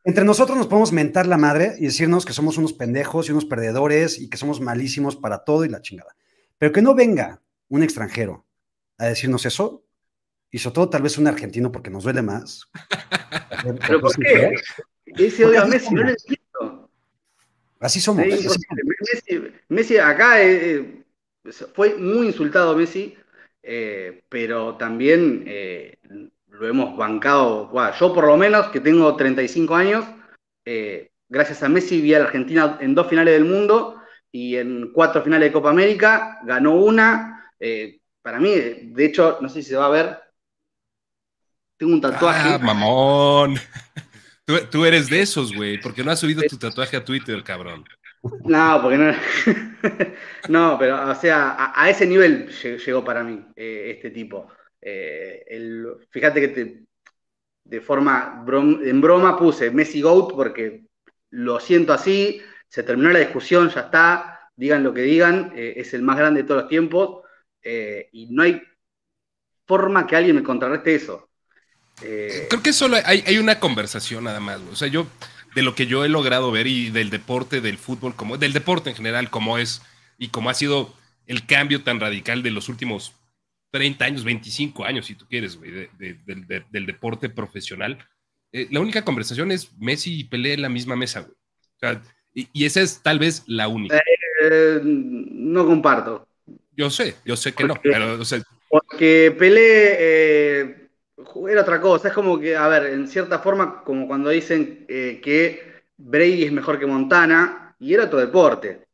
Entre 0.03 0.23
nosotros 0.23 0.55
nos 0.55 0.67
podemos 0.67 0.91
mentar 0.91 1.25
la 1.25 1.39
madre 1.39 1.73
y 1.79 1.85
decirnos 1.85 2.27
que 2.27 2.33
somos 2.33 2.59
unos 2.59 2.73
pendejos 2.73 3.27
y 3.27 3.31
unos 3.31 3.45
perdedores 3.45 4.19
y 4.19 4.29
que 4.29 4.37
somos 4.37 4.61
malísimos 4.61 5.15
para 5.15 5.43
todo 5.43 5.65
y 5.65 5.69
la 5.69 5.81
chingada. 5.81 6.15
Pero 6.59 6.71
que 6.71 6.83
no 6.83 6.93
venga 6.93 7.41
un 7.67 7.81
extranjero 7.81 8.45
a 8.99 9.07
decirnos 9.07 9.47
eso, 9.47 9.83
y 10.51 10.59
sobre 10.59 10.75
todo 10.75 10.89
tal 10.91 11.01
vez 11.01 11.17
un 11.17 11.25
argentino 11.25 11.71
porque 11.71 11.89
nos 11.89 12.03
duele 12.03 12.21
más. 12.21 12.69
¿Pero 13.87 14.01
por 14.01 14.15
qué? 14.17 14.53
Ese 15.07 15.45
odio 15.45 15.63
a 15.63 15.65
Messi, 15.65 15.95
no 15.95 16.03
lo 16.03 16.09
entiendo. 16.09 16.91
Así 17.79 17.99
somos. 17.99 18.23
Messi, 19.67 19.97
acá 19.97 20.43
eh, 20.43 20.75
eh, 20.75 20.98
fue 21.73 21.95
muy 21.95 22.27
insultado 22.27 22.75
Messi, 22.75 23.15
eh, 23.63 24.23
pero 24.29 24.75
también 24.77 25.45
lo 26.47 26.67
hemos 26.67 26.97
bancado. 26.97 27.71
yo 27.99 28.13
por 28.13 28.27
lo 28.27 28.37
menos, 28.37 28.67
que 28.67 28.79
tengo 28.79 29.15
35 29.15 29.75
años, 29.75 30.05
gracias 31.27 31.63
a 31.63 31.69
Messi 31.69 32.01
vi 32.01 32.13
a 32.13 32.19
la 32.19 32.25
Argentina 32.25 32.77
en 32.81 32.95
dos 32.95 33.07
finales 33.07 33.33
del 33.33 33.45
mundo 33.45 34.01
y 34.31 34.55
en 34.55 34.91
cuatro 34.93 35.23
finales 35.23 35.49
de 35.49 35.53
Copa 35.53 35.69
América, 35.69 36.39
ganó 36.43 36.75
una. 36.75 37.51
para 38.21 38.39
mí, 38.39 38.51
de 38.51 39.05
hecho, 39.05 39.39
no 39.41 39.49
sé 39.49 39.61
si 39.61 39.69
se 39.69 39.77
va 39.77 39.87
a 39.87 39.89
ver, 39.89 40.19
tengo 41.79 41.93
un 41.93 42.01
tatuaje. 42.01 42.49
Ah, 42.55 42.57
mamón. 42.57 43.55
Tú, 44.71 44.83
eres 44.83 45.09
de 45.09 45.21
esos, 45.21 45.53
güey. 45.53 45.79
¿Por 45.79 45.93
qué 45.93 46.03
no 46.03 46.11
has 46.11 46.19
subido 46.19 46.41
tu 46.49 46.57
tatuaje 46.57 46.97
a 46.97 47.05
Twitter, 47.05 47.41
cabrón? 47.43 47.85
No, 48.21 48.79
porque 48.81 48.97
no. 48.97 49.13
no, 50.49 50.77
pero, 50.77 51.09
o 51.09 51.15
sea, 51.15 51.71
a, 51.73 51.89
ese 51.89 52.05
nivel 52.05 52.49
llegó 52.49 53.03
para 53.03 53.23
mí 53.23 53.45
eh, 53.55 53.93
este 53.95 54.11
tipo. 54.11 54.47
Eh, 54.81 55.45
fíjate 56.09 56.41
que 56.41 56.47
te, 56.49 56.83
de 57.63 57.81
forma 57.81 58.43
en 58.47 59.01
broma 59.01 59.37
puse 59.37 59.71
Messi 59.71 60.01
Goat 60.01 60.33
porque 60.33 60.85
lo 61.31 61.59
siento 61.59 61.93
así, 61.93 62.41
se 62.67 62.83
terminó 62.83 63.09
la 63.09 63.19
discusión, 63.19 63.69
ya 63.69 63.81
está, 63.81 64.51
digan 64.55 64.83
lo 64.83 64.93
que 64.93 65.01
digan, 65.01 65.53
eh, 65.55 65.73
es 65.77 65.93
el 65.93 66.01
más 66.01 66.17
grande 66.17 66.41
de 66.41 66.47
todos 66.47 66.61
los 66.61 66.69
tiempos 66.69 67.23
y 67.61 68.27
no 68.31 68.43
hay 68.43 68.61
forma 69.67 70.07
que 70.07 70.15
alguien 70.15 70.37
me 70.37 70.43
contrarreste 70.43 70.95
eso. 70.95 71.29
Creo 71.99 72.63
que 72.63 72.73
solo 72.73 72.97
hay, 73.03 73.37
una 73.37 73.59
conversación 73.59 74.23
nada 74.23 74.39
más, 74.39 74.59
O 74.71 74.75
sea, 74.75 74.87
yo, 74.87 75.05
de 75.55 75.61
lo 75.63 75.75
que 75.75 75.87
yo 75.87 76.05
he 76.05 76.09
logrado 76.09 76.51
ver 76.51 76.67
y 76.67 76.89
del 76.89 77.09
deporte, 77.09 77.61
del 77.61 77.77
fútbol, 77.77 78.15
como 78.15 78.37
del 78.37 78.53
deporte 78.53 78.89
en 78.89 78.95
general, 78.95 79.29
como 79.29 79.57
es 79.57 79.81
y 80.17 80.29
como 80.29 80.49
ha 80.49 80.53
sido 80.53 80.93
el 81.27 81.45
cambio 81.45 81.83
tan 81.83 81.99
radical 81.99 82.43
de 82.43 82.51
los 82.51 82.69
últimos 82.69 83.13
30 83.71 84.05
años, 84.05 84.23
25 84.23 84.83
años, 84.83 85.05
si 85.05 85.15
tú 85.15 85.25
quieres, 85.27 85.57
güey, 85.57 85.89
del 85.97 86.85
deporte 86.85 87.29
profesional. 87.29 87.97
Eh, 88.51 88.67
la 88.71 88.79
única 88.79 89.05
conversación 89.05 89.51
es 89.51 89.71
Messi 89.77 90.19
y 90.19 90.23
Pelé 90.23 90.53
en 90.53 90.63
la 90.63 90.69
misma 90.69 90.95
mesa, 90.95 91.21
güey. 91.21 91.33
O 91.33 91.79
sea, 91.79 92.01
y, 92.33 92.65
esa 92.65 92.81
es 92.81 93.01
tal 93.01 93.19
vez 93.19 93.43
la 93.47 93.67
única. 93.67 94.01
Eh, 94.41 94.79
no 94.83 95.65
comparto. 95.65 96.27
Yo 96.75 96.89
sé, 96.89 97.15
yo 97.25 97.35
sé 97.35 97.53
que 97.53 97.65
no, 97.65 97.75
pero, 97.81 98.19
porque 98.69 99.35
Pelé 99.37 100.78
era 101.49 101.61
otra 101.61 101.81
cosa. 101.81 102.09
Es 102.09 102.13
como 102.13 102.39
que, 102.39 102.55
a 102.55 102.67
ver, 102.67 102.87
en 102.87 103.07
cierta 103.07 103.39
forma, 103.39 103.83
como 103.83 104.07
cuando 104.07 104.29
dicen 104.29 104.85
eh, 104.87 105.19
que 105.23 105.83
Brady 105.97 106.45
es 106.45 106.51
mejor 106.51 106.79
que 106.79 106.85
Montana, 106.85 107.75
y 107.79 107.93
era 107.93 108.05
otro 108.05 108.19
deporte. 108.19 108.85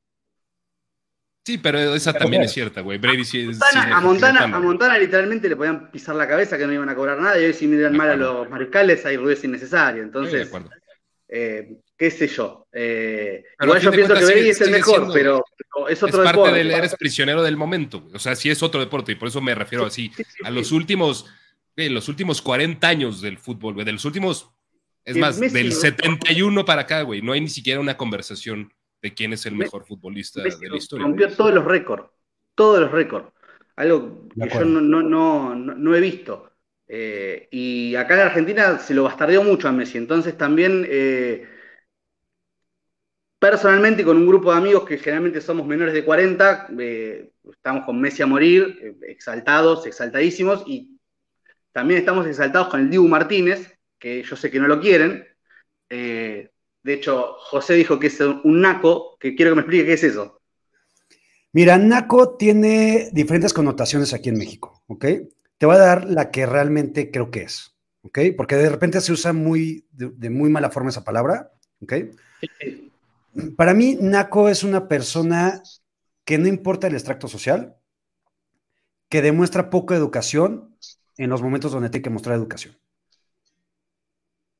Sí, 1.45 1.59
pero 1.59 1.77
esa 1.93 2.11
también 2.11 2.41
es 2.41 2.51
cierta, 2.51 2.81
güey. 2.81 2.97
Brady 2.97 3.23
sí 3.23 3.49
es. 3.49 3.59
a, 3.61 4.01
Montana, 4.01 4.45
a 4.45 4.59
Montana 4.59 4.97
literalmente 4.97 5.47
le 5.47 5.55
podían 5.55 5.91
pisar 5.91 6.15
la 6.15 6.27
cabeza 6.27 6.57
que 6.57 6.65
no 6.65 6.73
iban 6.73 6.89
a 6.89 6.95
cobrar 6.95 7.19
nada, 7.19 7.39
y 7.39 7.45
hoy 7.45 7.53
si 7.53 7.67
miran 7.67 7.95
mal 7.95 8.09
a 8.09 8.15
los 8.15 8.49
mariscales 8.49 9.05
hay 9.05 9.17
ruido 9.17 9.39
innecesario. 9.43 10.01
Entonces, 10.01 10.51
eh, 11.27 11.77
qué 11.95 12.09
sé 12.09 12.27
yo. 12.27 12.65
Eh, 12.71 13.43
igual 13.61 13.79
yo 13.79 13.91
pienso 13.91 14.15
que 14.15 14.25
Brady 14.25 14.49
es 14.49 14.61
el 14.61 14.71
mejor, 14.71 15.11
pero 15.13 15.45
es 15.87 16.01
otro 16.01 16.23
es 16.23 16.31
parte 16.33 16.51
Del, 16.51 16.71
eres 16.71 16.95
prisionero 16.95 17.43
del 17.43 17.57
momento. 17.57 18.07
O 18.11 18.17
sea, 18.17 18.35
sí 18.35 18.49
es 18.49 18.63
otro 18.63 18.79
deporte, 18.79 19.11
y 19.11 19.15
por 19.15 19.27
eso 19.27 19.39
me 19.39 19.53
refiero 19.53 19.85
así. 19.85 20.11
a 20.43 20.49
los 20.49 20.71
últimos 20.71 21.27
en 21.75 21.93
los 21.93 22.07
últimos 22.07 22.41
40 22.41 22.87
años 22.87 23.21
del 23.21 23.37
fútbol, 23.37 23.73
güey, 23.73 23.85
de 23.85 23.93
los 23.93 24.05
últimos, 24.05 24.49
es 25.03 25.17
más, 25.17 25.39
del 25.39 25.71
71 25.71 26.65
para 26.65 26.81
acá, 26.81 27.01
güey, 27.01 27.21
no 27.21 27.33
hay 27.33 27.41
ni 27.41 27.49
siquiera 27.49 27.79
una 27.79 27.97
conversación 27.97 28.71
de 29.01 29.13
quién 29.13 29.33
es 29.33 29.45
el 29.45 29.55
mejor 29.55 29.85
futbolista 29.85 30.41
de 30.41 30.49
la 30.49 30.77
historia. 30.77 31.05
Rompió 31.05 31.31
todos 31.35 31.53
los 31.53 31.65
récords, 31.65 32.09
todos 32.55 32.79
los 32.79 32.91
récords, 32.91 33.27
algo 33.75 34.27
que 34.29 34.49
yo 34.49 34.65
no, 34.65 35.95
he 35.95 36.01
visto. 36.01 36.51
Eh, 36.87 37.47
y 37.51 37.95
acá 37.95 38.13
en 38.13 38.19
Argentina 38.21 38.77
se 38.79 38.93
lo 38.93 39.03
bastardeó 39.03 39.43
mucho 39.43 39.67
a 39.67 39.71
Messi, 39.71 39.97
entonces 39.97 40.37
también 40.37 40.85
eh, 40.87 41.47
personalmente 43.39 44.03
con 44.03 44.17
un 44.17 44.27
grupo 44.27 44.51
de 44.51 44.59
amigos 44.59 44.85
que 44.85 44.99
generalmente 44.99 45.41
somos 45.41 45.65
menores 45.65 45.93
de 45.93 46.05
40, 46.05 46.67
eh, 46.79 47.31
estamos 47.51 47.85
con 47.85 47.99
Messi 47.99 48.21
a 48.21 48.27
morir, 48.27 48.97
exaltados, 49.07 49.85
exaltadísimos, 49.87 50.63
y 50.67 50.94
también 51.75 51.99
estamos 51.99 52.25
exaltados 52.25 52.69
con 52.69 52.79
el 52.79 52.89
Dibu 52.89 53.09
Martínez, 53.09 53.77
que 53.99 54.23
yo 54.23 54.37
sé 54.37 54.49
que 54.49 54.61
no 54.61 54.67
lo 54.67 54.79
quieren. 54.79 55.25
Eh, 55.89 56.49
De 56.81 56.93
hecho, 56.93 57.33
José 57.37 57.73
dijo 57.73 57.99
que 57.99 58.07
es 58.07 58.17
un 58.21 58.61
naco, 58.61 59.17
que 59.19 59.35
quiero 59.35 59.51
que 59.51 59.55
me 59.55 59.61
explique 59.63 59.85
qué 59.85 59.93
es 59.93 60.03
eso. 60.03 60.39
Mira, 61.51 61.77
naco 61.77 62.37
tiene 62.37 63.09
diferentes 63.11 63.51
connotaciones 63.51 64.13
aquí 64.13 64.29
en 64.29 64.37
México, 64.37 64.83
¿ok? 64.87 65.05
Te 65.57 65.65
voy 65.65 65.75
a 65.75 65.79
dar 65.79 66.05
la 66.05 66.31
que 66.31 66.45
realmente 66.45 67.11
creo 67.11 67.29
que 67.29 67.41
es, 67.41 67.75
¿ok? 68.03 68.19
Porque 68.37 68.55
de 68.55 68.69
repente 68.69 69.01
se 69.01 69.11
usa 69.11 69.33
muy, 69.33 69.85
de, 69.91 70.29
muy 70.29 70.49
mala 70.49 70.69
forma 70.69 70.91
esa 70.91 71.03
palabra, 71.03 71.51
¿ok? 71.81 71.93
Para 73.57 73.73
mí, 73.73 73.97
naco 73.99 74.47
es 74.47 74.63
una 74.63 74.87
persona 74.87 75.61
que 76.23 76.37
no 76.37 76.47
importa 76.47 76.87
el 76.87 76.93
extracto 76.93 77.27
social, 77.27 77.75
que 79.09 79.21
demuestra 79.21 79.69
poca 79.69 79.93
educación 79.93 80.73
en 81.17 81.29
los 81.29 81.41
momentos 81.41 81.71
donde 81.71 81.89
tiene 81.89 82.03
que 82.03 82.09
mostrar 82.09 82.35
educación. 82.35 82.77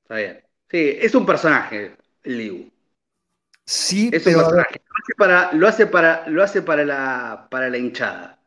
Está 0.03 0.15
bien. 0.15 0.43
Sí, 0.69 0.97
es 1.01 1.15
un 1.15 1.25
personaje, 1.25 1.95
Liu. 2.23 2.71
Sí, 3.65 4.09
es 4.13 4.23
pero... 4.23 4.39
un 4.39 4.43
personaje. 4.43 4.81
Lo 4.85 4.97
hace 5.03 5.15
para, 5.17 5.53
lo 5.53 5.67
hace 5.67 5.87
para, 5.87 6.29
lo 6.29 6.43
hace 6.43 6.61
para, 6.61 6.85
la, 6.85 7.47
para 7.49 7.69
la 7.69 7.77
hinchada. 7.77 8.39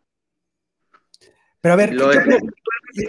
Pero 1.60 1.74
a 1.74 1.76
ver, 1.76 1.90
si 1.90 1.96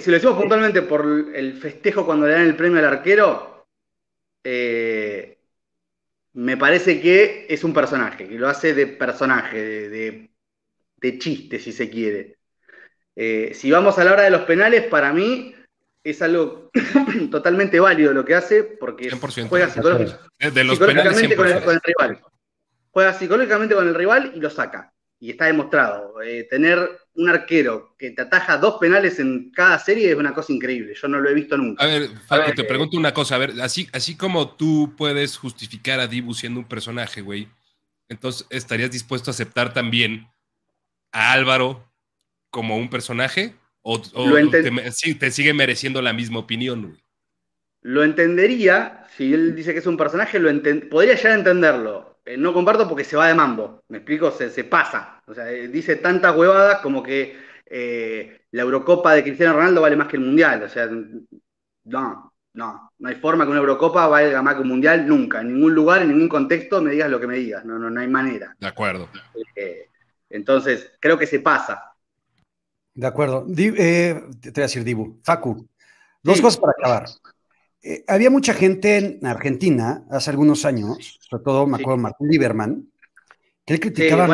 lo 0.09 0.13
decimos 0.13 0.37
puntualmente 0.37 0.81
por 0.81 1.05
el 1.33 1.53
festejo 1.53 2.05
cuando 2.05 2.25
le 2.25 2.33
dan 2.33 2.41
el 2.43 2.55
premio 2.55 2.79
al 2.79 2.85
arquero, 2.85 3.67
eh, 4.43 5.37
me 6.33 6.57
parece 6.57 6.99
que 7.01 7.45
es 7.49 7.63
un 7.63 7.73
personaje, 7.73 8.27
que 8.27 8.39
lo 8.39 8.47
hace 8.47 8.73
de 8.73 8.87
personaje, 8.87 9.61
de, 9.89 10.31
de, 10.97 11.19
chiste, 11.19 11.59
si 11.59 11.71
se 11.71 11.89
quiere. 11.89 12.38
Eh, 13.21 13.51
si 13.53 13.69
vamos 13.69 13.99
a 13.99 14.05
la 14.05 14.13
hora 14.13 14.23
de 14.23 14.29
los 14.29 14.43
penales, 14.43 14.85
para 14.85 15.11
mí 15.11 15.53
es 16.05 16.21
algo 16.21 16.71
totalmente 17.31 17.77
válido 17.77 18.13
lo 18.13 18.23
que 18.23 18.33
hace, 18.33 18.63
porque 18.63 19.09
juega 19.49 19.67
psicológicamente 19.67 21.35
con 21.35 21.47
el, 21.49 21.81
rival. 21.83 22.21
Juega 22.91 23.13
psicológicamente 23.13 23.75
con 23.75 23.89
el 23.89 23.93
rival 23.93 24.31
y 24.35 24.39
lo 24.39 24.49
saca. 24.49 24.93
Y 25.19 25.31
está 25.31 25.47
demostrado. 25.47 26.21
Eh, 26.21 26.47
tener 26.49 26.79
un 27.15 27.27
arquero 27.27 27.93
que 27.99 28.11
te 28.11 28.21
ataja 28.21 28.57
dos 28.57 28.77
penales 28.79 29.19
en 29.19 29.51
cada 29.51 29.77
serie 29.79 30.11
es 30.11 30.15
una 30.15 30.33
cosa 30.33 30.53
increíble. 30.53 30.93
Yo 30.95 31.09
no 31.09 31.19
lo 31.19 31.29
he 31.29 31.33
visto 31.33 31.57
nunca. 31.57 31.83
A 31.83 31.87
ver, 31.87 32.07
Facu, 32.25 32.53
te 32.53 32.63
pregunto 32.63 32.95
una 32.95 33.13
cosa. 33.13 33.35
A 33.35 33.39
ver, 33.39 33.51
así, 33.61 33.89
así 33.91 34.15
como 34.15 34.55
tú 34.55 34.93
puedes 34.97 35.37
justificar 35.37 35.99
a 35.99 36.07
Dibu 36.07 36.33
siendo 36.33 36.61
un 36.61 36.69
personaje, 36.69 37.19
güey, 37.19 37.49
entonces 38.07 38.47
estarías 38.49 38.91
dispuesto 38.91 39.29
a 39.29 39.33
aceptar 39.33 39.73
también 39.73 40.29
a 41.11 41.33
Álvaro 41.33 41.88
como 42.49 42.77
un 42.77 42.89
personaje 42.89 43.55
o, 43.81 43.99
te, 43.99 45.31
sigue 45.31 45.53
mereciendo 45.53 46.01
la 46.01 46.13
misma 46.13 46.39
opinión, 46.39 46.87
güey. 46.87 47.03
Lo 47.81 48.03
entendería, 48.03 49.05
si 49.15 49.33
él 49.33 49.55
dice 49.55 49.71
que 49.71 49.79
es 49.79 49.87
un 49.87 49.95
personaje, 49.95 50.37
lo 50.37 50.49
podría 50.89 51.15
llegar 51.15 51.31
a 51.31 51.35
entenderlo. 51.35 52.19
Eh, 52.25 52.37
no 52.37 52.53
comparto 52.53 52.87
porque 52.87 53.03
se 53.03 53.15
va 53.15 53.27
de 53.27 53.33
mambo, 53.33 53.83
¿me 53.87 53.97
explico? 53.97 54.31
Se, 54.31 54.49
se 54.49 54.65
pasa. 54.65 55.21
O 55.25 55.33
sea, 55.33 55.49
eh, 55.49 55.67
dice 55.67 55.95
tantas 55.95 56.35
huevadas 56.35 56.79
como 56.81 57.01
que 57.01 57.35
eh, 57.65 58.41
la 58.51 58.61
Eurocopa 58.61 59.13
de 59.13 59.23
Cristiano 59.23 59.53
Ronaldo 59.53 59.81
vale 59.81 59.95
más 59.95 60.07
que 60.07 60.17
el 60.17 60.23
Mundial. 60.23 60.61
O 60.61 60.69
sea, 60.69 60.87
no, 61.85 62.33
no, 62.53 62.91
no 62.99 63.09
hay 63.09 63.15
forma 63.15 63.45
que 63.45 63.51
una 63.51 63.61
Eurocopa 63.61 64.07
valga 64.07 64.41
más 64.41 64.55
que 64.55 64.61
un 64.61 64.67
Mundial 64.67 65.07
nunca. 65.07 65.41
En 65.41 65.53
ningún 65.53 65.73
lugar, 65.73 66.01
en 66.01 66.09
ningún 66.09 66.29
contexto 66.29 66.81
me 66.81 66.91
digas 66.91 67.09
lo 67.09 67.19
que 67.19 67.27
me 67.27 67.37
digas. 67.37 67.63
No, 67.63 67.79
no, 67.79 67.89
no 67.89 67.99
hay 68.01 68.07
manera. 68.07 68.55
De 68.59 68.67
acuerdo. 68.67 69.09
entonces, 70.29 70.91
creo 70.99 71.17
que 71.17 71.25
se 71.25 71.39
pasa. 71.39 71.88
De 72.99 73.07
acuerdo. 73.07 73.45
Eh, 73.57 74.21
te 74.41 74.51
voy 74.51 74.61
a 74.61 74.63
decir, 74.63 74.83
Dibu. 74.83 75.21
Facu, 75.23 75.69
dos 76.21 76.41
cosas 76.41 76.59
para 76.59 76.73
acabar. 76.77 77.05
Eh, 77.81 78.03
había 78.09 78.29
mucha 78.29 78.53
gente 78.53 78.97
en 78.97 79.25
Argentina 79.25 80.03
hace 80.11 80.31
algunos 80.31 80.65
años, 80.65 81.17
sobre 81.21 81.43
todo 81.45 81.65
me 81.65 81.77
acuerdo 81.77 81.95
Martín 81.95 82.27
Lieberman, 82.27 82.91
que 83.65 83.75
él 83.75 83.79
criticaba. 83.79 84.25
Sí, 84.25 84.29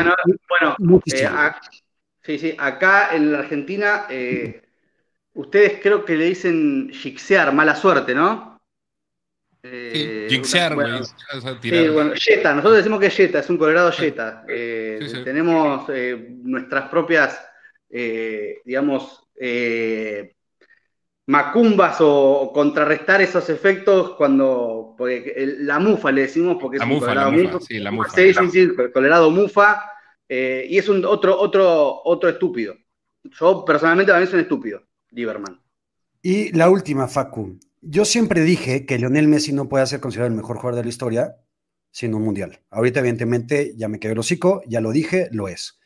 bueno, 0.50 0.76
bueno 0.80 1.02
eh, 1.06 1.52
sí, 2.24 2.40
sí, 2.40 2.56
acá 2.58 3.16
en 3.16 3.34
la 3.34 3.40
Argentina, 3.40 4.08
ustedes 5.36 5.80
creo 5.80 6.04
que 6.04 6.16
le 6.16 6.26
dicen 6.26 6.90
jixear, 6.92 7.54
mala 7.54 7.76
suerte, 7.76 8.16
¿no? 8.16 8.60
sí, 9.62 10.26
jixear, 10.28 10.74
bueno, 10.74 11.04
sí, 11.04 11.90
bueno, 11.90 12.14
Jetta, 12.16 12.56
nosotros 12.56 12.78
decimos 12.78 13.00
que 13.00 13.08
es 13.08 13.16
Jetta, 13.16 13.40
es 13.40 13.50
un 13.52 13.60
colorado 13.60 13.92
Jetta. 13.92 14.44
tenemos 15.24 15.88
nuestras 16.44 16.90
propias 16.90 17.40
eh, 17.98 18.62
digamos, 18.66 19.26
eh, 19.40 20.36
macumbas 21.28 21.96
o 22.02 22.52
contrarrestar 22.54 23.22
esos 23.22 23.50
efectos 23.50 24.16
cuando 24.18 24.98
la 25.00 25.80
mufa 25.80 26.12
le 26.12 26.24
decimos 26.24 26.58
porque 26.60 26.76
es 26.76 26.84
un 26.84 26.90
mufa, 26.90 27.06
colorado 27.06 27.32
mufa, 27.32 27.60
Sí, 27.62 27.80
la 27.80 27.92
mufa. 27.92 28.10
Sí, 28.10 28.34
sí, 28.34 28.50
sí, 28.52 28.70
colorado 28.94 29.32
mufa. 29.32 29.82
Eh, 30.28 30.68
y 30.70 30.78
es 30.78 30.90
un 30.90 31.06
otro, 31.06 31.40
otro, 31.40 32.02
otro 32.04 32.28
estúpido. 32.28 32.76
Yo 33.24 33.64
personalmente 33.64 34.12
también 34.12 34.30
soy 34.30 34.40
un 34.40 34.44
estúpido, 34.44 34.82
Lieberman. 35.12 35.62
Y 36.22 36.52
la 36.52 36.70
última, 36.70 37.08
Facu. 37.08 37.58
Yo 37.82 38.04
siempre 38.04 38.42
dije 38.42 38.86
que 38.86 38.98
Lionel 38.98 39.30
Messi 39.30 39.54
no 39.54 39.70
puede 39.70 39.88
ser 39.88 40.02
considerado 40.02 40.32
el 40.32 40.36
mejor 40.38 40.58
jugador 40.58 40.76
de 40.76 40.84
la 40.84 40.90
historia 40.90 41.36
siendo 41.92 42.18
un 42.18 42.24
mundial. 42.24 42.60
Ahorita, 42.72 43.00
evidentemente, 43.00 43.74
ya 43.78 43.88
me 43.88 44.02
quedé 44.02 44.12
el 44.12 44.20
hocico, 44.20 44.64
ya 44.68 44.82
lo 44.82 44.92
dije, 44.92 45.30
lo 45.32 45.48
es. 45.48 45.80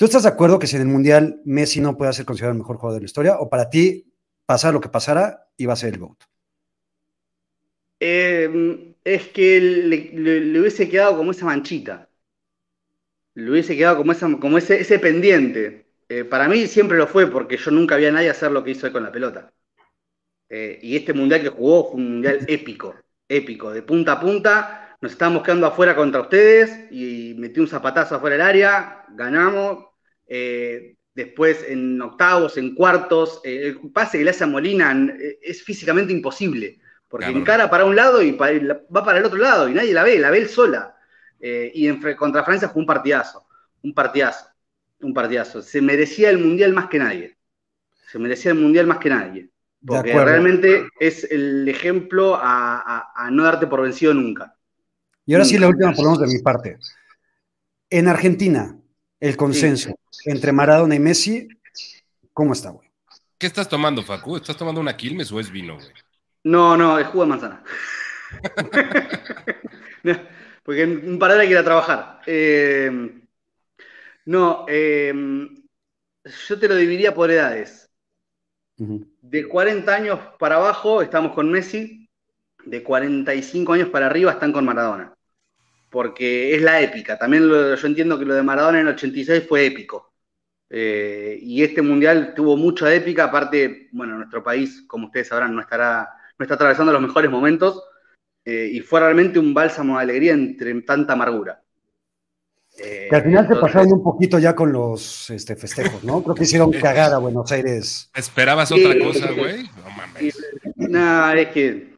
¿Tú 0.00 0.06
estás 0.06 0.22
de 0.22 0.30
acuerdo 0.30 0.58
que 0.58 0.66
si 0.66 0.76
en 0.76 0.82
el 0.82 0.88
Mundial 0.88 1.42
Messi 1.44 1.78
no 1.78 1.94
puede 1.94 2.14
ser 2.14 2.24
considerado 2.24 2.54
el 2.54 2.60
mejor 2.60 2.78
jugador 2.78 2.94
de 2.94 3.02
la 3.02 3.04
historia? 3.04 3.36
¿O 3.38 3.50
para 3.50 3.68
ti, 3.68 4.10
pasar 4.46 4.72
lo 4.72 4.80
que 4.80 4.88
pasara, 4.88 5.50
iba 5.58 5.74
a 5.74 5.76
ser 5.76 5.92
el 5.92 6.00
GOAT? 6.00 6.22
Em, 8.00 8.94
es 9.04 9.28
que 9.28 9.60
le, 9.60 10.58
hubiese 10.58 10.88
quedado 10.88 11.18
como 11.18 11.32
esa 11.32 11.44
manchita. 11.44 12.08
Le 13.34 13.50
hubiese 13.50 13.76
quedado 13.76 13.98
como, 13.98 14.12
esa, 14.12 14.26
como 14.40 14.56
ese, 14.56 14.80
ese 14.80 14.98
pendiente. 14.98 15.84
Eh, 16.08 16.24
para 16.24 16.48
mí 16.48 16.66
siempre 16.66 16.96
lo 16.96 17.06
fue, 17.06 17.30
porque 17.30 17.58
yo 17.58 17.70
nunca 17.70 17.96
vi 17.96 18.06
a 18.06 18.12
nadie 18.12 18.30
hacer 18.30 18.52
lo 18.52 18.64
que 18.64 18.70
hizo 18.70 18.86
él 18.86 18.94
con 18.94 19.02
la 19.02 19.12
pelota. 19.12 19.52
Eh, 20.48 20.78
y 20.80 20.96
este 20.96 21.12
mundial 21.12 21.42
que 21.42 21.50
jugó 21.50 21.90
fue 21.90 22.00
un 22.00 22.12
mundial 22.12 22.38
épico, 22.48 22.94
épico, 23.28 23.70
de 23.70 23.82
punta 23.82 24.12
a 24.12 24.20
punta. 24.20 24.96
Nos 25.02 25.12
estábamos 25.12 25.42
quedando 25.42 25.66
afuera 25.66 25.94
contra 25.94 26.22
ustedes 26.22 26.90
y 26.90 27.34
metí 27.36 27.60
un 27.60 27.68
zapatazo 27.68 28.14
afuera 28.14 28.36
del 28.36 28.46
área, 28.46 29.04
ganamos, 29.10 29.89
eh, 30.32 30.94
después 31.12 31.64
en 31.68 32.00
octavos, 32.00 32.56
en 32.56 32.76
cuartos, 32.76 33.40
eh, 33.42 33.74
el 33.82 33.90
pase 33.90 34.16
que 34.16 34.24
le 34.24 34.30
hace 34.30 34.44
a 34.44 34.46
Molina 34.46 34.92
eh, 35.20 35.40
es 35.42 35.64
físicamente 35.64 36.12
imposible, 36.12 36.78
porque 37.08 37.26
encara 37.26 37.68
para 37.68 37.84
un 37.84 37.96
lado 37.96 38.22
y 38.22 38.30
va 38.30 39.04
para 39.04 39.18
el 39.18 39.24
otro 39.24 39.38
lado 39.38 39.68
y 39.68 39.74
nadie 39.74 39.92
la 39.92 40.04
ve, 40.04 40.20
la 40.20 40.30
ve 40.30 40.38
él 40.38 40.48
sola. 40.48 40.94
y 41.40 41.88
en, 41.88 42.00
contra 42.14 42.44
Francia 42.44 42.68
fue 42.68 42.80
un 42.80 42.86
partidazo, 42.86 43.44
un 43.82 43.92
partidazo, 43.92 44.46
un 45.00 45.12
partidazo. 45.12 45.62
Se 45.62 45.82
merecía 45.82 46.30
el 46.30 46.38
Mundial 46.38 46.72
más 46.72 46.88
que 46.88 47.00
nadie. 47.00 47.36
Se 48.12 48.20
merecía 48.20 48.52
el 48.52 48.58
Mundial 48.58 48.86
más 48.86 48.98
que 48.98 49.08
nadie. 49.08 49.50
Porque 49.84 50.12
realmente 50.12 50.86
es 51.00 51.24
el 51.24 51.68
ejemplo 51.68 52.38
a, 52.40 53.28
no 53.32 53.42
darte 53.42 53.66
por 53.66 53.82
vencido 53.82 54.14
nunca. 54.14 54.54
Y 55.26 55.34
ahora 55.34 55.44
sí, 55.44 55.58
la 55.58 55.68
última, 55.68 55.92
por 55.92 56.18
de 56.18 56.26
mi 56.28 56.38
parte. 56.40 56.78
En 57.88 58.06
Argentina, 58.06 58.79
el 59.20 59.36
consenso 59.36 59.94
entre 60.24 60.50
Maradona 60.52 60.94
y 60.94 60.98
Messi, 60.98 61.48
¿cómo 62.32 62.54
está, 62.54 62.70
güey? 62.70 62.88
¿Qué 63.38 63.46
estás 63.46 63.68
tomando, 63.68 64.02
Facu? 64.02 64.36
¿Estás 64.36 64.56
tomando 64.56 64.80
una 64.80 64.96
Quilmes 64.96 65.30
o 65.30 65.38
es 65.38 65.50
vino, 65.50 65.74
güey? 65.74 65.88
No, 66.44 66.76
no, 66.76 66.98
es 66.98 67.06
jugo 67.06 67.24
de 67.24 67.28
manzana. 67.28 67.62
Porque 70.62 70.84
un 70.84 71.18
par 71.18 71.30
de 71.30 71.34
horas 71.34 71.42
hay 71.42 71.48
que 71.48 71.52
ir 71.52 71.58
a 71.58 71.64
trabajar. 71.64 72.20
Eh, 72.26 72.90
no, 74.24 74.64
eh, 74.68 75.12
yo 76.48 76.58
te 76.58 76.68
lo 76.68 76.76
dividiría 76.76 77.14
por 77.14 77.30
edades. 77.30 77.90
De 78.76 79.46
40 79.46 79.94
años 79.94 80.18
para 80.38 80.56
abajo 80.56 81.02
estamos 81.02 81.32
con 81.32 81.50
Messi, 81.50 82.08
de 82.64 82.82
45 82.82 83.74
años 83.74 83.88
para 83.90 84.06
arriba 84.06 84.32
están 84.32 84.52
con 84.52 84.64
Maradona 84.64 85.14
porque 85.90 86.54
es 86.54 86.62
la 86.62 86.80
épica. 86.80 87.18
También 87.18 87.48
yo 87.48 87.86
entiendo 87.86 88.18
que 88.18 88.24
lo 88.24 88.34
de 88.34 88.42
Maradona 88.42 88.80
en 88.80 88.86
el 88.86 88.94
86 88.94 89.44
fue 89.48 89.66
épico. 89.66 90.12
Eh, 90.72 91.38
y 91.42 91.64
este 91.64 91.82
mundial 91.82 92.32
tuvo 92.34 92.56
mucha 92.56 92.94
épica, 92.94 93.24
aparte, 93.24 93.88
bueno, 93.90 94.16
nuestro 94.16 94.42
país, 94.42 94.84
como 94.86 95.06
ustedes 95.06 95.26
sabrán, 95.26 95.54
no, 95.54 95.60
estará, 95.60 96.08
no 96.38 96.44
está 96.44 96.54
atravesando 96.54 96.92
los 96.92 97.02
mejores 97.02 97.28
momentos, 97.28 97.82
eh, 98.44 98.70
y 98.72 98.80
fue 98.80 99.00
realmente 99.00 99.40
un 99.40 99.52
bálsamo 99.52 99.96
de 99.96 100.02
alegría 100.04 100.32
entre 100.32 100.80
tanta 100.82 101.14
amargura. 101.14 101.60
que 102.78 103.08
al 103.10 103.24
final 103.24 103.48
se 103.48 103.56
pasaron 103.56 103.92
un 103.94 104.02
poquito 104.02 104.38
ya 104.38 104.54
con 104.54 104.72
los 104.72 105.28
este, 105.30 105.56
festejos, 105.56 106.04
¿no? 106.04 106.22
Creo 106.22 106.36
que 106.36 106.44
hicieron 106.44 106.70
cagada 106.70 107.16
a 107.16 107.18
Buenos 107.18 107.50
Aires. 107.50 108.08
¿Esperabas 108.14 108.70
otra 108.70 108.96
cosa, 108.96 109.32
güey? 109.32 109.64
No 109.64 109.90
mames. 109.96 110.38
Nada, 110.76 111.36
es 111.36 111.48
que 111.48 111.90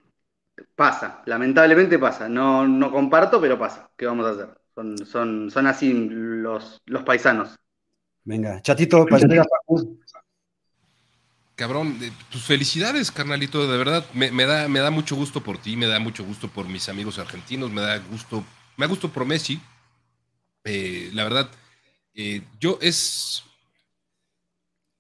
Pasa, 0.83 1.23
lamentablemente 1.27 1.97
pasa. 1.97 2.29
No, 2.29 2.67
no 2.67 2.91
comparto, 2.91 3.41
pero 3.41 3.57
pasa. 3.57 3.89
¿Qué 3.97 4.05
vamos 4.05 4.27
a 4.27 4.31
hacer? 4.31 4.49
Son, 4.75 4.99
son, 5.07 5.49
son 5.49 5.69
así 5.69 5.93
los, 5.93 6.83
los 6.87 7.05
paisanos. 7.05 7.57
Venga, 8.25 8.61
chatito, 8.63 9.07
para 9.07 9.29
cabrón, 11.55 11.97
pues 12.33 12.43
felicidades, 12.43 13.13
carnalito, 13.13 13.71
de 13.71 13.79
verdad, 13.79 14.05
me, 14.13 14.45
da, 14.45 14.67
me 14.67 14.81
da 14.81 14.91
mucho 14.91 15.15
gusto 15.15 15.41
por 15.41 15.59
ti, 15.59 15.77
me 15.77 15.87
da 15.87 16.01
mucho 16.01 16.25
gusto 16.25 16.49
por 16.49 16.67
mis 16.67 16.89
amigos 16.89 17.21
argentinos, 17.21 17.71
me 17.71 17.81
da 17.81 17.99
gusto, 17.99 18.45
me 18.77 18.85
da 18.85 18.89
gusto 18.89 19.09
por 19.09 19.25
Messi. 19.25 19.61
Eh, 20.65 21.11
la 21.13 21.23
verdad, 21.23 21.49
eh, 22.13 22.43
yo 22.59 22.81
es, 22.83 23.45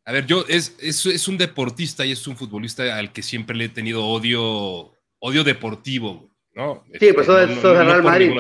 a 0.04 0.12
ver, 0.12 0.26
yo 0.26 0.44
es, 0.48 0.76
es, 0.78 1.26
un 1.26 1.38
deportista 1.38 2.06
y 2.06 2.12
es 2.12 2.24
un 2.28 2.36
futbolista 2.36 2.96
al 2.96 3.12
que 3.12 3.24
siempre 3.24 3.56
le 3.56 3.64
he 3.64 3.68
tenido 3.68 4.06
odio, 4.06 4.92
odio 5.22 5.44
deportivo, 5.44 6.28
¿no? 6.54 6.84
Sí, 6.98 7.12
pues 7.12 7.28
este, 7.28 7.52
eso, 7.52 7.72
es 7.72 7.86
Real 7.86 8.02
Madrid. 8.02 8.32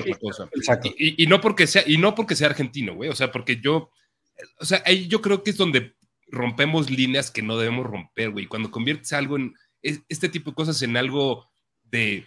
Y, 0.98 1.22
y, 1.22 1.26
no 1.26 1.40
porque 1.40 1.66
sea, 1.66 1.84
y 1.86 1.96
no 1.96 2.14
porque 2.14 2.34
sea 2.34 2.48
argentino, 2.48 2.94
güey, 2.94 3.08
o 3.08 3.14
sea, 3.14 3.30
porque 3.30 3.60
yo, 3.60 3.90
o 4.58 4.64
sea, 4.64 4.82
ahí 4.84 5.06
yo 5.06 5.22
creo 5.22 5.42
que 5.44 5.50
es 5.50 5.56
donde 5.56 5.94
rompemos 6.26 6.90
líneas 6.90 7.30
que 7.30 7.42
no 7.42 7.56
debemos 7.56 7.86
romper, 7.86 8.30
güey. 8.30 8.46
Cuando 8.46 8.70
conviertes 8.70 9.12
algo 9.12 9.36
en 9.36 9.54
este 9.80 10.28
tipo 10.28 10.50
de 10.50 10.54
cosas 10.56 10.82
en 10.82 10.96
algo 10.96 11.48
de, 11.84 12.24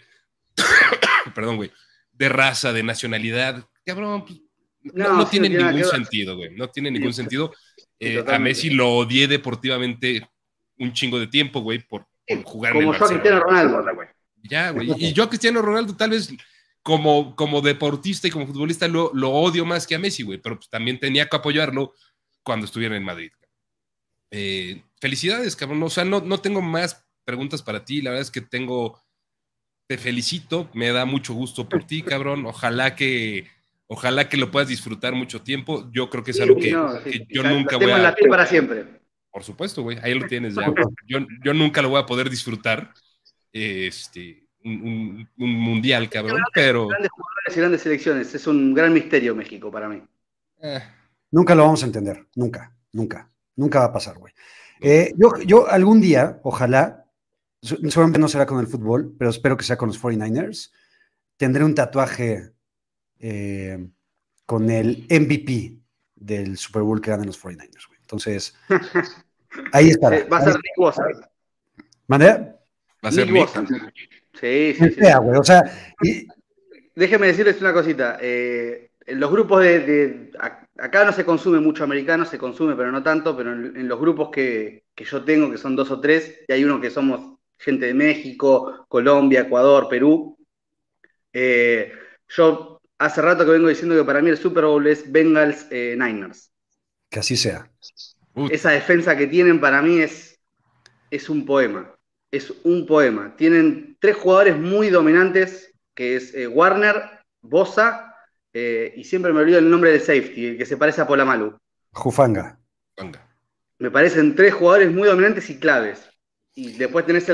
perdón, 1.34 1.56
güey, 1.56 1.70
de 2.12 2.28
raza, 2.30 2.72
de 2.72 2.82
nacionalidad, 2.82 3.62
cabrón, 3.84 4.24
pues, 4.24 4.40
no, 4.94 5.26
tiene 5.26 5.50
ningún 5.50 5.84
sentido, 5.84 6.36
güey. 6.36 6.54
No 6.54 6.70
tiene 6.70 6.90
ningún 6.90 7.12
sentido. 7.12 7.52
Eh, 7.98 8.24
a 8.26 8.38
Messi 8.38 8.70
lo 8.70 8.90
odié 8.90 9.26
deportivamente 9.26 10.26
un 10.78 10.92
chingo 10.92 11.18
de 11.18 11.26
tiempo, 11.26 11.60
güey, 11.60 11.80
por, 11.80 12.06
jugar 12.44 12.72
Como 12.72 12.94
yo 12.94 13.04
a 13.04 13.08
Cristiano 13.08 13.40
Ronaldo, 13.40 13.94
güey. 13.94 14.08
Ya, 14.48 14.70
güey. 14.70 14.90
Y 14.98 15.12
yo 15.12 15.24
a 15.24 15.28
Cristiano 15.28 15.62
Ronaldo 15.62 15.96
tal 15.96 16.10
vez 16.10 16.32
como, 16.82 17.34
como 17.34 17.60
deportista 17.60 18.28
y 18.28 18.30
como 18.30 18.46
futbolista 18.46 18.86
lo, 18.86 19.10
lo 19.12 19.30
odio 19.30 19.64
más 19.64 19.86
que 19.86 19.96
a 19.96 19.98
Messi, 19.98 20.22
güey, 20.22 20.38
pero 20.38 20.56
pues, 20.56 20.68
también 20.68 21.00
tenía 21.00 21.28
que 21.28 21.36
apoyarlo 21.36 21.94
cuando 22.42 22.66
estuviera 22.66 22.96
en 22.96 23.02
Madrid. 23.02 23.32
Eh, 24.30 24.82
felicidades, 25.00 25.56
cabrón. 25.56 25.82
O 25.82 25.90
sea, 25.90 26.04
no, 26.04 26.20
no 26.20 26.38
tengo 26.38 26.62
más 26.62 27.04
preguntas 27.24 27.62
para 27.62 27.84
ti. 27.84 28.02
La 28.02 28.10
verdad 28.10 28.22
es 28.22 28.30
que 28.30 28.40
tengo. 28.40 29.00
Te 29.88 29.98
felicito, 29.98 30.68
me 30.74 30.90
da 30.90 31.04
mucho 31.04 31.32
gusto 31.34 31.68
por 31.68 31.84
ti, 31.84 32.02
cabrón. 32.02 32.44
Ojalá 32.46 32.96
que, 32.96 33.46
ojalá 33.86 34.28
que 34.28 34.36
lo 34.36 34.50
puedas 34.50 34.68
disfrutar 34.68 35.12
mucho 35.14 35.42
tiempo. 35.42 35.88
Yo 35.92 36.10
creo 36.10 36.24
que 36.24 36.32
es 36.32 36.40
algo 36.40 36.56
que, 36.56 36.70
yo 37.28 37.42
nunca 37.44 37.76
voy 37.76 37.90
a. 37.90 37.98
La 37.98 38.16
para 38.28 38.46
siempre. 38.46 38.84
Por 39.30 39.44
supuesto, 39.44 39.82
güey. 39.82 39.98
Ahí 40.02 40.14
lo 40.14 40.26
tienes 40.26 40.54
ya. 40.54 40.72
Yo, 41.06 41.18
yo 41.44 41.54
nunca 41.54 41.82
lo 41.82 41.90
voy 41.90 42.00
a 42.00 42.06
poder 42.06 42.30
disfrutar. 42.30 42.92
Este, 43.56 44.44
un, 44.64 45.26
mundial, 45.36 46.10
cabrón. 46.10 46.42
Pero. 46.52 46.88
Grandes 46.88 47.10
jugadores 47.10 47.56
y 47.56 47.60
grandes 47.60 47.82
selecciones. 47.82 48.34
Es 48.34 48.46
un 48.46 48.74
gran 48.74 48.92
misterio 48.92 49.34
México 49.34 49.70
para 49.70 49.88
mí. 49.88 50.02
Eh. 50.62 50.82
Nunca 51.30 51.54
lo 51.54 51.62
vamos 51.62 51.82
a 51.82 51.86
entender. 51.86 52.26
Nunca, 52.34 52.76
nunca. 52.92 53.30
Nunca 53.56 53.78
va 53.80 53.84
a 53.86 53.92
pasar, 53.92 54.18
güey. 54.18 54.34
Eh, 54.80 55.14
yo, 55.16 55.32
yo 55.46 55.68
algún 55.68 56.02
día, 56.02 56.38
ojalá, 56.42 57.06
seguramente 57.62 58.18
no 58.18 58.28
será 58.28 58.44
con 58.44 58.60
el 58.60 58.66
fútbol, 58.66 59.14
pero 59.18 59.30
espero 59.30 59.56
que 59.56 59.64
sea 59.64 59.78
con 59.78 59.88
los 59.88 60.02
49ers, 60.02 60.70
tendré 61.38 61.64
un 61.64 61.74
tatuaje 61.74 62.52
eh, 63.18 63.88
con 64.44 64.68
el 64.68 65.06
MVP 65.08 65.78
del 66.14 66.58
Super 66.58 66.82
Bowl 66.82 67.00
que 67.00 67.10
ganan 67.10 67.26
los 67.26 67.42
49ers, 67.42 67.88
güey. 67.88 67.98
Entonces, 68.00 68.54
ahí 69.72 69.88
está. 69.88 70.10
Va 70.26 70.38
a 70.38 70.44
ser 70.44 70.56
Bosa. 70.76 71.02
¿Mande? 72.06 72.55
Va 73.04 73.08
a 73.08 73.12
ser 73.12 73.28
Rick. 73.28 73.48
Sí, 74.40 74.74
sí, 74.78 74.90
sí. 74.90 75.00
o 75.00 75.44
sea, 75.44 75.62
Déjeme 76.94 77.26
decirles 77.28 77.60
una 77.60 77.72
cosita. 77.72 78.18
en 78.20 79.20
los 79.20 79.30
grupos 79.30 79.62
de 79.62 80.30
acá 80.78 81.04
no 81.04 81.12
se 81.12 81.24
consume 81.24 81.60
mucho 81.60 81.84
americano, 81.84 82.24
se 82.24 82.38
consume, 82.38 82.74
pero 82.76 82.92
no 82.92 83.02
tanto, 83.02 83.36
pero 83.36 83.52
en, 83.52 83.88
los 83.88 83.98
grupos 83.98 84.30
que, 84.30 84.84
yo 84.96 85.24
tengo, 85.24 85.50
que 85.50 85.58
son 85.58 85.76
dos 85.76 85.90
o 85.90 86.00
tres, 86.00 86.40
y 86.46 86.52
hay 86.52 86.64
uno 86.64 86.80
que 86.80 86.90
somos 86.90 87.38
gente 87.58 87.86
de 87.86 87.94
México, 87.94 88.86
Colombia, 88.88 89.42
Ecuador, 89.42 89.88
Perú, 89.88 90.38
eh, 91.32 91.92
yo 92.28 92.80
hace 92.98 93.22
rato 93.22 93.44
que 93.44 93.52
vengo 93.52 93.68
diciendo 93.68 93.96
que 93.96 94.04
para 94.04 94.20
mí 94.20 94.30
el 94.30 94.38
Super 94.38 94.64
Bowl 94.64 94.86
es 94.86 95.10
Bengals 95.10 95.66
eh, 95.70 95.96
Niners. 95.98 96.50
Que 97.10 97.20
así 97.20 97.36
sea. 97.36 97.70
Esa 98.50 98.70
defensa 98.70 99.16
que 99.16 99.26
tienen 99.26 99.60
para 99.60 99.80
mí 99.80 100.00
es, 100.00 100.38
es 101.10 101.30
un 101.30 101.46
poema. 101.46 101.95
Es 102.36 102.52
un 102.64 102.86
poema. 102.86 103.34
Tienen 103.36 103.96
tres 103.98 104.16
jugadores 104.16 104.58
muy 104.58 104.90
dominantes, 104.90 105.72
que 105.94 106.16
es 106.16 106.34
eh, 106.34 106.46
Warner, 106.46 107.02
Bosa 107.40 108.14
eh, 108.52 108.92
y 108.96 109.04
siempre 109.04 109.32
me 109.32 109.40
olvido 109.40 109.58
el 109.58 109.70
nombre 109.70 109.90
del 109.90 110.00
safety, 110.00 110.46
el 110.46 110.58
que 110.58 110.66
se 110.66 110.76
parece 110.76 111.00
a 111.00 111.06
Polamalu. 111.06 111.56
Jufanga. 111.92 112.58
Me 113.78 113.90
parecen 113.90 114.34
tres 114.34 114.54
jugadores 114.54 114.92
muy 114.92 115.08
dominantes 115.08 115.48
y 115.50 115.58
claves. 115.58 116.08
Y 116.54 116.72
después 116.72 117.04
tenés 117.04 117.28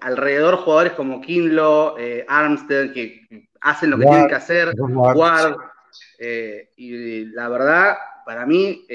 alrededor 0.00 0.56
jugadores 0.58 0.92
como 0.92 1.20
Kinlo, 1.20 1.96
eh, 1.98 2.24
Armstead, 2.28 2.92
que 2.92 3.48
hacen 3.60 3.90
lo 3.90 3.98
que 3.98 4.06
tienen 4.06 4.28
que 4.28 4.34
hacer, 4.34 4.72
Ward. 4.78 5.56
Eh, 6.18 6.70
y 6.76 7.24
la 7.26 7.48
verdad, 7.48 7.96
para 8.24 8.46
mí, 8.46 8.86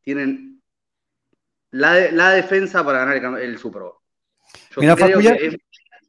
tienen 0.00 0.62
la, 1.72 2.30
defensa 2.30 2.84
para 2.84 3.04
ganar 3.04 3.38
el, 3.40 3.58
Super 3.58 3.82
Bowl. 3.82 3.94
Mira, 4.76 4.96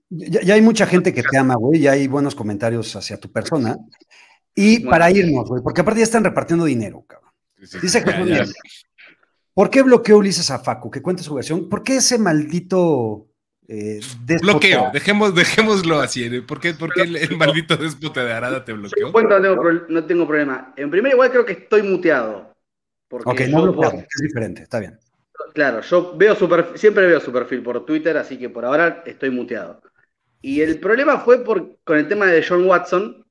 ya, 0.09 0.53
hay 0.53 0.61
mucha 0.61 0.85
gente 0.85 1.13
que 1.13 1.23
te 1.23 1.37
ama, 1.37 1.55
güey, 1.55 1.81
ya 1.81 1.93
hay 1.93 2.07
buenos 2.07 2.35
comentarios 2.35 2.95
hacia 2.95 3.19
tu 3.19 3.31
persona. 3.31 3.77
Y 4.55 4.81
para 4.81 5.09
irnos, 5.09 5.49
güey, 5.49 5.63
porque 5.63 5.81
aparte 5.81 5.99
ya 5.99 6.05
están 6.05 6.23
repartiendo 6.23 6.65
dinero, 6.65 7.03
cabrón. 7.07 7.31
Dice 7.81 8.03
que 8.03 8.45
¿Por 9.55 9.69
qué 9.69 9.81
bloqueó 9.83 10.17
Ulises 10.17 10.49
a 10.49 10.59
Facu? 10.59 10.89
Que 10.89 11.01
cuente 11.01 11.23
su 11.23 11.33
versión. 11.33 11.69
¿Por 11.69 11.83
qué 11.83 11.97
ese 11.97 12.17
maldito 12.17 13.27
eh, 13.67 13.99
Bloqueo, 14.41 14.89
dejemos, 14.91 15.33
dejémoslo 15.33 15.99
así. 15.99 16.23
¿eh? 16.23 16.41
¿Por 16.41 16.59
qué, 16.59 16.75
el, 16.97 17.37
maldito 17.37 17.77
déspota 17.77 18.23
de 18.23 18.33
Arada 18.33 18.65
te 18.65 18.73
bloqueó? 18.73 19.11
no 19.11 20.05
tengo, 20.05 20.27
problema. 20.27 20.73
En 20.75 20.91
primer 20.91 21.13
igual 21.13 21.31
creo 21.31 21.45
que 21.45 21.53
estoy 21.53 21.83
muteado. 21.83 22.53
ok, 23.09 23.41
no 23.49 23.63
bloqueado, 23.63 23.99
es 23.99 24.21
diferente, 24.21 24.63
está 24.63 24.79
bien. 24.79 24.99
Claro, 25.53 25.81
yo 25.81 26.17
veo 26.17 26.35
su 26.35 26.49
siempre 26.75 27.05
veo 27.05 27.19
su 27.19 27.31
perfil 27.31 27.61
por 27.61 27.85
Twitter, 27.85 28.17
así 28.17 28.37
que 28.37 28.49
por 28.49 28.65
ahora 28.65 29.03
estoy 29.05 29.29
muteado. 29.29 29.81
Y 30.41 30.61
el 30.61 30.79
problema 30.79 31.19
fue 31.19 31.43
por, 31.43 31.77
con 31.83 31.97
el 31.97 32.07
tema 32.07 32.25
de 32.25 32.43
John 32.45 32.65
Watson, 32.65 33.25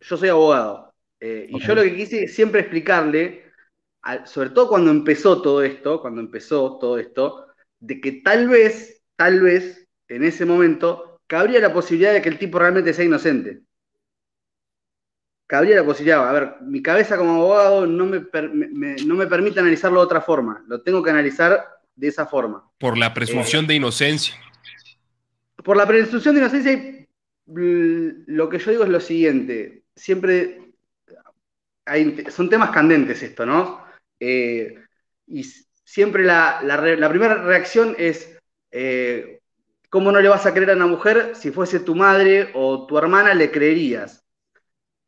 yo 0.00 0.16
soy 0.16 0.28
abogado. 0.28 0.92
Eh, 1.20 1.46
y 1.48 1.60
yo 1.60 1.74
lo 1.74 1.82
que 1.82 1.96
quise 1.96 2.28
siempre 2.28 2.60
explicarle, 2.60 3.44
sobre 4.24 4.50
todo 4.50 4.68
cuando 4.68 4.90
empezó 4.90 5.40
todo 5.40 5.62
esto, 5.62 6.00
cuando 6.00 6.20
empezó 6.20 6.78
todo 6.78 6.98
esto, 6.98 7.46
de 7.80 8.00
que 8.00 8.12
tal 8.22 8.48
vez, 8.48 9.02
tal 9.16 9.40
vez, 9.40 9.88
en 10.08 10.24
ese 10.24 10.44
momento, 10.44 11.20
cabría 11.26 11.60
la 11.60 11.72
posibilidad 11.72 12.12
de 12.12 12.22
que 12.22 12.28
el 12.28 12.38
tipo 12.38 12.58
realmente 12.58 12.92
sea 12.92 13.04
inocente. 13.04 13.62
Cabría 15.48 15.76
la 15.76 15.84
posibilidad, 15.84 16.28
a 16.28 16.32
ver, 16.32 16.56
mi 16.60 16.82
cabeza 16.82 17.16
como 17.16 17.36
abogado 17.36 17.86
no 17.86 18.04
me, 18.04 18.20
no 19.06 19.14
me 19.14 19.26
permite 19.26 19.60
analizarlo 19.60 20.00
de 20.00 20.04
otra 20.04 20.20
forma, 20.20 20.62
lo 20.68 20.82
tengo 20.82 21.02
que 21.02 21.08
analizar 21.08 21.66
de 21.96 22.08
esa 22.08 22.26
forma. 22.26 22.70
Por 22.78 22.98
la 22.98 23.14
presunción 23.14 23.66
de 23.66 23.74
inocencia. 23.74 24.36
Por 25.56 25.78
la 25.78 25.86
presunción 25.86 26.34
de 26.34 26.42
inocencia, 26.42 27.06
lo 27.46 28.48
que 28.50 28.58
yo 28.58 28.70
digo 28.70 28.84
es 28.84 28.90
lo 28.90 29.00
siguiente, 29.00 29.84
siempre 29.96 30.74
hay, 31.86 32.26
son 32.30 32.50
temas 32.50 32.70
candentes 32.70 33.22
esto, 33.22 33.46
¿no? 33.46 33.82
Eh, 34.20 34.84
y 35.26 35.44
siempre 35.82 36.24
la, 36.24 36.60
primera 37.08 37.34
reacción 37.42 37.96
es, 37.98 38.38
eh, 38.70 39.40
¿cómo 39.88 40.12
no 40.12 40.20
le 40.20 40.28
vas 40.28 40.44
a 40.44 40.52
creer 40.52 40.72
a 40.72 40.76
una 40.76 40.86
mujer 40.86 41.32
si 41.34 41.50
fuese 41.50 41.80
tu 41.80 41.94
madre 41.94 42.50
o 42.52 42.86
tu 42.86 42.98
hermana 42.98 43.32
le 43.32 43.50
creerías? 43.50 44.27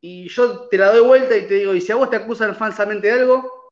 Y 0.01 0.27
yo 0.29 0.67
te 0.67 0.77
la 0.77 0.91
doy 0.91 1.05
vuelta 1.05 1.37
y 1.37 1.47
te 1.47 1.55
digo, 1.55 1.73
y 1.75 1.81
si 1.81 1.91
a 1.91 1.95
vos 1.95 2.09
te 2.09 2.15
acusan 2.17 2.55
falsamente 2.55 3.07
de 3.07 3.13
algo, 3.13 3.71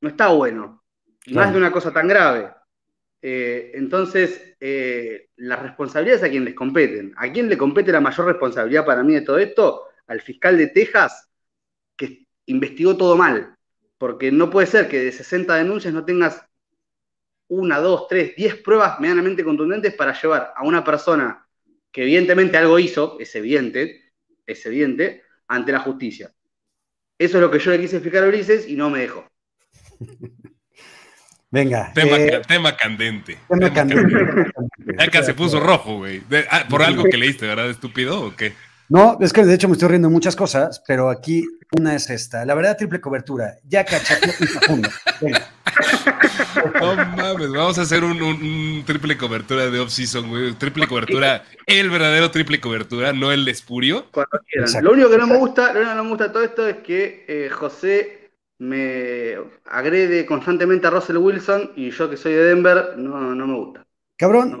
no 0.00 0.08
está 0.08 0.28
bueno. 0.28 0.82
Más 1.26 1.52
de 1.52 1.58
una 1.58 1.70
cosa 1.70 1.92
tan 1.92 2.08
grave. 2.08 2.50
Eh, 3.20 3.72
entonces, 3.74 4.56
las 5.36 5.62
responsabilidades 5.62 6.24
a 6.24 6.30
quien 6.30 6.44
les 6.44 6.54
competen. 6.54 7.12
¿A 7.16 7.30
quién 7.30 7.48
le 7.48 7.58
compete 7.58 7.92
la 7.92 8.00
mayor 8.00 8.26
responsabilidad 8.26 8.86
para 8.86 9.02
mí 9.02 9.14
de 9.14 9.20
todo 9.20 9.38
esto? 9.38 9.84
Al 10.06 10.22
fiscal 10.22 10.56
de 10.56 10.68
Texas 10.68 11.28
que 11.96 12.26
investigó 12.46 12.96
todo 12.96 13.16
mal, 13.16 13.56
porque 13.98 14.32
no 14.32 14.48
puede 14.48 14.66
ser 14.66 14.88
que 14.88 15.00
de 15.00 15.12
60 15.12 15.54
denuncias 15.56 15.92
no 15.92 16.04
tengas 16.04 16.42
una, 17.48 17.78
dos, 17.78 18.08
tres, 18.08 18.34
diez 18.36 18.56
pruebas 18.56 19.00
medianamente 19.00 19.44
contundentes 19.44 19.94
para 19.94 20.18
llevar 20.18 20.52
a 20.54 20.64
una 20.64 20.84
persona 20.84 21.46
que 21.90 22.02
evidentemente 22.02 22.56
algo 22.56 22.78
hizo, 22.78 23.18
es 23.18 23.34
evidente, 23.34 24.12
es 24.46 24.64
evidente, 24.66 25.24
ante 25.48 25.72
la 25.72 25.80
justicia. 25.80 26.30
Eso 27.18 27.38
es 27.38 27.42
lo 27.42 27.50
que 27.50 27.58
yo 27.58 27.72
le 27.72 27.80
quise 27.80 27.96
explicar 27.96 28.24
a 28.24 28.28
Ulises 28.28 28.68
y 28.68 28.76
no 28.76 28.90
me 28.90 29.00
dejó. 29.00 29.26
Venga. 31.50 31.92
Tema, 31.94 32.16
eh, 32.18 32.76
candente. 32.78 33.38
Tema, 33.48 33.72
candente. 33.72 34.14
Acá 34.98 35.22
se 35.24 35.34
puso 35.34 35.58
rojo, 35.58 35.96
güey. 35.96 36.22
Ah, 36.50 36.66
por 36.68 36.82
algo 36.82 37.04
que 37.04 37.16
leíste, 37.16 37.46
¿verdad? 37.46 37.70
¿Estúpido 37.70 38.20
o 38.20 38.36
qué? 38.36 38.52
No, 38.90 39.18
es 39.20 39.32
que 39.32 39.44
de 39.44 39.54
hecho 39.54 39.68
me 39.68 39.72
estoy 39.72 39.88
riendo 39.88 40.08
de 40.08 40.14
muchas 40.14 40.36
cosas, 40.36 40.82
pero 40.86 41.10
aquí 41.10 41.46
una 41.78 41.94
es 41.94 42.08
esta. 42.10 42.44
La 42.44 42.54
verdad, 42.54 42.76
triple 42.76 43.00
cobertura. 43.00 43.56
Ya 43.64 43.84
cachate 43.84 44.30
y 44.40 44.46
profundo. 44.58 44.88
No 46.80 46.96
mames, 46.96 47.50
vamos 47.50 47.78
a 47.78 47.82
hacer 47.82 48.04
un, 48.04 48.82
triple 48.86 49.16
cobertura 49.16 49.70
de 49.70 49.80
off-season, 49.80 50.28
güey. 50.28 50.52
Triple 50.54 50.86
cobertura, 50.86 51.44
el 51.66 51.90
verdadero 51.90 52.30
triple 52.30 52.60
cobertura, 52.60 53.12
no 53.12 53.32
el 53.32 53.46
espurio. 53.48 54.06
Cuando 54.10 54.38
quieran. 54.48 54.84
Lo 54.84 54.92
único 54.92 55.10
que 55.10 55.18
no 55.18 55.26
me 55.26 55.36
gusta, 55.36 55.72
lo 55.72 55.80
único 55.80 55.90
que 55.90 55.96
no 55.96 56.04
me 56.04 56.10
gusta 56.10 56.24
de 56.24 56.32
todo 56.32 56.44
esto 56.44 56.68
es 56.68 56.76
que 56.78 57.24
eh, 57.28 57.48
José 57.50 58.30
me 58.58 59.36
agrede 59.66 60.26
constantemente 60.26 60.86
a 60.86 60.90
Russell 60.90 61.18
Wilson 61.18 61.72
y 61.76 61.90
yo 61.90 62.10
que 62.10 62.16
soy 62.16 62.32
de 62.32 62.44
Denver, 62.44 62.94
no, 62.96 63.34
no 63.34 63.46
me 63.46 63.54
gusta. 63.54 63.84
Cabrón, 64.16 64.60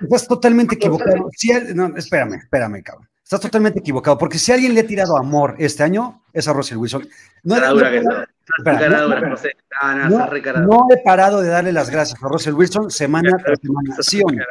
estás 0.00 0.26
totalmente 0.26 0.74
equivocado. 0.74 1.30
no, 1.74 1.96
espérame, 1.96 2.34
espérame, 2.34 2.82
cabrón. 2.82 3.09
Estás 3.30 3.42
totalmente 3.42 3.78
equivocado, 3.78 4.18
porque 4.18 4.40
si 4.40 4.50
alguien 4.50 4.74
le 4.74 4.80
ha 4.80 4.86
tirado 4.88 5.16
amor 5.16 5.54
este 5.60 5.84
año, 5.84 6.24
es 6.32 6.48
a 6.48 6.52
Russell 6.52 6.78
Wilson. 6.78 7.08
No, 7.44 7.60
no, 7.60 7.78
he 10.90 10.96
parado 11.04 11.40
de 11.40 11.48
darle 11.48 11.72
las 11.72 11.90
gracias 11.90 12.20
a 12.20 12.26
Russell 12.26 12.54
Wilson 12.54 12.90
semana 12.90 13.30
tras 13.36 13.60
semana. 13.60 13.96
¿Sí 14.00 14.20
o 14.20 14.32
no? 14.32 14.42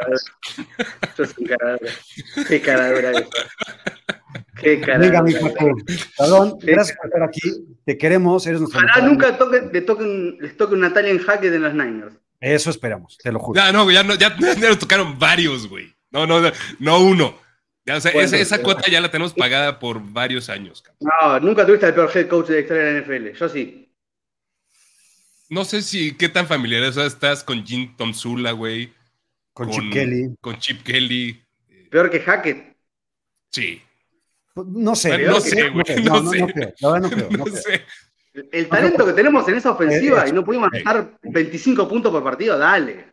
Qué 2.47 2.61
caradura. 2.61 3.11
Qué 4.61 4.79
caradura. 4.79 4.97
Venga, 4.97 5.23
mi. 5.23 5.33
Perdón, 6.17 6.57
gracias 6.61 6.95
por 6.95 7.07
estar 7.07 7.23
aquí. 7.23 7.41
Te 7.83 7.97
queremos, 7.97 8.47
eres 8.47 8.61
nuestro. 8.61 8.79
Ojalá 8.79 9.05
nunca 9.05 9.37
toque, 9.37 9.69
le 9.73 9.81
toquen, 9.81 10.37
les 10.39 10.55
toque 10.55 10.75
un 10.75 10.79
Natalia 10.79 11.11
en 11.11 11.19
jaque 11.19 11.51
de 11.51 11.59
los 11.59 11.73
Niners. 11.73 12.15
Eso 12.39 12.69
esperamos, 12.69 13.17
te 13.17 13.29
lo 13.29 13.39
juro. 13.39 13.59
Ya, 13.59 13.73
no, 13.73 13.91
ya, 13.91 14.03
no, 14.03 14.15
ya, 14.15 14.33
ya 14.39 14.69
nos 14.69 14.79
tocaron 14.79 15.19
varios, 15.19 15.67
güey. 15.67 15.93
No, 16.11 16.25
no, 16.25 16.39
no 16.79 16.99
uno. 17.01 17.48
Esa, 17.97 18.61
cuota 18.61 18.89
ya 18.89 19.01
la 19.01 19.11
tenemos 19.11 19.33
pagada 19.33 19.79
por 19.79 20.01
varios 20.01 20.49
años. 20.49 20.83
No, 20.99 21.39
nunca 21.39 21.65
tuviste 21.65 21.87
el 21.87 21.93
peor 21.93 22.11
head 22.13 22.27
coach 22.27 22.47
de 22.47 22.53
la 22.55 22.59
historia 22.61 22.83
de 22.83 22.93
la 22.93 23.01
NFL. 23.01 23.37
Yo 23.37 23.49
sí. 23.49 23.89
No 25.49 25.65
sé 25.65 25.81
si 25.81 26.15
qué 26.15 26.29
tan 26.29 26.47
familiar 26.47 26.83
estás 26.83 27.43
con 27.43 27.65
Jim 27.65 27.95
Tomsula, 27.97 28.51
güey. 28.51 28.93
Con, 29.53 29.69
Chip 29.71 29.91
Kelly. 29.91 30.35
Con 30.39 30.57
Chip 30.59 30.83
Kelly. 30.83 31.43
Peor 31.89 32.09
que 32.09 32.19
Hackett. 32.19 32.77
Sí. 33.51 33.81
No 34.55 34.95
sé. 34.95 35.17
no 35.25 35.39
sé, 35.39 35.69
güey. 35.69 36.03
No, 36.03 36.21
no, 36.21 36.31
sé. 36.31 36.73
No, 36.81 36.99
no, 36.99 37.09
no, 37.09 37.45
sé. 37.47 37.83
El 38.51 38.69
talento 38.69 39.05
que 39.05 39.13
tenemos 39.13 39.47
en 39.47 39.55
esa 39.55 39.71
ofensiva 39.71 40.27
y 40.27 40.31
no 40.31 40.45
pudimos 40.45 40.69
ganar 40.69 41.17
25 41.23 41.89
puntos 41.89 42.11
por 42.11 42.23
partido, 42.23 42.57
dale. 42.57 43.07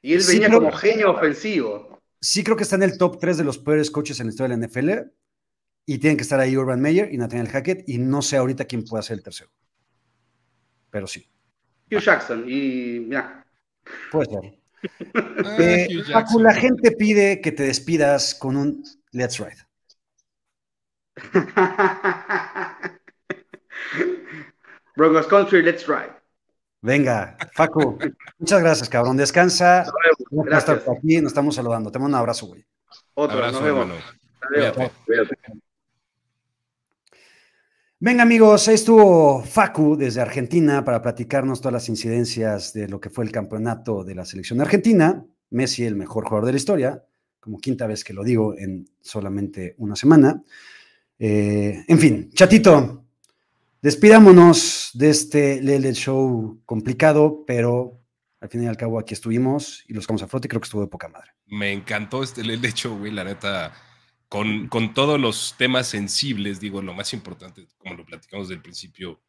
Y 0.00 0.14
él 0.14 0.22
venía 0.26 0.50
como 0.50 0.72
genio 0.72 1.12
ofensivo. 1.12 1.91
Sí 2.22 2.44
creo 2.44 2.56
que 2.56 2.62
está 2.62 2.76
en 2.76 2.84
el 2.84 2.96
top 2.98 3.18
3 3.18 3.36
de 3.36 3.44
los 3.44 3.58
peores 3.58 3.90
coaches 3.90 4.20
en 4.20 4.26
la 4.28 4.30
historia 4.30 4.56
de 4.56 4.60
la 4.60 4.68
NFL. 4.68 4.90
Y 5.84 5.98
tienen 5.98 6.16
que 6.16 6.22
estar 6.22 6.38
ahí 6.38 6.56
Urban 6.56 6.80
Meyer 6.80 7.12
y 7.12 7.18
Nathaniel 7.18 7.48
Hackett. 7.48 7.82
Y 7.88 7.98
no 7.98 8.22
sé 8.22 8.36
ahorita 8.36 8.64
quién 8.64 8.84
puede 8.84 9.02
ser 9.02 9.18
el 9.18 9.24
tercero. 9.24 9.50
Pero 10.90 11.08
sí. 11.08 11.28
Hugh 11.90 11.98
Jackson. 11.98 12.44
Y 12.48 13.00
mira. 13.00 13.44
Puede 14.12 14.26
ser. 14.26 14.58
Ah, 15.14 15.56
eh, 15.58 15.88
la 16.38 16.54
gente 16.54 16.92
pide 16.92 17.40
que 17.40 17.50
te 17.50 17.64
despidas 17.64 18.36
con 18.36 18.56
un 18.56 18.84
Let's 19.10 19.38
Ride. 19.38 19.66
Broncos 24.96 25.26
Country, 25.26 25.62
let's 25.62 25.86
ride. 25.86 26.12
Venga, 26.82 27.36
Facu, 27.54 27.98
muchas 28.38 28.60
gracias, 28.60 28.88
cabrón. 28.88 29.16
Descansa. 29.16 29.84
Gracias. 30.32 30.88
aquí, 30.88 31.20
nos 31.20 31.30
estamos 31.30 31.54
saludando. 31.54 31.90
Te 31.90 31.98
mando 31.98 32.16
un 32.16 32.20
abrazo, 32.20 32.46
güey. 32.46 32.64
Otro, 33.14 33.38
abrazo, 33.38 33.60
nos 33.60 33.64
vemos. 33.64 33.88
Venga, 38.00 38.22
amigos, 38.22 38.66
ahí 38.66 38.74
estuvo 38.74 39.42
Facu 39.44 39.96
desde 39.96 40.20
Argentina 40.20 40.84
para 40.84 41.00
platicarnos 41.00 41.60
todas 41.60 41.74
las 41.74 41.88
incidencias 41.88 42.72
de 42.72 42.88
lo 42.88 43.00
que 43.00 43.10
fue 43.10 43.24
el 43.24 43.30
campeonato 43.30 44.02
de 44.02 44.14
la 44.14 44.24
selección 44.24 44.60
argentina. 44.60 45.24
Messi, 45.50 45.84
el 45.84 45.94
mejor 45.94 46.24
jugador 46.24 46.46
de 46.46 46.52
la 46.52 46.58
historia, 46.58 47.04
como 47.38 47.58
quinta 47.58 47.86
vez 47.86 48.02
que 48.02 48.14
lo 48.14 48.24
digo 48.24 48.56
en 48.56 48.88
solamente 49.00 49.74
una 49.78 49.94
semana. 49.94 50.42
Eh, 51.18 51.84
en 51.86 51.98
fin, 51.98 52.30
chatito, 52.32 53.02
Despidámonos 53.82 54.90
de 54.94 55.10
este 55.10 55.60
Lele 55.60 55.92
Show 55.92 56.60
complicado, 56.64 57.42
pero 57.44 57.98
al 58.42 58.48
fin 58.48 58.64
y 58.64 58.66
al 58.66 58.76
cabo 58.76 58.98
aquí 58.98 59.14
estuvimos 59.14 59.84
y 59.86 59.94
los 59.94 60.04
vamos 60.06 60.22
a 60.22 60.26
flote 60.26 60.46
y 60.46 60.48
creo 60.48 60.60
que 60.60 60.66
estuvo 60.66 60.82
de 60.82 60.88
poca 60.88 61.08
madre. 61.08 61.30
Me 61.46 61.72
encantó 61.72 62.24
este 62.24 62.42
Lele 62.42 62.72
Show, 62.72 62.98
güey, 62.98 63.12
la 63.12 63.22
neta, 63.22 63.72
con, 64.28 64.66
con 64.66 64.92
todos 64.94 65.20
los 65.20 65.54
temas 65.56 65.86
sensibles, 65.86 66.58
digo, 66.58 66.82
lo 66.82 66.92
más 66.92 67.12
importante, 67.12 67.68
como 67.78 67.94
lo 67.94 68.04
platicamos 68.04 68.48
del 68.48 68.60
principio. 68.60 69.22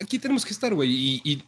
Aquí 0.00 0.20
tenemos 0.20 0.44
que 0.44 0.52
estar, 0.52 0.72
güey, 0.72 1.20
y, 1.24 1.44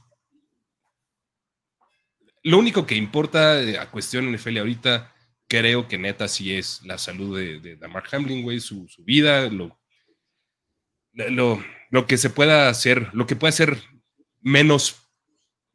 lo 2.42 2.58
único 2.58 2.86
que 2.86 2.96
importa 2.96 3.62
eh, 3.62 3.78
a 3.78 3.90
cuestión 3.90 4.32
NFL 4.32 4.58
ahorita, 4.58 5.14
creo 5.46 5.86
que 5.86 5.98
neta 5.98 6.26
sí 6.26 6.56
es 6.56 6.82
la 6.82 6.98
salud 6.98 7.38
de, 7.38 7.60
de, 7.60 7.88
Mark 7.88 8.08
Hamlin, 8.10 8.42
güey, 8.42 8.58
su, 8.58 8.88
su 8.88 9.04
vida, 9.04 9.48
lo 9.48 9.78
lo, 11.12 11.62
lo, 11.90 12.06
que 12.06 12.16
se 12.16 12.30
pueda 12.30 12.68
hacer, 12.68 13.10
lo 13.12 13.26
que 13.26 13.36
puede 13.36 13.52
ser 13.52 13.78
menos, 14.40 14.99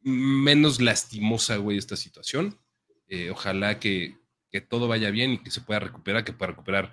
menos 0.06 0.80
lastimosa, 0.80 1.56
güey, 1.56 1.78
esta 1.78 1.96
situación. 1.96 2.58
Eh, 3.08 3.30
ojalá 3.30 3.78
que, 3.78 4.16
que, 4.50 4.60
todo 4.60 4.88
vaya 4.88 5.10
bien 5.10 5.32
y 5.32 5.38
que 5.38 5.50
se 5.50 5.60
pueda 5.60 5.80
recuperar, 5.80 6.24
que 6.24 6.32
pueda 6.32 6.52
recuperar 6.52 6.92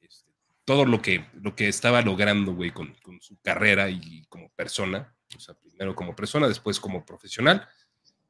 este, 0.00 0.32
todo 0.64 0.84
lo 0.84 1.00
que, 1.00 1.24
lo 1.40 1.54
que 1.54 1.68
estaba 1.68 2.02
logrando, 2.02 2.54
güey, 2.54 2.72
con, 2.72 2.96
su 3.20 3.38
carrera 3.40 3.88
y 3.90 4.24
como 4.28 4.50
persona. 4.50 5.14
O 5.36 5.40
sea, 5.40 5.54
primero 5.54 5.94
como 5.94 6.16
persona, 6.16 6.48
después 6.48 6.80
como 6.80 7.04
profesional. 7.04 7.68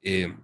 Eh, 0.02 0.34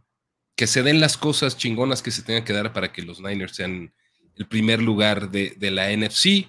que 0.56 0.66
se 0.66 0.82
den 0.82 1.00
las 1.00 1.16
cosas 1.16 1.56
chingonas 1.56 2.02
que 2.02 2.10
se 2.10 2.22
tengan 2.22 2.44
que 2.44 2.52
dar 2.52 2.72
para 2.72 2.92
que 2.92 3.02
los 3.02 3.20
Niners 3.20 3.56
sean 3.56 3.92
el 4.36 4.46
primer 4.46 4.80
lugar 4.80 5.30
de, 5.30 5.54
de 5.56 5.70
la 5.70 5.90
NFC. 5.90 6.48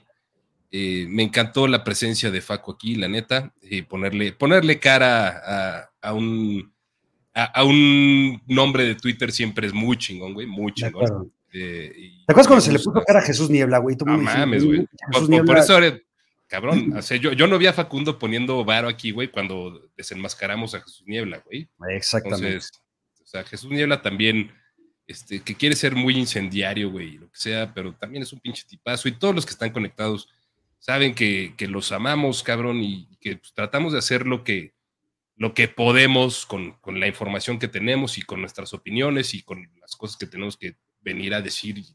Eh, 0.71 1.05
me 1.07 1.23
encantó 1.23 1.67
la 1.67 1.83
presencia 1.83 2.31
de 2.31 2.41
Faco 2.41 2.73
aquí, 2.73 2.95
la 2.95 3.07
neta, 3.07 3.53
y 3.61 3.83
ponerle, 3.83 4.33
ponerle 4.33 4.79
cara 4.79 5.89
a, 6.01 6.13
un, 6.13 6.74
a, 7.35 7.63
un 7.65 8.41
nombre 8.47 8.85
de 8.85 8.95
Twitter 8.95 9.31
siempre 9.31 9.67
es 9.67 9.73
muy 9.73 9.97
chingón, 9.97 10.33
güey, 10.33 10.47
muy 10.47 10.73
chingón. 10.73 11.31
Eh, 11.51 11.91
¿Te 12.25 12.33
acuerdas 12.33 12.47
cuando 12.47 12.61
se 12.61 12.71
le 12.71 12.79
puso 12.79 13.03
cara 13.05 13.19
a 13.19 13.23
Jesús 13.23 13.49
Niebla, 13.49 13.79
güey? 13.79 13.95
No 14.05 14.17
mames, 14.17 14.63
güey. 14.63 14.87
Por, 15.45 15.57
eso, 15.57 15.77
cabrón, 16.47 16.93
yo, 17.21 17.33
yo, 17.33 17.47
no 17.47 17.57
vi 17.57 17.67
a 17.67 17.73
Facundo 17.73 18.17
poniendo 18.17 18.63
varo 18.63 18.87
aquí, 18.87 19.11
güey, 19.11 19.29
cuando 19.29 19.89
desenmascaramos 19.97 20.75
a 20.75 20.81
Jesús 20.81 21.03
Niebla, 21.05 21.41
güey. 21.45 21.67
Exactamente. 21.89 22.47
Entonces, 22.47 22.71
o 23.21 23.27
sea, 23.27 23.43
Jesús 23.43 23.69
Niebla 23.69 24.01
también, 24.01 24.51
este, 25.07 25.41
que 25.41 25.55
quiere 25.55 25.75
ser 25.75 25.95
muy 25.95 26.17
incendiario, 26.17 26.89
güey, 26.89 27.17
lo 27.17 27.29
que 27.29 27.37
sea, 27.37 27.73
pero 27.73 27.93
también 27.93 28.23
es 28.23 28.31
un 28.31 28.39
pinche 28.39 28.63
tipazo 28.67 29.09
y 29.09 29.13
todos 29.13 29.35
los 29.35 29.45
que 29.45 29.51
están 29.51 29.71
conectados 29.71 30.29
saben 30.79 31.15
que, 31.15 31.53
los 31.67 31.91
amamos, 31.91 32.43
cabrón, 32.43 32.81
y 32.83 33.07
que 33.19 33.37
pues, 33.37 33.53
tratamos 33.53 33.91
de 33.91 33.99
hacer 33.99 34.27
lo 34.27 34.43
que, 34.43 34.74
lo 35.37 35.53
que 35.53 35.67
podemos 35.67 36.45
con, 36.45 36.77
la 36.85 37.07
información 37.07 37.59
que 37.59 37.67
tenemos 37.67 38.17
y 38.17 38.21
con 38.21 38.39
nuestras 38.39 38.73
opiniones 38.73 39.33
y 39.33 39.43
con 39.43 39.69
las 39.79 39.95
cosas 39.95 40.17
que 40.17 40.27
tenemos 40.27 40.57
que 40.57 40.77
venir 41.01 41.33
a 41.33 41.41
decir 41.41 41.77
y, 41.77 41.85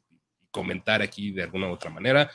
comentar 0.52 1.00
aquí 1.00 1.30
de 1.30 1.44
alguna 1.44 1.68
u 1.68 1.72
otra 1.72 1.90
manera. 1.90 2.28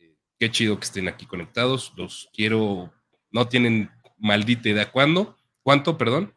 Eh, 0.00 0.16
qué 0.36 0.50
chido 0.50 0.80
que 0.80 0.84
estén 0.84 1.06
aquí 1.06 1.26
conectados. 1.26 1.92
Los 1.96 2.28
quiero, 2.32 2.92
no 3.30 3.46
tienen 3.46 3.88
maldita 4.18 4.68
idea 4.68 4.90
cuándo, 4.90 5.36
cuánto, 5.62 5.96
perdón. 5.96 6.34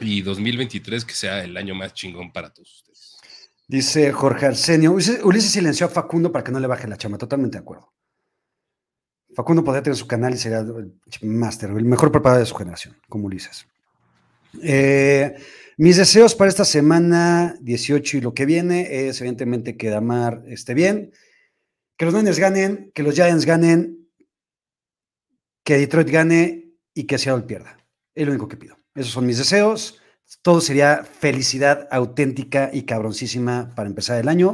Y 0.00 0.22
2023 0.22 1.04
que 1.04 1.12
sea 1.12 1.44
el 1.44 1.54
año 1.56 1.74
más 1.74 1.92
chingón 1.92 2.32
para 2.32 2.50
todos 2.50 2.76
ustedes. 2.76 3.18
Dice 3.66 4.10
Jorge 4.12 4.46
Arsenio, 4.46 4.92
Ulises 4.92 5.52
silenció 5.52 5.84
a 5.84 5.90
Facundo 5.90 6.32
para 6.32 6.42
que 6.42 6.50
no 6.50 6.60
le 6.60 6.66
baje 6.66 6.88
la 6.88 6.96
chama, 6.96 7.18
totalmente 7.18 7.58
de 7.58 7.62
acuerdo. 7.62 7.92
Facundo 9.34 9.62
podría 9.62 9.82
tener 9.82 9.96
su 9.96 10.06
canal 10.06 10.34
y 10.34 10.38
sería 10.38 10.60
el 10.60 10.92
máster, 11.22 11.70
el 11.70 11.84
mejor 11.84 12.10
preparado 12.10 12.40
de 12.40 12.46
su 12.46 12.54
generación, 12.54 12.96
como 13.08 13.26
Ulises. 13.26 13.66
Eh, 14.62 15.36
mis 15.76 15.96
deseos 15.96 16.34
para 16.34 16.48
esta 16.48 16.64
semana 16.64 17.56
18 17.60 18.16
y 18.16 18.20
lo 18.20 18.34
que 18.34 18.46
viene 18.46 19.08
es 19.08 19.20
evidentemente 19.20 19.76
que 19.76 19.90
Damar 19.90 20.42
esté 20.46 20.74
bien, 20.74 21.12
que 21.96 22.04
los 22.04 22.14
Niners 22.14 22.38
ganen, 22.38 22.90
que 22.94 23.02
los 23.02 23.14
Giants 23.14 23.44
ganen, 23.44 24.08
que 25.62 25.78
Detroit 25.78 26.08
gane 26.08 26.72
y 26.94 27.04
que 27.04 27.18
Seattle 27.18 27.46
pierda. 27.46 27.76
Es 28.14 28.26
lo 28.26 28.32
único 28.32 28.48
que 28.48 28.56
pido. 28.56 28.76
Esos 28.94 29.12
son 29.12 29.26
mis 29.26 29.38
deseos. 29.38 30.00
Todo 30.42 30.60
sería 30.60 31.04
felicidad 31.04 31.86
auténtica 31.90 32.70
y 32.72 32.82
cabroncísima 32.82 33.72
para 33.74 33.88
empezar 33.88 34.18
el 34.18 34.28
año. 34.28 34.52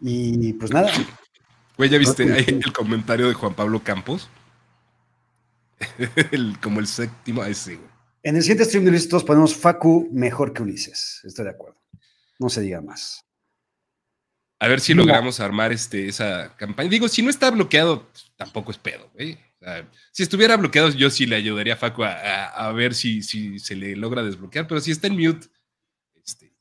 Y 0.00 0.54
pues 0.54 0.72
nada, 0.72 0.90
Güey, 1.78 1.90
¿ya 1.90 1.98
viste 1.98 2.24
ahí 2.32 2.44
el 2.48 2.72
comentario 2.72 3.28
de 3.28 3.34
Juan 3.34 3.54
Pablo 3.54 3.82
Campos? 3.84 4.28
como 6.60 6.80
el 6.80 6.88
séptimo, 6.88 7.44
ese, 7.44 7.76
güey. 7.76 7.88
En 8.24 8.34
el 8.34 8.42
siguiente 8.42 8.64
stream 8.64 8.84
de 8.84 8.90
Ulises 8.90 9.08
todos 9.08 9.22
ponemos 9.22 9.54
Facu 9.54 10.08
mejor 10.12 10.52
que 10.52 10.62
Ulises. 10.62 11.22
Estoy 11.24 11.44
de 11.44 11.52
acuerdo. 11.52 11.80
No 12.40 12.48
se 12.48 12.60
diga 12.62 12.80
más. 12.80 13.24
A 14.58 14.66
ver 14.66 14.80
si 14.80 14.92
logramos 14.92 15.38
armar 15.38 15.72
este, 15.72 16.08
esa 16.08 16.56
campaña. 16.56 16.90
Digo, 16.90 17.06
si 17.06 17.22
no 17.22 17.30
está 17.30 17.48
bloqueado, 17.52 18.10
tampoco 18.36 18.72
es 18.72 18.78
pedo, 18.78 19.08
güey. 19.14 19.38
si 20.10 20.24
estuviera 20.24 20.56
bloqueado, 20.56 20.90
yo 20.90 21.10
sí 21.10 21.26
le 21.26 21.36
ayudaría 21.36 21.74
a 21.74 21.76
Facu 21.76 22.02
a, 22.02 22.72
ver 22.72 22.92
si, 22.92 23.22
si, 23.22 23.60
se 23.60 23.76
le 23.76 23.94
logra 23.94 24.24
desbloquear, 24.24 24.66
pero 24.66 24.80
si 24.80 24.90
está 24.90 25.06
en 25.06 25.16
mute. 25.16 25.46
Este... 26.24 26.52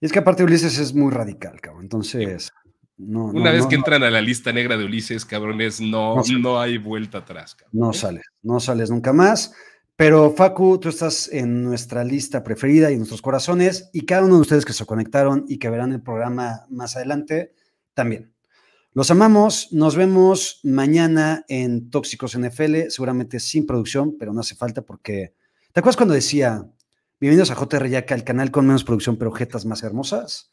Es 0.00 0.12
que 0.12 0.20
aparte 0.20 0.44
Ulises 0.44 0.78
es 0.78 0.94
muy 0.94 1.10
radical, 1.10 1.60
cabrón. 1.60 1.82
Entonces, 1.82 2.52
no, 3.00 3.26
Una 3.26 3.50
vez 3.50 3.66
que 3.66 3.76
entran 3.76 4.02
a 4.02 4.10
la 4.10 4.20
lista 4.20 4.52
negra 4.52 4.76
de 4.76 4.84
Ulises, 4.84 5.24
cabrones, 5.24 5.80
no, 5.80 6.22
no, 6.40 6.60
hay 6.60 6.76
vuelta 6.76 7.18
atrás. 7.18 7.56
no 7.72 7.92
sales, 7.92 8.24
no 8.42 8.60
sales 8.60 8.90
nunca 8.90 9.12
más. 9.12 9.54
Pero 9.96 10.30
Facu, 10.32 10.78
tú 10.78 10.88
estás 10.88 11.28
en 11.32 11.62
nuestra 11.62 12.04
lista 12.04 12.42
preferida 12.42 12.90
y 12.90 12.94
en 12.94 13.00
nuestros 13.00 13.22
corazones, 13.22 13.90
y 13.92 14.06
cada 14.06 14.24
uno 14.24 14.36
de 14.36 14.40
ustedes 14.42 14.64
que 14.64 14.72
se 14.72 14.86
conectaron 14.86 15.44
y 15.48 15.58
que 15.58 15.70
verán 15.70 15.92
el 15.92 16.02
programa 16.02 16.66
más 16.68 16.96
adelante, 16.96 17.54
también. 17.94 18.32
Los 18.92 19.10
amamos, 19.10 19.68
nos 19.72 19.96
vemos 19.96 20.60
mañana 20.62 21.44
en 21.48 21.90
Tóxicos 21.90 22.36
NFL, 22.36 22.88
seguramente 22.88 23.40
sin 23.40 23.66
producción, 23.66 24.16
pero 24.18 24.32
no 24.32 24.40
hace 24.40 24.56
falta 24.56 24.82
porque... 24.82 25.34
¿Te 25.72 25.80
acuerdas 25.80 25.96
cuando 25.96 26.14
decía, 26.14 26.66
bienvenidos 27.20 27.50
a 27.50 27.54
JR 27.54 27.88
Yaca, 27.88 28.14
el 28.14 28.24
canal 28.24 28.50
con 28.50 28.66
menos 28.66 28.84
producción, 28.84 29.16
pero 29.16 29.32
jetas 29.32 29.64
más 29.64 29.82
hermosas? 29.82 30.50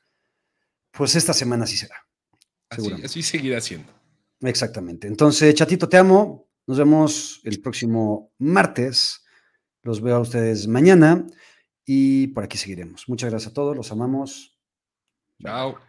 Pues 0.91 1.15
esta 1.15 1.33
semana 1.33 1.65
sí 1.65 1.77
será. 1.77 2.07
Así, 2.69 2.91
así 3.03 3.21
seguirá 3.23 3.61
siendo. 3.61 3.91
Exactamente. 4.41 5.07
Entonces, 5.07 5.53
chatito, 5.55 5.87
te 5.87 5.97
amo. 5.97 6.49
Nos 6.67 6.77
vemos 6.77 7.41
el 7.43 7.61
próximo 7.61 8.33
martes 8.39 9.23
los 9.87 10.01
veo 10.01 10.17
a 10.17 10.19
ustedes 10.19 10.67
mañana 10.67 11.25
y 11.85 12.27
por 12.27 12.43
aquí 12.43 12.57
seguiremos. 12.57 13.07
Muchas 13.07 13.29
gracias 13.29 13.51
a 13.51 13.53
todos, 13.53 13.75
los 13.75 13.89
amamos. 13.91 14.59
Chao. 15.41 15.86